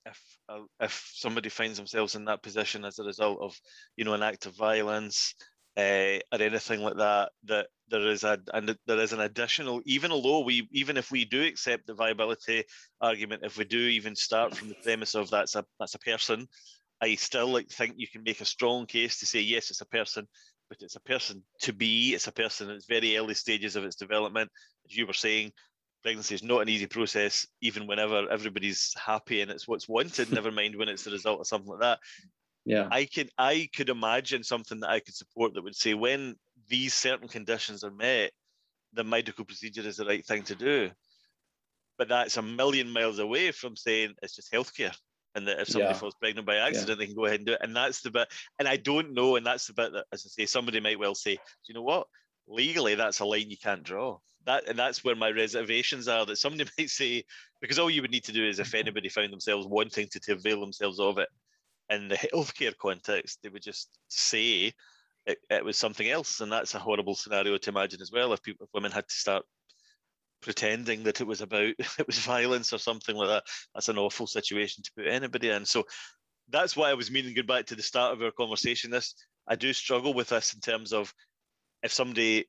if 0.05 0.21
uh, 0.47 0.59
if 0.79 1.11
somebody 1.15 1.49
finds 1.49 1.77
themselves 1.77 2.15
in 2.15 2.25
that 2.25 2.43
position 2.43 2.85
as 2.85 2.99
a 2.99 3.03
result 3.03 3.39
of 3.41 3.55
you 3.97 4.05
know 4.05 4.13
an 4.13 4.21
act 4.21 4.45
of 4.45 4.55
violence 4.55 5.33
uh, 5.77 6.19
or 6.31 6.39
anything 6.39 6.81
like 6.81 6.97
that, 6.97 7.31
that 7.45 7.67
there 7.89 8.07
is 8.07 8.23
a 8.23 8.39
and 8.53 8.75
there 8.87 8.99
is 8.99 9.13
an 9.13 9.19
additional 9.21 9.81
even 9.85 10.11
although 10.11 10.39
we 10.39 10.67
even 10.71 10.97
if 10.97 11.11
we 11.11 11.25
do 11.25 11.43
accept 11.43 11.85
the 11.85 11.93
viability 11.93 12.63
argument 13.01 13.43
if 13.45 13.57
we 13.57 13.65
do 13.65 13.77
even 13.77 14.15
start 14.15 14.55
from 14.55 14.69
the 14.69 14.75
premise 14.83 15.13
of 15.13 15.29
that's 15.29 15.55
a 15.55 15.63
that's 15.79 15.95
a 15.95 15.99
person 15.99 16.47
i 17.01 17.13
still 17.15 17.47
like 17.47 17.69
think 17.69 17.93
you 17.97 18.07
can 18.07 18.23
make 18.23 18.41
a 18.41 18.45
strong 18.45 18.85
case 18.85 19.19
to 19.19 19.25
say 19.25 19.39
yes 19.39 19.69
it's 19.69 19.81
a 19.81 19.85
person 19.85 20.27
but 20.69 20.81
it's 20.81 20.95
a 20.95 21.01
person 21.01 21.43
to 21.61 21.73
be 21.73 22.13
it's 22.13 22.27
a 22.27 22.31
person 22.31 22.69
in 22.69 22.75
its 22.75 22.85
very 22.85 23.17
early 23.17 23.33
stages 23.33 23.75
of 23.75 23.83
its 23.83 23.95
development. 23.95 24.49
As 24.89 24.95
you 24.95 25.07
were 25.07 25.13
saying 25.13 25.51
pregnancy 26.03 26.35
is 26.35 26.43
not 26.43 26.61
an 26.61 26.69
easy 26.69 26.85
process 26.85 27.47
even 27.61 27.87
whenever 27.87 28.29
everybody's 28.31 28.93
happy 29.03 29.41
and 29.41 29.49
it's 29.49 29.67
what's 29.67 29.89
wanted 29.89 30.31
never 30.31 30.51
mind 30.51 30.75
when 30.75 30.89
it's 30.89 31.03
the 31.03 31.11
result 31.11 31.39
of 31.39 31.47
something 31.47 31.71
like 31.71 31.81
that. 31.81 31.99
Yeah. 32.65 32.87
I 32.91 33.05
can 33.05 33.29
i 33.37 33.69
could 33.75 33.89
imagine 33.89 34.43
something 34.43 34.79
that 34.79 34.89
i 34.89 34.99
could 34.99 35.15
support 35.15 35.53
that 35.53 35.63
would 35.63 35.75
say 35.75 35.93
when 35.93 36.35
these 36.69 36.93
certain 36.93 37.27
conditions 37.27 37.83
are 37.83 37.91
met, 37.91 38.31
the 38.93 39.03
medical 39.03 39.45
procedure 39.45 39.81
is 39.81 39.97
the 39.97 40.05
right 40.05 40.25
thing 40.25 40.43
to 40.43 40.55
do. 40.55 40.89
But 41.97 42.09
that's 42.09 42.37
a 42.37 42.41
million 42.41 42.89
miles 42.89 43.19
away 43.19 43.51
from 43.51 43.75
saying 43.75 44.13
it's 44.21 44.35
just 44.35 44.51
healthcare. 44.51 44.95
And 45.33 45.47
that 45.47 45.59
if 45.59 45.67
somebody 45.67 45.93
yeah. 45.93 45.99
falls 45.99 46.15
pregnant 46.15 46.47
by 46.47 46.55
accident, 46.55 46.89
yeah. 46.89 46.95
they 46.95 47.05
can 47.07 47.15
go 47.15 47.25
ahead 47.25 47.41
and 47.41 47.47
do 47.47 47.53
it. 47.53 47.59
And 47.61 47.75
that's 47.75 48.01
the 48.01 48.11
bit. 48.11 48.29
And 48.57 48.67
I 48.67 48.77
don't 48.77 49.13
know. 49.13 49.35
And 49.35 49.45
that's 49.45 49.67
the 49.67 49.73
bit 49.73 49.91
that, 49.91 50.05
as 50.13 50.25
I 50.25 50.29
say, 50.29 50.45
somebody 50.45 50.79
might 50.79 50.99
well 50.99 51.15
say, 51.15 51.35
do 51.35 51.39
you 51.67 51.73
know 51.73 51.81
what? 51.81 52.07
Legally, 52.47 52.95
that's 52.95 53.19
a 53.19 53.25
line 53.25 53.49
you 53.49 53.57
can't 53.57 53.83
draw. 53.83 54.17
That 54.45 54.69
and 54.69 54.77
that's 54.79 55.03
where 55.03 55.15
my 55.15 55.31
reservations 55.31 56.07
are. 56.07 56.25
That 56.25 56.37
somebody 56.37 56.69
might 56.79 56.89
say, 56.89 57.25
because 57.59 57.79
all 57.79 57.89
you 57.89 58.01
would 58.01 58.11
need 58.11 58.23
to 58.25 58.31
do 58.31 58.47
is 58.47 58.59
if 58.59 58.73
anybody 58.73 59.09
found 59.09 59.33
themselves 59.33 59.67
wanting 59.67 60.07
to, 60.11 60.19
to 60.21 60.33
avail 60.33 60.61
themselves 60.61 60.99
of 60.99 61.17
it 61.17 61.27
in 61.89 62.07
the 62.07 62.15
healthcare 62.15 62.75
context, 62.77 63.39
they 63.43 63.49
would 63.49 63.63
just 63.63 63.89
say, 64.07 64.71
it, 65.25 65.39
it 65.49 65.65
was 65.65 65.77
something 65.77 66.09
else, 66.09 66.41
and 66.41 66.51
that's 66.51 66.75
a 66.75 66.79
horrible 66.79 67.15
scenario 67.15 67.57
to 67.57 67.69
imagine 67.69 68.01
as 68.01 68.11
well. 68.11 68.33
If 68.33 68.43
people, 68.43 68.65
if 68.65 68.73
women 68.73 68.91
had 68.91 69.07
to 69.07 69.15
start 69.15 69.43
pretending 70.41 71.03
that 71.03 71.21
it 71.21 71.27
was 71.27 71.41
about 71.41 71.73
it 71.99 72.07
was 72.07 72.19
violence 72.19 72.73
or 72.73 72.77
something 72.77 73.15
like 73.15 73.29
that, 73.29 73.43
that's 73.73 73.89
an 73.89 73.97
awful 73.97 74.27
situation 74.27 74.83
to 74.83 74.91
put 74.95 75.07
anybody 75.07 75.49
in. 75.49 75.65
So 75.65 75.83
that's 76.49 76.77
why 76.77 76.89
I 76.89 76.93
was 76.93 77.09
meaning 77.09 77.33
going 77.33 77.47
back 77.47 77.65
to 77.67 77.75
the 77.75 77.81
start 77.81 78.13
of 78.13 78.21
our 78.21 78.31
conversation. 78.31 78.91
This 78.91 79.15
I 79.47 79.55
do 79.55 79.73
struggle 79.73 80.13
with 80.13 80.29
this 80.29 80.53
in 80.53 80.59
terms 80.59 80.93
of 80.93 81.13
if 81.83 81.91
somebody 81.91 82.45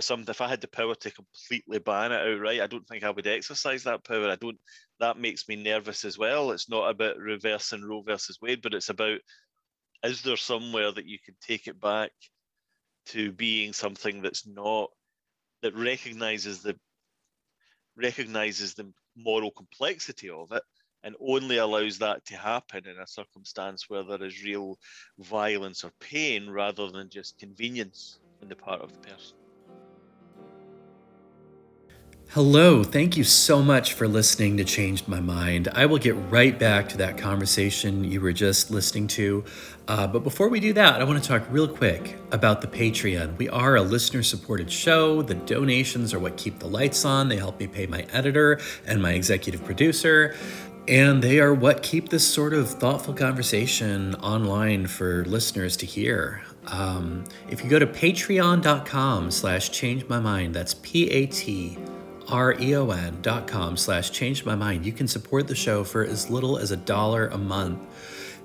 some 0.00 0.24
if 0.26 0.40
I 0.40 0.48
had 0.48 0.60
the 0.60 0.68
power 0.68 0.96
to 0.96 1.10
completely 1.12 1.78
ban 1.78 2.10
it 2.10 2.20
outright, 2.20 2.60
I 2.60 2.66
don't 2.66 2.86
think 2.88 3.04
I 3.04 3.10
would 3.10 3.26
exercise 3.26 3.84
that 3.84 4.04
power. 4.04 4.28
I 4.28 4.36
don't 4.36 4.58
that 4.98 5.18
makes 5.18 5.46
me 5.48 5.56
nervous 5.56 6.04
as 6.04 6.18
well. 6.18 6.50
It's 6.50 6.68
not 6.68 6.90
about 6.90 7.18
reversing 7.18 7.82
Roe 7.82 8.02
versus 8.02 8.38
Wade, 8.42 8.62
but 8.62 8.74
it's 8.74 8.88
about 8.88 9.18
is 10.06 10.22
there 10.22 10.36
somewhere 10.36 10.92
that 10.92 11.06
you 11.06 11.18
can 11.24 11.34
take 11.40 11.66
it 11.66 11.80
back 11.80 12.10
to 13.06 13.32
being 13.32 13.72
something 13.72 14.22
that's 14.22 14.46
not 14.46 14.90
that 15.62 15.74
recognizes 15.76 16.62
the 16.62 16.76
recognizes 17.96 18.74
the 18.74 18.92
moral 19.16 19.50
complexity 19.50 20.28
of 20.30 20.52
it 20.52 20.62
and 21.02 21.14
only 21.20 21.56
allows 21.58 21.98
that 21.98 22.24
to 22.26 22.36
happen 22.36 22.86
in 22.86 22.98
a 22.98 23.06
circumstance 23.06 23.84
where 23.88 24.02
there 24.04 24.22
is 24.24 24.42
real 24.44 24.76
violence 25.18 25.84
or 25.84 25.90
pain 26.00 26.48
rather 26.48 26.90
than 26.90 27.08
just 27.08 27.38
convenience 27.38 28.18
on 28.42 28.48
the 28.48 28.56
part 28.56 28.82
of 28.82 28.92
the 28.92 28.98
person 28.98 29.36
Hello, 32.30 32.82
thank 32.82 33.16
you 33.16 33.24
so 33.24 33.62
much 33.62 33.94
for 33.94 34.06
listening 34.06 34.58
to 34.58 34.64
Changed 34.64 35.08
My 35.08 35.20
Mind. 35.20 35.68
I 35.72 35.86
will 35.86 35.96
get 35.96 36.14
right 36.28 36.58
back 36.58 36.88
to 36.90 36.98
that 36.98 37.16
conversation 37.16 38.04
you 38.04 38.20
were 38.20 38.32
just 38.32 38.70
listening 38.70 39.06
to. 39.06 39.44
Uh, 39.88 40.06
but 40.06 40.22
before 40.22 40.48
we 40.48 40.60
do 40.60 40.74
that, 40.74 41.00
I 41.00 41.04
want 41.04 41.22
to 41.22 41.26
talk 41.26 41.44
real 41.50 41.68
quick 41.68 42.18
about 42.32 42.60
the 42.60 42.66
Patreon. 42.66 43.38
We 43.38 43.48
are 43.48 43.76
a 43.76 43.80
listener 43.80 44.22
supported 44.22 44.70
show. 44.70 45.22
The 45.22 45.34
donations 45.34 46.12
are 46.12 46.18
what 46.18 46.36
keep 46.36 46.58
the 46.58 46.66
lights 46.66 47.06
on, 47.06 47.28
they 47.28 47.36
help 47.36 47.58
me 47.58 47.68
pay 47.68 47.86
my 47.86 48.02
editor 48.12 48.60
and 48.84 49.00
my 49.00 49.12
executive 49.12 49.64
producer. 49.64 50.34
And 50.88 51.22
they 51.22 51.40
are 51.40 51.54
what 51.54 51.82
keep 51.82 52.10
this 52.10 52.26
sort 52.26 52.52
of 52.52 52.68
thoughtful 52.68 53.14
conversation 53.14 54.14
online 54.16 54.88
for 54.88 55.24
listeners 55.24 55.76
to 55.78 55.86
hear. 55.86 56.42
Um, 56.66 57.24
if 57.48 57.64
you 57.64 57.70
go 57.70 57.78
to 57.78 57.86
patreon.com 57.86 59.30
slash 59.30 59.70
change 59.70 60.06
my 60.08 60.18
mind, 60.18 60.54
that's 60.54 60.74
P-A-T 60.74 61.78
R-E-O-N 61.78 61.86
dot 61.86 61.95
com 62.26 63.76
slash 63.76 64.10
change 64.10 64.44
my 64.44 64.54
mind. 64.54 64.84
You 64.84 64.92
can 64.92 65.08
support 65.08 65.48
the 65.48 65.54
show 65.54 65.84
for 65.84 66.04
as 66.04 66.28
little 66.30 66.58
as 66.58 66.70
a 66.70 66.76
dollar 66.76 67.28
a 67.28 67.38
month. 67.38 67.78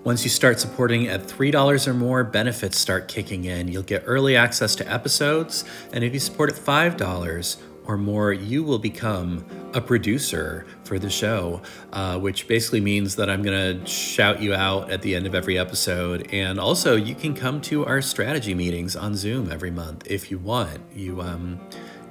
Once 0.03 0.23
you 0.23 0.29
start 0.31 0.59
supporting 0.59 1.07
at 1.07 1.23
$3 1.23 1.87
or 1.87 1.93
more, 1.93 2.23
benefits 2.23 2.77
start 2.77 3.07
kicking 3.07 3.45
in. 3.45 3.67
You'll 3.67 3.83
get 3.83 4.03
early 4.07 4.35
access 4.35 4.75
to 4.77 4.91
episodes, 4.91 5.63
and 5.93 6.03
if 6.03 6.11
you 6.13 6.19
support 6.19 6.49
at 6.49 6.55
$5 6.55 7.57
or 7.85 7.97
more, 7.97 8.31
you 8.31 8.63
will 8.63 8.79
become 8.79 9.45
a 9.73 9.81
producer 9.81 10.65
for 10.83 10.97
the 10.97 11.09
show, 11.09 11.61
uh, 11.93 12.17
which 12.19 12.47
basically 12.47 12.81
means 12.81 13.15
that 13.15 13.29
I'm 13.29 13.43
going 13.43 13.79
to 13.79 13.85
shout 13.85 14.41
you 14.41 14.53
out 14.53 14.91
at 14.91 15.01
the 15.01 15.15
end 15.15 15.25
of 15.25 15.35
every 15.35 15.57
episode. 15.57 16.27
And 16.31 16.59
also, 16.59 16.95
you 16.95 17.15
can 17.15 17.33
come 17.33 17.61
to 17.61 17.85
our 17.85 18.01
strategy 18.01 18.53
meetings 18.53 18.95
on 18.95 19.15
Zoom 19.15 19.51
every 19.51 19.71
month 19.71 20.09
if 20.09 20.31
you 20.31 20.37
want. 20.37 20.79
You, 20.95 21.21
um, 21.21 21.59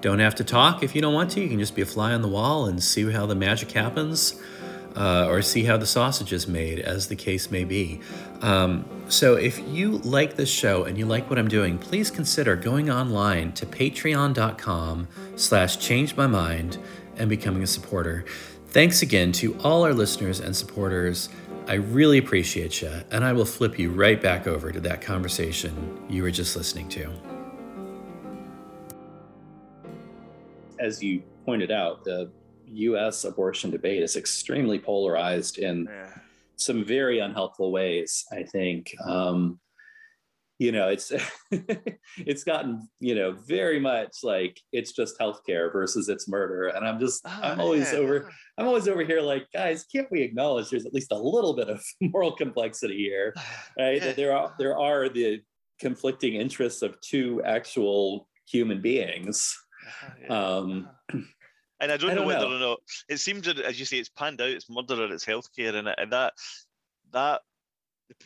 don't 0.01 0.19
have 0.19 0.35
to 0.37 0.45
talk 0.45 0.83
if 0.83 0.95
you 0.95 1.03
don't 1.03 1.15
want 1.15 1.31
to. 1.33 1.41
You 1.41 1.49
can 1.49 1.59
just 1.59 1.75
be 1.75 1.83
a 1.83 1.87
fly 1.87 2.13
on 2.13 2.23
the 2.23 2.29
wall 2.29 2.67
and 2.67 2.83
see 2.83 3.11
how 3.11 3.27
the 3.27 3.35
magic 3.35 3.73
happens. 3.73 4.41
Uh, 4.97 5.25
or 5.29 5.41
see 5.41 5.63
how 5.63 5.77
the 5.77 5.87
sausage 5.87 6.33
is 6.33 6.49
made, 6.49 6.81
as 6.81 7.07
the 7.07 7.15
case 7.15 7.49
may 7.49 7.63
be. 7.63 8.01
Um, 8.43 8.85
so, 9.09 9.37
if 9.37 9.61
you 9.69 9.99
like 9.99 10.35
this 10.35 10.51
show 10.51 10.83
and 10.83 10.99
you 10.99 11.07
like 11.07 11.31
what 11.31 11.39
I'm 11.39 11.47
doing, 11.47 11.79
please 11.79 12.11
consider 12.11 12.57
going 12.57 12.91
online 12.91 13.53
to 13.53 13.67
patreon.com/slash 13.67 15.79
change 15.79 16.17
my 16.17 16.27
mind 16.27 16.79
and 17.17 17.31
becoming 17.31 17.63
a 17.63 17.69
supporter. 17.69 18.25
Thanks 18.71 19.01
again 19.01 19.31
to 19.33 19.57
all 19.61 19.85
our 19.85 19.95
listeners 19.95 20.41
and 20.41 20.57
supporters. 20.57 21.29
I 21.69 21.75
really 21.75 22.19
appreciate 22.19 22.83
you, 22.83 22.91
and 23.13 23.25
I 23.25 23.33
will 23.33 23.45
flip 23.45 23.79
you 23.79 23.93
right 23.93 24.21
back 24.21 24.49
over 24.49 24.73
to 24.73 24.81
that 24.81 25.03
conversation 25.03 26.01
you 26.09 26.25
were 26.25 26.33
just 26.33 26.57
listening 26.57 26.89
to. 26.89 27.30
As 30.81 31.03
you 31.03 31.23
pointed 31.45 31.71
out, 31.71 32.05
the 32.05 32.31
U.S. 32.67 33.25
abortion 33.25 33.71
debate 33.71 34.03
is 34.03 34.17
extremely 34.17 34.79
polarized 34.79 35.59
in 35.59 35.89
yeah. 35.91 36.11
some 36.57 36.85
very 36.85 37.19
unhelpful 37.21 37.73
ways. 37.73 38.25
I 38.33 38.43
think. 38.43 38.95
Um, 39.05 39.61
you 40.61 40.73
know, 40.73 40.89
it's 40.89 41.11
it's 42.19 42.45
gotten 42.45 42.87
you 43.01 43.15
know 43.15 43.33
very 43.33 43.81
much 43.81 44.19
like 44.23 44.61
it's 44.73 44.93
just 44.93 45.19
healthcare 45.19 45.73
versus 45.73 46.11
it's 46.11 46.29
murder, 46.29 46.69
and 46.69 46.87
I'm 46.87 47.01
just 47.01 47.23
oh, 47.25 47.41
I'm 47.43 47.61
always 47.61 47.91
yeah. 47.93 47.99
over 47.99 48.31
I'm 48.59 48.67
always 48.67 48.87
over 48.87 49.03
here 49.03 49.23
like 49.23 49.47
guys, 49.55 49.87
can't 49.91 50.11
we 50.11 50.21
acknowledge 50.21 50.69
there's 50.69 50.85
at 50.85 50.93
least 50.93 51.13
a 51.13 51.19
little 51.19 51.57
bit 51.57 51.71
of 51.71 51.83
moral 52.03 52.33
complexity 52.33 52.99
here, 52.99 53.35
right? 53.79 54.03
Yeah. 54.03 54.13
There 54.13 54.37
are 54.37 54.55
there 54.59 54.79
are 54.79 55.09
the 55.09 55.41
conflicting 55.81 56.35
interests 56.35 56.83
of 56.83 57.01
two 57.01 57.43
actual 57.43 58.29
human 58.47 58.83
beings. 58.83 59.57
Uh-huh, 59.91 60.13
yeah. 60.23 60.29
Um, 60.29 60.89
uh-huh. 61.11 61.19
and 61.81 61.93
I 61.93 61.97
don't, 61.97 62.11
I 62.11 62.15
don't 62.15 62.23
know 62.23 62.27
whether 62.27 62.49
know. 62.49 62.57
or 62.57 62.59
not 62.59 62.79
it 63.09 63.19
seems 63.19 63.47
that, 63.47 63.59
as 63.59 63.79
you 63.79 63.87
say, 63.87 63.99
it's 63.99 64.09
panned 64.09 64.41
out. 64.41 64.49
It's 64.49 64.71
murder 64.71 65.13
it's 65.13 65.25
healthcare, 65.25 65.75
and, 65.75 65.89
and 65.89 66.13
that 66.13 66.35
that 67.13 67.41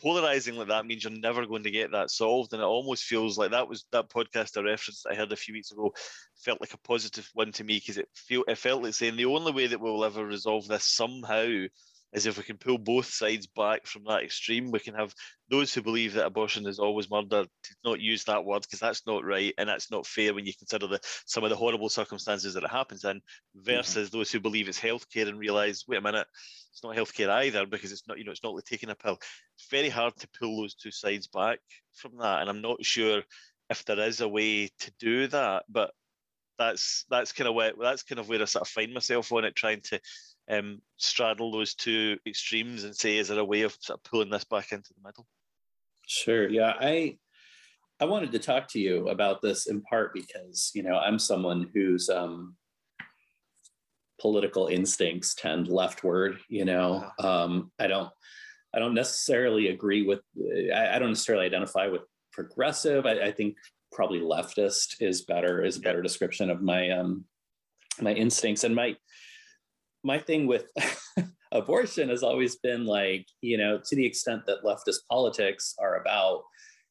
polarizing 0.01 0.55
like 0.55 0.67
that 0.69 0.85
means 0.85 1.03
you're 1.03 1.13
never 1.13 1.45
going 1.45 1.63
to 1.63 1.71
get 1.71 1.91
that 1.91 2.09
solved. 2.09 2.53
And 2.53 2.61
it 2.61 2.65
almost 2.65 3.03
feels 3.03 3.37
like 3.37 3.51
that 3.51 3.67
was 3.67 3.85
that 3.91 4.09
podcast 4.09 4.57
I 4.57 4.61
referenced 4.61 5.05
I 5.09 5.15
heard 5.15 5.31
a 5.31 5.37
few 5.37 5.53
weeks 5.53 5.71
ago 5.71 5.93
felt 6.37 6.61
like 6.61 6.73
a 6.73 6.77
positive 6.79 7.29
one 7.33 7.51
to 7.53 7.63
me 7.63 7.77
because 7.77 7.97
it 7.97 8.09
feel 8.13 8.43
it 8.47 8.57
felt 8.57 8.83
like 8.83 8.93
saying 8.93 9.15
the 9.15 9.25
only 9.25 9.51
way 9.51 9.67
that 9.67 9.79
we'll 9.79 10.05
ever 10.05 10.25
resolve 10.25 10.67
this 10.67 10.85
somehow 10.85 11.65
is 12.13 12.25
if 12.25 12.37
we 12.37 12.43
can 12.43 12.57
pull 12.57 12.77
both 12.77 13.07
sides 13.07 13.47
back 13.47 13.85
from 13.85 14.03
that 14.05 14.23
extreme. 14.23 14.71
We 14.71 14.79
can 14.79 14.95
have 14.95 15.13
those 15.49 15.73
who 15.73 15.81
believe 15.81 16.13
that 16.13 16.25
abortion 16.25 16.65
is 16.65 16.79
always 16.79 17.09
murder 17.09 17.43
to 17.43 17.75
not 17.83 17.99
use 17.99 18.23
that 18.23 18.45
word 18.45 18.61
because 18.61 18.79
that's 18.79 19.05
not 19.05 19.25
right 19.25 19.53
and 19.57 19.67
that's 19.67 19.91
not 19.91 20.07
fair 20.07 20.33
when 20.33 20.45
you 20.45 20.53
consider 20.57 20.87
the 20.87 20.99
some 21.25 21.43
of 21.43 21.49
the 21.49 21.55
horrible 21.55 21.89
circumstances 21.89 22.53
that 22.53 22.63
it 22.63 22.71
happens 22.71 23.03
in, 23.03 23.21
versus 23.55 24.09
mm-hmm. 24.09 24.17
those 24.17 24.31
who 24.31 24.39
believe 24.39 24.69
it's 24.69 24.79
healthcare 24.79 25.27
and 25.27 25.37
realize, 25.39 25.83
wait 25.87 25.97
a 25.97 26.01
minute, 26.01 26.27
it's 26.71 26.83
not 26.83 26.95
healthcare 26.95 27.29
either 27.29 27.65
because 27.65 27.91
it's 27.91 28.07
not, 28.07 28.17
you 28.17 28.23
know, 28.23 28.31
it's 28.31 28.43
not 28.43 28.55
like 28.55 28.65
taking 28.65 28.89
a 28.89 28.95
pill. 28.95 29.17
It's 29.57 29.69
very 29.69 29.89
hard 29.89 30.15
to 30.17 30.27
pull 30.39 30.61
those 30.61 30.75
two 30.75 30.91
sides 30.91 31.27
back 31.27 31.59
from 31.93 32.17
that. 32.19 32.41
And 32.41 32.49
I'm 32.49 32.61
not 32.61 32.83
sure 32.83 33.23
if 33.69 33.83
there 33.85 33.99
is 33.99 34.21
a 34.21 34.27
way 34.27 34.69
to 34.79 34.91
do 34.99 35.27
that, 35.27 35.63
but 35.69 35.91
that's 36.57 37.05
that's 37.09 37.33
kind 37.33 37.47
of 37.47 37.55
where 37.55 37.73
that's 37.79 38.03
kind 38.03 38.19
of 38.19 38.29
where 38.29 38.41
I 38.41 38.45
sort 38.45 38.61
of 38.61 38.67
find 38.69 38.93
myself 38.93 39.31
on 39.31 39.45
it, 39.45 39.55
trying 39.55 39.81
to 39.85 39.99
um, 40.49 40.81
straddle 40.97 41.51
those 41.51 41.73
two 41.73 42.17
extremes 42.25 42.83
and 42.83 42.95
say, 42.95 43.17
is 43.17 43.29
there 43.29 43.39
a 43.39 43.45
way 43.45 43.61
of 43.61 43.75
sort 43.79 43.99
of 43.99 44.03
pulling 44.03 44.29
this 44.29 44.43
back 44.43 44.71
into 44.71 44.93
the 44.93 45.07
middle? 45.07 45.25
Sure. 46.07 46.47
Yeah, 46.47 46.73
I 46.79 47.17
I 47.99 48.05
wanted 48.05 48.31
to 48.33 48.39
talk 48.39 48.67
to 48.69 48.79
you 48.79 49.07
about 49.07 49.41
this 49.41 49.67
in 49.67 49.81
part 49.81 50.13
because 50.13 50.71
you 50.75 50.83
know 50.83 50.97
I'm 50.97 51.17
someone 51.17 51.69
whose 51.73 52.09
um, 52.09 52.55
political 54.19 54.67
instincts 54.67 55.33
tend 55.33 55.67
leftward. 55.67 56.39
You 56.47 56.65
know, 56.65 57.09
um, 57.19 57.71
I 57.79 57.87
don't 57.87 58.09
I 58.73 58.79
don't 58.79 58.93
necessarily 58.93 59.69
agree 59.69 60.03
with 60.03 60.19
I, 60.73 60.95
I 60.95 60.99
don't 60.99 61.09
necessarily 61.09 61.45
identify 61.45 61.87
with 61.87 62.01
progressive. 62.31 63.05
I, 63.05 63.27
I, 63.27 63.31
think 63.31 63.55
probably 63.93 64.19
leftist 64.19 64.97
is 64.99 65.21
better 65.21 65.63
is 65.63 65.77
a 65.77 65.81
better 65.81 66.01
description 66.01 66.49
of 66.49 66.61
my 66.61 66.89
um, 66.89 67.23
my 68.01 68.11
instincts 68.11 68.65
and 68.65 68.75
my 68.75 68.95
my 70.05 70.19
thing 70.19 70.45
with 70.45 70.67
abortion 71.51 72.09
has 72.09 72.21
always 72.21 72.55
been 72.57 72.85
like, 72.85 73.25
you 73.41 73.57
know, 73.57 73.81
to 73.83 73.95
the 73.95 74.05
extent 74.05 74.45
that 74.45 74.63
leftist 74.63 74.99
politics 75.09 75.73
are 75.79 75.99
about 75.99 76.43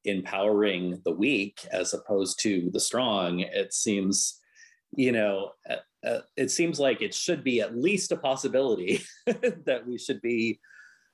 empowering 0.05 1.01
the 1.05 1.13
weak 1.13 1.61
as 1.71 1.95
opposed 1.95 2.41
to 2.43 2.69
the 2.73 2.81
strong, 2.81 3.41
it 3.41 3.73
seems, 3.73 4.41
you 4.97 5.13
know, 5.13 5.53
uh, 5.71 5.77
uh, 6.07 6.21
it 6.37 6.51
seems 6.51 6.79
like 6.79 7.01
it 7.01 7.15
should 7.15 7.43
be 7.45 7.61
at 7.61 7.77
least 7.77 8.13
a 8.13 8.17
possibility 8.17 9.03
that 9.27 9.83
we 9.87 9.97
should 9.97 10.21
be 10.21 10.59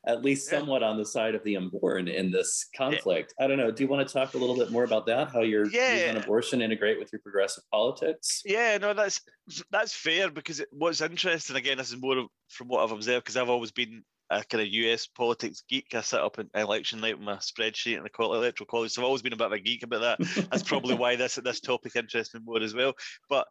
at 0.07 0.23
least 0.23 0.49
somewhat 0.49 0.83
on 0.83 0.97
the 0.97 1.05
side 1.05 1.35
of 1.35 1.45
the 1.45 1.57
unborn 1.57 2.09
in 2.09 2.31
this 2.31 2.69
conflict. 2.77 3.35
I 3.39 3.47
don't 3.47 3.59
know. 3.59 3.71
Do 3.71 3.83
you 3.83 3.89
want 3.89 4.07
to 4.07 4.13
talk 4.13 4.35
a 4.35 4.39
little 4.39 4.57
bit 4.57 4.71
more 4.71 4.85
about 4.85 5.07
that? 5.07 5.31
How 5.31 5.43
your 5.43 5.67
yeah. 5.67 5.95
views 5.95 6.17
on 6.17 6.23
abortion 6.23 6.63
integrate 6.63 6.99
with 6.99 7.11
your 7.13 7.21
progressive 7.21 7.65
politics? 7.71 8.43
Yeah, 8.45 8.79
no, 8.79 8.95
that's 8.95 9.21
that's 9.71 9.95
fair 9.95 10.31
because 10.31 10.61
it, 10.61 10.69
what's 10.71 11.01
interesting 11.01 11.57
again, 11.57 11.79
this 11.79 11.91
is 11.91 12.01
more 12.01 12.27
from 12.49 12.69
what 12.69 12.83
I've 12.83 12.93
observed 12.93 13.25
because 13.25 13.37
I've 13.37 13.51
always 13.51 13.73
been 13.73 14.03
a 14.31 14.45
kind 14.45 14.63
of 14.63 14.69
US 14.69 15.07
politics 15.07 15.65
geek. 15.69 15.95
I 15.95 16.01
sit 16.01 16.21
up 16.21 16.39
in 16.39 16.49
election 16.55 17.01
night 17.01 17.19
with 17.19 17.27
my 17.27 17.37
spreadsheet 17.37 17.97
and 17.97 18.05
the 18.05 18.11
call 18.11 18.35
electoral 18.35 18.67
college, 18.67 18.93
so 18.93 19.03
I've 19.03 19.07
always 19.07 19.23
been 19.23 19.33
a 19.33 19.37
bit 19.37 19.47
of 19.47 19.53
a 19.53 19.59
geek 19.59 19.83
about 19.83 20.19
that. 20.19 20.49
That's 20.51 20.63
probably 20.63 20.95
why 20.95 21.17
this 21.17 21.35
this 21.45 21.61
topic 21.61 21.97
interests 21.97 22.35
me 22.35 22.41
more 22.45 22.63
as 22.63 22.75
well. 22.75 22.95
But 23.29 23.47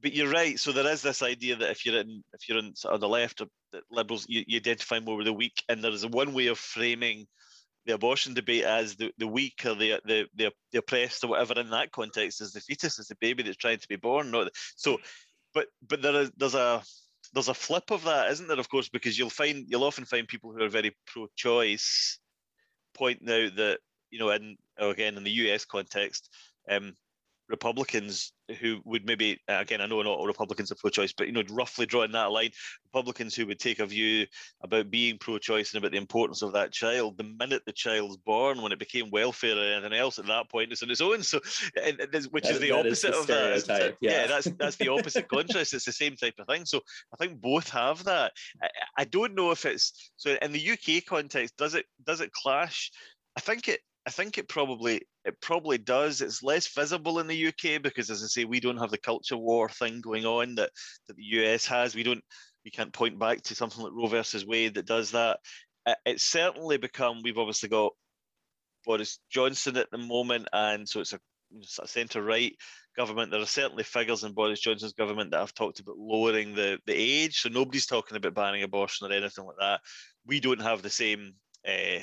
but 0.00 0.12
you're 0.12 0.30
right. 0.30 0.58
So 0.58 0.72
there 0.72 0.90
is 0.90 1.02
this 1.02 1.22
idea 1.22 1.56
that 1.56 1.70
if 1.70 1.86
you're 1.86 2.00
in 2.00 2.22
if 2.32 2.48
you're 2.48 2.58
on, 2.58 2.74
on 2.90 3.00
the 3.00 3.08
left, 3.08 3.40
or 3.40 3.46
the 3.72 3.82
liberals, 3.90 4.26
you, 4.28 4.44
you 4.46 4.56
identify 4.58 5.00
more 5.00 5.16
with 5.16 5.26
the 5.26 5.32
weak, 5.32 5.62
and 5.68 5.82
there 5.82 5.92
is 5.92 6.04
a 6.04 6.08
one 6.08 6.34
way 6.34 6.48
of 6.48 6.58
framing 6.58 7.26
the 7.86 7.94
abortion 7.94 8.32
debate 8.32 8.64
as 8.64 8.96
the, 8.96 9.12
the 9.18 9.26
weak 9.26 9.62
or 9.66 9.74
the, 9.74 10.00
the 10.04 10.26
the 10.34 10.52
the 10.72 10.78
oppressed 10.78 11.24
or 11.24 11.28
whatever 11.28 11.58
in 11.60 11.70
that 11.70 11.92
context 11.92 12.40
is 12.40 12.52
the 12.52 12.60
fetus 12.60 12.98
is 12.98 13.08
the 13.08 13.16
baby 13.20 13.42
that's 13.42 13.56
trying 13.56 13.78
to 13.78 13.88
be 13.88 13.96
born. 13.96 14.30
Not 14.30 14.48
so, 14.76 14.98
but 15.52 15.66
but 15.86 16.02
there 16.02 16.22
is 16.22 16.30
there's 16.36 16.54
a 16.54 16.82
there's 17.32 17.48
a 17.48 17.54
flip 17.54 17.90
of 17.90 18.04
that, 18.04 18.30
isn't 18.30 18.48
there? 18.48 18.60
Of 18.60 18.68
course, 18.68 18.88
because 18.88 19.18
you'll 19.18 19.30
find 19.30 19.66
you'll 19.68 19.84
often 19.84 20.04
find 20.04 20.28
people 20.28 20.52
who 20.52 20.62
are 20.62 20.68
very 20.68 20.94
pro-choice 21.06 22.18
pointing 22.94 23.28
out 23.28 23.56
that 23.56 23.78
you 24.14 24.20
know, 24.20 24.30
in 24.30 24.56
again 24.78 25.16
in 25.16 25.24
the 25.24 25.30
US 25.30 25.64
context, 25.64 26.30
um, 26.70 26.94
Republicans 27.48 28.32
who 28.60 28.80
would 28.84 29.06
maybe 29.06 29.40
uh, 29.48 29.58
again 29.60 29.80
I 29.80 29.86
know 29.86 30.02
not 30.02 30.18
all 30.18 30.26
Republicans 30.26 30.70
are 30.70 30.76
pro-choice, 30.76 31.12
but 31.12 31.26
you 31.26 31.32
know 31.32 31.42
roughly 31.50 31.86
drawing 31.86 32.12
that 32.12 32.30
line, 32.30 32.50
Republicans 32.86 33.34
who 33.34 33.46
would 33.46 33.58
take 33.58 33.78
a 33.78 33.86
view 33.86 34.26
about 34.62 34.90
being 34.90 35.18
pro-choice 35.18 35.72
and 35.72 35.78
about 35.78 35.92
the 35.92 35.98
importance 35.98 36.42
of 36.42 36.52
that 36.52 36.72
child 36.72 37.18
the 37.18 37.24
minute 37.24 37.62
the 37.66 37.72
child's 37.72 38.16
born, 38.18 38.62
when 38.62 38.72
it 38.72 38.78
became 38.78 39.10
welfare 39.10 39.56
or 39.56 39.62
anything 39.62 39.98
else 39.98 40.18
at 40.18 40.26
that 40.26 40.50
point 40.50 40.72
it's 40.72 40.82
on 40.82 40.90
its 40.90 41.00
own. 41.00 41.22
So 41.22 41.40
which 42.30 42.44
that, 42.44 42.52
is 42.52 42.60
the 42.60 42.70
opposite 42.70 43.14
is 43.14 43.26
the 43.26 43.54
of 43.54 43.66
that. 43.66 43.96
Yeah. 44.00 44.10
yeah. 44.10 44.26
that's 44.26 44.50
that's 44.58 44.76
the 44.76 44.88
opposite 44.88 45.28
contrast. 45.28 45.74
It's 45.74 45.84
the 45.84 45.92
same 45.92 46.16
type 46.16 46.34
of 46.38 46.46
thing. 46.46 46.64
So 46.64 46.80
I 47.12 47.16
think 47.16 47.40
both 47.40 47.68
have 47.70 48.04
that. 48.04 48.32
I, 48.62 48.68
I 48.98 49.04
don't 49.04 49.34
know 49.34 49.50
if 49.50 49.64
it's 49.64 50.12
so 50.16 50.36
in 50.40 50.52
the 50.52 50.70
UK 50.70 51.04
context. 51.04 51.56
Does 51.56 51.74
it 51.74 51.86
does 52.04 52.20
it 52.20 52.32
clash? 52.32 52.90
I 53.36 53.40
think 53.40 53.68
it 53.68 53.80
I 54.06 54.10
think 54.10 54.36
it 54.36 54.48
probably 54.48 55.02
it 55.24 55.40
probably 55.40 55.78
does. 55.78 56.20
It's 56.20 56.42
less 56.42 56.66
visible 56.68 57.18
in 57.18 57.26
the 57.26 57.46
UK 57.48 57.82
because, 57.82 58.10
as 58.10 58.22
I 58.22 58.26
say, 58.26 58.44
we 58.44 58.60
don't 58.60 58.76
have 58.76 58.90
the 58.90 58.98
culture 58.98 59.36
war 59.36 59.68
thing 59.68 60.00
going 60.02 60.26
on 60.26 60.56
that, 60.56 60.70
that 61.08 61.16
the 61.16 61.22
US 61.22 61.66
has. 61.66 61.94
We 61.94 62.02
don't. 62.02 62.22
We 62.64 62.70
can't 62.70 62.92
point 62.92 63.18
back 63.18 63.42
to 63.42 63.54
something 63.54 63.82
like 63.82 63.92
Roe 63.92 64.06
versus 64.06 64.46
Wade 64.46 64.74
that 64.74 64.86
does 64.86 65.10
that. 65.10 65.38
It's 66.06 66.24
certainly 66.24 66.78
become. 66.78 67.20
We've 67.22 67.38
obviously 67.38 67.68
got 67.68 67.92
Boris 68.84 69.18
Johnson 69.30 69.76
at 69.76 69.90
the 69.90 69.98
moment, 69.98 70.48
and 70.52 70.88
so 70.88 71.00
it's 71.00 71.12
a, 71.12 71.20
a 71.82 71.86
centre 71.88 72.22
right 72.22 72.54
government. 72.96 73.30
There 73.30 73.40
are 73.40 73.46
certainly 73.46 73.84
figures 73.84 74.24
in 74.24 74.32
Boris 74.32 74.60
Johnson's 74.60 74.92
government 74.92 75.30
that 75.30 75.40
have 75.40 75.54
talked 75.54 75.80
about 75.80 75.98
lowering 75.98 76.54
the 76.54 76.78
the 76.86 76.94
age. 76.94 77.40
So 77.40 77.48
nobody's 77.48 77.86
talking 77.86 78.16
about 78.16 78.34
banning 78.34 78.62
abortion 78.62 79.06
or 79.06 79.12
anything 79.12 79.44
like 79.44 79.56
that. 79.60 79.80
We 80.26 80.40
don't 80.40 80.62
have 80.62 80.82
the 80.82 80.90
same. 80.90 81.32
Uh, 81.66 82.00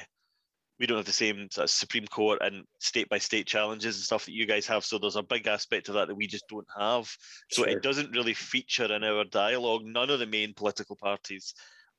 we 0.82 0.88
don't 0.88 0.98
have 0.98 1.06
the 1.06 1.14
same 1.14 1.48
sort 1.52 1.66
of 1.66 1.70
Supreme 1.70 2.08
Court 2.08 2.40
and 2.42 2.66
state 2.80 3.08
by 3.08 3.20
state 3.20 3.46
challenges 3.46 3.98
and 3.98 4.04
stuff 4.04 4.26
that 4.26 4.34
you 4.34 4.48
guys 4.48 4.66
have. 4.66 4.84
So 4.84 4.98
there's 4.98 5.16
a 5.16 5.22
big 5.22 5.46
aspect 5.46 5.90
of 5.90 5.94
that 5.94 6.08
that 6.08 6.16
we 6.16 6.26
just 6.26 6.48
don't 6.50 6.68
have. 6.76 7.08
So 7.52 7.62
sure. 7.62 7.70
it 7.70 7.84
doesn't 7.84 8.16
really 8.16 8.34
feature 8.34 8.92
in 8.92 9.04
our 9.04 9.24
dialogue. 9.24 9.84
None 9.86 10.10
of 10.10 10.18
the 10.18 10.26
main 10.26 10.56
political 10.56 10.96
parties 10.96 11.54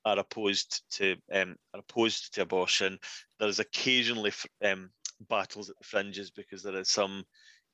are 0.04 0.18
opposed 0.18 0.82
to 0.96 1.14
um, 1.32 1.54
are 1.72 1.78
opposed 1.78 2.34
to 2.34 2.42
abortion. 2.42 2.98
There 3.38 3.48
is 3.48 3.60
occasionally 3.60 4.32
um, 4.64 4.90
battles 5.28 5.70
at 5.70 5.78
the 5.78 5.84
fringes 5.84 6.32
because 6.32 6.64
there 6.64 6.76
is 6.76 6.90
some, 6.90 7.22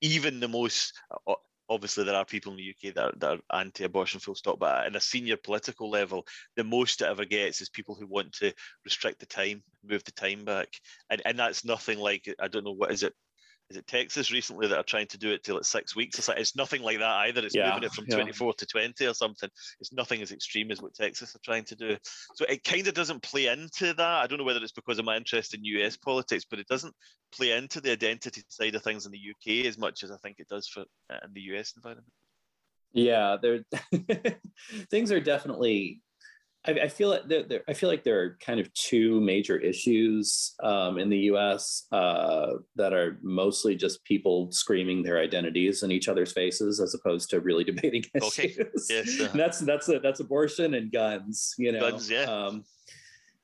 even 0.02 0.40
the 0.40 0.48
most 0.48 0.92
uh, 1.26 1.32
obviously 1.68 2.04
there 2.04 2.14
are 2.14 2.24
people 2.24 2.52
in 2.52 2.58
the 2.58 2.70
UK 2.70 2.94
that 2.94 3.04
are, 3.04 3.12
that 3.18 3.30
are 3.50 3.60
anti-abortion 3.60 4.20
full 4.20 4.34
stop 4.34 4.58
but 4.58 4.86
at 4.86 4.96
a 4.96 5.00
senior 5.00 5.36
political 5.36 5.90
level 5.90 6.26
the 6.56 6.64
most 6.64 7.02
it 7.02 7.08
ever 7.08 7.24
gets 7.24 7.60
is 7.60 7.68
people 7.68 7.94
who 7.94 8.06
want 8.06 8.32
to 8.32 8.52
restrict 8.84 9.20
the 9.20 9.26
time 9.26 9.62
move 9.84 10.02
the 10.04 10.12
time 10.12 10.44
back. 10.44 10.68
And, 11.10 11.22
and 11.24 11.38
that's 11.38 11.64
nothing 11.64 11.98
like 11.98 12.32
i 12.40 12.48
don't 12.48 12.64
know 12.64 12.72
what 12.72 12.92
is 12.92 13.02
it 13.02 13.14
is 13.70 13.76
it 13.76 13.86
Texas 13.86 14.32
recently 14.32 14.66
that 14.66 14.78
are 14.78 14.82
trying 14.82 15.06
to 15.08 15.18
do 15.18 15.30
it 15.30 15.44
till 15.44 15.58
it's 15.58 15.68
six 15.68 15.94
weeks? 15.94 16.18
It's, 16.18 16.28
like, 16.28 16.38
it's 16.38 16.56
nothing 16.56 16.82
like 16.82 16.98
that 16.98 17.16
either. 17.26 17.44
It's 17.44 17.54
yeah, 17.54 17.68
moving 17.68 17.84
it 17.84 17.92
from 17.92 18.06
yeah. 18.08 18.16
24 18.16 18.54
to 18.54 18.66
20 18.66 19.06
or 19.06 19.14
something. 19.14 19.50
It's 19.78 19.92
nothing 19.92 20.22
as 20.22 20.32
extreme 20.32 20.70
as 20.70 20.80
what 20.80 20.94
Texas 20.94 21.34
are 21.34 21.40
trying 21.44 21.64
to 21.64 21.76
do. 21.76 21.96
So 22.34 22.46
it 22.48 22.64
kind 22.64 22.86
of 22.88 22.94
doesn't 22.94 23.22
play 23.22 23.48
into 23.48 23.92
that. 23.92 24.00
I 24.22 24.26
don't 24.26 24.38
know 24.38 24.44
whether 24.44 24.62
it's 24.62 24.72
because 24.72 24.98
of 24.98 25.04
my 25.04 25.16
interest 25.16 25.52
in 25.52 25.64
US 25.64 25.98
politics, 25.98 26.46
but 26.48 26.58
it 26.58 26.66
doesn't 26.66 26.94
play 27.30 27.52
into 27.52 27.80
the 27.80 27.92
identity 27.92 28.42
side 28.48 28.74
of 28.74 28.82
things 28.82 29.04
in 29.04 29.12
the 29.12 29.18
UK 29.18 29.66
as 29.66 29.76
much 29.76 30.02
as 30.02 30.10
I 30.10 30.16
think 30.16 30.36
it 30.38 30.48
does 30.48 30.66
for 30.66 30.84
uh, 31.12 31.18
in 31.24 31.34
the 31.34 31.42
US 31.52 31.74
environment. 31.76 32.08
Yeah, 32.92 33.36
there 33.40 33.60
things 34.90 35.12
are 35.12 35.20
definitely 35.20 36.00
I, 36.66 36.72
I 36.72 36.88
feel 36.88 37.08
like 37.08 37.28
there, 37.28 37.44
there, 37.44 37.62
I 37.68 37.72
feel 37.72 37.88
like 37.88 38.02
there 38.04 38.20
are 38.20 38.36
kind 38.40 38.58
of 38.58 38.72
two 38.74 39.20
major 39.20 39.56
issues 39.56 40.54
um, 40.62 40.98
in 40.98 41.08
the 41.08 41.18
U.S. 41.18 41.86
Uh, 41.92 42.54
that 42.76 42.92
are 42.92 43.18
mostly 43.22 43.76
just 43.76 44.04
people 44.04 44.50
screaming 44.50 45.02
their 45.02 45.18
identities 45.18 45.82
in 45.82 45.92
each 45.92 46.08
other's 46.08 46.32
faces, 46.32 46.80
as 46.80 46.94
opposed 46.94 47.30
to 47.30 47.40
really 47.40 47.64
debating 47.72 48.04
issues. 48.14 48.38
Okay. 48.38 48.54
Yes, 48.88 49.20
uh, 49.20 49.30
that's 49.34 49.60
that's 49.60 49.88
that's 50.02 50.20
abortion 50.20 50.74
and 50.74 50.90
guns. 50.90 51.54
You 51.58 51.72
know, 51.72 51.90
guns, 51.90 52.10
yeah. 52.10 52.22
Um, 52.22 52.64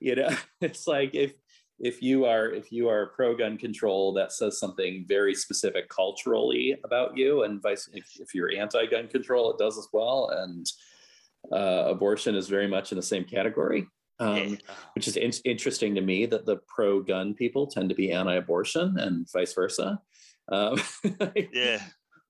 you 0.01 0.17
know, 0.17 0.37
it's 0.61 0.87
like 0.87 1.15
if 1.15 1.35
if 1.79 2.03
you 2.03 2.25
are 2.25 2.51
if 2.51 2.71
you 2.71 2.89
are 2.89 3.07
pro 3.15 3.37
gun 3.37 3.57
control 3.57 4.13
that 4.15 4.33
says 4.33 4.59
something 4.59 5.05
very 5.09 5.35
specific 5.35 5.89
culturally 5.89 6.77
about 6.85 7.17
you 7.17 7.43
and 7.43 7.61
vice 7.61 7.89
if, 7.93 8.09
if 8.21 8.35
you're 8.35 8.55
anti 8.57 8.87
gun 8.87 9.09
control 9.09 9.51
it 9.51 9.59
does 9.59 9.77
as 9.77 9.89
well 9.93 10.31
and 10.39 10.71
uh, 11.53 11.85
abortion 11.87 12.35
is 12.35 12.49
very 12.49 12.67
much 12.67 12.93
in 12.93 12.97
the 12.97 13.03
same 13.03 13.25
category, 13.25 13.87
um, 14.21 14.59
which 14.95 15.09
is 15.09 15.17
in- 15.17 15.33
interesting 15.45 15.95
to 15.95 16.01
me 16.01 16.27
that 16.27 16.47
the 16.47 16.59
pro 16.69 17.03
gun 17.03 17.35
people 17.35 17.67
tend 17.67 17.89
to 17.89 17.95
be 17.95 18.13
anti 18.13 18.35
abortion 18.35 18.99
and 18.99 19.27
vice 19.33 19.53
versa. 19.53 20.01
Um, 20.51 20.81
yeah. 21.53 21.81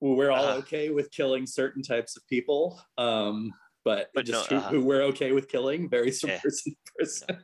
We're 0.01 0.31
all 0.31 0.45
uh 0.45 0.57
okay 0.57 0.89
with 0.89 1.09
killing 1.11 1.47
certain 1.47 1.81
types 1.81 2.17
of 2.17 2.27
people, 2.27 2.81
um, 2.97 3.51
but, 3.83 4.09
but 4.13 4.25
just 4.25 4.51
no, 4.51 4.57
uh 4.57 4.61
who, 4.61 4.81
who, 4.81 4.85
we're 4.85 5.03
okay 5.03 5.31
with 5.31 5.47
killing 5.47 5.89
varies 5.89 6.19
from 6.19 6.31
yeah. 6.31 6.39
person 6.41 6.73
to 6.73 6.91
person. 6.99 7.37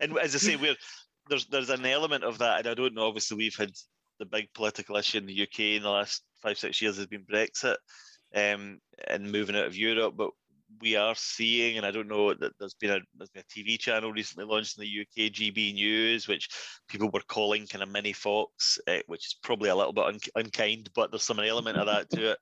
and 0.00 0.18
as 0.18 0.34
I 0.34 0.38
say, 0.38 0.56
we're 0.56 0.76
there's 1.28 1.46
there's 1.46 1.70
an 1.70 1.86
element 1.86 2.24
of 2.24 2.38
that, 2.38 2.58
and 2.58 2.68
I 2.68 2.74
don't 2.74 2.94
know. 2.94 3.06
Obviously, 3.06 3.36
we've 3.36 3.56
had 3.56 3.70
the 4.18 4.26
big 4.26 4.52
political 4.54 4.96
issue 4.96 5.18
in 5.18 5.26
the 5.26 5.42
UK 5.42 5.60
in 5.60 5.82
the 5.82 5.90
last 5.90 6.22
five 6.42 6.58
six 6.58 6.80
years 6.82 6.96
has 6.96 7.06
been 7.06 7.24
Brexit 7.24 7.76
um, 8.34 8.80
and 9.08 9.30
moving 9.30 9.56
out 9.56 9.66
of 9.66 9.76
Europe, 9.76 10.14
but 10.16 10.30
we 10.80 10.96
are 10.96 11.14
seeing, 11.14 11.76
and 11.76 11.86
I 11.86 11.90
don't 11.90 12.08
know 12.08 12.34
that 12.34 12.52
there's 12.58 12.74
been 12.74 12.90
a 12.90 13.00
there's 13.16 13.30
been 13.30 13.42
a 13.42 13.52
TV 13.52 13.78
channel 13.78 14.12
recently 14.12 14.44
launched 14.44 14.78
in 14.78 14.82
the 14.82 15.00
UK, 15.00 15.32
GB 15.32 15.74
News, 15.74 16.28
which 16.28 16.48
people 16.88 17.10
were 17.10 17.22
calling 17.28 17.66
kind 17.66 17.82
of 17.82 17.90
mini 17.90 18.12
Fox, 18.12 18.78
uh, 18.86 18.98
which 19.06 19.26
is 19.26 19.36
probably 19.42 19.70
a 19.70 19.76
little 19.76 19.92
bit 19.92 20.04
un- 20.04 20.18
unkind, 20.36 20.90
but 20.94 21.10
there's 21.10 21.24
some 21.24 21.40
element 21.40 21.78
of 21.78 21.86
that 21.86 22.10
to 22.10 22.32
it. 22.32 22.38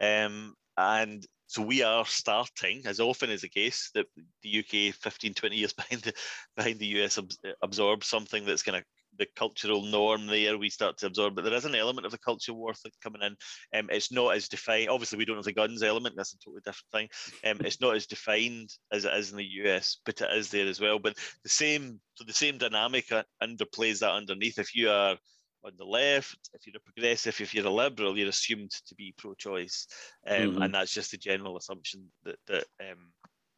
Um, 0.00 0.54
and 0.76 1.26
so 1.46 1.62
we 1.62 1.82
are 1.82 2.04
starting, 2.04 2.82
as 2.86 3.00
often 3.00 3.30
is 3.30 3.42
the 3.42 3.48
case, 3.48 3.90
that 3.94 4.06
the 4.42 4.58
UK 4.58 4.94
15, 4.94 5.34
20 5.34 5.56
years 5.56 5.72
behind 5.72 6.02
the 6.02 6.12
behind 6.56 6.78
the 6.78 6.86
US 7.02 7.18
absorbs 7.62 8.06
something 8.06 8.44
that's 8.44 8.62
going 8.62 8.80
to 8.80 8.86
the 9.18 9.26
cultural 9.36 9.82
norm 9.82 10.26
there 10.26 10.58
we 10.58 10.70
start 10.70 10.98
to 10.98 11.06
absorb, 11.06 11.34
but 11.34 11.44
there 11.44 11.54
is 11.54 11.64
an 11.64 11.74
element 11.74 12.06
of 12.06 12.12
the 12.12 12.18
culture 12.18 12.54
war 12.54 12.72
coming 13.02 13.22
in. 13.22 13.36
Um, 13.78 13.88
it's 13.90 14.12
not 14.12 14.34
as 14.34 14.48
defined. 14.48 14.88
Obviously, 14.88 15.18
we 15.18 15.24
don't 15.24 15.36
have 15.36 15.44
the 15.44 15.52
guns 15.52 15.82
element. 15.82 16.14
That's 16.16 16.34
a 16.34 16.38
totally 16.38 16.62
different 16.64 16.92
thing. 16.92 17.50
Um, 17.50 17.60
it's 17.64 17.80
not 17.80 17.96
as 17.96 18.06
defined 18.06 18.70
as 18.92 19.04
it 19.04 19.14
is 19.14 19.30
in 19.30 19.38
the 19.38 19.50
US, 19.64 19.98
but 20.04 20.20
it 20.20 20.30
is 20.36 20.50
there 20.50 20.66
as 20.66 20.80
well. 20.80 20.98
But 20.98 21.16
the 21.42 21.48
same, 21.48 22.00
so 22.14 22.24
the 22.24 22.32
same 22.32 22.58
dynamic 22.58 23.10
underplays 23.42 24.00
that 24.00 24.12
underneath. 24.12 24.58
If 24.58 24.74
you 24.74 24.90
are 24.90 25.16
on 25.64 25.72
the 25.78 25.84
left, 25.84 26.50
if 26.54 26.66
you're 26.66 26.76
a 26.76 26.92
progressive, 26.92 27.40
if 27.40 27.54
you're 27.54 27.66
a 27.66 27.70
liberal, 27.70 28.16
you're 28.16 28.28
assumed 28.28 28.70
to 28.70 28.94
be 28.94 29.14
pro-choice, 29.18 29.86
um, 30.26 30.36
mm-hmm. 30.36 30.62
and 30.62 30.74
that's 30.74 30.94
just 30.94 31.10
the 31.10 31.16
general 31.16 31.56
assumption 31.56 32.04
that 32.24 32.36
that 32.46 32.64
um, 32.80 33.12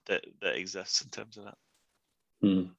that 0.06 0.24
that 0.40 0.56
exists 0.56 1.02
in 1.02 1.10
terms 1.10 1.36
of 1.36 1.44
that. 1.44 1.54
Mm. 2.42 2.70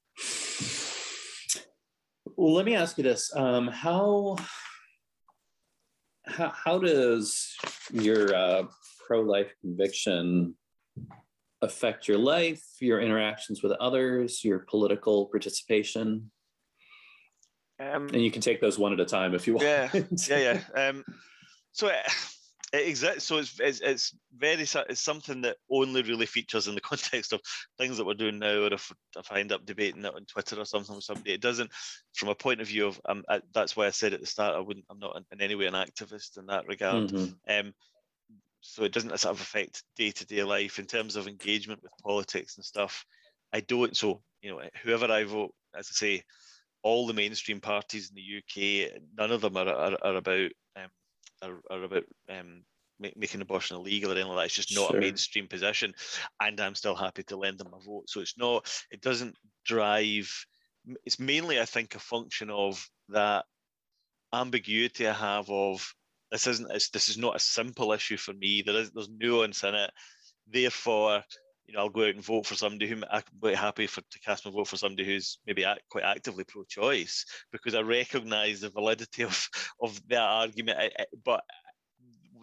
Well, 2.40 2.54
let 2.54 2.64
me 2.64 2.74
ask 2.74 2.96
you 2.96 3.04
this: 3.04 3.36
um, 3.36 3.68
how, 3.68 4.38
how 6.24 6.48
how 6.48 6.78
does 6.78 7.54
your 7.92 8.34
uh, 8.34 8.62
pro-life 9.06 9.52
conviction 9.60 10.54
affect 11.60 12.08
your 12.08 12.16
life, 12.16 12.62
your 12.80 12.98
interactions 12.98 13.62
with 13.62 13.72
others, 13.72 14.42
your 14.42 14.60
political 14.60 15.26
participation? 15.26 16.30
Um, 17.78 18.08
and 18.08 18.24
you 18.24 18.30
can 18.30 18.40
take 18.40 18.62
those 18.62 18.78
one 18.78 18.94
at 18.94 19.00
a 19.00 19.04
time 19.04 19.34
if 19.34 19.46
you 19.46 19.56
want. 19.56 19.66
Yeah, 19.66 19.90
yeah, 20.26 20.38
yeah. 20.38 20.60
Um, 20.88 21.04
so. 21.72 21.88
Uh, 21.88 21.92
it 22.72 22.86
exists. 22.86 23.24
So 23.24 23.38
it's, 23.38 23.58
it's, 23.58 23.80
it's 23.80 24.14
very 24.36 24.62
it's 24.62 25.00
something 25.00 25.42
that 25.42 25.56
only 25.70 26.02
really 26.02 26.26
features 26.26 26.68
in 26.68 26.74
the 26.74 26.80
context 26.80 27.32
of 27.32 27.40
things 27.78 27.96
that 27.96 28.06
we're 28.06 28.14
doing 28.14 28.38
now, 28.38 28.62
or 28.64 28.72
if, 28.72 28.92
if 29.16 29.30
I 29.32 29.40
end 29.40 29.52
up 29.52 29.66
debating 29.66 30.04
it 30.04 30.14
on 30.14 30.24
Twitter 30.26 30.58
or 30.58 30.64
something 30.64 30.94
with 30.94 31.04
somebody, 31.04 31.32
it 31.32 31.40
doesn't. 31.40 31.70
From 32.14 32.28
a 32.28 32.34
point 32.34 32.60
of 32.60 32.68
view 32.68 32.86
of, 32.86 33.00
um, 33.08 33.24
I, 33.28 33.40
that's 33.52 33.76
why 33.76 33.86
I 33.86 33.90
said 33.90 34.12
at 34.12 34.20
the 34.20 34.26
start, 34.26 34.54
I 34.54 34.60
wouldn't. 34.60 34.86
I'm 34.90 35.00
not 35.00 35.16
in, 35.16 35.24
in 35.32 35.40
any 35.40 35.54
way 35.54 35.66
an 35.66 35.74
activist 35.74 36.38
in 36.38 36.46
that 36.46 36.66
regard. 36.66 37.08
Mm-hmm. 37.08 37.66
Um, 37.66 37.74
so 38.60 38.84
it 38.84 38.92
doesn't 38.92 39.18
sort 39.18 39.34
of 39.34 39.40
affect 39.40 39.82
day 39.96 40.10
to 40.10 40.26
day 40.26 40.44
life 40.44 40.78
in 40.78 40.86
terms 40.86 41.16
of 41.16 41.26
engagement 41.26 41.82
with 41.82 41.92
politics 42.04 42.56
and 42.56 42.64
stuff. 42.64 43.04
I 43.52 43.60
don't. 43.60 43.96
So 43.96 44.22
you 44.42 44.50
know, 44.50 44.60
whoever 44.84 45.10
I 45.10 45.24
vote, 45.24 45.54
as 45.76 45.88
I 45.90 45.94
say, 45.94 46.22
all 46.82 47.06
the 47.06 47.14
mainstream 47.14 47.60
parties 47.60 48.10
in 48.10 48.16
the 48.16 48.38
UK, 48.38 49.00
none 49.16 49.32
of 49.32 49.40
them 49.40 49.56
are 49.56 49.68
are, 49.68 49.98
are 50.02 50.16
about 50.16 50.50
are, 51.42 51.60
are 51.70 51.84
about 51.84 52.04
um, 52.28 52.62
making 53.16 53.40
abortion 53.40 53.76
illegal 53.76 54.10
or 54.10 54.14
anything 54.14 54.28
like 54.30 54.38
that. 54.38 54.46
It's 54.46 54.54
just 54.54 54.74
not 54.74 54.90
sure. 54.90 54.98
a 54.98 55.00
mainstream 55.00 55.48
position, 55.48 55.94
and 56.40 56.60
I'm 56.60 56.74
still 56.74 56.94
happy 56.94 57.22
to 57.24 57.36
lend 57.36 57.58
them 57.58 57.72
a 57.74 57.80
vote. 57.80 58.08
So 58.08 58.20
it's 58.20 58.36
not. 58.36 58.70
It 58.90 59.00
doesn't 59.00 59.36
drive. 59.64 60.30
It's 61.04 61.18
mainly, 61.18 61.60
I 61.60 61.64
think, 61.64 61.94
a 61.94 61.98
function 61.98 62.50
of 62.50 62.86
that 63.08 63.44
ambiguity 64.32 65.08
I 65.08 65.12
have 65.12 65.50
of 65.50 65.94
this 66.30 66.46
isn't. 66.46 66.68
this 66.92 67.08
is 67.08 67.18
not 67.18 67.36
a 67.36 67.40
simple 67.40 67.92
issue 67.92 68.16
for 68.16 68.32
me. 68.32 68.62
There 68.62 68.76
is 68.76 68.90
there's 68.90 69.08
nuance 69.08 69.64
in 69.64 69.74
it. 69.74 69.90
Therefore, 70.46 71.22
you 71.70 71.76
know, 71.76 71.82
I'll 71.84 71.88
go 71.88 72.02
out 72.02 72.14
and 72.16 72.24
vote 72.24 72.46
for 72.46 72.56
somebody 72.56 72.88
who 72.88 72.96
I'm 73.10 73.22
quite 73.40 73.56
happy 73.56 73.86
for 73.86 74.00
to 74.00 74.18
cast 74.24 74.44
my 74.44 74.50
vote 74.50 74.66
for 74.66 74.76
somebody 74.76 75.04
who's 75.04 75.38
maybe 75.46 75.64
act, 75.64 75.82
quite 75.88 76.02
actively 76.02 76.42
pro-choice 76.42 77.24
because 77.52 77.76
I 77.76 77.80
recognise 77.80 78.60
the 78.60 78.70
validity 78.70 79.22
of 79.22 79.48
of 79.80 80.00
that 80.08 80.20
argument. 80.20 80.78
I, 80.80 80.90
I, 80.98 81.04
but 81.24 81.44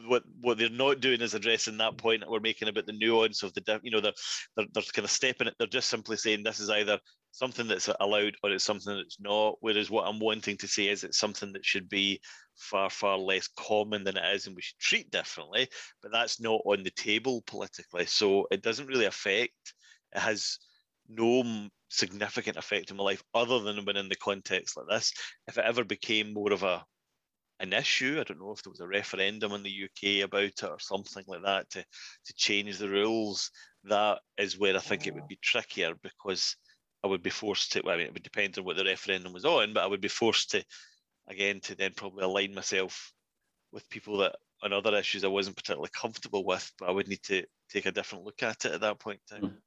what 0.06 0.24
what 0.40 0.58
they're 0.58 0.70
not 0.70 1.02
doing 1.02 1.20
is 1.20 1.34
addressing 1.34 1.78
that 1.78 1.98
point 1.98 2.22
that 2.22 2.30
we're 2.30 2.40
making 2.40 2.70
about 2.70 2.86
the 2.86 2.94
nuance 2.94 3.44
of 3.44 3.54
the 3.54 3.80
you 3.84 3.92
know 3.92 4.00
they're, 4.00 4.14
they're 4.56 4.84
kind 4.94 5.04
of 5.04 5.12
stepping 5.12 5.48
it 5.48 5.56
they're 5.58 5.68
just 5.68 5.90
simply 5.90 6.16
saying 6.16 6.44
this 6.44 6.60
is 6.60 6.70
either 6.70 7.00
something 7.38 7.68
that's 7.68 7.90
allowed 8.00 8.34
or 8.44 8.52
it's 8.52 8.64
something 8.64 8.96
that's 8.96 9.20
not 9.20 9.56
whereas 9.62 9.90
what 9.90 10.08
i'm 10.08 10.20
wanting 10.20 10.58
to 10.58 10.68
say 10.68 10.88
is 10.88 11.04
it's 11.04 11.20
something 11.20 11.54
that 11.54 11.66
should 11.66 11.88
be 11.88 12.20
far 12.56 12.90
far 12.90 13.18
less 13.18 13.48
common 13.60 14.04
than 14.04 14.18
it 14.18 14.36
is 14.36 14.48
and 14.48 14.56
we 14.56 14.62
should 14.62 14.80
treat 14.80 15.12
differently 15.12 15.68
but 16.02 16.12
that's 16.12 16.42
not 16.42 16.62
on 16.66 16.84
the 16.84 16.92
table 16.92 17.44
politically 17.46 18.06
so 18.06 18.48
it 18.50 18.64
doesn't 18.64 18.88
really 18.88 19.06
affect 19.06 19.74
it 20.14 20.20
has 20.20 20.58
no 21.10 21.44
significant 21.90 22.58
effect 22.58 22.92
on 22.92 22.98
my 22.98 23.04
life 23.04 23.24
other 23.34 23.60
than 23.60 23.86
when 23.86 23.98
in 23.98 24.10
the 24.10 24.16
context 24.16 24.76
like 24.76 24.88
this 24.90 25.14
if 25.48 25.58
it 25.58 25.66
ever 25.66 25.84
became 25.84 26.34
more 26.34 26.52
of 26.52 26.64
a 26.64 26.84
an 27.60 27.74
issue. 27.74 28.18
I 28.20 28.24
don't 28.24 28.40
know 28.40 28.52
if 28.52 28.62
there 28.62 28.72
was 28.72 28.82
a 28.82 28.88
referendum 28.88 29.52
in 29.54 29.64
the 29.64 29.86
UK 29.86 30.24
about 30.24 30.44
it 30.44 30.64
or 30.64 30.80
something 30.80 31.24
like 31.28 31.42
that 31.44 31.70
to, 31.72 31.80
to 31.80 32.34
change 32.36 32.78
the 32.78 32.88
rules. 32.88 33.50
That 33.86 34.20
is 34.38 34.60
where 34.60 34.76
I 34.76 34.80
think 34.80 35.08
it 35.08 35.16
would 35.16 35.28
be 35.28 35.40
trickier 35.42 35.94
because 36.04 36.56
I 37.08 37.12
would 37.12 37.24
be 37.24 37.30
forced 37.30 37.72
to, 37.74 37.82
well, 37.84 37.96
I 37.96 37.98
mean, 37.98 38.08
it 38.08 38.14
would 38.14 38.24
depend 38.24 38.58
on 38.58 38.66
what 38.66 38.78
the 38.78 38.86
referendum 38.86 39.34
was 39.34 39.46
on, 39.46 39.74
but 39.74 39.84
I 39.84 39.88
would 39.88 40.02
be 40.02 40.08
forced 40.08 40.52
to, 40.52 40.64
again, 41.28 41.60
to 41.62 41.76
then 41.76 41.94
probably 41.96 42.24
align 42.24 42.54
myself 42.54 43.14
with 43.72 43.90
people 43.90 44.18
that 44.18 44.36
on 44.64 44.74
other 44.74 44.96
issues 44.96 45.24
I 45.24 45.28
wasn't 45.28 45.56
particularly 45.56 45.90
comfortable 45.94 46.44
with, 46.44 46.72
but 46.80 46.90
I 46.90 46.92
would 46.92 47.08
need 47.08 47.24
to 47.24 47.44
take 47.72 47.86
a 47.86 47.92
different 47.92 48.26
look 48.26 48.44
at 48.44 48.66
it 48.66 48.74
at 48.74 48.82
that 48.82 49.00
point 49.00 49.20
in 49.32 49.42
time. 49.42 49.50
Mm. 49.52 49.58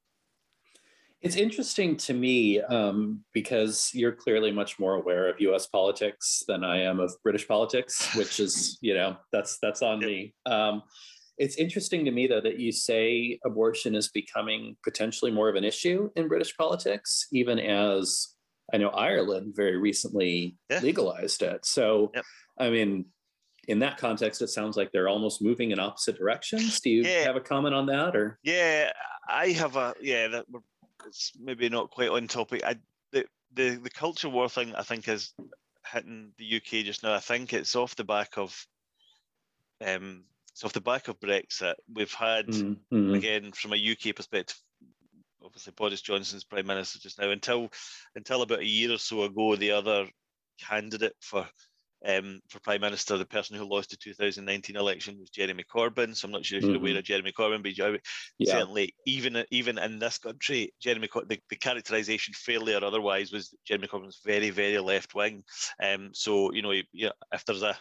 It's 1.21 1.35
interesting 1.35 1.97
to 1.97 2.13
me 2.13 2.61
um, 2.61 3.23
because 3.31 3.91
you're 3.93 4.11
clearly 4.11 4.51
much 4.51 4.79
more 4.79 4.95
aware 4.95 5.29
of 5.29 5.39
U.S. 5.39 5.67
politics 5.67 6.43
than 6.47 6.63
I 6.63 6.81
am 6.81 6.99
of 6.99 7.13
British 7.23 7.47
politics, 7.47 8.15
which 8.15 8.39
is, 8.39 8.79
you 8.81 8.95
know, 8.95 9.17
that's 9.31 9.59
that's 9.61 9.83
on 9.83 9.99
me. 9.99 10.33
Um, 10.47 10.81
it's 11.41 11.55
interesting 11.55 12.05
to 12.05 12.11
me 12.11 12.27
though 12.27 12.39
that 12.39 12.59
you 12.59 12.71
say 12.71 13.39
abortion 13.43 13.95
is 13.95 14.09
becoming 14.09 14.77
potentially 14.83 15.31
more 15.31 15.49
of 15.49 15.55
an 15.55 15.63
issue 15.63 16.11
in 16.15 16.27
British 16.27 16.55
politics, 16.55 17.27
even 17.31 17.57
as 17.57 18.35
I 18.71 18.77
know 18.77 18.89
Ireland 18.89 19.55
very 19.55 19.75
recently 19.77 20.55
yeah. 20.69 20.81
legalized 20.81 21.41
it. 21.41 21.65
So, 21.65 22.11
yep. 22.13 22.23
I 22.59 22.69
mean, 22.69 23.05
in 23.67 23.79
that 23.79 23.97
context, 23.97 24.43
it 24.43 24.49
sounds 24.49 24.77
like 24.77 24.91
they're 24.91 25.09
almost 25.09 25.41
moving 25.41 25.71
in 25.71 25.79
opposite 25.79 26.15
directions. 26.15 26.79
Do 26.79 26.91
you 26.91 27.01
yeah. 27.01 27.23
have 27.23 27.35
a 27.35 27.41
comment 27.41 27.73
on 27.73 27.87
that, 27.87 28.15
or? 28.15 28.37
Yeah, 28.43 28.91
I 29.27 29.49
have 29.49 29.75
a 29.77 29.95
yeah. 29.99 30.27
That 30.27 30.45
it's 31.07 31.31
maybe 31.41 31.69
not 31.69 31.89
quite 31.89 32.09
on 32.09 32.27
topic. 32.27 32.63
I 32.63 32.75
the 33.11 33.25
the 33.53 33.77
the 33.77 33.89
culture 33.89 34.29
war 34.29 34.47
thing 34.47 34.75
I 34.75 34.83
think 34.83 35.07
is 35.07 35.33
hitting 35.91 36.33
the 36.37 36.57
UK 36.57 36.85
just 36.85 37.01
now. 37.01 37.15
I 37.15 37.19
think 37.19 37.51
it's 37.51 37.75
off 37.75 37.95
the 37.95 38.03
back 38.03 38.37
of 38.37 38.55
um 39.83 40.23
it's 40.53 40.63
off 40.63 40.73
the 40.73 40.81
back 40.81 41.07
of 41.07 41.19
Brexit. 41.19 41.75
We've 41.93 42.13
had 42.13 42.47
mm-hmm. 42.47 43.13
again 43.13 43.51
from 43.51 43.73
a 43.73 43.91
UK 43.91 44.15
perspective, 44.15 44.57
obviously 45.43 45.73
Boris 45.75 46.01
Johnson's 46.01 46.43
prime 46.43 46.67
minister 46.67 46.99
just 46.99 47.19
now. 47.19 47.29
Until 47.29 47.69
until 48.15 48.41
about 48.41 48.59
a 48.59 48.67
year 48.67 48.91
or 48.91 48.97
so 48.97 49.23
ago, 49.23 49.55
the 49.55 49.71
other 49.71 50.07
candidate 50.59 51.15
for 51.21 51.47
um, 52.05 52.41
for 52.49 52.59
Prime 52.61 52.81
Minister, 52.81 53.17
the 53.17 53.25
person 53.25 53.55
who 53.55 53.69
lost 53.69 53.91
the 53.91 53.97
2019 53.97 54.75
election 54.75 55.19
was 55.19 55.29
Jeremy 55.29 55.63
Corbyn. 55.63 56.15
So 56.15 56.25
I'm 56.25 56.31
not 56.31 56.43
sure 56.43 56.57
if 56.57 56.63
you're 56.63 56.73
mm-hmm. 56.73 56.83
aware 56.83 56.97
of 56.97 57.03
Jeremy 57.03 57.31
Corbyn, 57.31 57.61
but 57.61 57.77
yeah. 57.77 58.51
certainly 58.51 58.95
even 59.05 59.43
even 59.51 59.77
in 59.77 59.99
this 59.99 60.17
country, 60.17 60.73
Jeremy 60.81 61.09
the, 61.27 61.39
the 61.49 61.55
characterisation, 61.55 62.33
fairly 62.33 62.73
or 62.73 62.83
otherwise, 62.83 63.31
was 63.31 63.53
Jeremy 63.65 63.87
Corbyn's 63.87 64.21
very 64.25 64.49
very 64.49 64.79
left 64.79 65.13
wing. 65.13 65.43
Um, 65.81 66.09
so 66.13 66.51
you 66.53 66.61
know, 66.63 66.73
yeah, 66.91 67.11
if 67.31 67.45
there's 67.45 67.63
a 67.63 67.77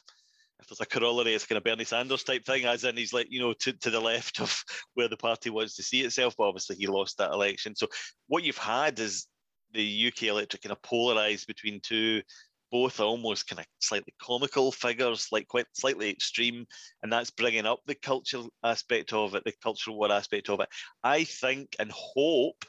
if 0.61 0.69
there's 0.69 0.81
a 0.81 0.87
corollary, 0.87 1.35
it's 1.35 1.47
kind 1.47 1.57
of 1.57 1.65
Bernie 1.65 1.85
Sanders 1.85 2.23
type 2.23 2.45
thing, 2.45 2.65
as 2.65 2.85
in 2.85 2.97
he's 2.97 3.13
like, 3.13 3.29
you 3.31 3.41
know, 3.41 3.53
to, 3.61 3.73
to 3.73 3.91
the 3.91 4.01
left 4.01 4.41
of 4.41 4.65
where 4.95 5.09
the 5.09 5.17
party 5.17 5.51
wants 5.51 5.77
to 5.77 5.83
see 5.83 6.03
itself. 6.03 6.35
But 6.37 6.49
obviously, 6.49 6.77
he 6.77 6.87
lost 6.87 7.19
that 7.19 7.33
election. 7.33 7.75
So 7.75 7.87
what 8.29 8.45
you've 8.45 8.59
had 8.59 8.99
is 8.99 9.27
the 9.73 10.09
UK 10.09 10.25
electorate 10.25 10.63
kind 10.63 10.73
of 10.73 10.83
polarised 10.83 11.47
between 11.47 11.81
two 11.81 12.23
both 12.71 13.01
almost 13.01 13.49
kind 13.49 13.61
of 13.61 13.67
slightly 13.81 14.15
comical 14.23 14.71
figures, 14.71 15.27
like 15.33 15.49
quite 15.49 15.67
slightly 15.73 16.09
extreme, 16.09 16.67
and 17.03 17.13
that's 17.13 17.31
bringing 17.31 17.67
up 17.67 17.81
the 17.87 17.97
cultural 17.97 18.49
aspect 18.63 19.13
of 19.13 19.35
it, 19.35 19.45
the 19.45 19.53
cultural 19.63 19.99
war 19.99 20.13
aspect 20.13 20.49
of 20.49 20.61
it. 20.61 20.69
I 21.03 21.25
think 21.25 21.75
and 21.79 21.91
hope 21.93 22.65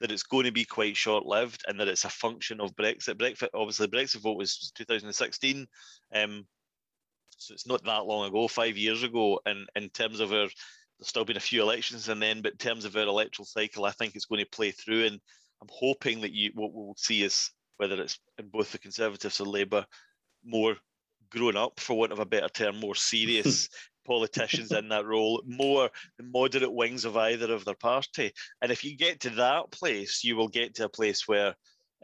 that 0.00 0.10
it's 0.10 0.24
going 0.24 0.44
to 0.44 0.52
be 0.52 0.64
quite 0.64 0.96
short 0.96 1.24
lived 1.24 1.64
and 1.68 1.78
that 1.78 1.88
it's 1.88 2.04
a 2.04 2.10
function 2.10 2.60
of 2.60 2.74
Brexit. 2.74 3.14
Brexit, 3.14 3.48
obviously, 3.54 3.86
Brexit 3.86 4.20
vote 4.22 4.36
was 4.36 4.72
2016. 4.74 5.66
Um, 6.14 6.46
so 7.38 7.54
it's 7.54 7.66
not 7.66 7.84
that 7.84 8.06
long 8.06 8.28
ago, 8.28 8.48
five 8.48 8.76
years 8.76 9.02
ago. 9.02 9.40
And 9.46 9.68
in 9.76 9.88
terms 9.90 10.20
of 10.20 10.32
our, 10.32 10.48
there's 10.98 11.08
still 11.08 11.24
been 11.24 11.36
a 11.36 11.40
few 11.40 11.62
elections 11.62 12.08
and 12.08 12.20
then, 12.22 12.42
but 12.42 12.52
in 12.52 12.58
terms 12.58 12.84
of 12.84 12.96
our 12.96 13.02
electoral 13.02 13.46
cycle, 13.46 13.84
I 13.84 13.90
think 13.92 14.14
it's 14.14 14.26
going 14.26 14.44
to 14.44 14.56
play 14.56 14.70
through. 14.70 15.04
And 15.06 15.20
I'm 15.60 15.68
hoping 15.70 16.20
that 16.22 16.32
you 16.32 16.50
what 16.54 16.72
we'll 16.72 16.94
see 16.96 17.22
is 17.22 17.50
whether 17.76 18.00
it's 18.00 18.18
in 18.38 18.48
both 18.48 18.72
the 18.72 18.78
Conservatives 18.78 19.40
or 19.40 19.46
Labour, 19.46 19.84
more 20.44 20.76
grown 21.30 21.56
up, 21.56 21.80
for 21.80 21.96
want 21.96 22.12
of 22.12 22.20
a 22.20 22.26
better 22.26 22.48
term, 22.48 22.78
more 22.78 22.94
serious 22.94 23.68
politicians 24.06 24.70
in 24.72 24.88
that 24.88 25.06
role, 25.06 25.42
more 25.46 25.90
the 26.18 26.24
moderate 26.24 26.72
wings 26.72 27.04
of 27.04 27.16
either 27.16 27.52
of 27.52 27.64
their 27.64 27.74
party. 27.74 28.32
And 28.62 28.70
if 28.70 28.84
you 28.84 28.96
get 28.96 29.20
to 29.20 29.30
that 29.30 29.70
place, 29.72 30.22
you 30.22 30.36
will 30.36 30.48
get 30.48 30.74
to 30.76 30.84
a 30.84 30.88
place 30.88 31.26
where 31.26 31.54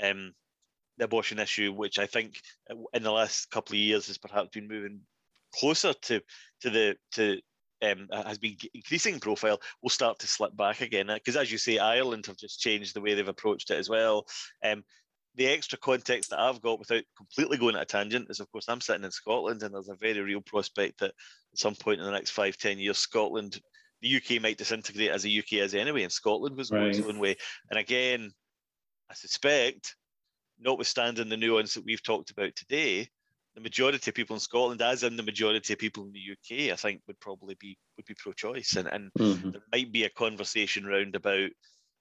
um, 0.03 0.33
the 0.99 1.05
abortion 1.05 1.39
issue, 1.39 1.73
which 1.73 1.99
I 1.99 2.07
think 2.07 2.41
in 2.93 3.03
the 3.03 3.11
last 3.11 3.51
couple 3.51 3.75
of 3.75 3.81
years 3.81 4.07
has 4.09 4.19
perhaps 4.19 4.51
been 4.51 4.69
moving 4.69 5.01
closer 5.55 5.93
to 5.93 6.21
to 6.63 6.71
the 6.71 6.97
to 7.13 7.41
um, 7.83 8.09
has 8.13 8.39
been 8.39 8.57
increasing 8.75 9.21
profile 9.21 9.61
will 9.83 9.91
start 9.91 10.19
to 10.19 10.27
slip 10.27 10.57
back 10.57 10.81
again. 10.81 11.07
Because 11.07 11.37
as 11.37 11.51
you 11.51 11.59
say, 11.59 11.79
Ireland 11.79 12.27
have 12.27 12.37
just 12.37 12.61
changed 12.61 12.95
the 12.95 13.01
way 13.01 13.15
they've 13.15 13.27
approached 13.27 13.71
it 13.71 13.79
as 13.79 13.89
well. 13.89 14.27
Um, 14.65 14.85
the 15.37 15.47
extra 15.47 15.79
context 15.79 16.31
that 16.31 16.41
I've 16.41 16.61
got 16.61 16.79
without 16.79 17.05
completely 17.17 17.57
going 17.57 17.77
at 17.77 17.83
a 17.83 17.87
tangent 17.87 18.27
is, 18.31 18.41
of 18.41 18.51
course, 18.51 18.69
I'm 18.69 18.81
sitting 18.81 19.05
in 19.05 19.11
Scotland, 19.11 19.63
and 19.63 19.75
there's 19.75 19.89
a 19.89 19.95
very 19.95 20.21
real 20.21 20.41
prospect 20.41 21.01
that 21.01 21.13
at 21.13 21.59
some 21.59 21.75
point 21.75 22.01
in 22.01 22.07
the 22.07 22.13
next 22.13 22.31
five, 22.31 22.57
ten 22.57 22.79
years, 22.79 22.99
Scotland, 22.99 23.61
the 24.03 24.17
UK 24.17 24.43
might 24.43 24.59
disintegrate 24.59 25.11
as 25.11 25.23
the 25.23 25.39
UK 25.39 25.55
is 25.55 25.75
anyway, 25.75 26.03
and 26.03 26.13
Scotland 26.13 26.57
was 26.57 26.71
going 26.71 26.89
its 26.89 27.01
own 27.01 27.19
way. 27.19 27.37
And 27.71 27.79
again, 27.79 28.33
I 29.11 29.15
suspect, 29.15 29.95
notwithstanding 30.59 31.29
the 31.29 31.37
nuance 31.37 31.75
that 31.75 31.85
we've 31.85 32.03
talked 32.03 32.31
about 32.31 32.55
today, 32.57 33.09
the 33.55 33.61
majority 33.61 34.11
of 34.11 34.15
people 34.15 34.35
in 34.35 34.41
Scotland, 34.41 34.81
as 34.83 35.03
in 35.03 35.17
the 35.17 35.23
majority 35.23 35.73
of 35.73 35.79
people 35.79 36.05
in 36.05 36.13
the 36.13 36.33
UK, 36.33 36.73
I 36.73 36.77
think 36.77 37.03
would 37.07 37.21
probably 37.21 37.57
be 37.59 37.77
would 37.97 38.07
be 38.07 38.15
pro-choice, 38.15 38.77
and 38.77 38.89
and 38.89 39.11
mm-hmm. 39.19 39.51
there 39.51 39.63
might 39.73 39.93
be 39.93 40.05
a 40.05 40.11
conversation 40.11 40.85
round 40.87 41.15
about 41.15 41.51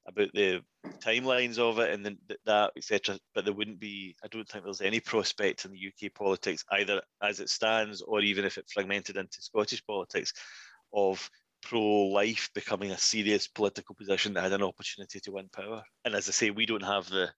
about 0.07 0.29
the 0.33 0.61
timelines 0.99 1.57
of 1.57 1.77
it 1.79 1.91
and 1.91 2.05
then 2.05 2.17
that 2.45 2.71
etc. 2.75 3.17
But 3.33 3.45
there 3.45 3.53
wouldn't 3.53 3.79
be. 3.79 4.15
I 4.23 4.27
don't 4.27 4.47
think 4.47 4.63
there's 4.63 4.81
any 4.81 4.99
prospect 4.99 5.65
in 5.65 5.71
the 5.71 5.87
UK 5.87 6.13
politics 6.13 6.63
either 6.71 7.01
as 7.21 7.39
it 7.39 7.49
stands 7.49 8.01
or 8.01 8.21
even 8.21 8.45
if 8.45 8.57
it 8.57 8.69
fragmented 8.71 9.17
into 9.17 9.41
Scottish 9.41 9.85
politics 9.85 10.33
of 10.93 11.29
pro-life 11.61 12.49
becoming 12.55 12.91
a 12.91 12.97
serious 12.97 13.47
political 13.47 13.93
position 13.93 14.33
that 14.33 14.43
had 14.43 14.53
an 14.53 14.63
opportunity 14.63 15.19
to 15.19 15.31
win 15.31 15.49
power. 15.51 15.83
And 16.05 16.15
as 16.15 16.29
I 16.29 16.31
say, 16.31 16.51
we 16.51 16.65
don't 16.65 16.83
have 16.83 17.09
the 17.09 17.29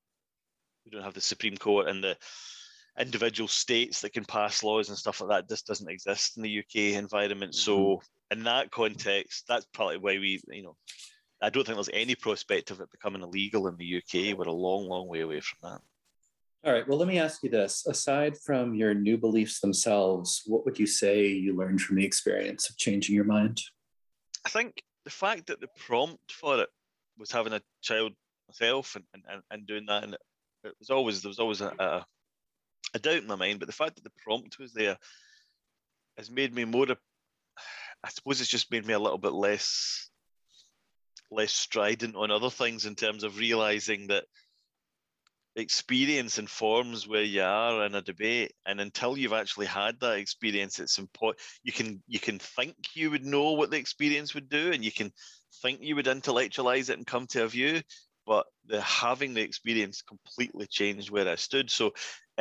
we 0.86 0.92
don't 0.92 1.04
have 1.04 1.14
the 1.14 1.22
Supreme 1.22 1.58
Court 1.58 1.88
and 1.88 2.04
the 2.04 2.18
individual 3.00 3.48
states 3.48 4.02
that 4.02 4.14
can 4.14 4.26
pass 4.26 4.64
laws 4.64 4.90
and 4.90 4.98
stuff 4.98 5.22
like 5.22 5.30
that. 5.30 5.48
This 5.48 5.62
doesn't 5.62 5.90
exist 5.90 6.38
in 6.38 6.44
the 6.44 6.60
UK 6.60 6.98
environment. 6.98 7.54
Mm-hmm. 7.54 7.72
So 7.72 8.02
in 8.32 8.44
that 8.44 8.72
context, 8.72 9.46
that's 9.48 9.66
probably 9.74 9.98
why 9.98 10.18
we, 10.18 10.42
you 10.50 10.64
know, 10.64 10.76
I 11.42 11.50
don't 11.50 11.66
think 11.66 11.76
there's 11.76 11.90
any 11.94 12.16
prospect 12.16 12.70
of 12.72 12.82
it 12.82 12.92
becoming 12.92 13.22
illegal 13.24 13.68
in 13.68 13.76
the 13.78 13.98
UK. 13.98 14.38
We're 14.38 14.46
a 14.46 14.52
long, 14.52 14.88
long 14.88 15.08
way 15.08 15.22
away 15.22 15.40
from 15.40 15.72
that. 15.72 15.82
All 16.64 16.72
right. 16.72 16.88
Well, 16.88 17.00
let 17.00 17.08
me 17.08 17.18
ask 17.18 17.42
you 17.42 17.50
this. 17.50 17.88
Aside 17.88 18.38
from 18.38 18.76
your 18.76 18.94
new 18.94 19.18
beliefs 19.18 19.60
themselves, 19.60 20.44
what 20.46 20.64
would 20.66 20.78
you 20.78 20.86
say 20.86 21.28
you 21.28 21.56
learned 21.56 21.82
from 21.82 21.96
the 21.96 22.06
experience 22.06 22.70
of 22.70 22.78
changing 22.78 23.16
your 23.16 23.24
mind? 23.24 23.60
I 24.46 24.50
think 24.50 24.84
the 25.04 25.10
fact 25.10 25.48
that 25.48 25.60
the 25.60 25.70
prompt 25.88 26.32
for 26.32 26.62
it 26.62 26.70
was 27.18 27.32
having 27.32 27.54
a 27.54 27.62
child 27.82 28.14
myself 28.48 28.96
and, 28.96 29.06
and, 29.28 29.42
and 29.50 29.66
doing 29.66 29.88
that, 29.88 30.04
and 30.04 30.14
it 30.64 30.74
was 30.78 30.92
always, 30.92 31.24
there 31.24 31.30
was 31.30 31.40
always 31.40 31.62
a, 31.62 31.74
a, 31.80 32.06
a 32.94 33.00
doubt 33.00 33.18
in 33.18 33.28
my 33.28 33.36
mind, 33.36 33.60
but 33.60 33.68
the 33.68 33.74
fact 33.74 33.96
that 33.96 34.04
the 34.04 34.12
prompt 34.24 34.60
was 34.60 34.74
there 34.74 34.98
has 36.18 36.30
made 36.30 36.54
me 36.54 36.66
more, 36.66 36.88
I 38.04 38.10
suppose 38.10 38.42
it's 38.42 38.50
just 38.50 38.72
made 38.72 38.86
me 38.86 38.94
a 38.94 39.00
little 39.00 39.18
bit 39.18 39.34
less 39.34 40.10
less 41.32 41.54
strident 41.54 42.16
on 42.18 42.30
other 42.30 42.50
things 42.50 42.86
in 42.86 42.94
terms 42.94 43.24
of 43.24 43.38
realizing 43.38 44.08
that 44.08 44.26
experience 45.56 46.38
informs 46.38 47.08
where 47.08 47.24
you 47.24 47.42
are 47.42 47.86
in 47.86 47.96
a 47.96 48.02
debate. 48.02 48.52
And 48.66 48.82
until 48.82 49.18
you've 49.18 49.32
actually 49.32 49.66
had 49.66 49.98
that 50.02 50.18
experience 50.18 50.80
it's 50.80 50.98
important 50.98 51.42
you 51.64 51.72
can 51.72 52.04
you 52.08 52.20
can 52.20 52.40
think 52.40 52.76
you 52.94 53.12
would 53.12 53.26
know 53.26 53.54
what 53.54 53.72
the 53.72 53.78
experience 53.78 54.34
would 54.34 54.50
do 54.50 54.72
and 54.72 54.84
you 54.84 54.92
can 54.92 55.12
think 55.62 55.80
you 55.82 55.96
would 55.96 56.08
intellectualize 56.08 56.90
it 56.90 56.98
and 56.98 57.08
come 57.08 57.28
to 57.28 57.44
a 57.44 57.48
view 57.48 57.82
but 58.26 58.46
the 58.68 58.80
having 58.82 59.34
the 59.34 59.42
experience 59.42 60.02
completely 60.02 60.68
changed 60.68 61.10
where 61.10 61.28
i 61.28 61.36
stood. 61.36 61.70
So 61.70 61.92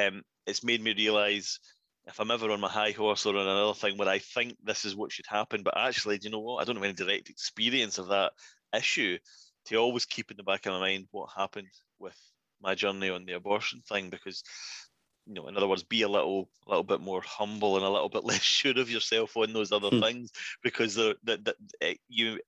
um, 0.07 0.23
it's 0.47 0.65
made 0.65 0.83
me 0.83 0.95
realize 0.97 1.59
if 2.07 2.19
i'm 2.21 2.31
ever 2.31 2.51
on 2.51 2.61
my 2.61 2.69
high 2.69 2.93
horse 2.93 3.27
or 3.27 3.37
on 3.37 3.47
another 3.47 3.75
thing 3.75 3.97
where 3.97 4.09
i 4.09 4.19
think 4.19 4.57
this 4.63 4.85
is 4.85 4.97
what 4.97 5.13
should 5.13 5.27
happen 5.29 5.63
but 5.63 5.77
actually 5.77 6.19
do 6.19 6.27
you 6.27 6.33
know 6.33 6.41
what 6.41 6.61
i 6.61 6.65
don't 6.65 6.77
have 6.77 6.85
any 6.85 6.93
direct 6.93 7.31
experience 7.31 7.99
of 7.99 8.09
that 8.09 8.33
issue 8.77 9.19
to 9.67 9.77
always 9.77 10.05
keep 10.07 10.31
in 10.31 10.37
the 10.37 10.43
back 10.43 10.67
of 10.67 10.73
my 10.73 10.81
mind 10.81 11.07
what 11.11 11.29
happened 11.37 11.69
with 11.99 12.17
my 12.63 12.75
journey 12.75 13.11
on 13.11 13.25
the 13.25 13.33
abortion 13.33 13.81
thing 13.89 14.11
because 14.11 14.43
you 15.27 15.35
know 15.35 15.47
in 15.49 15.57
other 15.57 15.69
words 15.69 15.83
be 15.83 16.03
a 16.03 16.09
little 16.09 16.49
a 16.67 16.71
little 16.71 16.85
bit 16.85 17.01
more 17.01 17.23
humble 17.25 17.77
and 17.77 17.85
a 17.85 17.91
little 17.91 18.09
bit 18.09 18.25
less 18.31 18.43
sure 18.43 18.79
of 18.79 18.91
yourself 18.91 19.37
on 19.37 19.53
those 19.53 19.73
other 19.73 19.89
hmm. 19.89 20.01
things 20.01 20.31
because 20.63 20.95
the, 20.95 21.17
it, 21.81 21.99
you 22.09 22.39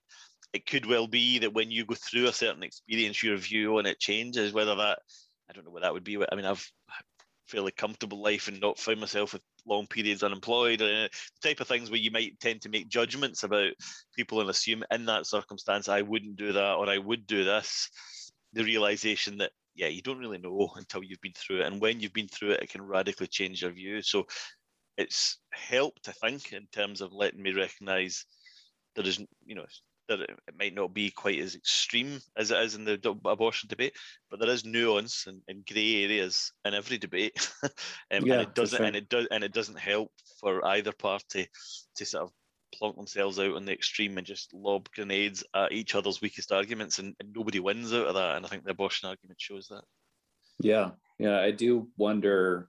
it 0.53 0.67
could 0.67 0.85
well 0.87 1.07
be 1.07 1.39
that 1.39 1.55
when 1.55 1.71
you 1.71 1.87
go 1.87 1.95
through 1.95 2.27
a 2.27 2.33
certain 2.33 2.63
experience 2.63 3.23
your 3.23 3.37
view 3.37 3.79
on 3.79 3.87
it 3.87 3.99
changes 3.99 4.53
whether 4.53 4.75
that 4.75 4.99
i 5.49 5.53
don't 5.53 5.65
know 5.65 5.71
what 5.71 5.83
that 5.83 5.93
would 5.93 6.05
be 6.05 6.17
i 6.17 6.35
mean 6.35 6.45
i've 6.45 6.71
fairly 7.53 7.73
comfortable 7.73 8.23
life 8.23 8.49
and 8.49 8.61
not 8.61 8.79
find 8.79 8.99
myself 8.99 9.35
with 9.35 9.43
long 9.67 9.87
periods 9.87 10.23
unemployed, 10.23 10.81
uh, 10.81 10.87
the 10.87 11.11
type 11.43 11.61
of 11.61 11.69
things 11.69 11.91
where 11.91 12.01
you 12.01 12.11
might 12.11 12.41
tend 12.41 12.63
to 12.63 12.71
make 12.71 12.89
judgments 12.89 13.45
about 13.45 13.73
people 14.17 14.41
and 14.41 14.49
assume 14.51 14.83
in 14.91 15.05
that 15.05 15.27
circumstance 15.27 15.89
I 15.89 16.01
wouldn't 16.01 16.37
do 16.37 16.53
that 16.53 16.75
or 16.75 16.89
I 16.89 16.99
would 16.99 17.27
do 17.27 17.45
this. 17.45 17.91
The 18.55 18.65
realization 18.65 19.39
that 19.39 19.53
yeah, 19.75 19.89
you 19.89 20.03
don't 20.03 20.19
really 20.19 20.39
know 20.39 20.71
until 20.77 21.03
you've 21.03 21.21
been 21.21 21.33
through 21.35 21.61
it, 21.61 21.67
and 21.67 21.81
when 21.81 22.01
you've 22.01 22.13
been 22.13 22.29
through 22.29 22.53
it, 22.53 22.63
it 22.63 22.71
can 22.71 22.83
radically 22.83 23.27
change 23.27 23.63
your 23.63 23.71
view. 23.71 24.03
So 24.03 24.27
it's 24.99 25.39
helped, 25.53 26.09
I 26.09 26.13
think, 26.13 26.53
in 26.53 26.67
terms 26.73 27.01
of 27.01 27.13
letting 27.13 27.43
me 27.43 27.53
recognize 27.53 28.27
there 28.95 29.07
is, 29.07 29.19
you 29.45 29.55
know, 29.55 29.65
that 30.09 30.21
it, 30.21 30.31
might 30.59 30.75
not 30.75 30.93
be 30.93 31.11
quite 31.11 31.39
as 31.39 31.55
extreme 31.55 32.19
as 32.37 32.51
it 32.51 32.59
is 32.59 32.75
in 32.75 32.85
the 32.85 33.01
abortion 33.25 33.69
debate, 33.69 33.95
but 34.31 34.41
there 34.41 34.51
is 34.51 34.65
nuance 34.65 35.27
and, 35.27 35.41
and 35.49 35.67
grey 35.67 36.05
areas 36.05 36.53
in 36.65 36.75
every 36.75 36.99
debate, 36.99 37.51
um, 37.65 37.71
yeah, 38.25 38.35
and 38.35 38.43
it 38.43 38.55
doesn't 38.55 38.85
and 38.85 38.97
it 38.97 39.09
does 39.09 39.27
and 39.31 39.45
it 39.45 39.53
doesn't 39.53 39.79
help 39.79 40.11
for 40.41 40.65
either 40.67 40.93
party 40.93 41.49
to 41.97 42.05
sort 42.05 42.25
of 42.25 42.31
plonk 42.75 42.97
themselves 42.97 43.39
out 43.39 43.55
on 43.55 43.65
the 43.65 43.73
extreme 43.73 44.19
and 44.19 44.27
just 44.27 44.53
lob 44.55 44.89
grenades 44.95 45.45
at 45.55 45.73
each 45.73 45.95
other's 45.95 46.21
weakest 46.21 46.53
arguments, 46.53 46.99
and, 46.99 47.15
and 47.21 47.33
nobody 47.35 47.61
wins 47.61 47.93
out 47.93 48.07
of 48.07 48.15
that. 48.15 48.37
And 48.37 48.47
I 48.47 48.49
think 48.49 48.65
the 48.65 48.71
abortion 48.71 49.09
argument 49.09 49.41
shows 49.41 49.69
that. 49.69 49.83
Yeah, 50.61 50.91
yeah, 51.19 51.41
I 51.41 51.51
do 51.51 51.89
wonder 51.97 52.69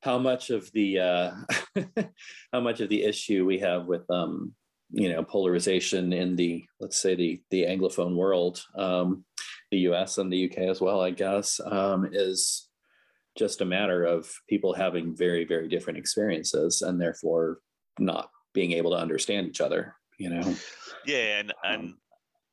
how 0.00 0.18
much 0.18 0.50
of 0.50 0.70
the 0.72 1.00
uh, 1.00 1.30
how 2.52 2.60
much 2.60 2.80
of 2.80 2.88
the 2.88 3.02
issue 3.02 3.44
we 3.44 3.58
have 3.58 3.86
with 3.86 4.08
um, 4.10 4.54
you 4.90 5.08
know 5.12 5.22
polarization 5.22 6.12
in 6.12 6.36
the 6.36 6.64
let's 6.80 7.00
say 7.00 7.14
the 7.14 7.40
the 7.50 7.64
anglophone 7.64 8.14
world 8.14 8.62
um, 8.76 9.24
the 9.70 9.78
us 9.78 10.18
and 10.18 10.32
the 10.32 10.48
uk 10.48 10.58
as 10.58 10.80
well 10.80 11.00
i 11.00 11.10
guess 11.10 11.60
um, 11.66 12.08
is 12.12 12.68
just 13.36 13.60
a 13.60 13.66
matter 13.66 14.04
of 14.04 14.30
people 14.48 14.72
having 14.72 15.14
very 15.16 15.44
very 15.44 15.68
different 15.68 15.98
experiences 15.98 16.82
and 16.82 17.00
therefore 17.00 17.58
not 17.98 18.30
being 18.54 18.72
able 18.72 18.92
to 18.92 18.96
understand 18.96 19.46
each 19.46 19.60
other 19.60 19.94
you 20.18 20.30
know 20.30 20.54
yeah 21.06 21.38
and 21.38 21.52
and 21.64 21.80
um, 21.82 21.98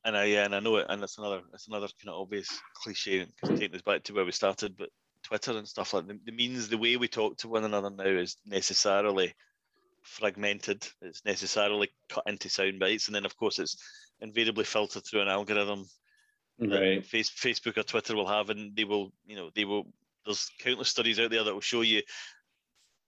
and 0.04 0.16
I 0.16 0.24
yeah, 0.24 0.44
and 0.44 0.54
I 0.54 0.60
know 0.60 0.76
it, 0.76 0.86
and 0.88 1.02
it's 1.02 1.18
another 1.18 1.40
it's 1.54 1.66
another 1.66 1.88
kind 2.02 2.14
of 2.14 2.20
obvious 2.20 2.60
cliche 2.74 3.24
because 3.24 3.58
taking 3.58 3.76
us 3.76 3.82
back 3.82 4.02
to 4.04 4.12
where 4.12 4.24
we 4.24 4.32
started, 4.32 4.76
but 4.76 4.90
Twitter 5.22 5.56
and 5.56 5.66
stuff 5.66 5.94
like 5.94 6.06
that. 6.06 6.18
It 6.26 6.34
means 6.34 6.68
the 6.68 6.78
way 6.78 6.96
we 6.96 7.08
talk 7.08 7.38
to 7.38 7.48
one 7.48 7.64
another 7.64 7.90
now 7.90 8.04
is 8.04 8.36
necessarily 8.44 9.34
fragmented. 10.04 10.86
It's 11.02 11.24
necessarily 11.24 11.90
cut 12.08 12.24
into 12.26 12.48
sound 12.48 12.78
bites, 12.78 13.08
and 13.08 13.14
then 13.14 13.24
of 13.24 13.36
course 13.36 13.58
it's 13.58 13.76
invariably 14.20 14.64
filtered 14.64 15.04
through 15.04 15.22
an 15.22 15.28
algorithm 15.28 15.86
right. 16.58 17.04
face, 17.04 17.30
Facebook 17.30 17.78
or 17.78 17.82
Twitter 17.82 18.14
will 18.14 18.28
have, 18.28 18.50
and 18.50 18.76
they 18.76 18.84
will, 18.84 19.12
you 19.26 19.36
know, 19.36 19.50
they 19.54 19.64
will. 19.64 19.86
There's 20.24 20.50
countless 20.58 20.88
studies 20.88 21.20
out 21.20 21.30
there 21.30 21.44
that 21.44 21.52
will 21.52 21.60
show 21.60 21.82
you 21.82 22.00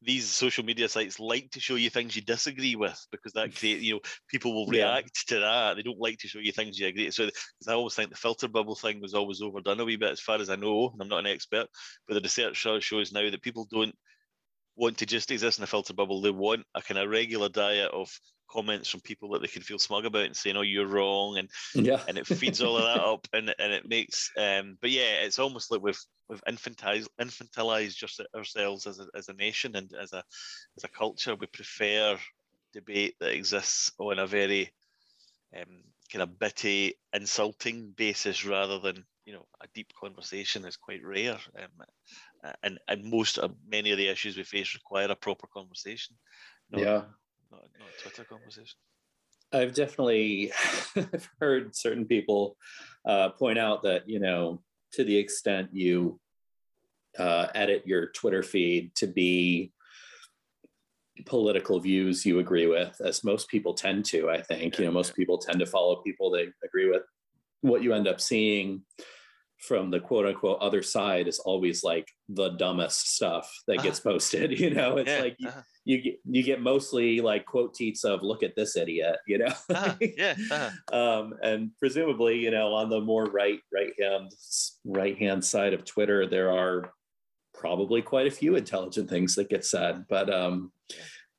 these 0.03 0.26
social 0.26 0.64
media 0.64 0.88
sites 0.88 1.18
like 1.18 1.51
to 1.51 1.61
show 1.61 1.74
you 1.74 1.88
things 1.88 2.14
you 2.14 2.22
disagree 2.22 2.76
with 2.76 3.07
because 3.11 3.32
that 3.32 3.55
create 3.57 3.80
you 3.80 3.94
know 3.94 4.01
people 4.28 4.55
will 4.55 4.66
react 4.66 5.24
yeah. 5.30 5.36
to 5.36 5.40
that 5.40 5.76
they 5.76 5.82
don't 5.82 5.99
like 5.99 6.18
to 6.18 6.28
show 6.28 6.38
you 6.38 6.53
things 6.53 6.78
you 6.78 6.86
agree 6.86 7.11
so 7.11 7.24
because 7.24 7.68
i 7.68 7.72
always 7.72 7.94
think 7.94 8.11
the 8.11 8.16
filter 8.16 8.47
bubble 8.47 8.74
thing 8.74 9.01
was 9.01 9.14
always 9.14 9.40
overdone 9.40 9.80
a 9.80 9.84
wee 9.84 9.97
bit 9.97 10.11
as 10.12 10.20
far 10.20 10.38
as 10.38 10.51
i 10.51 10.55
know 10.55 10.90
and 10.92 11.01
i'm 11.01 11.09
not 11.09 11.20
an 11.20 11.26
expert 11.26 11.66
but 12.07 12.14
the 12.14 12.20
research 12.20 12.57
shows 12.57 13.11
now 13.11 13.30
that 13.30 13.42
people 13.42 13.66
don't 13.70 13.94
want 14.77 14.99
to 14.99 15.07
just 15.07 15.31
exist 15.31 15.59
in 15.59 15.64
a 15.64 15.66
filter 15.66 15.95
bubble 15.95 16.20
they 16.20 16.31
want 16.31 16.64
a 16.74 16.83
kind 16.83 16.99
of 16.99 17.09
regular 17.09 17.49
diet 17.49 17.91
of 17.93 18.11
comments 18.49 18.89
from 18.89 19.01
people 19.01 19.31
that 19.31 19.43
they 19.43 19.49
can 19.49 19.62
feel 19.62 19.79
smug 19.79 20.07
about 20.07 20.24
and 20.24 20.37
saying, 20.37 20.57
"Oh, 20.57 20.62
you're 20.62 20.87
wrong," 20.87 21.39
and 21.39 21.51
yeah, 21.74 22.01
and 22.09 22.18
it 22.18 22.27
feeds 22.27 22.62
all 22.62 22.77
of 22.77 22.85
that 22.85 23.05
up, 23.05 23.27
and 23.33 23.55
and 23.59 23.72
it 23.72 23.89
makes, 23.89 24.31
um, 24.37 24.79
but 24.81 24.91
yeah, 24.91 25.22
it's 25.24 25.39
almost 25.39 25.70
like 25.70 25.83
we've 25.83 26.01
we've 26.29 26.43
infantilized 26.49 27.09
infantilized 27.20 27.97
just 27.97 28.20
ourselves 28.35 28.87
as 28.87 29.01
a 29.01 29.07
as 29.14 29.29
a 29.29 29.35
nation 29.35 29.77
and 29.77 29.93
as 30.01 30.12
a 30.12 30.22
as 30.77 30.85
a 30.85 30.89
culture. 30.89 31.35
We 31.35 31.47
prefer 31.47 32.18
debate 32.72 33.16
that 33.20 33.33
exists 33.33 33.91
on 33.99 34.18
a 34.18 34.27
very 34.27 34.72
um, 35.57 35.83
kind 36.12 36.22
of 36.22 36.39
bitty, 36.39 36.95
insulting 37.12 37.93
basis 37.97 38.45
rather 38.45 38.79
than 38.79 39.05
you 39.27 39.33
know 39.33 39.47
a 39.61 39.66
deep 39.74 39.93
conversation 40.01 40.64
is 40.64 40.77
quite 40.77 41.05
rare. 41.05 41.39
Um, 41.59 42.53
and 42.62 42.79
and 42.89 43.05
most 43.05 43.39
of 43.39 43.55
many 43.68 43.91
of 43.91 43.99
the 43.99 44.09
issues 44.09 44.37
we 44.37 44.45
face 44.45 44.74
require 44.74 45.11
a 45.11 45.16
proper 45.16 45.47
conversation. 45.53 46.16
yeah 46.70 47.03
not, 47.51 47.68
not 47.79 47.89
a 47.89 48.03
Twitter 48.03 48.24
conversation. 48.24 48.79
I've 49.53 49.74
definitely 49.74 50.53
heard 51.41 51.77
certain 51.77 52.07
people 52.07 52.57
uh, 53.05 53.31
point 53.31 53.59
out 53.59 53.83
that 53.83 54.09
you 54.09 54.20
know 54.20 54.62
to 54.93 55.05
the 55.05 55.16
extent 55.16 55.70
you 55.72 56.20
uh, 57.18 57.49
edit 57.55 57.83
your 57.87 58.09
Twitter 58.09 58.43
feed 58.43 58.95
to 58.97 59.07
be 59.07 59.72
political 61.24 61.81
views 61.81 62.27
you 62.27 62.39
agree 62.39 62.66
with, 62.66 63.01
as 63.01 63.24
most 63.24 63.49
people 63.49 63.74
tend 63.74 64.05
to. 64.07 64.31
I 64.31 64.43
think 64.43 64.74
yeah, 64.74 64.81
you 64.81 64.87
know 64.87 64.93
most 64.93 65.11
yeah. 65.11 65.16
people 65.16 65.39
tend 65.39 65.61
to 65.61 65.66
follow 65.66 65.97
people 65.97 66.31
they 66.31 66.49
agree 66.64 66.89
with. 66.91 67.03
What 67.62 67.83
you 67.83 67.95
end 67.95 68.07
up 68.07 68.20
seeing 68.20 68.83
from 69.59 69.90
the 69.90 70.00
quote 70.00 70.26
unquote 70.26 70.59
other 70.61 70.82
side 70.82 71.26
is 71.26 71.38
always 71.38 71.82
like 71.82 72.11
the 72.28 72.50
dumbest 72.50 73.14
stuff 73.14 73.50
that 73.66 73.82
gets 73.82 74.00
uh-huh. 74.00 74.12
posted. 74.12 74.59
You 74.66 74.70
know, 74.70 74.96
it's 74.96 75.11
yeah, 75.11 75.20
like 75.20 75.36
you, 75.38 75.48
uh-huh. 75.48 75.61
you, 75.84 76.02
get 76.02 76.20
you 76.24 76.42
get 76.42 76.61
mostly 76.61 77.20
like 77.20 77.44
quote 77.44 77.76
tweets 77.76 78.04
of 78.04 78.22
"look 78.22 78.42
at 78.42 78.57
this 78.57 78.76
idiot," 78.76 79.16
you 79.26 79.38
know. 79.38 79.46
uh-huh. 79.70 79.94
Yeah. 80.00 80.34
Uh-huh. 80.50 81.20
um, 81.20 81.34
and 81.42 81.70
presumably, 81.78 82.38
you 82.38 82.50
know, 82.50 82.72
on 82.74 82.88
the 82.88 83.00
more 83.00 83.24
right 83.24 83.61
right 83.72 83.92
hand 84.00 84.32
right 84.84 85.16
hand 85.16 85.44
side 85.44 85.74
of 85.74 85.84
Twitter, 85.84 86.26
there 86.26 86.52
are 86.52 86.92
probably 87.54 88.02
quite 88.02 88.26
a 88.26 88.30
few 88.30 88.57
intelligent 88.57 89.09
things 89.09 89.34
that 89.34 89.48
get 89.48 89.64
said, 89.64 90.04
but 90.09 90.32
um, 90.32 90.72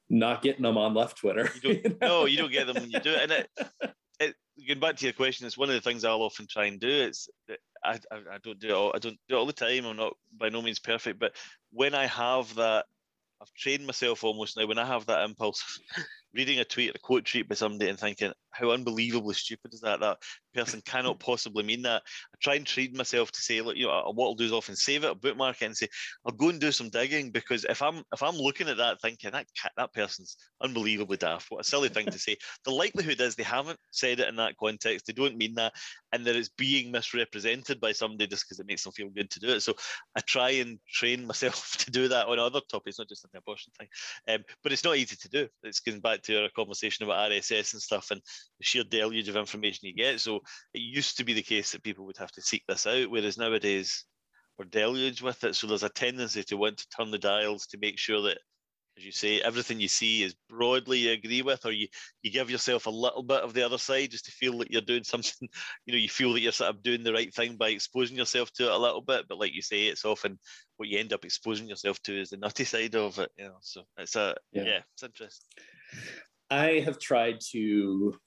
not 0.10 0.42
getting 0.42 0.64
them 0.64 0.78
on 0.78 0.94
left 0.94 1.18
Twitter. 1.18 1.50
You 1.56 1.62
don't, 1.62 1.84
you 1.84 1.90
know? 1.90 2.08
No, 2.08 2.26
you 2.26 2.38
don't 2.38 2.52
get 2.52 2.68
them 2.68 2.76
when 2.76 2.92
you 2.92 3.00
do 3.00 3.12
it, 3.12 3.24
and 3.24 3.32
it. 3.32 3.50
It, 4.20 4.36
going 4.66 4.80
back 4.80 4.98
to 4.98 5.06
your 5.06 5.14
question, 5.14 5.46
it's 5.46 5.58
one 5.58 5.70
of 5.70 5.76
the 5.76 5.82
things 5.82 6.04
I'll 6.04 6.22
often 6.22 6.48
try 6.48 6.66
and 6.66 6.80
do. 6.80 6.88
It's 6.88 7.30
I, 7.84 8.00
I, 8.12 8.16
I 8.16 8.38
don't 8.44 8.60
do 8.60 8.68
it 8.68 8.74
all. 8.74 8.92
I 8.96 9.00
don't 9.00 9.18
do 9.28 9.36
it 9.36 9.40
all 9.40 9.46
the 9.46 9.54
time. 9.54 9.86
I'm 9.86 9.98
not 9.98 10.14
by 10.38 10.50
no 10.50 10.62
means 10.62 10.80
perfect, 10.80 11.20
but 11.20 11.34
when 11.72 11.94
I 11.94 12.08
have 12.08 12.54
that, 12.56 12.86
I've 13.42 13.54
trained 13.54 13.86
myself 13.86 14.24
almost 14.24 14.58
now. 14.58 14.66
When 14.66 14.80
I 14.80 14.86
have 14.86 15.06
that 15.08 15.24
impulse, 15.24 15.80
reading 16.34 16.60
a 16.60 16.66
tweet, 16.66 16.96
a 16.96 17.00
quote 17.00 17.26
tweet 17.26 17.48
by 17.48 17.56
somebody, 17.56 17.90
and 17.90 18.00
thinking, 18.00 18.34
how 18.58 18.72
unbelievably 18.72 19.36
stupid 19.36 19.74
is 19.74 19.82
that? 19.82 20.00
That 20.00 20.18
person 20.54 20.82
cannot 20.86 21.20
possibly 21.20 21.64
mean 21.64 21.84
that. 21.84 22.02
I 22.34 22.38
try 22.42 22.56
and 22.56 22.66
train 22.66 22.96
myself 22.96 23.32
to 23.32 23.42
say, 23.42 23.62
look, 23.62 23.78
you 23.78 23.88
know, 23.88 24.12
what 24.14 24.28
I'll 24.28 24.36
do 24.36 24.46
is 24.46 24.52
often 24.52 24.76
save 24.76 25.04
it, 25.04 25.22
bookmark 25.22 25.62
it, 25.62 25.66
and 25.66 25.78
say, 25.78 25.88
I'll 26.26 26.34
go 26.34 26.50
and 26.50 26.60
do 26.60 26.72
some 26.72 26.90
digging 26.90 27.32
because 27.32 27.66
if 27.66 27.82
I'm 27.82 28.04
if 28.14 28.24
I'm 28.24 28.36
looking 28.36 28.68
at 28.68 28.78
that 28.78 29.02
thinking 29.02 29.32
that 29.32 29.48
that 29.78 29.94
person's 29.94 30.38
unbelievably 30.62 31.18
daft, 31.18 31.48
what 31.50 31.62
a 31.62 31.64
silly 31.64 31.90
thing 31.90 32.08
to 32.08 32.20
say. 32.20 32.36
The 32.66 32.72
likelihood 32.72 33.22
is 33.22 33.36
they 33.36 33.44
haven't 33.44 33.80
said 33.92 34.20
it 34.20 34.28
in 34.28 34.36
that 34.38 34.58
context. 34.58 35.06
They 35.06 35.14
don't 35.14 35.38
mean 35.38 35.56
that, 35.56 35.74
and 36.12 36.26
that 36.26 36.36
it's 36.36 36.50
being 36.50 36.92
misrepresented 36.92 37.80
by 37.80 37.92
somebody 37.92 38.28
just 38.28 38.46
because 38.46 38.60
it 38.60 38.68
makes 38.68 38.84
them 38.84 38.94
feel 38.94 39.10
good 39.10 39.30
to 39.32 39.40
do 39.40 39.50
it. 39.50 39.62
So 39.62 39.74
I 40.16 40.22
try 40.22 40.52
and 40.52 40.80
train 40.92 41.26
myself 41.26 41.78
to 41.80 41.92
do 41.92 42.08
that 42.08 42.28
on 42.28 42.40
other 42.40 42.62
topics, 42.70 43.00
not 43.00 43.10
just 43.10 43.26
on 43.26 43.30
the 43.34 43.40
abortion 43.40 43.72
thing. 43.78 43.88
Um, 44.28 44.44
but 44.64 44.72
it's 44.72 44.84
not 44.84 44.98
easy 44.98 45.16
to 45.16 45.30
do. 45.30 45.48
It's 45.64 45.80
going 45.80 46.00
back 46.00 46.22
to 46.24 46.44
our 46.44 46.50
conversation 46.56 47.06
about 47.06 47.32
RSS 47.32 47.74
and 47.74 47.82
stuff 47.82 48.12
and 48.12 48.22
the 48.60 48.66
sheer 48.66 48.84
deluge 48.84 49.30
of 49.30 49.36
information 49.36 49.88
you 49.88 49.94
get. 49.94 50.20
So 50.20 50.38
it 50.74 50.80
used 50.80 51.18
to 51.18 51.24
be 51.24 51.34
the 51.34 51.42
case 51.42 51.72
that 51.72 51.84
people 51.84 52.06
would 52.06 52.18
have 52.18 52.32
to 52.34 52.42
seek 52.42 52.64
this 52.68 52.88
out, 52.88 53.10
whereas 53.10 53.38
nowadays 53.38 54.06
we're 54.58 54.66
deluged 54.66 55.22
with 55.22 55.44
it. 55.44 55.56
So 55.56 55.68
there's 55.68 55.84
a 55.84 55.90
tendency 55.90 56.44
to 56.44 56.58
want 56.58 56.78
to 56.78 56.90
turn 56.90 57.12
the 57.12 57.18
dials 57.18 57.68
to 57.68 57.78
make 57.78 57.98
sure 57.98 58.22
that, 58.24 58.40
as 58.98 59.06
you 59.06 59.12
say, 59.12 59.40
everything 59.40 59.80
you 59.80 59.88
see 59.88 60.24
is 60.24 60.36
broadly 60.50 61.00
you 61.00 61.12
agree 61.12 61.44
with, 61.44 61.64
or 61.66 61.72
you, 61.72 61.88
you 62.24 62.32
give 62.32 62.50
yourself 62.50 62.88
a 62.88 62.92
little 62.92 63.22
bit 63.22 63.44
of 63.44 63.54
the 63.54 63.64
other 63.64 63.78
side 63.78 64.10
just 64.10 64.26
to 64.26 64.32
feel 64.32 64.58
that 64.58 64.72
you're 64.72 64.82
doing 64.82 65.04
something, 65.04 65.48
you 65.86 65.94
know, 65.94 66.00
you 66.00 66.10
feel 66.10 66.34
that 66.34 66.42
you're 66.42 66.52
sort 66.52 66.72
of 66.72 66.82
doing 66.82 67.04
the 67.04 67.14
right 67.14 67.34
thing 67.34 67.56
by 67.56 67.70
exposing 67.70 68.18
yourself 68.18 68.52
to 68.54 68.64
it 68.64 68.72
a 68.72 68.78
little 68.78 69.02
bit. 69.02 69.26
But 69.30 69.38
like 69.38 69.54
you 69.54 69.62
say, 69.62 69.84
it's 69.84 70.06
often 70.06 70.40
what 70.78 70.90
you 70.90 70.98
end 70.98 71.14
up 71.14 71.26
exposing 71.26 71.68
yourself 71.68 72.02
to 72.04 72.20
is 72.20 72.32
the 72.32 72.38
nutty 72.38 72.64
side 72.64 72.96
of 72.96 73.20
it, 73.20 73.30
you 73.38 73.46
know. 73.46 73.58
So 73.62 73.84
it's 73.98 74.16
a, 74.16 74.36
yeah, 74.52 74.64
yeah 74.64 74.80
it's 74.94 75.04
interesting. 75.04 75.48
I 76.50 76.80
have 76.80 76.98
tried 76.98 77.40
to 77.52 78.18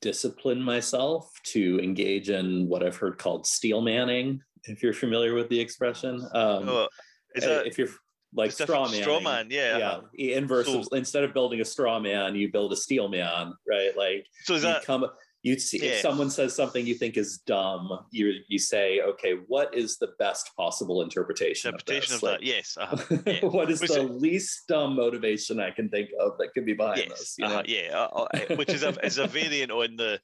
discipline 0.00 0.62
myself 0.62 1.30
to 1.44 1.78
engage 1.82 2.30
in 2.30 2.68
what 2.68 2.82
I've 2.82 2.96
heard 2.96 3.18
called 3.18 3.46
steel 3.46 3.80
manning, 3.80 4.40
if 4.64 4.82
you're 4.82 4.94
familiar 4.94 5.34
with 5.34 5.48
the 5.48 5.60
expression. 5.60 6.20
Um, 6.32 6.68
oh, 6.68 6.88
that, 7.34 7.66
if 7.66 7.78
you're 7.78 7.88
like 8.34 8.52
straw 8.52 8.88
man, 8.88 9.02
straw 9.02 9.20
man, 9.20 9.48
yeah, 9.50 10.00
yeah. 10.14 10.36
Inverse, 10.36 10.66
so, 10.66 10.84
instead 10.92 11.24
of 11.24 11.34
building 11.34 11.60
a 11.60 11.64
straw 11.64 11.98
man, 11.98 12.34
you 12.34 12.50
build 12.50 12.72
a 12.72 12.76
steel 12.76 13.08
man, 13.08 13.52
right? 13.68 13.96
Like, 13.96 14.26
so 14.44 14.54
is 14.54 14.62
that 14.62 14.84
come 14.84 15.06
you 15.42 15.58
see 15.58 15.78
yeah. 15.78 15.92
if 15.92 16.00
someone 16.00 16.30
says 16.30 16.54
something 16.54 16.86
you 16.86 16.94
think 16.94 17.16
is 17.16 17.38
dumb 17.38 17.90
you 18.10 18.34
you 18.48 18.58
say 18.58 19.00
okay 19.00 19.34
what 19.46 19.74
is 19.74 19.96
the 19.98 20.08
best 20.18 20.50
possible 20.56 21.02
interpretation, 21.02 21.68
interpretation 21.68 22.14
of, 22.14 22.18
of 22.18 22.22
like, 22.22 22.40
that 22.40 22.46
yes 22.46 22.76
uh-huh. 22.78 23.16
yeah. 23.26 23.44
what 23.46 23.70
is 23.70 23.80
which 23.80 23.90
the 23.90 24.02
is, 24.02 24.22
least 24.22 24.68
dumb 24.68 24.96
motivation 24.96 25.60
i 25.60 25.70
can 25.70 25.88
think 25.88 26.10
of 26.20 26.36
that 26.38 26.52
could 26.54 26.66
be 26.66 26.74
behind 26.74 26.98
yes, 26.98 27.08
this 27.08 27.36
uh-huh, 27.42 27.62
yeah 27.66 27.94
uh, 27.94 28.26
uh, 28.32 28.56
which 28.56 28.70
is 28.70 28.82
a, 28.82 28.90
is 29.04 29.18
a 29.18 29.26
variant 29.40 29.70
on 29.70 29.96
the 29.96 30.20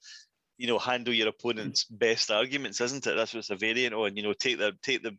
you 0.59 0.67
know 0.67 0.79
handle 0.79 1.15
your 1.15 1.29
opponent's 1.29 1.85
best 1.85 2.31
arguments 2.31 2.81
isn't 2.81 3.07
it 3.07 3.17
that's 3.17 3.35
what 3.35 3.41
it's 3.41 3.51
a 3.51 3.57
variant 3.57 3.95
on 3.95 4.17
you 4.17 4.23
know 4.23 4.33
take 4.33 4.59
the 4.59 4.73
take 4.83 5.03
the 5.03 5.11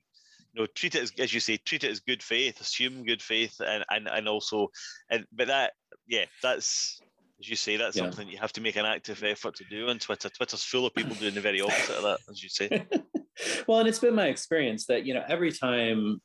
you 0.53 0.61
know 0.61 0.67
treat 0.75 0.95
it 0.95 1.03
as, 1.03 1.11
as 1.19 1.33
you 1.33 1.39
say 1.39 1.57
treat 1.57 1.83
it 1.83 1.91
as 1.91 1.99
good 1.99 2.23
faith 2.23 2.59
assume 2.61 3.05
good 3.05 3.21
faith 3.21 3.59
and 3.65 3.83
and, 3.89 4.07
and 4.07 4.27
also 4.27 4.69
and 5.09 5.25
but 5.31 5.47
that 5.47 5.73
yeah 6.07 6.25
that's 6.41 7.01
as 7.39 7.49
you 7.49 7.55
say, 7.55 7.77
that's 7.77 7.95
yeah. 7.95 8.03
something 8.03 8.27
you 8.27 8.37
have 8.37 8.53
to 8.53 8.61
make 8.61 8.75
an 8.77 8.85
active 8.85 9.23
effort 9.23 9.55
to 9.55 9.63
do 9.69 9.89
on 9.89 9.99
Twitter. 9.99 10.29
Twitter's 10.29 10.63
full 10.63 10.87
of 10.87 10.95
people 10.95 11.15
doing 11.15 11.35
the 11.35 11.41
very 11.41 11.61
opposite 11.61 11.97
of 11.97 12.03
that, 12.03 12.19
as 12.29 12.41
you 12.41 12.49
say. 12.49 12.85
well, 13.67 13.79
and 13.79 13.87
it's 13.87 13.99
been 13.99 14.15
my 14.15 14.27
experience 14.27 14.85
that 14.87 15.05
you 15.05 15.13
know 15.13 15.23
every 15.27 15.51
time 15.51 16.19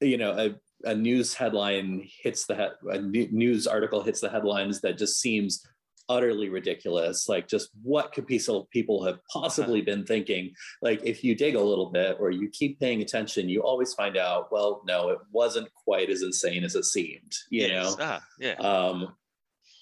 you 0.00 0.16
know 0.16 0.32
a, 0.32 0.90
a 0.90 0.94
news 0.94 1.34
headline 1.34 2.06
hits 2.22 2.46
the 2.46 2.56
head, 2.56 2.72
a 2.90 2.98
news 3.00 3.66
article 3.66 4.02
hits 4.02 4.20
the 4.20 4.30
headlines 4.30 4.80
that 4.80 4.98
just 4.98 5.20
seems 5.20 5.64
utterly 6.08 6.48
ridiculous. 6.48 7.28
Like, 7.28 7.48
just 7.48 7.70
what 7.82 8.12
could 8.12 8.26
people 8.26 9.04
have 9.04 9.18
possibly 9.32 9.80
been 9.82 10.04
thinking? 10.04 10.52
Like, 10.82 11.00
if 11.04 11.24
you 11.24 11.34
dig 11.34 11.54
a 11.54 11.62
little 11.62 11.90
bit 11.90 12.16
or 12.20 12.30
you 12.30 12.48
keep 12.48 12.80
paying 12.80 13.02
attention, 13.02 13.48
you 13.48 13.62
always 13.62 13.94
find 13.94 14.16
out, 14.16 14.50
well, 14.52 14.82
no, 14.86 15.10
it 15.10 15.18
wasn't 15.30 15.72
quite 15.72 16.10
as 16.10 16.22
insane 16.22 16.64
as 16.64 16.74
it 16.74 16.84
seemed. 16.84 17.32
You 17.50 17.66
yes. 17.66 17.98
know, 17.98 18.04
uh, 18.04 18.20
yeah. 18.38 18.54
Um, 18.54 19.14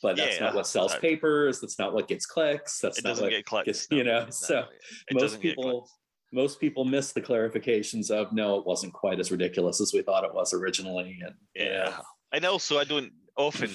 but 0.03 0.17
that's 0.17 0.37
yeah, 0.37 0.47
not 0.47 0.55
what 0.55 0.67
sells 0.67 0.95
papers. 0.97 1.61
That's 1.61 1.79
not 1.79 1.95
what 1.95 2.09
gets 2.09 2.27
clicks. 2.27 2.81
That's 2.81 2.99
it 2.99 3.05
not 3.05 3.11
doesn't 3.11 3.25
what 3.25 3.31
get 3.31 3.47
clicks. 3.47 3.67
Gets, 3.67 3.87
you 3.91 4.05
know, 4.05 4.27
so 4.31 4.65
most 5.13 5.41
people 5.41 5.89
most 6.33 6.61
people 6.61 6.85
miss 6.85 7.13
the 7.13 7.21
clarifications 7.21 8.11
of 8.11 8.33
no, 8.33 8.59
it 8.59 8.67
wasn't 8.67 8.93
quite 8.93 9.21
as 9.21 9.31
ridiculous 9.31 9.81
as 9.81 9.93
we 9.93 10.03
thought 10.03 10.25
it 10.25 10.35
was 10.35 10.53
originally. 10.53 11.21
And 11.25 11.35
yeah, 11.55 11.97
and 12.33 12.45
also 12.45 12.79
I 12.79 12.85
don't 12.85 13.13
often 13.37 13.71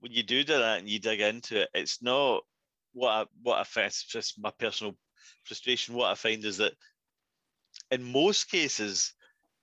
when 0.00 0.12
you 0.12 0.22
do 0.22 0.44
that 0.44 0.78
and 0.78 0.88
you 0.88 0.98
dig 0.98 1.20
into 1.20 1.62
it, 1.62 1.68
it's 1.74 2.02
not 2.02 2.42
what 2.92 3.10
I, 3.10 3.24
what 3.42 3.66
find. 3.66 3.92
just 3.92 4.40
my 4.40 4.52
personal 4.58 4.96
frustration. 5.44 5.94
What 5.94 6.10
I 6.10 6.14
find 6.14 6.44
is 6.44 6.58
that 6.58 6.72
in 7.90 8.02
most 8.02 8.50
cases, 8.50 9.14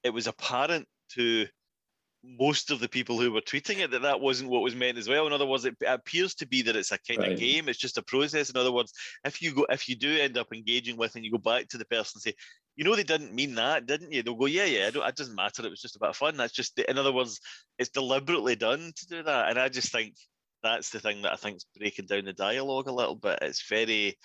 it 0.03 0.11
was 0.11 0.27
apparent 0.27 0.87
to 1.13 1.47
most 2.23 2.69
of 2.69 2.79
the 2.79 2.89
people 2.89 3.19
who 3.19 3.31
were 3.31 3.41
tweeting 3.41 3.79
it 3.79 3.91
that 3.91 4.01
that 4.01 4.19
wasn't 4.19 4.49
what 4.49 4.61
was 4.61 4.75
meant 4.75 4.97
as 4.97 5.07
well. 5.07 5.25
In 5.25 5.33
other 5.33 5.45
words, 5.45 5.65
it 5.65 5.75
appears 5.87 6.35
to 6.35 6.47
be 6.47 6.61
that 6.63 6.75
it's 6.75 6.91
a 6.91 6.97
kind 6.97 7.21
right. 7.21 7.31
of 7.31 7.39
game. 7.39 7.69
It's 7.69 7.79
just 7.79 7.97
a 7.97 8.03
process. 8.03 8.49
In 8.49 8.57
other 8.57 8.71
words, 8.71 8.91
if 9.23 9.41
you 9.41 9.53
go, 9.53 9.65
if 9.69 9.87
you 9.87 9.95
do 9.95 10.17
end 10.17 10.37
up 10.37 10.53
engaging 10.53 10.97
with 10.97 11.15
and 11.15 11.23
you 11.23 11.31
go 11.31 11.37
back 11.37 11.69
to 11.69 11.77
the 11.77 11.85
person 11.85 12.17
and 12.17 12.21
say, 12.21 12.33
you 12.75 12.83
know 12.83 12.95
they 12.95 13.03
didn't 13.03 13.33
mean 13.33 13.55
that, 13.55 13.85
didn't 13.85 14.11
you? 14.11 14.23
They'll 14.23 14.35
go, 14.35 14.45
yeah, 14.45 14.65
yeah, 14.65 14.89
it 14.93 15.15
doesn't 15.15 15.35
matter. 15.35 15.65
It 15.65 15.69
was 15.69 15.81
just 15.81 15.95
about 15.95 16.15
fun. 16.15 16.37
That's 16.37 16.53
just, 16.53 16.77
in 16.79 16.97
other 16.97 17.13
words, 17.13 17.39
it's 17.77 17.89
deliberately 17.89 18.55
done 18.55 18.91
to 18.95 19.07
do 19.07 19.23
that. 19.23 19.49
And 19.49 19.59
I 19.59 19.69
just 19.69 19.91
think 19.91 20.15
that's 20.63 20.89
the 20.89 20.99
thing 20.99 21.21
that 21.21 21.33
I 21.33 21.35
think 21.35 21.57
is 21.57 21.65
breaking 21.77 22.05
down 22.05 22.25
the 22.25 22.33
dialogue 22.33 22.87
a 22.87 22.93
little 22.93 23.15
bit. 23.15 23.39
It's 23.41 23.67
very 23.67 24.17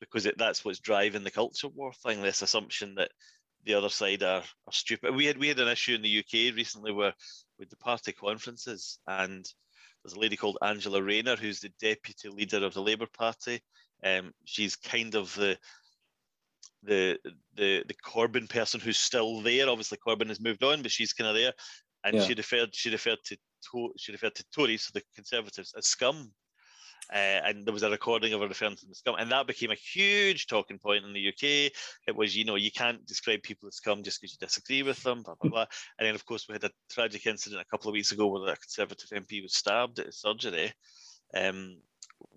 because 0.00 0.26
it, 0.26 0.36
that's 0.36 0.64
what's 0.64 0.80
driving 0.80 1.22
the 1.22 1.30
culture 1.30 1.68
war 1.68 1.92
thing. 1.92 2.22
This 2.22 2.42
assumption 2.42 2.96
that 2.96 3.10
the 3.64 3.74
other 3.74 3.88
side 3.88 4.22
are, 4.22 4.42
are 4.42 4.72
stupid. 4.72 5.14
We 5.14 5.26
had 5.26 5.38
we 5.38 5.48
had 5.48 5.60
an 5.60 5.68
issue 5.68 5.94
in 5.94 6.02
the 6.02 6.18
UK 6.18 6.54
recently 6.54 6.92
where 6.92 7.14
with 7.58 7.70
the 7.70 7.76
party 7.76 8.12
conferences, 8.12 8.98
and 9.06 9.44
there's 10.02 10.14
a 10.14 10.20
lady 10.20 10.36
called 10.36 10.58
Angela 10.62 11.02
Rayner 11.02 11.36
who's 11.36 11.60
the 11.60 11.72
deputy 11.80 12.28
leader 12.28 12.64
of 12.64 12.74
the 12.74 12.82
Labour 12.82 13.06
Party. 13.06 13.60
Um, 14.04 14.32
she's 14.44 14.76
kind 14.76 15.14
of 15.14 15.34
the 15.34 15.56
the 16.82 17.18
the 17.54 17.84
the 17.86 17.94
Corbyn 18.04 18.48
person 18.48 18.80
who's 18.80 18.98
still 18.98 19.40
there. 19.42 19.68
Obviously, 19.68 19.98
Corbyn 20.04 20.28
has 20.28 20.40
moved 20.40 20.64
on, 20.64 20.82
but 20.82 20.90
she's 20.90 21.12
kind 21.12 21.28
of 21.28 21.36
there. 21.36 21.52
And 22.04 22.16
yeah. 22.16 22.24
she 22.24 22.34
referred 22.34 22.74
she 22.74 22.90
referred 22.90 23.18
to, 23.26 23.36
to 23.70 23.92
she 23.96 24.12
referred 24.12 24.34
to 24.34 24.44
Tories, 24.54 24.82
so 24.82 24.90
the 24.94 25.02
Conservatives, 25.14 25.72
as 25.76 25.86
scum. 25.86 26.32
Uh, 27.12 27.40
and 27.44 27.66
there 27.66 27.74
was 27.74 27.82
a 27.82 27.90
recording 27.90 28.32
of 28.32 28.40
her 28.40 28.48
referring 28.48 28.74
to 28.76 28.86
scum, 28.94 29.16
and 29.18 29.30
that 29.30 29.46
became 29.46 29.70
a 29.70 29.74
huge 29.74 30.46
talking 30.46 30.78
point 30.78 31.04
in 31.04 31.12
the 31.12 31.28
UK. 31.28 31.70
It 32.06 32.16
was, 32.16 32.34
you 32.36 32.44
know, 32.44 32.56
you 32.56 32.70
can't 32.70 33.04
describe 33.06 33.42
people 33.42 33.68
as 33.68 33.76
scum 33.76 34.02
just 34.02 34.20
because 34.20 34.32
you 34.32 34.46
disagree 34.46 34.82
with 34.82 35.02
them, 35.02 35.22
blah 35.22 35.34
blah 35.40 35.50
blah. 35.50 35.66
And 35.98 36.06
then, 36.06 36.14
of 36.14 36.24
course, 36.24 36.46
we 36.48 36.54
had 36.54 36.64
a 36.64 36.70
tragic 36.90 37.26
incident 37.26 37.60
a 37.60 37.70
couple 37.70 37.90
of 37.90 37.92
weeks 37.92 38.12
ago 38.12 38.26
where 38.28 38.52
a 38.52 38.56
Conservative 38.56 39.10
MP 39.10 39.42
was 39.42 39.54
stabbed 39.54 39.98
at 39.98 40.06
his 40.06 40.20
surgery. 40.20 40.72
Um, 41.34 41.76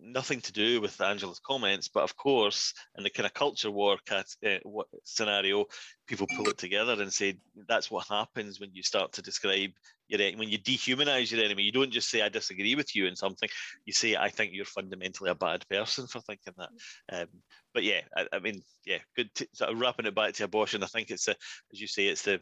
nothing 0.01 0.41
to 0.41 0.51
do 0.51 0.81
with 0.81 0.99
Angela's 1.01 1.39
comments, 1.39 1.87
but 1.87 2.03
of 2.03 2.15
course, 2.15 2.73
in 2.97 3.03
the 3.03 3.09
kind 3.09 3.25
of 3.25 3.33
culture 3.33 3.71
war 3.71 3.97
cat, 4.05 4.25
uh, 4.45 4.57
scenario, 5.03 5.65
people 6.07 6.27
pull 6.35 6.49
it 6.49 6.57
together 6.57 7.01
and 7.01 7.11
say 7.11 7.37
that's 7.67 7.89
what 7.89 8.07
happens 8.07 8.59
when 8.59 8.73
you 8.73 8.83
start 8.83 9.13
to 9.13 9.21
describe 9.21 9.71
your 10.07 10.19
when 10.37 10.49
you 10.49 10.57
dehumanize 10.59 11.31
your 11.31 11.43
enemy. 11.43 11.63
You 11.63 11.71
don't 11.71 11.91
just 11.91 12.09
say 12.09 12.21
I 12.21 12.29
disagree 12.29 12.75
with 12.75 12.95
you 12.95 13.05
in 13.07 13.15
something. 13.15 13.49
You 13.85 13.93
say 13.93 14.15
I 14.15 14.29
think 14.29 14.53
you're 14.53 14.65
fundamentally 14.65 15.29
a 15.29 15.35
bad 15.35 15.67
person 15.69 16.07
for 16.07 16.21
thinking 16.21 16.53
that. 16.57 16.69
Um, 17.11 17.27
but 17.73 17.83
yeah, 17.83 18.01
I, 18.15 18.27
I, 18.33 18.39
mean, 18.39 18.61
yeah, 18.85 18.99
good. 19.15 19.29
To, 19.35 19.47
sort 19.53 19.71
of 19.71 19.79
wrapping 19.79 20.05
it 20.05 20.15
back 20.15 20.33
to 20.35 20.43
abortion, 20.43 20.83
I 20.83 20.87
think 20.87 21.09
it's 21.09 21.27
a, 21.27 21.35
as 21.71 21.81
you 21.81 21.87
say, 21.87 22.07
it's 22.07 22.23
the 22.23 22.39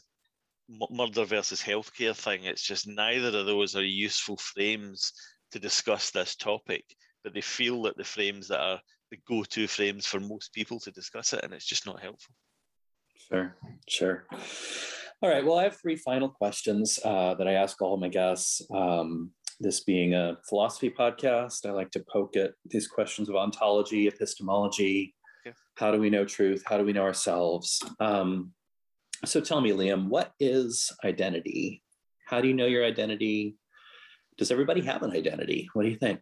murder 0.89 1.25
versus 1.25 1.61
healthcare 1.61 2.15
thing. 2.15 2.45
It's 2.45 2.63
just 2.65 2.87
neither 2.87 3.37
of 3.37 3.45
those 3.45 3.75
are 3.75 3.83
useful 3.83 4.37
frames 4.37 5.13
to 5.51 5.59
discuss 5.59 6.11
this 6.11 6.35
topic 6.35 6.83
but 7.23 7.33
they 7.33 7.41
feel 7.41 7.81
that 7.83 7.97
the 7.97 8.03
frames 8.03 8.47
that 8.49 8.59
are 8.59 8.79
the 9.11 9.17
go-to 9.27 9.67
frames 9.67 10.05
for 10.05 10.19
most 10.19 10.53
people 10.53 10.79
to 10.79 10.91
discuss 10.91 11.33
it, 11.33 11.43
and 11.43 11.53
it's 11.53 11.65
just 11.65 11.85
not 11.85 12.01
helpful. 12.01 12.33
Sure, 13.29 13.55
sure. 13.87 14.25
All 15.23 15.29
right. 15.29 15.45
Well, 15.45 15.57
I 15.57 15.63
have 15.63 15.77
three 15.77 15.95
final 15.95 16.27
questions 16.27 16.99
uh, 17.05 17.33
that 17.35 17.47
I 17.47 17.53
ask 17.53 17.81
all 17.81 17.95
my 17.95 18.09
guests. 18.09 18.61
Um, 18.75 19.31
this 19.57 19.79
being 19.79 20.13
a 20.13 20.37
philosophy 20.49 20.89
podcast, 20.89 21.65
I 21.65 21.71
like 21.71 21.91
to 21.91 22.03
poke 22.11 22.35
at 22.35 22.51
these 22.65 22.89
questions 22.89 23.29
of 23.29 23.37
ontology, 23.37 24.09
epistemology. 24.09 25.15
Yeah. 25.45 25.53
How 25.77 25.91
do 25.91 25.99
we 26.01 26.09
know 26.09 26.25
truth? 26.25 26.63
How 26.65 26.77
do 26.77 26.83
we 26.83 26.91
know 26.91 27.03
ourselves? 27.03 27.81
Um, 28.01 28.51
so 29.23 29.39
tell 29.39 29.61
me, 29.61 29.71
Liam, 29.71 30.09
what 30.09 30.33
is 30.41 30.91
identity? 31.05 31.81
How 32.27 32.41
do 32.41 32.49
you 32.49 32.53
know 32.53 32.65
your 32.65 32.83
identity? 32.83 33.55
Does 34.37 34.51
everybody 34.51 34.81
have 34.81 35.03
an 35.03 35.11
identity? 35.11 35.69
What 35.71 35.83
do 35.83 35.89
you 35.89 35.95
think? 35.95 36.19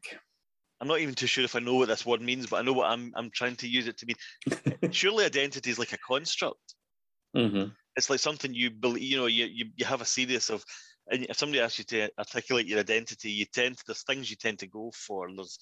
I'm 0.80 0.88
not 0.88 1.00
even 1.00 1.16
too 1.16 1.26
sure 1.26 1.44
if 1.44 1.56
I 1.56 1.60
know 1.60 1.74
what 1.74 1.88
this 1.88 2.06
word 2.06 2.22
means, 2.22 2.46
but 2.46 2.58
I 2.58 2.62
know 2.62 2.74
what 2.74 2.92
I'm 2.92 3.12
I'm 3.16 3.32
trying 3.32 3.56
to 3.56 3.68
use 3.68 3.88
it 3.88 3.98
to 3.98 4.06
mean. 4.06 4.92
Surely 4.92 5.26
identity 5.26 5.72
is 5.72 5.80
like 5.80 5.94
a 5.94 5.98
construct. 5.98 6.76
Mm-hmm. 7.36 7.70
It's 7.96 8.10
like 8.10 8.20
something 8.20 8.54
you 8.54 8.72
believe. 8.72 9.04
You 9.04 9.18
know, 9.18 9.26
you, 9.28 9.46
you 9.46 9.66
you 9.76 9.86
have 9.86 10.02
a 10.02 10.06
series 10.06 10.50
of. 10.50 10.64
And 11.10 11.26
if 11.30 11.38
somebody 11.38 11.60
asks 11.60 11.80
you 11.80 11.86
to 11.86 12.10
articulate 12.18 12.68
your 12.68 12.80
identity, 12.80 13.32
you 13.32 13.46
tend 13.46 13.78
there's 13.86 14.04
things 14.04 14.30
you 14.30 14.38
tend 14.38 14.60
to 14.60 14.68
go 14.68 14.92
for. 14.94 15.28
There's 15.36 15.58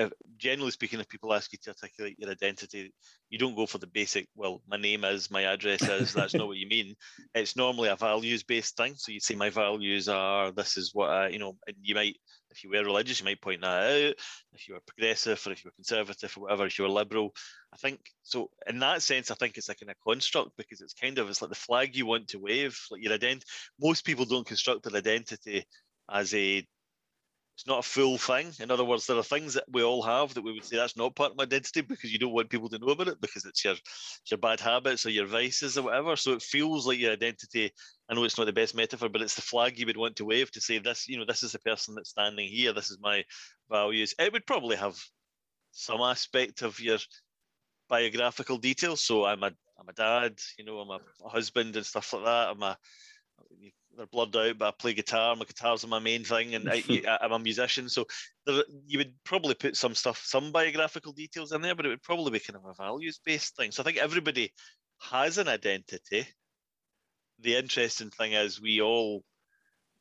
if, 0.00 0.12
generally 0.38 0.70
speaking, 0.70 0.98
if 0.98 1.08
people 1.08 1.34
ask 1.34 1.52
you 1.52 1.58
to 1.62 1.70
articulate 1.70 2.18
your 2.18 2.30
identity, 2.30 2.92
you 3.28 3.38
don't 3.38 3.54
go 3.54 3.66
for 3.66 3.76
the 3.76 3.86
basic, 3.86 4.26
well, 4.34 4.62
my 4.66 4.78
name 4.78 5.04
is, 5.04 5.30
my 5.30 5.42
address 5.42 5.82
is, 5.82 6.14
that's 6.14 6.34
not 6.34 6.46
what 6.46 6.56
you 6.56 6.66
mean. 6.66 6.94
It's 7.34 7.54
normally 7.54 7.90
a 7.90 7.96
values 7.96 8.42
based 8.42 8.76
thing. 8.76 8.94
So 8.96 9.12
you'd 9.12 9.22
say, 9.22 9.34
my 9.34 9.50
values 9.50 10.08
are, 10.08 10.52
this 10.52 10.78
is 10.78 10.92
what 10.94 11.10
I, 11.10 11.28
you 11.28 11.38
know, 11.38 11.56
and 11.66 11.76
you 11.82 11.94
might, 11.94 12.16
if 12.50 12.64
you 12.64 12.70
were 12.70 12.82
religious, 12.82 13.20
you 13.20 13.26
might 13.26 13.42
point 13.42 13.60
that 13.60 13.66
out. 13.66 14.14
If 14.54 14.66
you 14.66 14.74
were 14.74 14.80
progressive 14.86 15.46
or 15.46 15.52
if 15.52 15.62
you 15.62 15.68
were 15.68 15.76
conservative 15.76 16.34
or 16.36 16.44
whatever, 16.44 16.66
if 16.66 16.78
you 16.78 16.84
were 16.84 16.90
liberal. 16.90 17.34
I 17.72 17.76
think, 17.76 18.00
so 18.22 18.48
in 18.66 18.78
that 18.78 19.02
sense, 19.02 19.30
I 19.30 19.34
think 19.34 19.58
it's 19.58 19.68
like 19.68 19.82
in 19.82 19.90
a 19.90 19.94
construct 20.02 20.52
because 20.56 20.80
it's 20.80 20.94
kind 20.94 21.18
of, 21.18 21.28
it's 21.28 21.42
like 21.42 21.50
the 21.50 21.56
flag 21.56 21.94
you 21.94 22.06
want 22.06 22.28
to 22.28 22.38
wave, 22.38 22.78
like 22.90 23.02
your 23.02 23.12
identity. 23.12 23.46
Most 23.78 24.06
people 24.06 24.24
don't 24.24 24.46
construct 24.46 24.82
their 24.82 24.98
identity 24.98 25.66
as 26.10 26.34
a 26.34 26.66
it's 27.60 27.66
not 27.66 27.80
a 27.80 27.82
full 27.82 28.16
thing. 28.16 28.52
In 28.58 28.70
other 28.70 28.86
words, 28.86 29.06
there 29.06 29.18
are 29.18 29.22
things 29.22 29.52
that 29.52 29.70
we 29.70 29.82
all 29.82 30.00
have 30.00 30.32
that 30.32 30.40
we 30.40 30.54
would 30.54 30.64
say 30.64 30.76
that's 30.76 30.96
not 30.96 31.14
part 31.14 31.32
of 31.32 31.36
my 31.36 31.42
identity 31.42 31.82
because 31.82 32.10
you 32.10 32.18
don't 32.18 32.32
want 32.32 32.48
people 32.48 32.70
to 32.70 32.78
know 32.78 32.88
about 32.88 33.08
it 33.08 33.20
because 33.20 33.44
it's 33.44 33.62
your 33.62 33.74
it's 33.74 34.30
your 34.30 34.38
bad 34.38 34.60
habits 34.60 35.04
or 35.04 35.10
your 35.10 35.26
vices 35.26 35.76
or 35.76 35.82
whatever. 35.82 36.16
So 36.16 36.32
it 36.32 36.40
feels 36.40 36.86
like 36.86 36.98
your 36.98 37.12
identity. 37.12 37.70
I 38.08 38.14
know 38.14 38.24
it's 38.24 38.38
not 38.38 38.46
the 38.46 38.54
best 38.54 38.74
metaphor, 38.74 39.10
but 39.10 39.20
it's 39.20 39.34
the 39.34 39.42
flag 39.42 39.78
you 39.78 39.84
would 39.84 39.98
want 39.98 40.16
to 40.16 40.24
wave 40.24 40.50
to 40.52 40.60
say 40.62 40.78
this. 40.78 41.06
You 41.06 41.18
know, 41.18 41.26
this 41.26 41.42
is 41.42 41.52
the 41.52 41.58
person 41.58 41.94
that's 41.94 42.08
standing 42.08 42.48
here. 42.48 42.72
This 42.72 42.90
is 42.90 42.96
my 42.98 43.24
values. 43.70 44.14
It 44.18 44.32
would 44.32 44.46
probably 44.46 44.76
have 44.76 44.96
some 45.70 46.00
aspect 46.00 46.62
of 46.62 46.80
your 46.80 46.96
biographical 47.90 48.56
details. 48.56 49.02
So 49.02 49.26
I'm 49.26 49.42
a 49.42 49.52
I'm 49.78 49.88
a 49.90 49.92
dad. 49.92 50.38
You 50.58 50.64
know, 50.64 50.78
I'm 50.78 50.98
a 51.22 51.28
husband 51.28 51.76
and 51.76 51.84
stuff 51.84 52.10
like 52.14 52.24
that. 52.24 52.48
I'm 52.48 52.62
a 52.62 52.78
they're 53.96 54.06
blurred 54.06 54.36
out, 54.36 54.58
but 54.58 54.68
I 54.68 54.70
play 54.70 54.94
guitar. 54.94 55.36
My 55.36 55.44
guitar's 55.44 55.84
are 55.84 55.88
my 55.88 55.98
main 55.98 56.24
thing, 56.24 56.54
and 56.54 56.68
I, 56.70 56.82
am 57.22 57.32
a 57.32 57.38
musician. 57.38 57.88
So 57.88 58.06
there, 58.46 58.64
you 58.86 58.98
would 58.98 59.14
probably 59.24 59.54
put 59.54 59.76
some 59.76 59.94
stuff, 59.94 60.22
some 60.24 60.52
biographical 60.52 61.12
details 61.12 61.52
in 61.52 61.62
there, 61.62 61.74
but 61.74 61.86
it 61.86 61.90
would 61.90 62.02
probably 62.02 62.30
be 62.30 62.40
kind 62.40 62.56
of 62.56 62.64
a 62.64 62.74
values 62.74 63.20
based 63.24 63.56
thing. 63.56 63.70
So 63.70 63.82
I 63.82 63.84
think 63.84 63.98
everybody 63.98 64.52
has 65.10 65.38
an 65.38 65.48
identity. 65.48 66.26
The 67.40 67.56
interesting 67.56 68.10
thing 68.10 68.32
is 68.32 68.60
we 68.60 68.80
all 68.80 69.24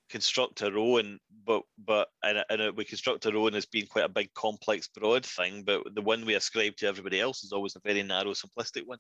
construct 0.10 0.62
our 0.64 0.78
own, 0.78 1.20
but 1.46 1.64
but 1.78 2.10
and, 2.24 2.44
and 2.50 2.76
we 2.76 2.84
construct 2.84 3.26
our 3.26 3.36
own 3.36 3.56
as 3.56 3.66
being 3.66 3.86
quite 3.86 4.06
a 4.06 4.10
big, 4.10 4.34
complex, 4.34 4.88
broad 4.88 5.26
thing. 5.26 5.64
But 5.64 5.96
the 5.96 6.02
one 6.02 6.26
we 6.26 6.36
ascribe 6.36 6.76
to 6.78 6.88
everybody 6.88 7.20
else 7.20 7.44
is 7.44 7.52
always 7.52 7.76
a 7.76 7.82
very 7.84 8.04
narrow, 8.04 8.34
simplistic 8.34 8.86
one. 8.86 9.00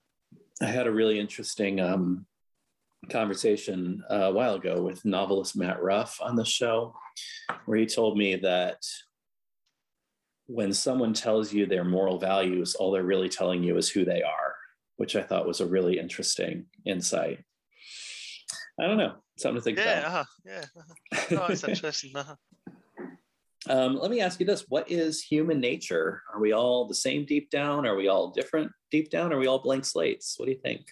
I 0.61 0.65
had 0.65 0.87
a 0.87 0.91
really 0.91 1.19
interesting 1.19 1.79
um, 1.79 2.25
conversation 3.07 4.03
a 4.09 4.31
while 4.31 4.55
ago 4.55 4.81
with 4.81 5.05
novelist 5.05 5.55
Matt 5.55 5.81
Ruff 5.81 6.19
on 6.21 6.35
the 6.35 6.45
show, 6.45 6.95
where 7.65 7.77
he 7.77 7.85
told 7.85 8.17
me 8.17 8.35
that 8.37 8.83
when 10.47 10.73
someone 10.73 11.13
tells 11.13 11.53
you 11.53 11.65
their 11.65 11.83
moral 11.83 12.19
values, 12.19 12.75
all 12.75 12.91
they're 12.91 13.03
really 13.03 13.29
telling 13.29 13.63
you 13.63 13.77
is 13.77 13.89
who 13.89 14.03
they 14.03 14.21
are, 14.21 14.55
which 14.97 15.15
I 15.15 15.23
thought 15.23 15.47
was 15.47 15.61
a 15.61 15.65
really 15.65 15.99
interesting 15.99 16.65
insight. 16.85 17.43
I 18.79 18.87
don't 18.87 18.97
know, 18.97 19.15
something 19.37 19.57
to 19.57 19.61
think 19.61 19.77
yeah, 19.77 19.99
about. 19.99 20.05
Uh-huh, 20.05 20.23
yeah, 20.45 20.65
uh-huh. 20.77 21.37
Oh, 21.41 21.51
it's 21.51 21.63
interesting. 21.63 22.15
Uh-huh. 22.15 22.35
Um, 23.67 23.97
let 23.97 24.09
me 24.09 24.21
ask 24.21 24.39
you 24.39 24.45
this: 24.45 24.65
What 24.69 24.89
is 24.89 25.21
human 25.21 25.59
nature? 25.59 26.23
Are 26.33 26.39
we 26.39 26.53
all 26.53 26.87
the 26.87 26.95
same 26.95 27.25
deep 27.25 27.51
down? 27.51 27.85
Are 27.85 27.97
we 27.97 28.07
all 28.07 28.31
different 28.31 28.71
deep 28.89 29.11
down? 29.11 29.33
Are 29.33 29.37
we 29.37 29.47
all 29.47 29.59
blank 29.59 29.83
slates? 29.83 30.35
What 30.37 30.45
do 30.45 30.53
you 30.53 30.57
think? 30.57 30.87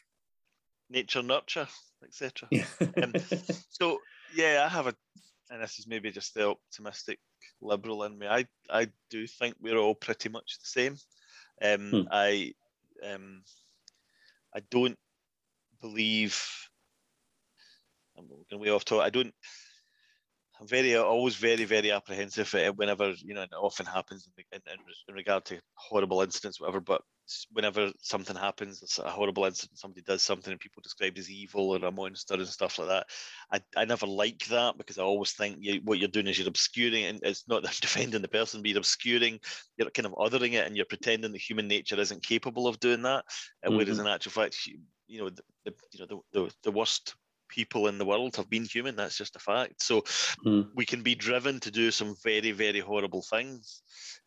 Nature, 0.89 1.23
nurture 1.23 1.69
etc. 2.07 2.49
um, 3.03 3.13
so 3.69 3.99
yeah, 4.35 4.63
I 4.65 4.69
have 4.69 4.87
a, 4.87 4.95
and 5.49 5.61
this 5.61 5.79
is 5.79 5.87
maybe 5.87 6.11
just 6.11 6.33
the 6.33 6.49
optimistic 6.49 7.19
liberal 7.61 8.03
in 8.03 8.17
me. 8.17 8.27
I 8.27 8.45
I 8.69 8.87
do 9.09 9.27
think 9.27 9.55
we're 9.59 9.77
all 9.77 9.95
pretty 9.95 10.29
much 10.29 10.57
the 10.59 10.67
same. 10.67 10.97
Um, 11.61 11.89
hmm. 11.91 12.01
I 12.11 12.53
um, 13.03 13.43
I 14.55 14.61
don't 14.71 14.97
believe. 15.81 16.43
I'm 18.17 18.27
going 18.49 18.61
way 18.61 18.71
off 18.71 18.85
topic. 18.85 19.05
I 19.05 19.09
don't. 19.09 19.33
I'm 20.59 20.67
very 20.67 20.95
always 20.95 21.35
very 21.35 21.65
very 21.65 21.91
apprehensive 21.91 22.51
whenever 22.75 23.11
you 23.11 23.35
know 23.35 23.43
it 23.43 23.53
often 23.53 23.85
happens 23.85 24.27
in, 24.37 24.43
in, 24.53 24.77
in 25.07 25.15
regard 25.15 25.45
to 25.45 25.59
horrible 25.75 26.23
incidents 26.23 26.59
whatever 26.59 26.79
but 26.79 27.03
whenever 27.51 27.91
something 28.01 28.35
happens 28.35 28.81
it's 28.81 28.99
a 28.99 29.09
horrible 29.09 29.45
incident 29.45 29.77
somebody 29.77 30.01
does 30.01 30.21
something 30.21 30.51
and 30.51 30.59
people 30.59 30.81
described 30.81 31.17
as 31.17 31.29
evil 31.29 31.71
or 31.71 31.85
a 31.85 31.91
monster 31.91 32.35
and 32.35 32.47
stuff 32.47 32.79
like 32.79 32.87
that 32.87 33.07
I, 33.51 33.81
I 33.81 33.85
never 33.85 34.05
like 34.05 34.45
that 34.47 34.77
because 34.77 34.97
I 34.97 35.03
always 35.03 35.31
think 35.31 35.57
you, 35.59 35.81
what 35.83 35.99
you're 35.99 36.07
doing 36.07 36.27
is 36.27 36.39
you're 36.39 36.47
obscuring 36.47 37.05
and 37.05 37.19
it's 37.23 37.47
not 37.47 37.63
defending 37.81 38.21
the 38.21 38.27
person 38.27 38.61
but 38.61 38.69
you're 38.69 38.79
obscuring 38.79 39.39
you're 39.77 39.89
kind 39.89 40.05
of 40.05 40.13
othering 40.13 40.53
it 40.53 40.65
and 40.65 40.75
you're 40.75 40.85
pretending 40.85 41.31
that 41.31 41.41
human 41.41 41.67
nature 41.67 41.99
isn't 41.99 42.23
capable 42.23 42.67
of 42.67 42.79
doing 42.79 43.01
that 43.01 43.25
mm-hmm. 43.65 43.75
whereas 43.75 43.99
in 43.99 44.07
actual 44.07 44.31
fact 44.31 44.57
you 45.07 45.19
know 45.19 45.29
the, 45.29 45.41
the 45.65 45.73
you 45.91 45.99
know 45.99 46.23
the, 46.33 46.39
the, 46.39 46.53
the 46.63 46.71
worst 46.71 47.15
people 47.49 47.87
in 47.87 47.97
the 47.97 48.05
world 48.05 48.35
have 48.35 48.49
been 48.49 48.65
human. 48.65 48.95
That's 48.95 49.17
just 49.17 49.35
a 49.35 49.39
fact. 49.39 49.81
So 49.81 50.01
mm. 50.45 50.67
we 50.75 50.85
can 50.85 51.01
be 51.01 51.15
driven 51.15 51.59
to 51.61 51.71
do 51.71 51.91
some 51.91 52.15
very, 52.23 52.51
very 52.51 52.79
horrible 52.79 53.21
things. 53.21 53.81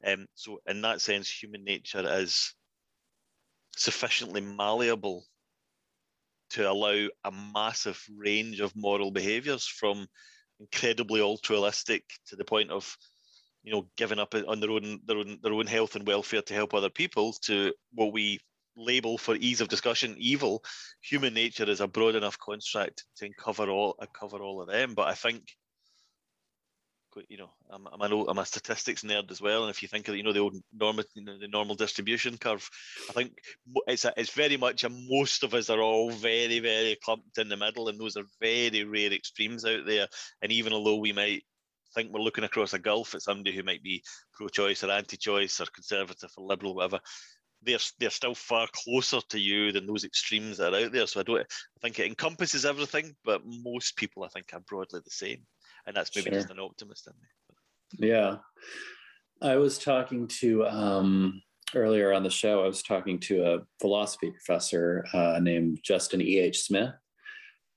Um, 0.05 0.27
so 0.35 0.61
in 0.67 0.81
that 0.83 1.01
sense, 1.01 1.31
human 1.31 1.65
nature 1.65 2.05
is 2.07 2.55
sufficiently 3.77 4.41
malleable 4.41 5.25
to 6.51 6.69
allow 6.69 7.07
a 7.25 7.31
massive 7.55 8.03
range 8.17 8.61
of 8.61 8.75
moral 8.75 9.11
behaviors 9.11 9.67
from 9.67 10.07
incredibly 10.59 11.21
altruistic 11.21 12.05
to 12.27 12.37
the 12.37 12.45
point 12.45 12.71
of 12.71 12.97
you 13.63 13.73
know 13.73 13.89
giving 13.97 14.19
up 14.19 14.35
on 14.35 14.61
their 14.61 14.71
own 14.71 15.01
their 15.07 15.19
own 15.19 15.39
their 15.43 15.53
own 15.53 15.67
health 15.67 15.97
and 15.97 16.07
welfare 16.07 16.43
to 16.43 16.55
help 16.55 16.75
other 16.75 16.91
people 16.91 17.33
to 17.43 17.73
what 17.95 18.13
we 18.13 18.39
label 18.77 19.19
for 19.19 19.35
ease 19.37 19.61
of 19.61 19.69
discussion 19.69 20.15
evil. 20.19 20.63
Human 21.03 21.35
nature 21.35 21.69
is 21.69 21.81
a 21.81 21.89
broad 21.89 22.15
enough 22.15 22.39
construct 22.39 23.05
to 23.17 23.29
cover 23.39 23.69
all 23.69 23.97
cover 24.13 24.39
all 24.39 24.63
of 24.63 24.69
them 24.69 24.95
but 24.95 25.09
i 25.09 25.15
think 25.15 25.43
you 27.29 27.39
know, 27.39 27.51
I'm, 27.71 27.87
I'm, 27.93 28.01
an 28.01 28.13
old, 28.13 28.29
I'm 28.29 28.39
a 28.39 28.45
statistics 28.45 29.03
nerd 29.03 29.31
as 29.31 29.41
well. 29.41 29.63
And 29.63 29.71
if 29.71 29.83
you 29.83 29.89
think 29.89 30.09
of, 30.09 30.17
you 30.17 30.23
know, 30.23 30.33
the 30.33 30.41
old 30.41 30.57
normal, 30.73 31.05
you 31.15 31.25
know, 31.25 31.39
the 31.39 31.49
normal 31.49 31.75
distribution 31.75 32.37
curve, 32.39 32.69
I 33.09 33.13
think 33.13 33.33
it's 33.87 34.05
a, 34.05 34.13
it's 34.17 34.33
very 34.33 34.57
much 34.57 34.85
a 34.85 34.91
most 34.91 35.43
of 35.43 35.55
us 35.55 35.71
are 35.71 35.81
all 35.81 36.11
very, 36.11 36.61
very 36.61 36.97
clumped 37.03 37.39
in 37.39 37.49
the 37.49 37.57
middle, 37.57 37.89
and 37.89 37.99
those 37.99 38.17
are 38.17 38.25
very 38.41 38.85
rare 38.85 39.13
extremes 39.13 39.65
out 39.65 39.87
there. 39.87 40.07
And 40.43 40.53
even 40.53 40.73
although 40.73 40.99
we 40.99 41.13
might 41.13 41.43
think 41.95 42.13
we're 42.13 42.21
looking 42.21 42.45
across 42.45 42.73
a 42.73 42.79
gulf 42.79 43.15
at 43.15 43.23
somebody 43.23 43.55
who 43.55 43.63
might 43.63 43.83
be 43.83 44.03
pro-choice 44.35 44.85
or 44.85 44.91
anti-choice 44.91 45.61
or 45.61 45.67
conservative 45.67 46.31
or 46.37 46.47
liberal, 46.47 46.75
whatever, 46.75 47.01
they're 47.63 47.79
they're 47.99 48.11
still 48.11 48.35
far 48.35 48.67
closer 48.73 49.21
to 49.29 49.39
you 49.39 49.71
than 49.73 49.87
those 49.87 50.05
extremes 50.05 50.59
that 50.59 50.73
are 50.73 50.85
out 50.87 50.93
there. 50.93 51.07
So 51.07 51.21
I 51.21 51.25
don't 51.25 51.41
I 51.41 51.81
think 51.83 51.99
it 51.99 52.07
encompasses 52.07 52.65
everything, 52.65 53.15
but 53.25 53.43
most 53.45 53.97
people 53.97 54.25
I 54.25 54.29
think 54.29 54.47
are 54.53 54.61
broadly 54.61 55.01
the 55.05 55.11
same 55.11 55.47
and 55.91 55.97
that's 55.97 56.15
maybe 56.15 56.31
sure. 56.31 56.39
just 56.39 56.51
an 56.51 56.61
optimist 56.61 57.09
in 57.09 57.15
me. 57.21 58.09
Yeah, 58.13 58.37
I 59.43 59.57
was 59.57 59.77
talking 59.77 60.29
to 60.39 60.65
um, 60.67 61.43
earlier 61.75 62.13
on 62.13 62.23
the 62.23 62.31
show. 62.31 62.63
I 62.63 62.69
was 62.69 62.81
talking 62.81 63.19
to 63.21 63.45
a 63.45 63.59
philosophy 63.81 64.31
professor 64.31 65.05
uh, 65.13 65.41
named 65.43 65.81
Justin 65.83 66.23
E. 66.23 66.39
H. 66.39 66.63
Smith, 66.63 66.95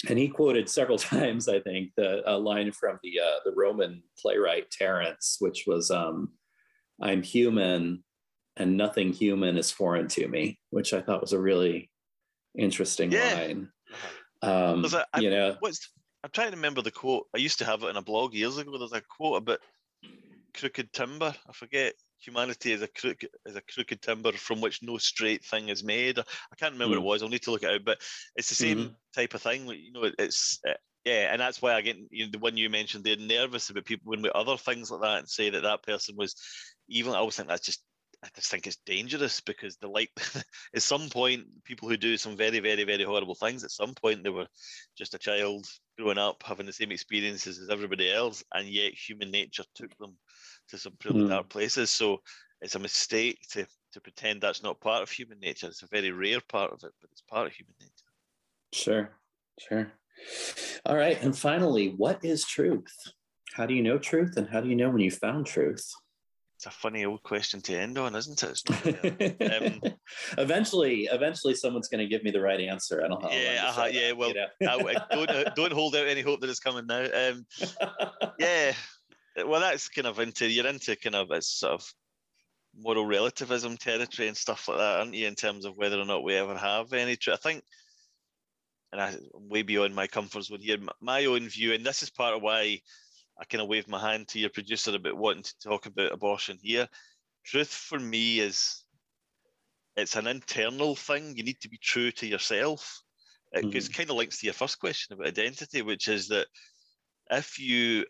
and 0.07 0.19
he 0.19 0.27
quoted 0.27 0.69
several 0.69 0.97
times, 0.99 1.49
I 1.49 1.59
think, 1.59 1.89
the 1.97 2.21
a 2.31 2.37
line 2.37 2.71
from 2.71 2.99
the 3.01 3.19
uh, 3.19 3.39
the 3.45 3.53
Roman 3.55 4.03
playwright 4.19 4.69
Terence, 4.69 5.37
which 5.39 5.63
was, 5.65 5.89
um, 5.89 6.33
"I'm 7.01 7.23
human, 7.23 8.03
and 8.57 8.77
nothing 8.77 9.11
human 9.11 9.57
is 9.57 9.71
foreign 9.71 10.07
to 10.09 10.27
me," 10.27 10.59
which 10.69 10.93
I 10.93 11.01
thought 11.01 11.21
was 11.21 11.33
a 11.33 11.39
really 11.39 11.89
interesting 12.55 13.11
yeah. 13.11 13.33
line. 13.33 13.69
Uh-huh. 13.91 14.73
Um, 14.73 14.85
you 15.19 15.31
know, 15.31 15.55
what's 15.61 15.89
I'm 16.23 16.29
trying 16.31 16.51
to 16.51 16.55
remember 16.55 16.81
the 16.81 16.91
quote. 16.91 17.27
I 17.33 17.37
used 17.37 17.59
to 17.59 17.65
have 17.65 17.83
it 17.83 17.89
in 17.89 17.97
a 17.97 18.01
blog 18.01 18.33
years 18.33 18.57
ago. 18.57 18.77
There's 18.77 18.93
a 18.93 19.01
quote 19.01 19.41
about 19.41 19.59
crooked 20.53 20.93
timber. 20.93 21.33
I 21.47 21.53
forget. 21.53 21.93
Humanity 22.19 22.71
is 22.71 22.81
a 22.81 22.87
crooked 22.87 23.29
is 23.45 23.57
a 23.57 23.61
crooked 23.61 24.01
timber 24.01 24.31
from 24.31 24.61
which 24.61 24.81
no 24.81 24.97
straight 24.97 25.43
thing 25.43 25.67
is 25.67 25.83
made. 25.83 26.19
I 26.19 26.55
can't 26.57 26.71
remember 26.71 26.95
mm. 26.95 26.97
what 26.97 26.97
it 26.97 27.01
hmm. 27.01 27.07
was. 27.07 27.23
I'll 27.23 27.29
need 27.29 27.41
to 27.43 27.51
look 27.51 27.63
it 27.63 27.69
out. 27.69 27.83
But 27.83 27.99
it's 28.37 28.47
the 28.47 28.55
same 28.55 28.77
mm. 28.77 28.95
type 29.13 29.33
of 29.33 29.41
thing. 29.41 29.67
You 29.67 29.91
know, 29.91 30.09
it's 30.17 30.59
uh, 30.65 30.73
yeah, 31.03 31.33
and 31.33 31.41
that's 31.41 31.61
why 31.61 31.73
I 31.73 31.81
get 31.81 31.97
you 32.11 32.25
know, 32.25 32.31
the 32.31 32.39
one 32.39 32.55
you 32.55 32.69
mentioned. 32.69 33.03
They're 33.03 33.17
nervous 33.17 33.69
about 33.69 33.83
people 33.83 34.09
when 34.09 34.21
we 34.21 34.31
other 34.33 34.55
things 34.55 34.89
like 34.89 35.01
that 35.01 35.19
and 35.19 35.29
say 35.29 35.49
that 35.49 35.63
that 35.63 35.83
person 35.83 36.15
was 36.15 36.35
evil. 36.87 37.13
I 37.13 37.17
always 37.17 37.35
think 37.35 37.49
that's 37.49 37.65
just 37.65 37.83
I 38.23 38.29
just 38.33 38.49
think 38.49 38.67
it's 38.67 38.77
dangerous 38.85 39.41
because 39.41 39.75
the 39.77 39.89
like 39.89 40.09
at 40.75 40.81
some 40.81 41.09
point 41.09 41.43
people 41.65 41.89
who 41.89 41.97
do 41.97 42.15
some 42.15 42.37
very 42.37 42.59
very 42.59 42.85
very 42.85 43.03
horrible 43.03 43.35
things 43.35 43.63
at 43.63 43.71
some 43.71 43.93
point 43.93 44.23
they 44.23 44.29
were 44.29 44.47
just 44.97 45.13
a 45.13 45.19
child 45.19 45.67
growing 45.97 46.17
up 46.17 46.41
having 46.43 46.65
the 46.65 46.73
same 46.73 46.91
experiences 46.91 47.59
as 47.59 47.69
everybody 47.69 48.11
else 48.11 48.43
and 48.53 48.67
yet 48.67 48.93
human 48.93 49.31
nature 49.31 49.63
took 49.75 49.95
them 49.97 50.17
to 50.69 50.77
some 50.77 50.93
pretty 50.99 51.19
mm. 51.19 51.29
dark 51.29 51.49
places. 51.49 51.91
So 51.91 52.21
it's 52.61 52.75
a 52.75 52.79
mistake 52.79 53.39
to 53.51 53.65
to 53.93 54.01
pretend 54.01 54.41
that's 54.41 54.63
not 54.63 54.81
part 54.81 55.03
of 55.03 55.09
human 55.09 55.39
nature. 55.39 55.67
It's 55.67 55.83
a 55.83 55.87
very 55.87 56.11
rare 56.11 56.41
part 56.49 56.71
of 56.71 56.79
it 56.83 56.93
but 57.01 57.09
it's 57.11 57.21
part 57.21 57.47
of 57.47 57.53
human 57.53 57.75
nature. 57.79 57.91
Sure 58.73 59.17
sure. 59.59 59.91
All 60.85 60.95
right 60.95 61.21
and 61.21 61.37
finally 61.37 61.89
what 61.89 62.23
is 62.23 62.45
truth? 62.45 62.95
How 63.53 63.65
do 63.65 63.73
you 63.73 63.83
know 63.83 63.99
truth 63.99 64.37
and 64.37 64.47
how 64.49 64.61
do 64.61 64.69
you 64.69 64.75
know 64.75 64.89
when 64.89 65.01
you 65.01 65.11
found 65.11 65.45
truth 65.45 65.93
it's 66.65 66.73
a 66.73 66.79
funny 66.79 67.03
old 67.03 67.21
question 67.23 67.59
to 67.59 67.77
end 67.77 67.97
on, 67.97 68.15
isn't 68.15 68.41
it? 68.41 68.61
um, 69.51 69.81
eventually, 70.37 71.09
eventually, 71.11 71.55
someone's 71.55 71.89
going 71.89 71.99
to 71.99 72.07
give 72.07 72.23
me 72.23 72.31
the 72.31 72.39
right 72.39 72.61
answer. 72.61 73.03
I 73.03 73.09
don't 73.09 73.21
know. 73.21 73.29
Yeah, 73.31 73.65
uh-huh, 73.67 73.89
yeah. 73.91 74.07
That, 74.07 74.17
well, 74.17 74.29
you 74.29 74.35
know? 74.61 74.97
don't 75.11 75.29
uh, 75.29 75.51
don't 75.55 75.73
hold 75.73 75.95
out 75.97 76.07
any 76.07 76.21
hope 76.21 76.39
that 76.39 76.49
it's 76.49 76.61
coming 76.61 76.87
now. 76.87 77.03
Um, 77.03 77.45
yeah, 78.39 78.71
well, 79.45 79.59
that's 79.59 79.89
kind 79.89 80.07
of 80.07 80.19
into 80.19 80.47
you're 80.47 80.67
into 80.67 80.95
kind 80.95 81.15
of 81.15 81.31
it's 81.31 81.59
sort 81.59 81.73
of 81.73 81.93
moral 82.79 83.05
relativism 83.05 83.75
territory 83.75 84.29
and 84.29 84.37
stuff 84.37 84.69
like 84.69 84.77
that, 84.77 84.99
aren't 84.99 85.15
you? 85.15 85.27
In 85.27 85.35
terms 85.35 85.65
of 85.65 85.75
whether 85.75 85.99
or 85.99 86.05
not 86.05 86.23
we 86.23 86.35
ever 86.35 86.57
have 86.57 86.93
any 86.93 87.17
truth, 87.17 87.39
I 87.43 87.49
think, 87.49 87.63
and 88.93 89.01
I, 89.01 89.15
way 89.33 89.63
beyond 89.63 89.93
my 89.95 90.07
comfort 90.07 90.43
zone 90.43 90.61
here. 90.61 90.77
My 91.01 91.25
own 91.25 91.49
view, 91.49 91.73
and 91.73 91.85
this 91.85 92.03
is 92.03 92.09
part 92.09 92.35
of 92.35 92.41
why 92.41 92.79
I 93.39 93.45
kind 93.45 93.61
of 93.61 93.67
waved 93.67 93.87
my 93.87 93.99
hand 93.99 94.27
to 94.29 94.39
your 94.39 94.49
producer 94.49 94.95
about 94.95 95.17
wanting 95.17 95.43
to 95.43 95.59
talk 95.63 95.85
about 95.85 96.11
abortion 96.11 96.57
here. 96.61 96.87
Truth 97.45 97.73
for 97.73 97.99
me 97.99 98.39
is 98.39 98.83
it's 99.95 100.15
an 100.15 100.27
internal 100.27 100.95
thing. 100.95 101.35
You 101.35 101.43
need 101.43 101.59
to 101.61 101.69
be 101.69 101.79
true 101.81 102.11
to 102.11 102.27
yourself. 102.27 103.01
It 103.51 103.65
mm-hmm. 103.65 103.93
kind 103.93 104.09
of 104.09 104.15
links 104.15 104.39
to 104.39 104.47
your 104.47 104.53
first 104.53 104.79
question 104.79 105.13
about 105.13 105.27
identity, 105.27 105.81
which 105.81 106.07
is 106.07 106.27
that 106.29 106.47
if 107.29 107.59
you 107.59 108.05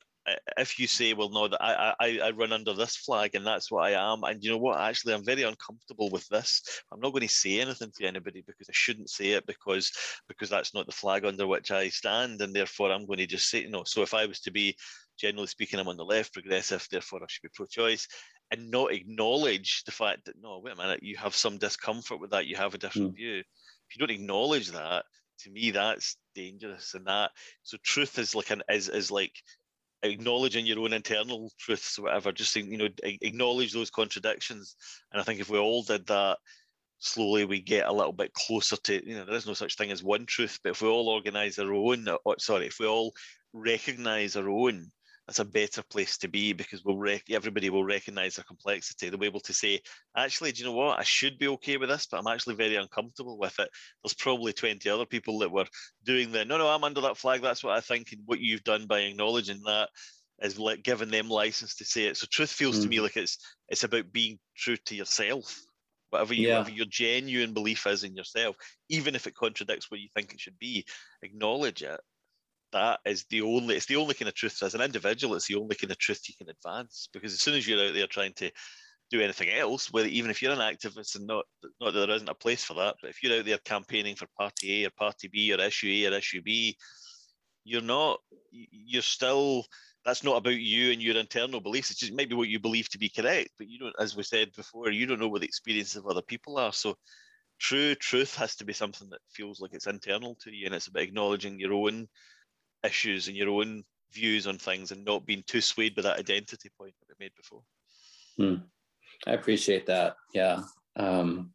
if 0.57 0.80
you 0.80 0.88
say, 0.88 1.13
well, 1.13 1.30
no, 1.30 1.49
that 1.49 1.61
I, 1.61 1.93
I 1.99 2.19
I 2.24 2.30
run 2.32 2.53
under 2.53 2.74
this 2.74 2.95
flag 2.95 3.36
and 3.36 3.45
that's 3.45 3.69
what 3.69 3.84
I 3.84 4.13
am, 4.13 4.24
and 4.24 4.41
you 4.41 4.51
know 4.51 4.57
what, 4.57 4.80
actually, 4.80 5.13
I'm 5.13 5.26
very 5.26 5.43
uncomfortable 5.43 6.09
with 6.11 6.26
this. 6.30 6.61
I'm 6.91 7.01
not 7.01 7.11
going 7.11 7.28
to 7.28 7.34
say 7.34 7.59
anything 7.59 7.91
to 7.97 8.05
anybody 8.05 8.41
because 8.45 8.69
I 8.69 8.74
shouldn't 8.74 9.09
say 9.09 9.32
it 9.32 9.45
because 9.45 9.91
because 10.28 10.49
that's 10.49 10.74
not 10.74 10.86
the 10.86 10.93
flag 10.93 11.26
under 11.26 11.45
which 11.45 11.71
I 11.71 11.89
stand, 11.89 12.41
and 12.41 12.53
therefore 12.53 12.91
I'm 12.91 13.05
going 13.05 13.19
to 13.19 13.28
just 13.28 13.49
say, 13.49 13.61
you 13.61 13.69
know. 13.69 13.84
So 13.86 14.01
if 14.01 14.13
I 14.13 14.26
was 14.26 14.39
to 14.41 14.51
be 14.51 14.78
generally 15.24 15.47
speaking, 15.47 15.80
I'm 15.80 15.88
on 15.88 15.95
the 15.95 16.03
left, 16.03 16.34
progressive, 16.34 16.86
therefore 16.91 17.21
I 17.24 17.26
should 17.30 17.43
be 17.43 17.49
pro 17.53 17.65
choice, 17.65 18.09
and 18.51 18.69
not 18.69 18.91
acknowledge 18.91 19.84
the 19.86 19.91
fact 19.93 20.26
that, 20.26 20.36
no, 20.41 20.59
wait 20.61 20.74
a 20.74 20.76
minute, 20.76 21.01
you 21.01 21.15
have 21.15 21.34
some 21.34 21.57
discomfort 21.57 22.19
with 22.19 22.32
that, 22.32 22.45
you 22.45 22.57
have 22.57 22.74
a 22.74 22.78
different 22.78 23.13
mm. 23.13 23.15
view. 23.15 23.38
If 23.38 23.95
you 23.95 23.99
don't 23.99 24.13
acknowledge 24.13 24.69
that, 24.71 25.05
to 25.39 25.49
me, 25.49 25.71
that's 25.71 26.17
dangerous. 26.36 26.93
And 26.93 27.07
that, 27.07 27.32
so 27.63 27.78
truth 27.84 28.19
is 28.19 28.36
like 28.36 28.51
an, 28.51 28.63
is, 28.69 28.89
is 28.89 29.11
like 29.11 29.32
acknowledging 30.03 30.65
your 30.65 30.80
own 30.80 30.91
internal 30.91 31.49
truths 31.57 31.97
or 31.97 32.03
whatever, 32.03 32.34
just, 32.34 32.53
you 32.57 32.78
know, 32.78 32.89
acknowledge 33.03 33.71
those 33.71 33.89
contradictions. 33.89 34.76
And 35.13 35.21
I 35.21 35.24
think 35.24 35.39
if 35.39 35.49
we 35.49 35.57
all 35.57 35.84
did 35.84 36.05
that, 36.07 36.38
slowly 36.99 37.45
we 37.45 37.61
get 37.61 37.88
a 37.88 37.93
little 37.93 38.13
bit 38.13 38.34
closer 38.34 38.78
to 38.78 39.05
you 39.05 39.15
know 39.15 39.26
there 39.26 39.36
is 39.36 39.45
no 39.45 39.53
such 39.53 39.76
thing 39.76 39.91
as 39.91 40.01
one 40.01 40.26
truth 40.26 40.57
but 40.63 40.69
if 40.69 40.82
we 40.82 40.88
all 40.88 41.09
organize 41.09 41.59
our 41.59 41.74
own 41.74 42.07
or, 42.24 42.36
sorry 42.39 42.65
if 42.65 42.78
we 42.80 42.88
all 42.88 43.13
recognize 43.51 44.36
our 44.36 44.49
own 44.49 44.89
that's 45.28 45.39
a 45.39 45.45
better 45.45 45.82
place 45.84 46.17
to 46.17 46.28
be 46.28 46.51
because 46.51 46.84
we'll 46.84 46.97
rec- 46.97 47.32
everybody 47.32 47.69
will 47.69 47.86
recognize 47.86 48.36
the 48.36 48.43
complexity. 48.43 49.09
They'll 49.09 49.19
be 49.19 49.26
able 49.26 49.39
to 49.41 49.53
say, 49.53 49.80
actually, 50.17 50.51
do 50.51 50.59
you 50.59 50.65
know 50.69 50.76
what? 50.76 50.99
I 50.99 51.03
should 51.03 51.38
be 51.39 51.47
okay 51.49 51.78
with 51.78 51.89
this, 51.89 52.07
but 52.11 52.19
I'm 52.19 52.28
actually 52.28 52.55
very 52.55 52.76
uncomfortable 52.76 53.38
with 53.38 53.57
it. 53.59 53.69
There's 54.03 54.13
probably 54.13 54.51
20 54.51 54.89
other 54.89 55.05
people 55.05 55.39
that 55.39 55.51
were 55.51 55.65
doing 56.03 56.32
the, 56.32 56.43
no, 56.43 56.57
no, 56.57 56.67
I'm 56.67 56.84
under 56.84 57.01
that 57.01 57.17
flag. 57.17 57.41
That's 57.41 57.63
what 57.63 57.78
I 57.78 57.80
think. 57.80 58.11
And 58.11 58.21
what 58.26 58.41
you've 58.41 58.65
done 58.65 58.86
by 58.86 58.99
acknowledging 58.99 59.61
that 59.65 59.89
is 60.41 60.59
like 60.59 60.84
giving 60.84 61.09
them 61.09 61.30
license 61.30 61.76
to 61.76 61.86
say 61.86 62.05
it. 62.05 62.17
So 62.17 62.28
truth 62.30 62.51
feels 62.51 62.80
mm. 62.80 62.84
to 62.84 62.89
me 62.89 62.97
mm. 62.97 63.03
like 63.03 63.15
it's 63.15 63.38
it's 63.69 63.86
about 63.86 64.11
being 64.11 64.39
true 64.57 64.78
to 64.88 64.95
yourself. 64.95 65.61
Whatever, 66.09 66.36
you, 66.36 66.49
yeah. 66.49 66.59
whatever 66.59 66.76
your 66.76 66.86
genuine 66.88 67.53
belief 67.53 67.88
is 67.88 68.03
in 68.03 68.15
yourself, 68.15 68.55
even 68.88 69.15
if 69.15 69.26
it 69.26 69.34
contradicts 69.34 69.89
what 69.89 69.99
you 69.99 70.09
think 70.13 70.32
it 70.32 70.39
should 70.39 70.59
be, 70.59 70.86
acknowledge 71.24 71.82
it 71.82 71.99
that 72.74 72.99
is 73.05 73.26
the 73.30 73.41
only 73.41 73.76
it's 73.76 73.86
the 73.86 73.95
only 73.95 74.13
kind 74.13 74.30
of 74.30 74.36
truth. 74.36 74.61
As 74.61 74.76
an 74.76 74.82
individual 74.82 75.36
it's 75.36 75.47
the 75.47 75.55
only 75.55 75.76
kind 75.76 75.91
of 75.91 75.97
truth 75.97 76.21
you 76.28 76.36
can 76.38 76.49
advance 76.49 77.07
because 77.13 77.34
as 77.34 77.41
soon 77.41 77.55
as 77.55 77.67
you're 77.67 77.88
out 77.88 77.93
there 77.93 78.07
trying 78.07 78.34
to 78.34 78.51
do 79.11 79.21
anything 79.21 79.49
else 79.49 79.91
whether 79.91 80.07
even 80.07 80.32
if 80.32 80.41
you're 80.41 80.53
an 80.53 80.59
activist 80.59 81.15
and 81.15 81.28
not 81.28 81.45
not 81.80 81.93
that 81.93 82.07
there 82.07 82.15
isn't 82.15 82.30
a 82.30 82.36
place 82.36 82.63
for 82.63 82.74
that 82.74 82.95
but 83.01 83.09
if 83.09 83.21
you're 83.21 83.38
out 83.38 83.45
there 83.45 83.57
campaigning 83.59 84.15
for 84.15 84.28
party 84.38 84.84
A 84.84 84.88
or 84.88 84.91
party 84.91 85.28
B 85.28 85.53
or 85.53 85.59
issue 85.59 85.88
A 85.88 86.11
or 86.11 86.17
issue 86.17 86.41
B 86.41 86.76
you're 87.63 87.82
not 87.82 88.19
you're 88.51 89.01
still 89.01 89.65
that's 90.05 90.24
not 90.24 90.36
about 90.36 90.55
you 90.55 90.91
and 90.91 91.01
your 91.01 91.15
internal 91.15 91.61
beliefs. 91.61 91.89
It's 91.89 92.01
just 92.01 92.11
maybe 92.13 92.36
what 92.36 92.49
you 92.49 92.59
believe 92.59 92.89
to 92.89 92.97
be 92.97 93.09
correct 93.09 93.51
but 93.57 93.67
you 93.67 93.80
don't 93.80 93.95
as 93.99 94.15
we 94.15 94.24
said 94.24 94.51
before 94.55 94.89
you 94.91 95.05
don't 95.05 95.19
know 95.19 95.30
what 95.30 95.41
the 95.41 95.47
experiences 95.47 95.97
of 95.97 96.07
other 96.07 96.21
people 96.21 96.57
are. 96.57 96.74
So 96.74 96.95
true 97.59 97.95
truth 97.95 98.36
has 98.36 98.55
to 98.57 98.65
be 98.65 98.74
something 98.74 99.09
that 99.09 99.21
feels 99.32 99.61
like 99.61 99.74
it's 99.74 99.88
internal 99.88 100.36
to 100.41 100.51
you 100.51 100.65
and 100.65 100.76
it's 100.76 100.88
about 100.88 101.03
acknowledging 101.03 101.59
your 101.59 101.74
own 101.74 102.07
issues 102.84 103.27
and 103.27 103.38
your 103.38 103.49
own 103.49 103.84
views 104.13 104.47
on 104.47 104.57
things 104.57 104.91
and 104.91 105.03
not 105.03 105.25
being 105.25 105.43
too 105.47 105.61
swayed 105.61 105.95
by 105.95 106.01
that 106.03 106.19
identity 106.19 106.69
point 106.77 106.93
that 106.99 107.07
we 107.09 107.25
made 107.25 107.36
before. 107.36 107.61
Hmm. 108.38 108.65
I 109.25 109.34
appreciate 109.34 109.86
that. 109.88 110.15
Yeah. 110.34 110.61
Um, 110.95 111.51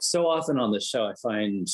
so 0.00 0.26
often 0.26 0.58
on 0.58 0.72
the 0.72 0.80
show, 0.80 1.06
I 1.06 1.14
find 1.22 1.66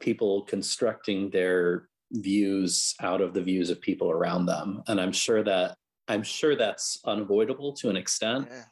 people 0.00 0.42
constructing 0.42 1.30
their 1.30 1.88
views 2.12 2.94
out 3.00 3.20
of 3.20 3.34
the 3.34 3.42
views 3.42 3.70
of 3.70 3.80
people 3.80 4.10
around 4.10 4.46
them, 4.46 4.82
and 4.86 5.00
I'm 5.00 5.12
sure 5.12 5.42
that 5.44 5.76
I'm 6.06 6.22
sure 6.22 6.54
that's 6.54 7.00
unavoidable 7.06 7.72
to 7.74 7.88
an 7.90 7.96
extent. 7.96 8.48
Yeah. 8.50 8.64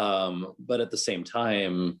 Um, 0.00 0.54
but 0.58 0.80
at 0.80 0.90
the 0.90 0.98
same 0.98 1.24
time, 1.24 2.00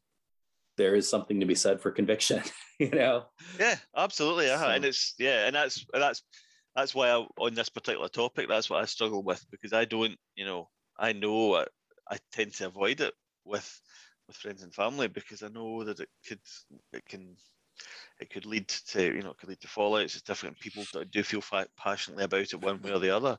there 0.78 0.94
is 0.94 1.08
something 1.08 1.40
to 1.40 1.46
be 1.46 1.54
said 1.54 1.80
for 1.80 1.90
conviction 1.90 2.42
you 2.78 2.90
know 2.90 3.24
yeah 3.58 3.76
absolutely 3.96 4.50
uh-huh. 4.50 4.64
so. 4.64 4.70
and 4.70 4.84
it's 4.84 5.14
yeah 5.18 5.46
and 5.46 5.54
that's 5.54 5.84
that's 5.92 6.22
that's 6.74 6.94
why 6.94 7.10
I, 7.10 7.26
on 7.38 7.54
this 7.54 7.68
particular 7.68 8.08
topic 8.08 8.48
that's 8.48 8.70
what 8.70 8.80
i 8.80 8.86
struggle 8.86 9.22
with 9.22 9.44
because 9.50 9.72
i 9.72 9.84
don't 9.84 10.16
you 10.36 10.46
know 10.46 10.68
i 10.98 11.12
know 11.12 11.56
I, 11.56 11.66
I 12.10 12.18
tend 12.32 12.54
to 12.54 12.66
avoid 12.66 13.00
it 13.00 13.12
with 13.44 13.80
with 14.26 14.36
friends 14.36 14.62
and 14.62 14.72
family 14.72 15.08
because 15.08 15.42
i 15.42 15.48
know 15.48 15.84
that 15.84 16.00
it 16.00 16.08
could 16.26 16.40
it 16.92 17.04
can 17.04 17.36
it 18.20 18.30
could 18.30 18.46
lead 18.46 18.68
to 18.68 19.04
you 19.04 19.22
know 19.22 19.30
it 19.30 19.38
could 19.38 19.48
lead 19.48 19.60
to 19.60 19.68
fallouts. 19.68 20.16
It's 20.16 20.22
different 20.22 20.58
people 20.58 20.84
that 20.94 21.12
do 21.12 21.22
feel 21.22 21.42
passionately 21.76 22.24
about 22.24 22.52
it 22.52 22.60
one 22.60 22.82
way 22.82 22.90
or 22.90 22.98
the 22.98 23.14
other. 23.16 23.38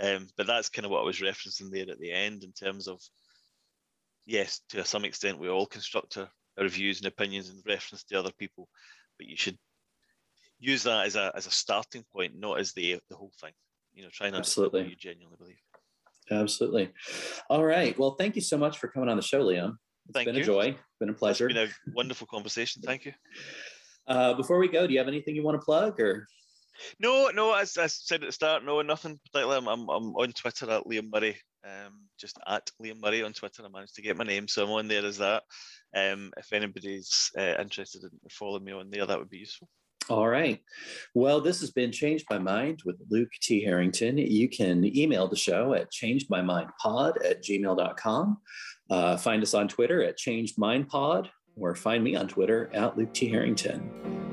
Um, 0.00 0.28
but 0.36 0.46
that's 0.46 0.68
kind 0.68 0.84
of 0.84 0.92
what 0.92 1.00
I 1.00 1.04
was 1.04 1.18
referencing 1.18 1.70
there 1.70 1.90
at 1.90 1.98
the 1.98 2.12
end 2.12 2.44
in 2.44 2.52
terms 2.52 2.86
of 2.86 3.00
yes, 4.26 4.60
to 4.70 4.84
some 4.84 5.04
extent 5.04 5.38
we 5.38 5.48
all 5.48 5.66
construct 5.66 6.16
our, 6.16 6.30
our 6.58 6.68
views 6.68 6.98
and 6.98 7.06
opinions 7.06 7.50
in 7.50 7.62
reference 7.66 8.04
to 8.04 8.18
other 8.18 8.32
people, 8.38 8.68
but 9.18 9.26
you 9.26 9.36
should 9.36 9.58
use 10.58 10.82
that 10.84 11.06
as 11.06 11.16
a 11.16 11.32
as 11.34 11.46
a 11.46 11.50
starting 11.50 12.04
point, 12.12 12.34
not 12.38 12.60
as 12.60 12.72
the 12.72 12.98
the 13.08 13.16
whole 13.16 13.32
thing. 13.40 13.52
You 13.92 14.04
know, 14.04 14.08
trying 14.12 14.32
to 14.32 14.38
absolutely 14.38 14.88
you 14.88 14.96
genuinely 14.96 15.36
believe. 15.38 15.60
Absolutely. 16.30 16.90
All 17.48 17.64
right. 17.64 17.98
Well, 17.98 18.12
thank 18.12 18.36
you 18.36 18.42
so 18.42 18.56
much 18.56 18.78
for 18.78 18.88
coming 18.88 19.08
on 19.08 19.16
the 19.16 19.22
show, 19.22 19.42
Liam. 19.42 19.76
It's 20.06 20.14
Thank 20.14 20.26
been 20.26 20.36
you. 20.36 20.42
a 20.42 20.44
joy. 20.44 20.76
Been 21.00 21.08
a 21.08 21.14
pleasure. 21.14 21.48
It's 21.48 21.54
been 21.54 21.68
a 21.68 21.92
wonderful 21.94 22.26
conversation. 22.26 22.82
Thank 22.82 23.04
you. 23.04 23.12
Uh, 24.06 24.34
before 24.34 24.58
we 24.58 24.68
go, 24.68 24.86
do 24.86 24.92
you 24.92 24.98
have 24.98 25.08
anything 25.08 25.34
you 25.34 25.42
want 25.42 25.60
to 25.60 25.64
plug 25.64 26.00
or? 26.00 26.26
No, 26.98 27.30
no. 27.34 27.54
As 27.54 27.76
I 27.78 27.86
said 27.86 28.22
at 28.22 28.28
the 28.28 28.32
start, 28.32 28.64
no, 28.64 28.82
nothing 28.82 29.18
particularly. 29.24 29.58
I'm, 29.58 29.68
I'm, 29.68 29.88
I'm 29.88 30.14
on 30.14 30.32
Twitter 30.32 30.70
at 30.70 30.84
Liam 30.84 31.10
Murray, 31.12 31.36
um, 31.64 32.06
just 32.18 32.38
at 32.46 32.70
Liam 32.82 33.00
Murray 33.00 33.22
on 33.22 33.32
Twitter. 33.32 33.62
I 33.64 33.68
managed 33.68 33.94
to 33.96 34.02
get 34.02 34.16
my 34.16 34.24
name, 34.24 34.48
so 34.48 34.64
I'm 34.64 34.70
on 34.70 34.88
there 34.88 35.04
as 35.04 35.18
that. 35.18 35.42
Um, 35.94 36.32
if 36.36 36.52
anybody's 36.52 37.30
uh, 37.38 37.54
interested 37.60 38.04
in 38.04 38.10
following 38.30 38.64
me 38.64 38.72
on 38.72 38.90
there, 38.90 39.06
that 39.06 39.18
would 39.18 39.30
be 39.30 39.38
useful. 39.38 39.68
All 40.08 40.26
right. 40.26 40.60
Well, 41.14 41.40
this 41.40 41.60
has 41.60 41.70
been 41.70 41.92
Changed 41.92 42.24
My 42.30 42.38
Mind 42.38 42.80
with 42.84 42.96
Luke 43.10 43.30
T. 43.40 43.62
Harrington. 43.62 44.18
You 44.18 44.48
can 44.48 44.84
email 44.96 45.28
the 45.28 45.36
show 45.36 45.74
at 45.74 45.92
changedmymindpod 45.92 47.24
at 47.24 47.44
gmail.com. 47.44 48.38
Uh, 48.90 49.16
find 49.16 49.42
us 49.42 49.54
on 49.54 49.68
Twitter 49.68 50.02
at 50.02 50.18
changedmindpod 50.18 51.28
or 51.56 51.74
find 51.76 52.02
me 52.02 52.16
on 52.16 52.26
Twitter 52.26 52.70
at 52.72 52.96
Luke 52.96 53.14
T. 53.14 53.28
Harrington. 53.28 54.29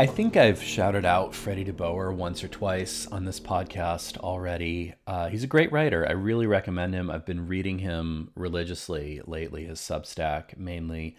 I 0.00 0.06
think 0.06 0.34
I've 0.34 0.62
shouted 0.62 1.04
out 1.04 1.34
Freddie 1.34 1.66
DeBoer 1.66 2.14
once 2.14 2.42
or 2.42 2.48
twice 2.48 3.06
on 3.08 3.26
this 3.26 3.38
podcast 3.38 4.16
already. 4.16 4.94
Uh, 5.06 5.28
he's 5.28 5.44
a 5.44 5.46
great 5.46 5.70
writer. 5.72 6.08
I 6.08 6.12
really 6.12 6.46
recommend 6.46 6.94
him. 6.94 7.10
I've 7.10 7.26
been 7.26 7.46
reading 7.46 7.80
him 7.80 8.30
religiously 8.34 9.20
lately, 9.26 9.66
his 9.66 9.78
Substack 9.78 10.56
mainly. 10.56 11.18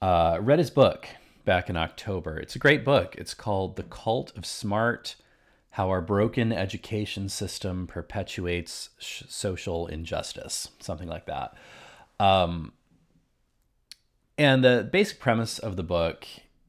Uh, 0.00 0.38
read 0.40 0.58
his 0.58 0.70
book 0.70 1.06
back 1.44 1.68
in 1.68 1.76
October. 1.76 2.38
It's 2.38 2.56
a 2.56 2.58
great 2.58 2.86
book. 2.86 3.14
It's 3.18 3.34
called 3.34 3.76
The 3.76 3.82
Cult 3.82 4.34
of 4.34 4.46
Smart 4.46 5.16
How 5.72 5.90
Our 5.90 6.00
Broken 6.00 6.54
Education 6.54 7.28
System 7.28 7.86
Perpetuates 7.86 8.88
Sh- 8.98 9.24
Social 9.28 9.88
Injustice, 9.88 10.70
something 10.80 11.06
like 11.06 11.26
that. 11.26 11.54
Um, 12.18 12.72
and 14.38 14.64
the 14.64 14.88
basic 14.90 15.20
premise 15.20 15.58
of 15.58 15.76
the 15.76 15.82
book 15.82 16.26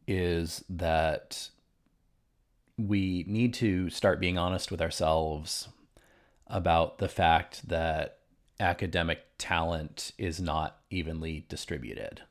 is 0.07 0.63
that 0.69 1.49
we 2.77 3.25
need 3.27 3.53
to 3.55 3.89
start 3.89 4.19
being 4.19 4.37
honest 4.37 4.71
with 4.71 4.81
ourselves 4.81 5.67
about 6.47 6.99
the 6.99 7.09
fact 7.09 7.67
that 7.67 8.19
academic 8.59 9.19
talent 9.37 10.11
is 10.17 10.39
not 10.39 10.77
evenly 10.89 11.45
distributed 11.49 12.21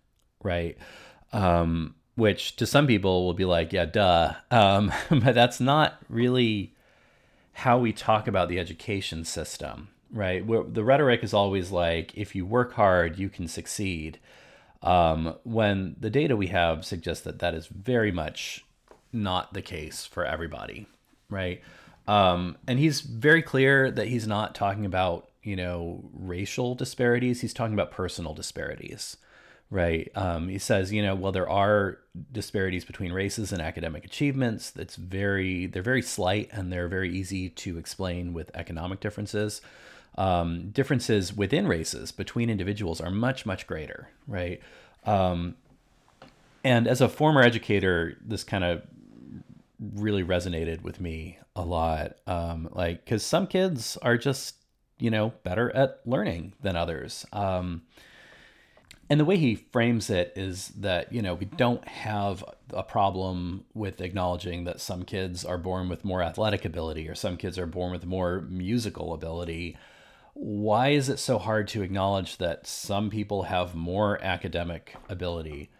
right? 0.46 0.78
Um, 1.32 1.94
which 2.14 2.56
to 2.56 2.66
some 2.66 2.86
people 2.86 3.26
will 3.26 3.34
be 3.34 3.44
like, 3.44 3.72
yeah, 3.72 3.84
duh. 3.84 4.34
Um, 4.50 4.92
but 5.10 5.34
that's 5.34 5.60
not 5.60 5.98
really 6.08 6.74
how 7.52 7.78
we 7.78 7.92
talk 7.92 8.28
about 8.28 8.48
the 8.48 8.58
education 8.58 9.24
system, 9.24 9.88
right? 10.10 10.46
The 10.46 10.84
rhetoric 10.84 11.22
is 11.22 11.34
always 11.34 11.70
like, 11.70 12.16
if 12.16 12.34
you 12.34 12.46
work 12.46 12.74
hard, 12.74 13.18
you 13.18 13.28
can 13.28 13.48
succeed. 13.48 14.18
Um, 14.82 15.34
when 15.44 15.96
the 15.98 16.10
data 16.10 16.36
we 16.36 16.48
have 16.48 16.84
suggests 16.84 17.24
that 17.24 17.38
that 17.40 17.54
is 17.54 17.66
very 17.66 18.12
much 18.12 18.64
not 19.12 19.54
the 19.54 19.62
case 19.62 20.06
for 20.06 20.24
everybody, 20.24 20.86
right? 21.30 21.62
Um, 22.06 22.56
and 22.66 22.78
he's 22.78 23.00
very 23.00 23.42
clear 23.42 23.90
that 23.90 24.08
he's 24.08 24.26
not 24.26 24.54
talking 24.54 24.84
about, 24.84 25.28
you 25.42 25.56
know, 25.56 26.04
racial 26.12 26.74
disparities. 26.74 27.40
He's 27.40 27.54
talking 27.54 27.74
about 27.74 27.90
personal 27.90 28.34
disparities 28.34 29.16
right? 29.70 30.10
Um, 30.14 30.48
he 30.48 30.58
says, 30.58 30.92
you 30.92 31.02
know, 31.02 31.14
well, 31.14 31.32
there 31.32 31.48
are 31.48 31.98
disparities 32.32 32.84
between 32.84 33.12
races 33.12 33.52
and 33.52 33.60
academic 33.60 34.04
achievements. 34.04 34.70
That's 34.70 34.96
very, 34.96 35.66
they're 35.66 35.82
very 35.82 36.02
slight 36.02 36.50
and 36.52 36.72
they're 36.72 36.88
very 36.88 37.10
easy 37.10 37.48
to 37.50 37.78
explain 37.78 38.32
with 38.32 38.50
economic 38.54 39.00
differences. 39.00 39.60
Um, 40.18 40.70
differences 40.70 41.36
within 41.36 41.68
races 41.68 42.10
between 42.10 42.48
individuals 42.48 43.00
are 43.00 43.10
much, 43.10 43.44
much 43.44 43.66
greater, 43.66 44.08
right? 44.26 44.60
Um, 45.04 45.56
and 46.64 46.88
as 46.88 47.00
a 47.00 47.08
former 47.08 47.42
educator, 47.42 48.16
this 48.24 48.42
kind 48.42 48.64
of 48.64 48.82
really 49.78 50.24
resonated 50.24 50.82
with 50.82 51.00
me 51.00 51.38
a 51.54 51.62
lot. 51.62 52.16
Um, 52.26 52.68
like, 52.72 53.04
because 53.04 53.22
some 53.24 53.46
kids 53.46 53.96
are 54.02 54.16
just, 54.16 54.56
you 54.98 55.10
know, 55.10 55.34
better 55.44 55.74
at 55.76 56.00
learning 56.06 56.54
than 56.62 56.76
others. 56.76 57.26
Um, 57.32 57.82
and 59.08 59.20
the 59.20 59.24
way 59.24 59.36
he 59.36 59.54
frames 59.54 60.10
it 60.10 60.32
is 60.36 60.68
that 60.68 61.12
you 61.12 61.22
know 61.22 61.34
we 61.34 61.46
don't 61.46 61.86
have 61.86 62.44
a 62.70 62.82
problem 62.82 63.64
with 63.74 64.00
acknowledging 64.00 64.64
that 64.64 64.80
some 64.80 65.04
kids 65.04 65.44
are 65.44 65.58
born 65.58 65.88
with 65.88 66.04
more 66.04 66.22
athletic 66.22 66.64
ability 66.64 67.08
or 67.08 67.14
some 67.14 67.36
kids 67.36 67.58
are 67.58 67.66
born 67.66 67.92
with 67.92 68.04
more 68.04 68.40
musical 68.42 69.14
ability 69.14 69.76
why 70.38 70.88
is 70.88 71.08
it 71.08 71.18
so 71.18 71.38
hard 71.38 71.66
to 71.66 71.82
acknowledge 71.82 72.36
that 72.36 72.66
some 72.66 73.08
people 73.08 73.44
have 73.44 73.74
more 73.74 74.22
academic 74.22 74.94
ability 75.08 75.70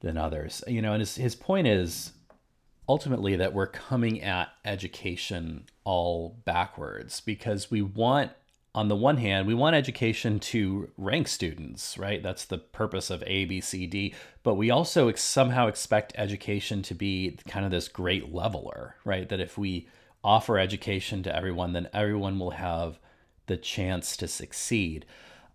than 0.00 0.16
others 0.16 0.64
you 0.66 0.80
know 0.80 0.92
and 0.92 1.00
his, 1.00 1.16
his 1.16 1.34
point 1.34 1.66
is 1.66 2.12
ultimately 2.88 3.36
that 3.36 3.52
we're 3.52 3.66
coming 3.66 4.22
at 4.22 4.48
education 4.64 5.64
all 5.84 6.40
backwards 6.44 7.20
because 7.20 7.70
we 7.70 7.82
want 7.82 8.30
on 8.76 8.88
the 8.88 8.96
one 8.96 9.16
hand, 9.16 9.46
we 9.46 9.54
want 9.54 9.74
education 9.74 10.38
to 10.38 10.90
rank 10.98 11.28
students, 11.28 11.96
right? 11.96 12.22
That's 12.22 12.44
the 12.44 12.58
purpose 12.58 13.08
of 13.08 13.24
A, 13.26 13.46
B, 13.46 13.62
C, 13.62 13.86
D. 13.86 14.14
But 14.42 14.56
we 14.56 14.70
also 14.70 15.08
ex- 15.08 15.22
somehow 15.22 15.66
expect 15.66 16.12
education 16.16 16.82
to 16.82 16.94
be 16.94 17.38
kind 17.48 17.64
of 17.64 17.70
this 17.70 17.88
great 17.88 18.34
leveler, 18.34 18.96
right? 19.02 19.26
That 19.30 19.40
if 19.40 19.56
we 19.56 19.88
offer 20.22 20.58
education 20.58 21.22
to 21.22 21.34
everyone, 21.34 21.72
then 21.72 21.88
everyone 21.94 22.38
will 22.38 22.50
have 22.50 22.98
the 23.46 23.56
chance 23.56 24.16
to 24.18 24.28
succeed. 24.28 25.06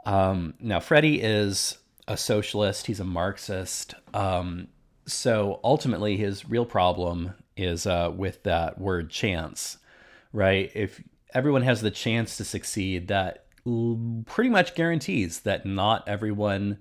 Um, 0.05 0.55
now, 0.59 0.79
Freddie 0.79 1.21
is 1.21 1.77
a 2.07 2.17
socialist, 2.17 2.87
he's 2.87 2.99
a 2.99 3.05
Marxist. 3.05 3.95
Um, 4.13 4.67
so 5.05 5.59
ultimately, 5.63 6.17
his 6.17 6.49
real 6.49 6.65
problem 6.65 7.33
is 7.57 7.86
uh, 7.86 8.11
with 8.16 8.43
that 8.43 8.79
word 8.79 9.09
chance, 9.09 9.78
right? 10.33 10.71
If 10.74 11.01
everyone 11.33 11.63
has 11.63 11.82
the 11.82 11.91
chance 11.91 12.37
to 12.37 12.43
succeed, 12.43 13.07
that 13.07 13.45
pretty 14.25 14.49
much 14.49 14.75
guarantees 14.75 15.41
that 15.41 15.66
not 15.66 16.07
everyone 16.07 16.79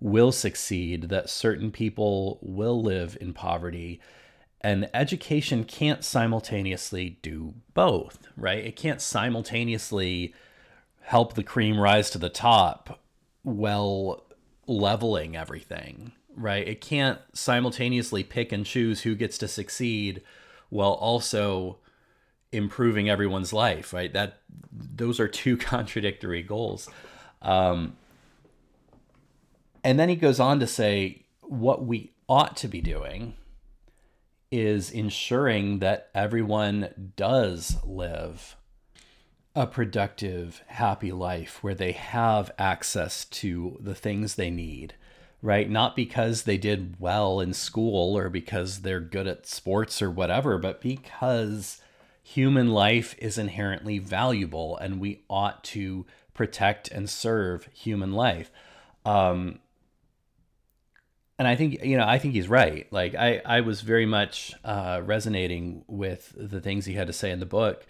will 0.00 0.32
succeed, 0.32 1.08
that 1.08 1.30
certain 1.30 1.70
people 1.70 2.38
will 2.42 2.82
live 2.82 3.16
in 3.20 3.32
poverty. 3.32 4.00
And 4.60 4.88
education 4.94 5.64
can't 5.64 6.02
simultaneously 6.02 7.18
do 7.22 7.54
both, 7.74 8.26
right? 8.36 8.64
It 8.64 8.76
can't 8.76 9.00
simultaneously 9.00 10.34
help 11.04 11.34
the 11.34 11.42
cream 11.42 11.78
rise 11.78 12.08
to 12.10 12.18
the 12.18 12.30
top 12.30 12.98
while 13.42 14.24
leveling 14.66 15.36
everything, 15.36 16.12
right? 16.34 16.66
It 16.66 16.80
can't 16.80 17.18
simultaneously 17.34 18.24
pick 18.24 18.52
and 18.52 18.64
choose 18.64 19.02
who 19.02 19.14
gets 19.14 19.36
to 19.38 19.48
succeed 19.48 20.22
while 20.70 20.92
also 20.92 21.76
improving 22.52 23.10
everyone's 23.10 23.52
life, 23.52 23.92
right? 23.92 24.12
That 24.14 24.40
those 24.72 25.20
are 25.20 25.28
two 25.28 25.56
contradictory 25.58 26.42
goals. 26.42 26.88
Um, 27.42 27.96
and 29.82 29.98
then 29.98 30.08
he 30.08 30.16
goes 30.16 30.40
on 30.40 30.58
to 30.60 30.66
say 30.66 31.26
what 31.42 31.84
we 31.84 32.12
ought 32.30 32.56
to 32.56 32.68
be 32.68 32.80
doing 32.80 33.34
is 34.50 34.90
ensuring 34.90 35.80
that 35.80 36.08
everyone 36.14 37.12
does 37.16 37.76
live 37.84 38.56
a 39.54 39.66
productive, 39.66 40.62
happy 40.66 41.12
life 41.12 41.62
where 41.62 41.74
they 41.74 41.92
have 41.92 42.50
access 42.58 43.24
to 43.26 43.78
the 43.80 43.94
things 43.94 44.34
they 44.34 44.50
need, 44.50 44.94
right? 45.42 45.70
Not 45.70 45.94
because 45.94 46.42
they 46.42 46.58
did 46.58 46.96
well 46.98 47.40
in 47.40 47.54
school 47.54 48.16
or 48.18 48.28
because 48.28 48.80
they're 48.80 49.00
good 49.00 49.28
at 49.28 49.46
sports 49.46 50.02
or 50.02 50.10
whatever, 50.10 50.58
but 50.58 50.80
because 50.80 51.80
human 52.22 52.70
life 52.70 53.14
is 53.18 53.38
inherently 53.38 53.98
valuable 53.98 54.76
and 54.78 54.98
we 54.98 55.22
ought 55.30 55.62
to 55.62 56.04
protect 56.32 56.90
and 56.90 57.08
serve 57.08 57.68
human 57.72 58.12
life. 58.12 58.50
Um, 59.04 59.60
and 61.38 61.48
I 61.48 61.56
think 61.56 61.82
you 61.82 61.96
know 61.96 62.06
I 62.06 62.18
think 62.18 62.34
he's 62.34 62.48
right. 62.48 62.86
Like 62.92 63.14
I 63.14 63.40
I 63.44 63.60
was 63.60 63.80
very 63.80 64.06
much 64.06 64.54
uh, 64.64 65.00
resonating 65.04 65.84
with 65.86 66.32
the 66.36 66.60
things 66.60 66.86
he 66.86 66.94
had 66.94 67.08
to 67.08 67.12
say 67.12 67.30
in 67.30 67.40
the 67.40 67.46
book, 67.46 67.84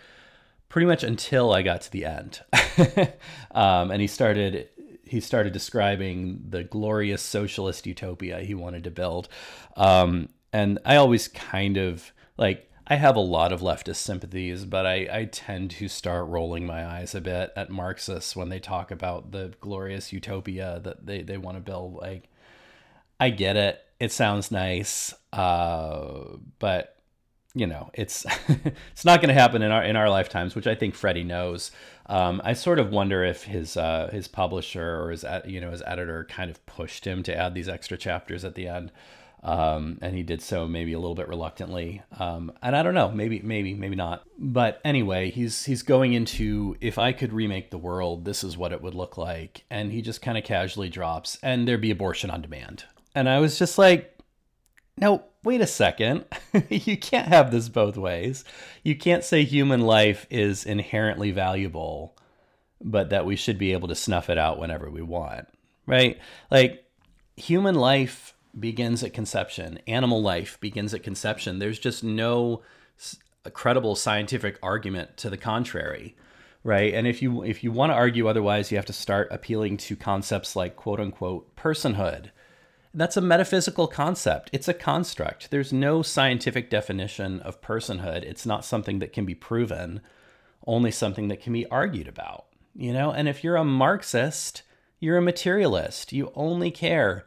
pretty 0.69 0.86
much 0.86 1.03
until 1.03 1.53
I 1.53 1.62
got 1.62 1.82
to 1.82 1.93
the 1.93 2.05
end, 2.05 2.41
um, 3.53 3.91
and 3.91 4.01
he 4.01 4.07
started 4.07 4.69
he 5.05 5.20
started 5.20 5.53
describing 5.53 6.43
the 6.49 6.65
glorious 6.65 7.23
socialist 7.23 7.86
utopia 7.86 8.41
he 8.41 8.55
wanted 8.55 8.85
to 8.85 8.91
build, 8.91 9.28
um, 9.77 10.28
and 10.53 10.78
I 10.85 10.97
always 10.97 11.28
kind 11.28 11.77
of 11.77 12.12
like 12.36 12.70
I 12.86 12.97
have 12.97 13.16
a 13.16 13.20
lot 13.20 13.53
of 13.53 13.62
leftist 13.62 13.97
sympathies, 13.97 14.66
but 14.66 14.85
I, 14.85 15.09
I 15.11 15.24
tend 15.24 15.70
to 15.73 15.89
start 15.89 16.28
rolling 16.28 16.66
my 16.66 16.85
eyes 16.86 17.15
a 17.15 17.20
bit 17.20 17.51
at 17.57 17.70
Marxists 17.70 18.36
when 18.36 18.51
they 18.51 18.59
talk 18.59 18.91
about 18.91 19.32
the 19.32 19.55
glorious 19.61 20.12
utopia 20.12 20.81
that 20.85 21.07
they, 21.07 21.23
they 21.23 21.39
want 21.39 21.57
to 21.57 21.62
build. 21.62 21.95
Like, 21.95 22.28
I 23.19 23.31
get 23.31 23.57
it. 23.57 23.81
It 23.99 24.12
sounds 24.12 24.51
nice. 24.51 25.15
Uh, 25.32 26.36
but 26.59 26.93
you 27.55 27.66
know, 27.66 27.90
it's 27.94 28.26
it's 28.93 29.05
not 29.05 29.20
going 29.20 29.28
to 29.28 29.40
happen 29.40 29.62
in 29.62 29.70
our 29.70 29.85
in 29.85 29.97
our 29.97 30.10
lifetimes, 30.10 30.55
which 30.55 30.66
I 30.66 30.74
think 30.74 30.94
Freddie 30.94 31.24
knows. 31.24 31.70
Um, 32.06 32.43
I 32.44 32.52
sort 32.52 32.78
of 32.78 32.90
wonder 32.90 33.24
if 33.24 33.44
his 33.44 33.76
uh, 33.76 34.10
his 34.12 34.28
publisher 34.28 35.01
or 35.02 35.10
his 35.10 35.24
you 35.47 35.60
know 35.60 35.70
his 35.70 35.82
editor 35.86 36.24
kind 36.24 36.51
of 36.51 36.64
pushed 36.66 37.06
him 37.06 37.22
to 37.24 37.36
add 37.36 37.55
these 37.55 37.68
extra 37.68 37.97
chapters 37.97 38.44
at 38.44 38.55
the 38.55 38.68
end. 38.68 38.93
Um, 39.44 39.98
and 40.01 40.16
he 40.16 40.22
did 40.22 40.40
so 40.40 40.66
maybe 40.66 40.94
a 40.94 40.98
little 40.98 41.14
bit 41.14 41.28
reluctantly. 41.28 42.01
Um, 42.18 42.51
and 42.62 42.74
I 42.74 42.82
don't 42.82 42.94
know, 42.94 43.10
maybe, 43.10 43.40
maybe, 43.40 43.74
maybe 43.74 43.94
not. 43.94 44.24
But 44.39 44.81
anyway, 44.85 45.31
he's 45.31 45.66
he's 45.66 45.82
going 45.82 46.14
into 46.14 46.76
if 46.81 46.98
I 46.98 47.12
could 47.12 47.32
remake 47.32 47.70
the 47.70 47.78
world, 47.78 48.24
this 48.24 48.43
is 48.43 48.56
what 48.56 48.72
it 48.72 48.81
would 48.81 48.94
look 48.94 49.18
like. 49.18 49.64
And 49.70 49.93
he 49.93 50.01
just 50.01 50.22
kind 50.22 50.39
of 50.39 50.44
casually 50.44 50.89
drops, 50.89 51.39
and 51.43 51.68
there'd 51.68 51.82
be 51.82 51.90
abortion 51.90 52.31
on 52.31 52.40
demand. 52.40 52.85
And 53.14 53.28
I 53.28 53.39
was 53.39 53.59
just 53.59 53.76
like, 53.76 54.18
no, 54.97 55.22
wait 55.44 55.60
a 55.60 55.66
second. 55.66 56.24
you 56.68 56.96
can't 56.96 57.28
have 57.28 57.50
this 57.50 57.68
both 57.68 57.96
ways. 57.96 58.44
You 58.82 58.96
can't 58.96 59.24
say 59.24 59.44
human 59.44 59.80
life 59.80 60.26
is 60.30 60.64
inherently 60.64 61.30
valuable, 61.30 62.16
but 62.82 63.10
that 63.10 63.26
we 63.26 63.36
should 63.36 63.58
be 63.58 63.72
able 63.72 63.88
to 63.88 63.94
snuff 63.94 64.30
it 64.30 64.38
out 64.38 64.58
whenever 64.58 64.90
we 64.90 65.02
want, 65.02 65.46
right? 65.86 66.18
Like 66.50 66.84
human 67.36 67.74
life 67.74 68.34
begins 68.58 69.02
at 69.02 69.12
conception. 69.12 69.78
Animal 69.86 70.22
life 70.22 70.58
begins 70.60 70.94
at 70.94 71.02
conception. 71.02 71.58
There's 71.58 71.78
just 71.78 72.02
no 72.02 72.62
credible 73.52 73.94
scientific 73.94 74.58
argument 74.62 75.16
to 75.18 75.30
the 75.30 75.36
contrary, 75.36 76.16
right? 76.62 76.94
And 76.94 77.06
if 77.06 77.20
you 77.20 77.42
if 77.42 77.62
you 77.62 77.72
want 77.72 77.90
to 77.90 77.96
argue 77.96 78.28
otherwise, 78.28 78.70
you 78.70 78.78
have 78.78 78.86
to 78.86 78.92
start 78.92 79.28
appealing 79.30 79.76
to 79.78 79.96
concepts 79.96 80.56
like 80.56 80.76
quote 80.76 81.00
unquote 81.00 81.54
personhood. 81.56 82.30
That's 82.96 83.16
a 83.16 83.20
metaphysical 83.20 83.88
concept. 83.88 84.50
It's 84.52 84.68
a 84.68 84.74
construct. 84.74 85.50
There's 85.50 85.72
no 85.72 86.00
scientific 86.02 86.70
definition 86.70 87.40
of 87.40 87.60
personhood. 87.60 88.22
It's 88.22 88.46
not 88.46 88.64
something 88.64 89.00
that 89.00 89.12
can 89.12 89.24
be 89.26 89.34
proven, 89.34 90.00
only 90.64 90.92
something 90.92 91.26
that 91.26 91.42
can 91.42 91.52
be 91.52 91.66
argued 91.66 92.06
about. 92.06 92.46
You 92.72 92.92
know, 92.92 93.10
and 93.10 93.28
if 93.28 93.42
you're 93.42 93.56
a 93.56 93.64
Marxist, 93.64 94.62
you're 95.00 95.18
a 95.18 95.22
materialist. 95.22 96.12
You 96.12 96.30
only 96.36 96.70
care 96.70 97.26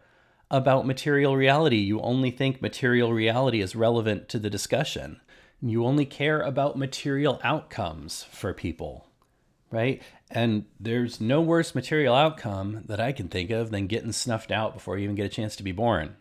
about 0.50 0.88
material 0.88 1.36
reality. 1.36 1.78
You 1.78 2.00
only 2.00 2.32
think 2.32 2.62
material 2.62 3.12
reality 3.12 3.60
is 3.60 3.76
relevant 3.76 4.30
to 4.30 4.40
the 4.40 4.50
discussion. 4.50 5.20
You 5.62 5.86
only 5.86 6.06
care 6.06 6.40
about 6.40 6.78
material 6.78 7.42
outcomes 7.44 8.24
for 8.24 8.54
people, 8.54 9.07
right? 9.72 10.02
And 10.30 10.66
there's 10.80 11.20
no 11.20 11.42
worse 11.42 11.76
material 11.76 12.16
outcome 12.16 12.84
that 12.86 13.00
I 13.00 13.12
can 13.12 13.28
think 13.28 13.50
of 13.50 13.72
than 13.72 13.88
getting 13.88 14.12
snuffed 14.12 14.52
out 14.52 14.74
before 14.74 14.98
you 14.98 15.06
even 15.06 15.16
get 15.16 15.26
a 15.26 15.30
chance 15.30 15.56
to 15.58 15.64
be 15.64 15.72
born. 15.72 16.16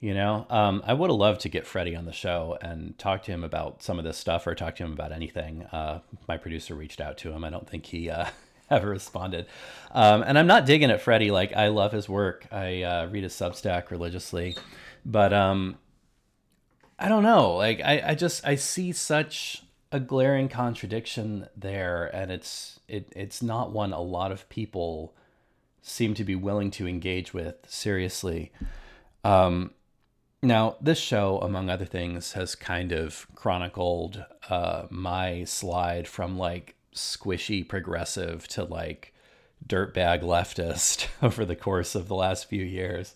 You 0.00 0.12
know, 0.12 0.46
um, 0.50 0.82
I 0.84 0.92
would 0.92 1.08
have 1.08 1.18
loved 1.18 1.40
to 1.42 1.48
get 1.48 1.66
Freddie 1.66 1.96
on 1.96 2.04
the 2.04 2.12
show 2.12 2.58
and 2.60 2.98
talk 2.98 3.22
to 3.22 3.32
him 3.32 3.42
about 3.42 3.82
some 3.82 3.98
of 3.98 4.04
this 4.04 4.18
stuff 4.18 4.46
or 4.46 4.54
talk 4.54 4.76
to 4.76 4.84
him 4.84 4.92
about 4.92 5.12
anything. 5.12 5.62
Uh, 5.64 6.00
my 6.28 6.36
producer 6.36 6.74
reached 6.74 7.00
out 7.00 7.16
to 7.18 7.32
him. 7.32 7.42
I 7.42 7.48
don't 7.48 7.68
think 7.68 7.86
he 7.86 8.10
uh, 8.10 8.26
ever 8.70 8.90
responded. 8.90 9.46
Um, 9.92 10.22
and 10.22 10.38
I'm 10.38 10.46
not 10.46 10.66
digging 10.66 10.90
at 10.90 11.00
Freddie. 11.00 11.30
Like 11.30 11.54
I 11.54 11.68
love 11.68 11.92
his 11.92 12.06
work. 12.06 12.46
I 12.52 12.82
uh, 12.82 13.06
read 13.06 13.22
his 13.22 13.32
Substack 13.32 13.90
religiously, 13.90 14.56
but 15.06 15.32
um, 15.32 15.78
I 16.98 17.08
don't 17.08 17.22
know. 17.22 17.54
Like 17.54 17.80
I, 17.82 18.02
I 18.08 18.14
just 18.14 18.46
I 18.46 18.56
see 18.56 18.92
such 18.92 19.63
a 19.94 20.00
glaring 20.00 20.48
contradiction 20.48 21.46
there, 21.56 22.10
and 22.12 22.32
it's 22.32 22.80
it 22.88 23.12
it's 23.14 23.40
not 23.40 23.70
one 23.70 23.92
a 23.92 24.00
lot 24.00 24.32
of 24.32 24.48
people 24.48 25.14
seem 25.82 26.14
to 26.14 26.24
be 26.24 26.34
willing 26.34 26.72
to 26.72 26.88
engage 26.88 27.32
with 27.32 27.54
seriously. 27.68 28.50
Um, 29.22 29.70
now, 30.42 30.76
this 30.80 30.98
show, 30.98 31.38
among 31.38 31.70
other 31.70 31.84
things, 31.84 32.32
has 32.32 32.56
kind 32.56 32.90
of 32.90 33.28
chronicled 33.36 34.24
uh, 34.50 34.86
my 34.90 35.44
slide 35.44 36.08
from 36.08 36.36
like 36.36 36.74
squishy 36.92 37.66
progressive 37.66 38.48
to 38.48 38.64
like 38.64 39.14
dirtbag 39.64 40.22
leftist 40.22 41.06
over 41.22 41.44
the 41.44 41.54
course 41.54 41.94
of 41.94 42.08
the 42.08 42.16
last 42.16 42.48
few 42.48 42.64
years. 42.64 43.14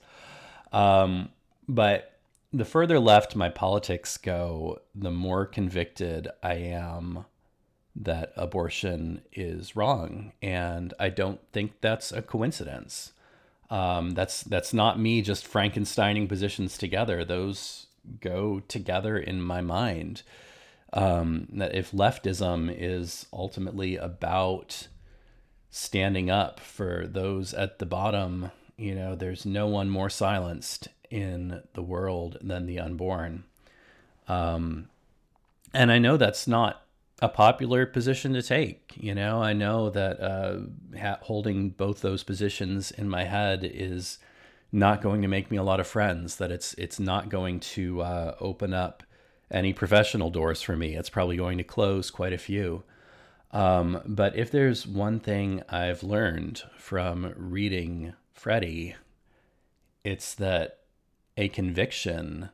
Um, 0.72 1.30
but 1.68 2.17
the 2.52 2.64
further 2.64 2.98
left 2.98 3.36
my 3.36 3.48
politics 3.48 4.16
go, 4.16 4.80
the 4.94 5.10
more 5.10 5.44
convicted 5.44 6.28
I 6.42 6.54
am 6.54 7.24
that 7.94 8.32
abortion 8.36 9.22
is 9.32 9.74
wrong, 9.76 10.32
and 10.40 10.94
I 10.98 11.10
don't 11.10 11.40
think 11.52 11.80
that's 11.80 12.12
a 12.12 12.22
coincidence. 12.22 13.12
Um, 13.70 14.12
that's 14.12 14.42
that's 14.42 14.72
not 14.72 14.98
me 14.98 15.20
just 15.20 15.50
Frankensteining 15.50 16.28
positions 16.28 16.78
together. 16.78 17.24
Those 17.24 17.86
go 18.20 18.60
together 18.60 19.18
in 19.18 19.42
my 19.42 19.60
mind 19.60 20.22
um, 20.92 21.48
that 21.52 21.74
if 21.74 21.90
leftism 21.90 22.74
is 22.74 23.26
ultimately 23.32 23.96
about 23.96 24.88
standing 25.70 26.30
up 26.30 26.60
for 26.60 27.06
those 27.06 27.52
at 27.52 27.78
the 27.78 27.84
bottom, 27.84 28.50
you 28.78 28.94
know, 28.94 29.14
there's 29.14 29.44
no 29.44 29.66
one 29.66 29.90
more 29.90 30.08
silenced 30.08 30.88
in 31.10 31.62
the 31.74 31.82
world 31.82 32.38
than 32.40 32.66
the 32.66 32.78
unborn. 32.78 33.44
Um, 34.26 34.88
and 35.72 35.90
I 35.90 35.98
know 35.98 36.16
that's 36.16 36.46
not 36.46 36.82
a 37.20 37.28
popular 37.28 37.86
position 37.86 38.32
to 38.34 38.42
take. 38.42 38.92
You 38.96 39.14
know, 39.14 39.42
I 39.42 39.52
know 39.52 39.90
that 39.90 40.20
uh, 40.20 40.60
ha- 40.98 41.18
holding 41.22 41.70
both 41.70 42.00
those 42.00 42.22
positions 42.22 42.90
in 42.90 43.08
my 43.08 43.24
head 43.24 43.60
is 43.64 44.18
not 44.70 45.02
going 45.02 45.22
to 45.22 45.28
make 45.28 45.50
me 45.50 45.56
a 45.56 45.62
lot 45.62 45.80
of 45.80 45.86
friends. 45.86 46.36
That 46.36 46.52
it's 46.52 46.74
it's 46.74 47.00
not 47.00 47.28
going 47.28 47.60
to 47.60 48.02
uh, 48.02 48.36
open 48.40 48.72
up 48.72 49.02
any 49.50 49.72
professional 49.72 50.30
doors 50.30 50.62
for 50.62 50.76
me. 50.76 50.94
It's 50.94 51.10
probably 51.10 51.36
going 51.36 51.58
to 51.58 51.64
close 51.64 52.10
quite 52.10 52.32
a 52.32 52.38
few. 52.38 52.84
Um, 53.50 54.02
but 54.04 54.36
if 54.36 54.50
there's 54.50 54.86
one 54.86 55.20
thing 55.20 55.62
I've 55.70 56.02
learned 56.02 56.62
from 56.76 57.32
reading 57.36 58.12
Freddie, 58.34 58.94
it's 60.04 60.34
that 60.34 60.80
a 61.38 61.48
conviction 61.48 62.50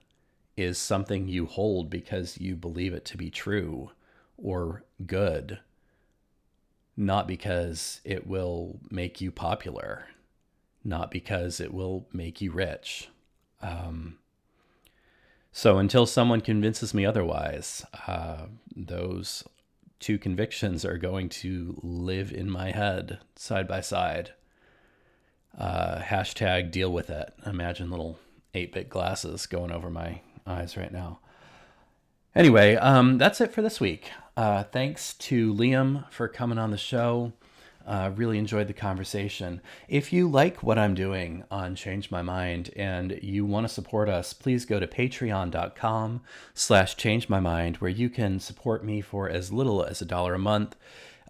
is 0.58 0.76
something 0.76 1.26
you 1.26 1.46
hold 1.46 1.88
because 1.88 2.38
you 2.38 2.54
believe 2.54 2.92
it 2.92 3.04
to 3.06 3.16
be 3.16 3.30
true 3.30 3.90
or 4.36 4.84
good, 5.06 5.58
not 6.94 7.26
because 7.26 8.02
it 8.04 8.26
will 8.26 8.78
make 8.90 9.22
you 9.22 9.32
popular, 9.32 10.08
not 10.84 11.10
because 11.10 11.60
it 11.60 11.72
will 11.72 12.06
make 12.12 12.42
you 12.42 12.52
rich. 12.52 13.08
Um, 13.62 14.18
so 15.50 15.78
until 15.78 16.04
someone 16.04 16.42
convinces 16.42 16.92
me 16.92 17.06
otherwise, 17.06 17.86
uh, 18.06 18.46
those 18.76 19.44
two 19.98 20.18
convictions 20.18 20.84
are 20.84 20.98
going 20.98 21.30
to 21.30 21.80
live 21.82 22.32
in 22.32 22.50
my 22.50 22.70
head 22.70 23.18
side 23.34 23.66
by 23.66 23.80
side. 23.80 24.34
Uh, 25.56 26.00
hashtag 26.00 26.70
deal 26.70 26.92
with 26.92 27.08
it. 27.08 27.32
Imagine 27.46 27.90
little 27.90 28.18
8 28.54 28.72
bit 28.72 28.88
glasses 28.88 29.46
going 29.46 29.72
over 29.72 29.90
my 29.90 30.20
eyes 30.46 30.76
right 30.76 30.92
now. 30.92 31.18
Anyway, 32.34 32.74
um, 32.76 33.18
that's 33.18 33.40
it 33.40 33.52
for 33.52 33.62
this 33.62 33.80
week. 33.80 34.10
Uh, 34.36 34.64
thanks 34.64 35.14
to 35.14 35.54
Liam 35.54 36.10
for 36.10 36.26
coming 36.26 36.58
on 36.58 36.70
the 36.70 36.76
show. 36.76 37.32
Uh, 37.86 38.10
really 38.16 38.38
enjoyed 38.38 38.66
the 38.66 38.72
conversation. 38.72 39.60
If 39.88 40.12
you 40.12 40.28
like 40.28 40.62
what 40.62 40.78
I'm 40.78 40.94
doing 40.94 41.44
on 41.50 41.74
Change 41.74 42.10
My 42.10 42.22
Mind 42.22 42.70
and 42.76 43.18
you 43.22 43.44
want 43.44 43.68
to 43.68 43.72
support 43.72 44.08
us, 44.08 44.32
please 44.32 44.64
go 44.64 44.80
to 44.80 44.86
patreon.com 44.86 46.22
slash 46.54 46.96
change 46.96 47.28
my 47.28 47.40
mind 47.40 47.76
where 47.76 47.90
you 47.90 48.08
can 48.08 48.40
support 48.40 48.84
me 48.84 49.02
for 49.02 49.28
as 49.28 49.52
little 49.52 49.84
as 49.84 50.00
a 50.00 50.06
dollar 50.06 50.34
a 50.34 50.38
month. 50.38 50.76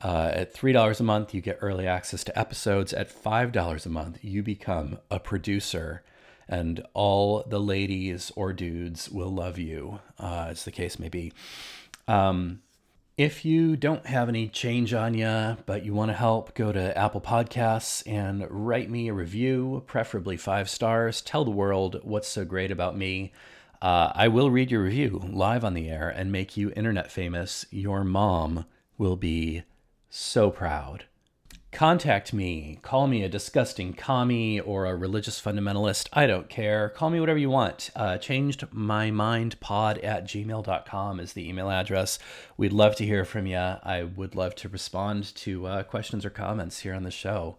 Uh, 0.01 0.31
at 0.33 0.55
$3 0.55 1.01
a 1.01 1.03
month, 1.03 1.35
you 1.35 1.41
get 1.41 1.59
early 1.61 1.89
access 1.89 2.23
to 2.25 2.39
episodes. 2.39 2.93
At 2.93 3.13
$5 3.13 3.87
a 3.87 3.89
month, 3.89 4.19
you 4.23 4.43
become 4.43 4.99
a 5.11 5.19
producer 5.19 6.03
and 6.49 6.85
all 6.95 7.45
the 7.47 7.61
ladies 7.61 8.33
or 8.37 8.53
dudes 8.53 9.11
will 9.11 9.31
love 9.33 9.59
you, 9.59 10.01
uh, 10.19 10.47
as 10.51 10.65
the 10.65 10.73
case 10.73 10.99
may 10.99 11.09
be. 11.09 11.33
Um, 12.07 12.61
if 13.17 13.45
you 13.45 13.77
don't 13.77 14.07
have 14.07 14.29
any 14.29 14.49
change 14.49 14.93
on 14.93 15.15
you, 15.15 15.57
but 15.67 15.85
you 15.85 15.95
want 15.95 16.11
to 16.11 16.17
help, 16.17 16.55
go 16.55 16.73
to 16.73 16.99
Apple 16.99 17.21
Podcasts 17.21 18.03
and 18.11 18.45
write 18.51 18.91
me 18.91 19.09
a 19.09 19.15
review, 19.15 19.85
preferably 19.87 20.37
five 20.37 20.69
stars. 20.69 21.23
Tell 21.23 21.45
the 21.45 21.51
world 21.53 22.01
what's 22.03 22.27
so 22.27 22.45
great 22.45 22.73
about 22.73 22.97
me. 22.97 23.33
Uh, 23.81 24.11
I 24.15 24.29
will 24.29 24.51
read 24.51 24.71
your 24.71 24.83
review 24.83 25.23
live 25.31 25.65
on 25.65 25.75
the 25.75 25.89
air 25.89 26.09
and 26.09 26.33
make 26.33 26.57
you 26.57 26.73
internet 26.75 27.13
famous. 27.13 27.67
Your 27.71 28.03
mom 28.03 28.65
will 28.99 29.17
be 29.17 29.63
so 30.11 30.51
proud 30.51 31.05
contact 31.75 32.33
me. 32.33 32.79
Call 32.83 33.07
me 33.07 33.23
a 33.23 33.29
disgusting 33.29 33.93
commie 33.93 34.61
or 34.61 34.87
a 34.87 34.97
religious 34.97 35.43
fundamentalist. 35.43 36.09
I 36.13 36.27
don't 36.27 36.49
care. 36.49 36.89
Call 36.89 37.11
me 37.11 37.21
whatever 37.21 37.39
you 37.39 37.51
want. 37.51 37.91
Uh, 37.97 38.17
changed 38.17 38.65
my 38.71 39.11
mind 39.11 39.59
pod 39.61 39.99
at 39.99 40.25
gmail.com 40.25 41.21
is 41.21 41.33
the 41.33 41.49
email 41.49 41.71
address. 41.71 42.19
We'd 42.57 42.73
love 42.73 42.95
to 42.97 43.05
hear 43.05 43.25
from 43.25 43.47
you. 43.47 43.59
I 43.59 44.05
would 44.05 44.35
love 44.35 44.55
to 44.57 44.69
respond 44.69 45.35
to 45.37 45.67
uh, 45.67 45.83
questions 45.83 46.25
or 46.25 46.31
comments 46.31 46.81
here 46.81 46.95
on 46.95 47.03
the 47.03 47.11
show. 47.11 47.59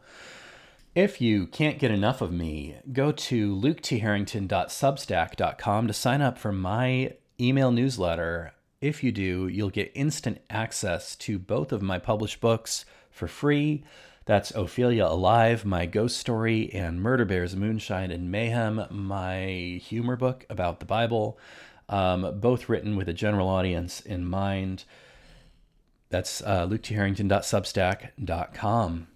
If 0.95 1.19
you 1.19 1.47
can't 1.47 1.77
get 1.77 1.91
enough 1.91 2.21
of 2.21 2.31
me, 2.31 2.77
go 2.93 3.11
to 3.11 3.55
luketharrington.substack.com 3.55 5.87
to 5.87 5.93
sign 5.93 6.21
up 6.21 6.37
for 6.37 6.53
my 6.53 7.13
email 7.39 7.71
newsletter. 7.71 8.53
If 8.79 9.03
you 9.03 9.11
do, 9.11 9.47
you'll 9.47 9.69
get 9.69 9.91
instant 9.93 10.39
access 10.49 11.17
to 11.17 11.37
both 11.37 11.73
of 11.73 11.81
my 11.81 11.99
published 11.99 12.39
books 12.39 12.85
for 13.15 13.27
free. 13.27 13.83
That's 14.25 14.51
Ophelia 14.51 15.05
Alive, 15.05 15.65
my 15.65 15.85
ghost 15.85 16.17
story, 16.17 16.69
and 16.73 17.01
Murder 17.01 17.25
Bears, 17.25 17.55
Moonshine, 17.55 18.11
and 18.11 18.29
Mayhem, 18.29 18.85
my 18.89 19.79
humor 19.81 20.15
book 20.15 20.45
about 20.49 20.79
the 20.79 20.85
Bible, 20.85 21.37
um, 21.87 22.39
both 22.39 22.67
written 22.67 22.97
with 22.97 23.07
a 23.07 23.13
general 23.13 23.47
audience 23.47 24.01
in 24.01 24.25
mind. 24.25 24.83
That's 26.09 26.41
uh, 26.41 26.67
luketharrington.substack.com. 26.67 29.07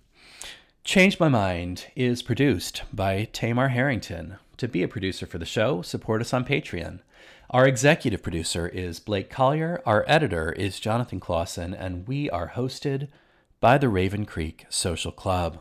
Change 0.83 1.19
My 1.19 1.27
Mind 1.27 1.87
is 1.95 2.21
produced 2.21 2.83
by 2.93 3.27
Tamar 3.33 3.69
Harrington. 3.69 4.35
To 4.57 4.67
be 4.67 4.83
a 4.83 4.87
producer 4.87 5.25
for 5.25 5.39
the 5.39 5.45
show, 5.45 5.81
support 5.81 6.21
us 6.21 6.33
on 6.33 6.45
Patreon. 6.45 6.99
Our 7.49 7.67
executive 7.67 8.21
producer 8.21 8.67
is 8.67 8.99
Blake 8.99 9.29
Collier, 9.29 9.81
our 9.85 10.05
editor 10.07 10.51
is 10.51 10.79
Jonathan 10.79 11.19
Clausen, 11.19 11.73
and 11.73 12.07
we 12.07 12.29
are 12.29 12.53
hosted 12.55 13.07
by 13.61 13.77
the 13.77 13.89
Raven 13.89 14.25
Creek 14.25 14.65
Social 14.69 15.11
Club. 15.11 15.59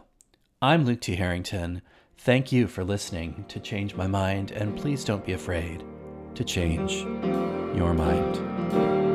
I'm 0.62 0.84
Luke 0.84 1.00
T. 1.00 1.16
Harrington. 1.16 1.82
Thank 2.16 2.52
you 2.52 2.68
for 2.68 2.84
listening 2.84 3.44
to 3.48 3.58
Change 3.58 3.96
My 3.96 4.06
Mind, 4.06 4.52
and 4.52 4.76
please 4.76 5.04
don't 5.04 5.24
be 5.24 5.32
afraid 5.32 5.84
to 6.36 6.44
change 6.44 6.92
your 7.76 7.94
mind. 7.94 9.07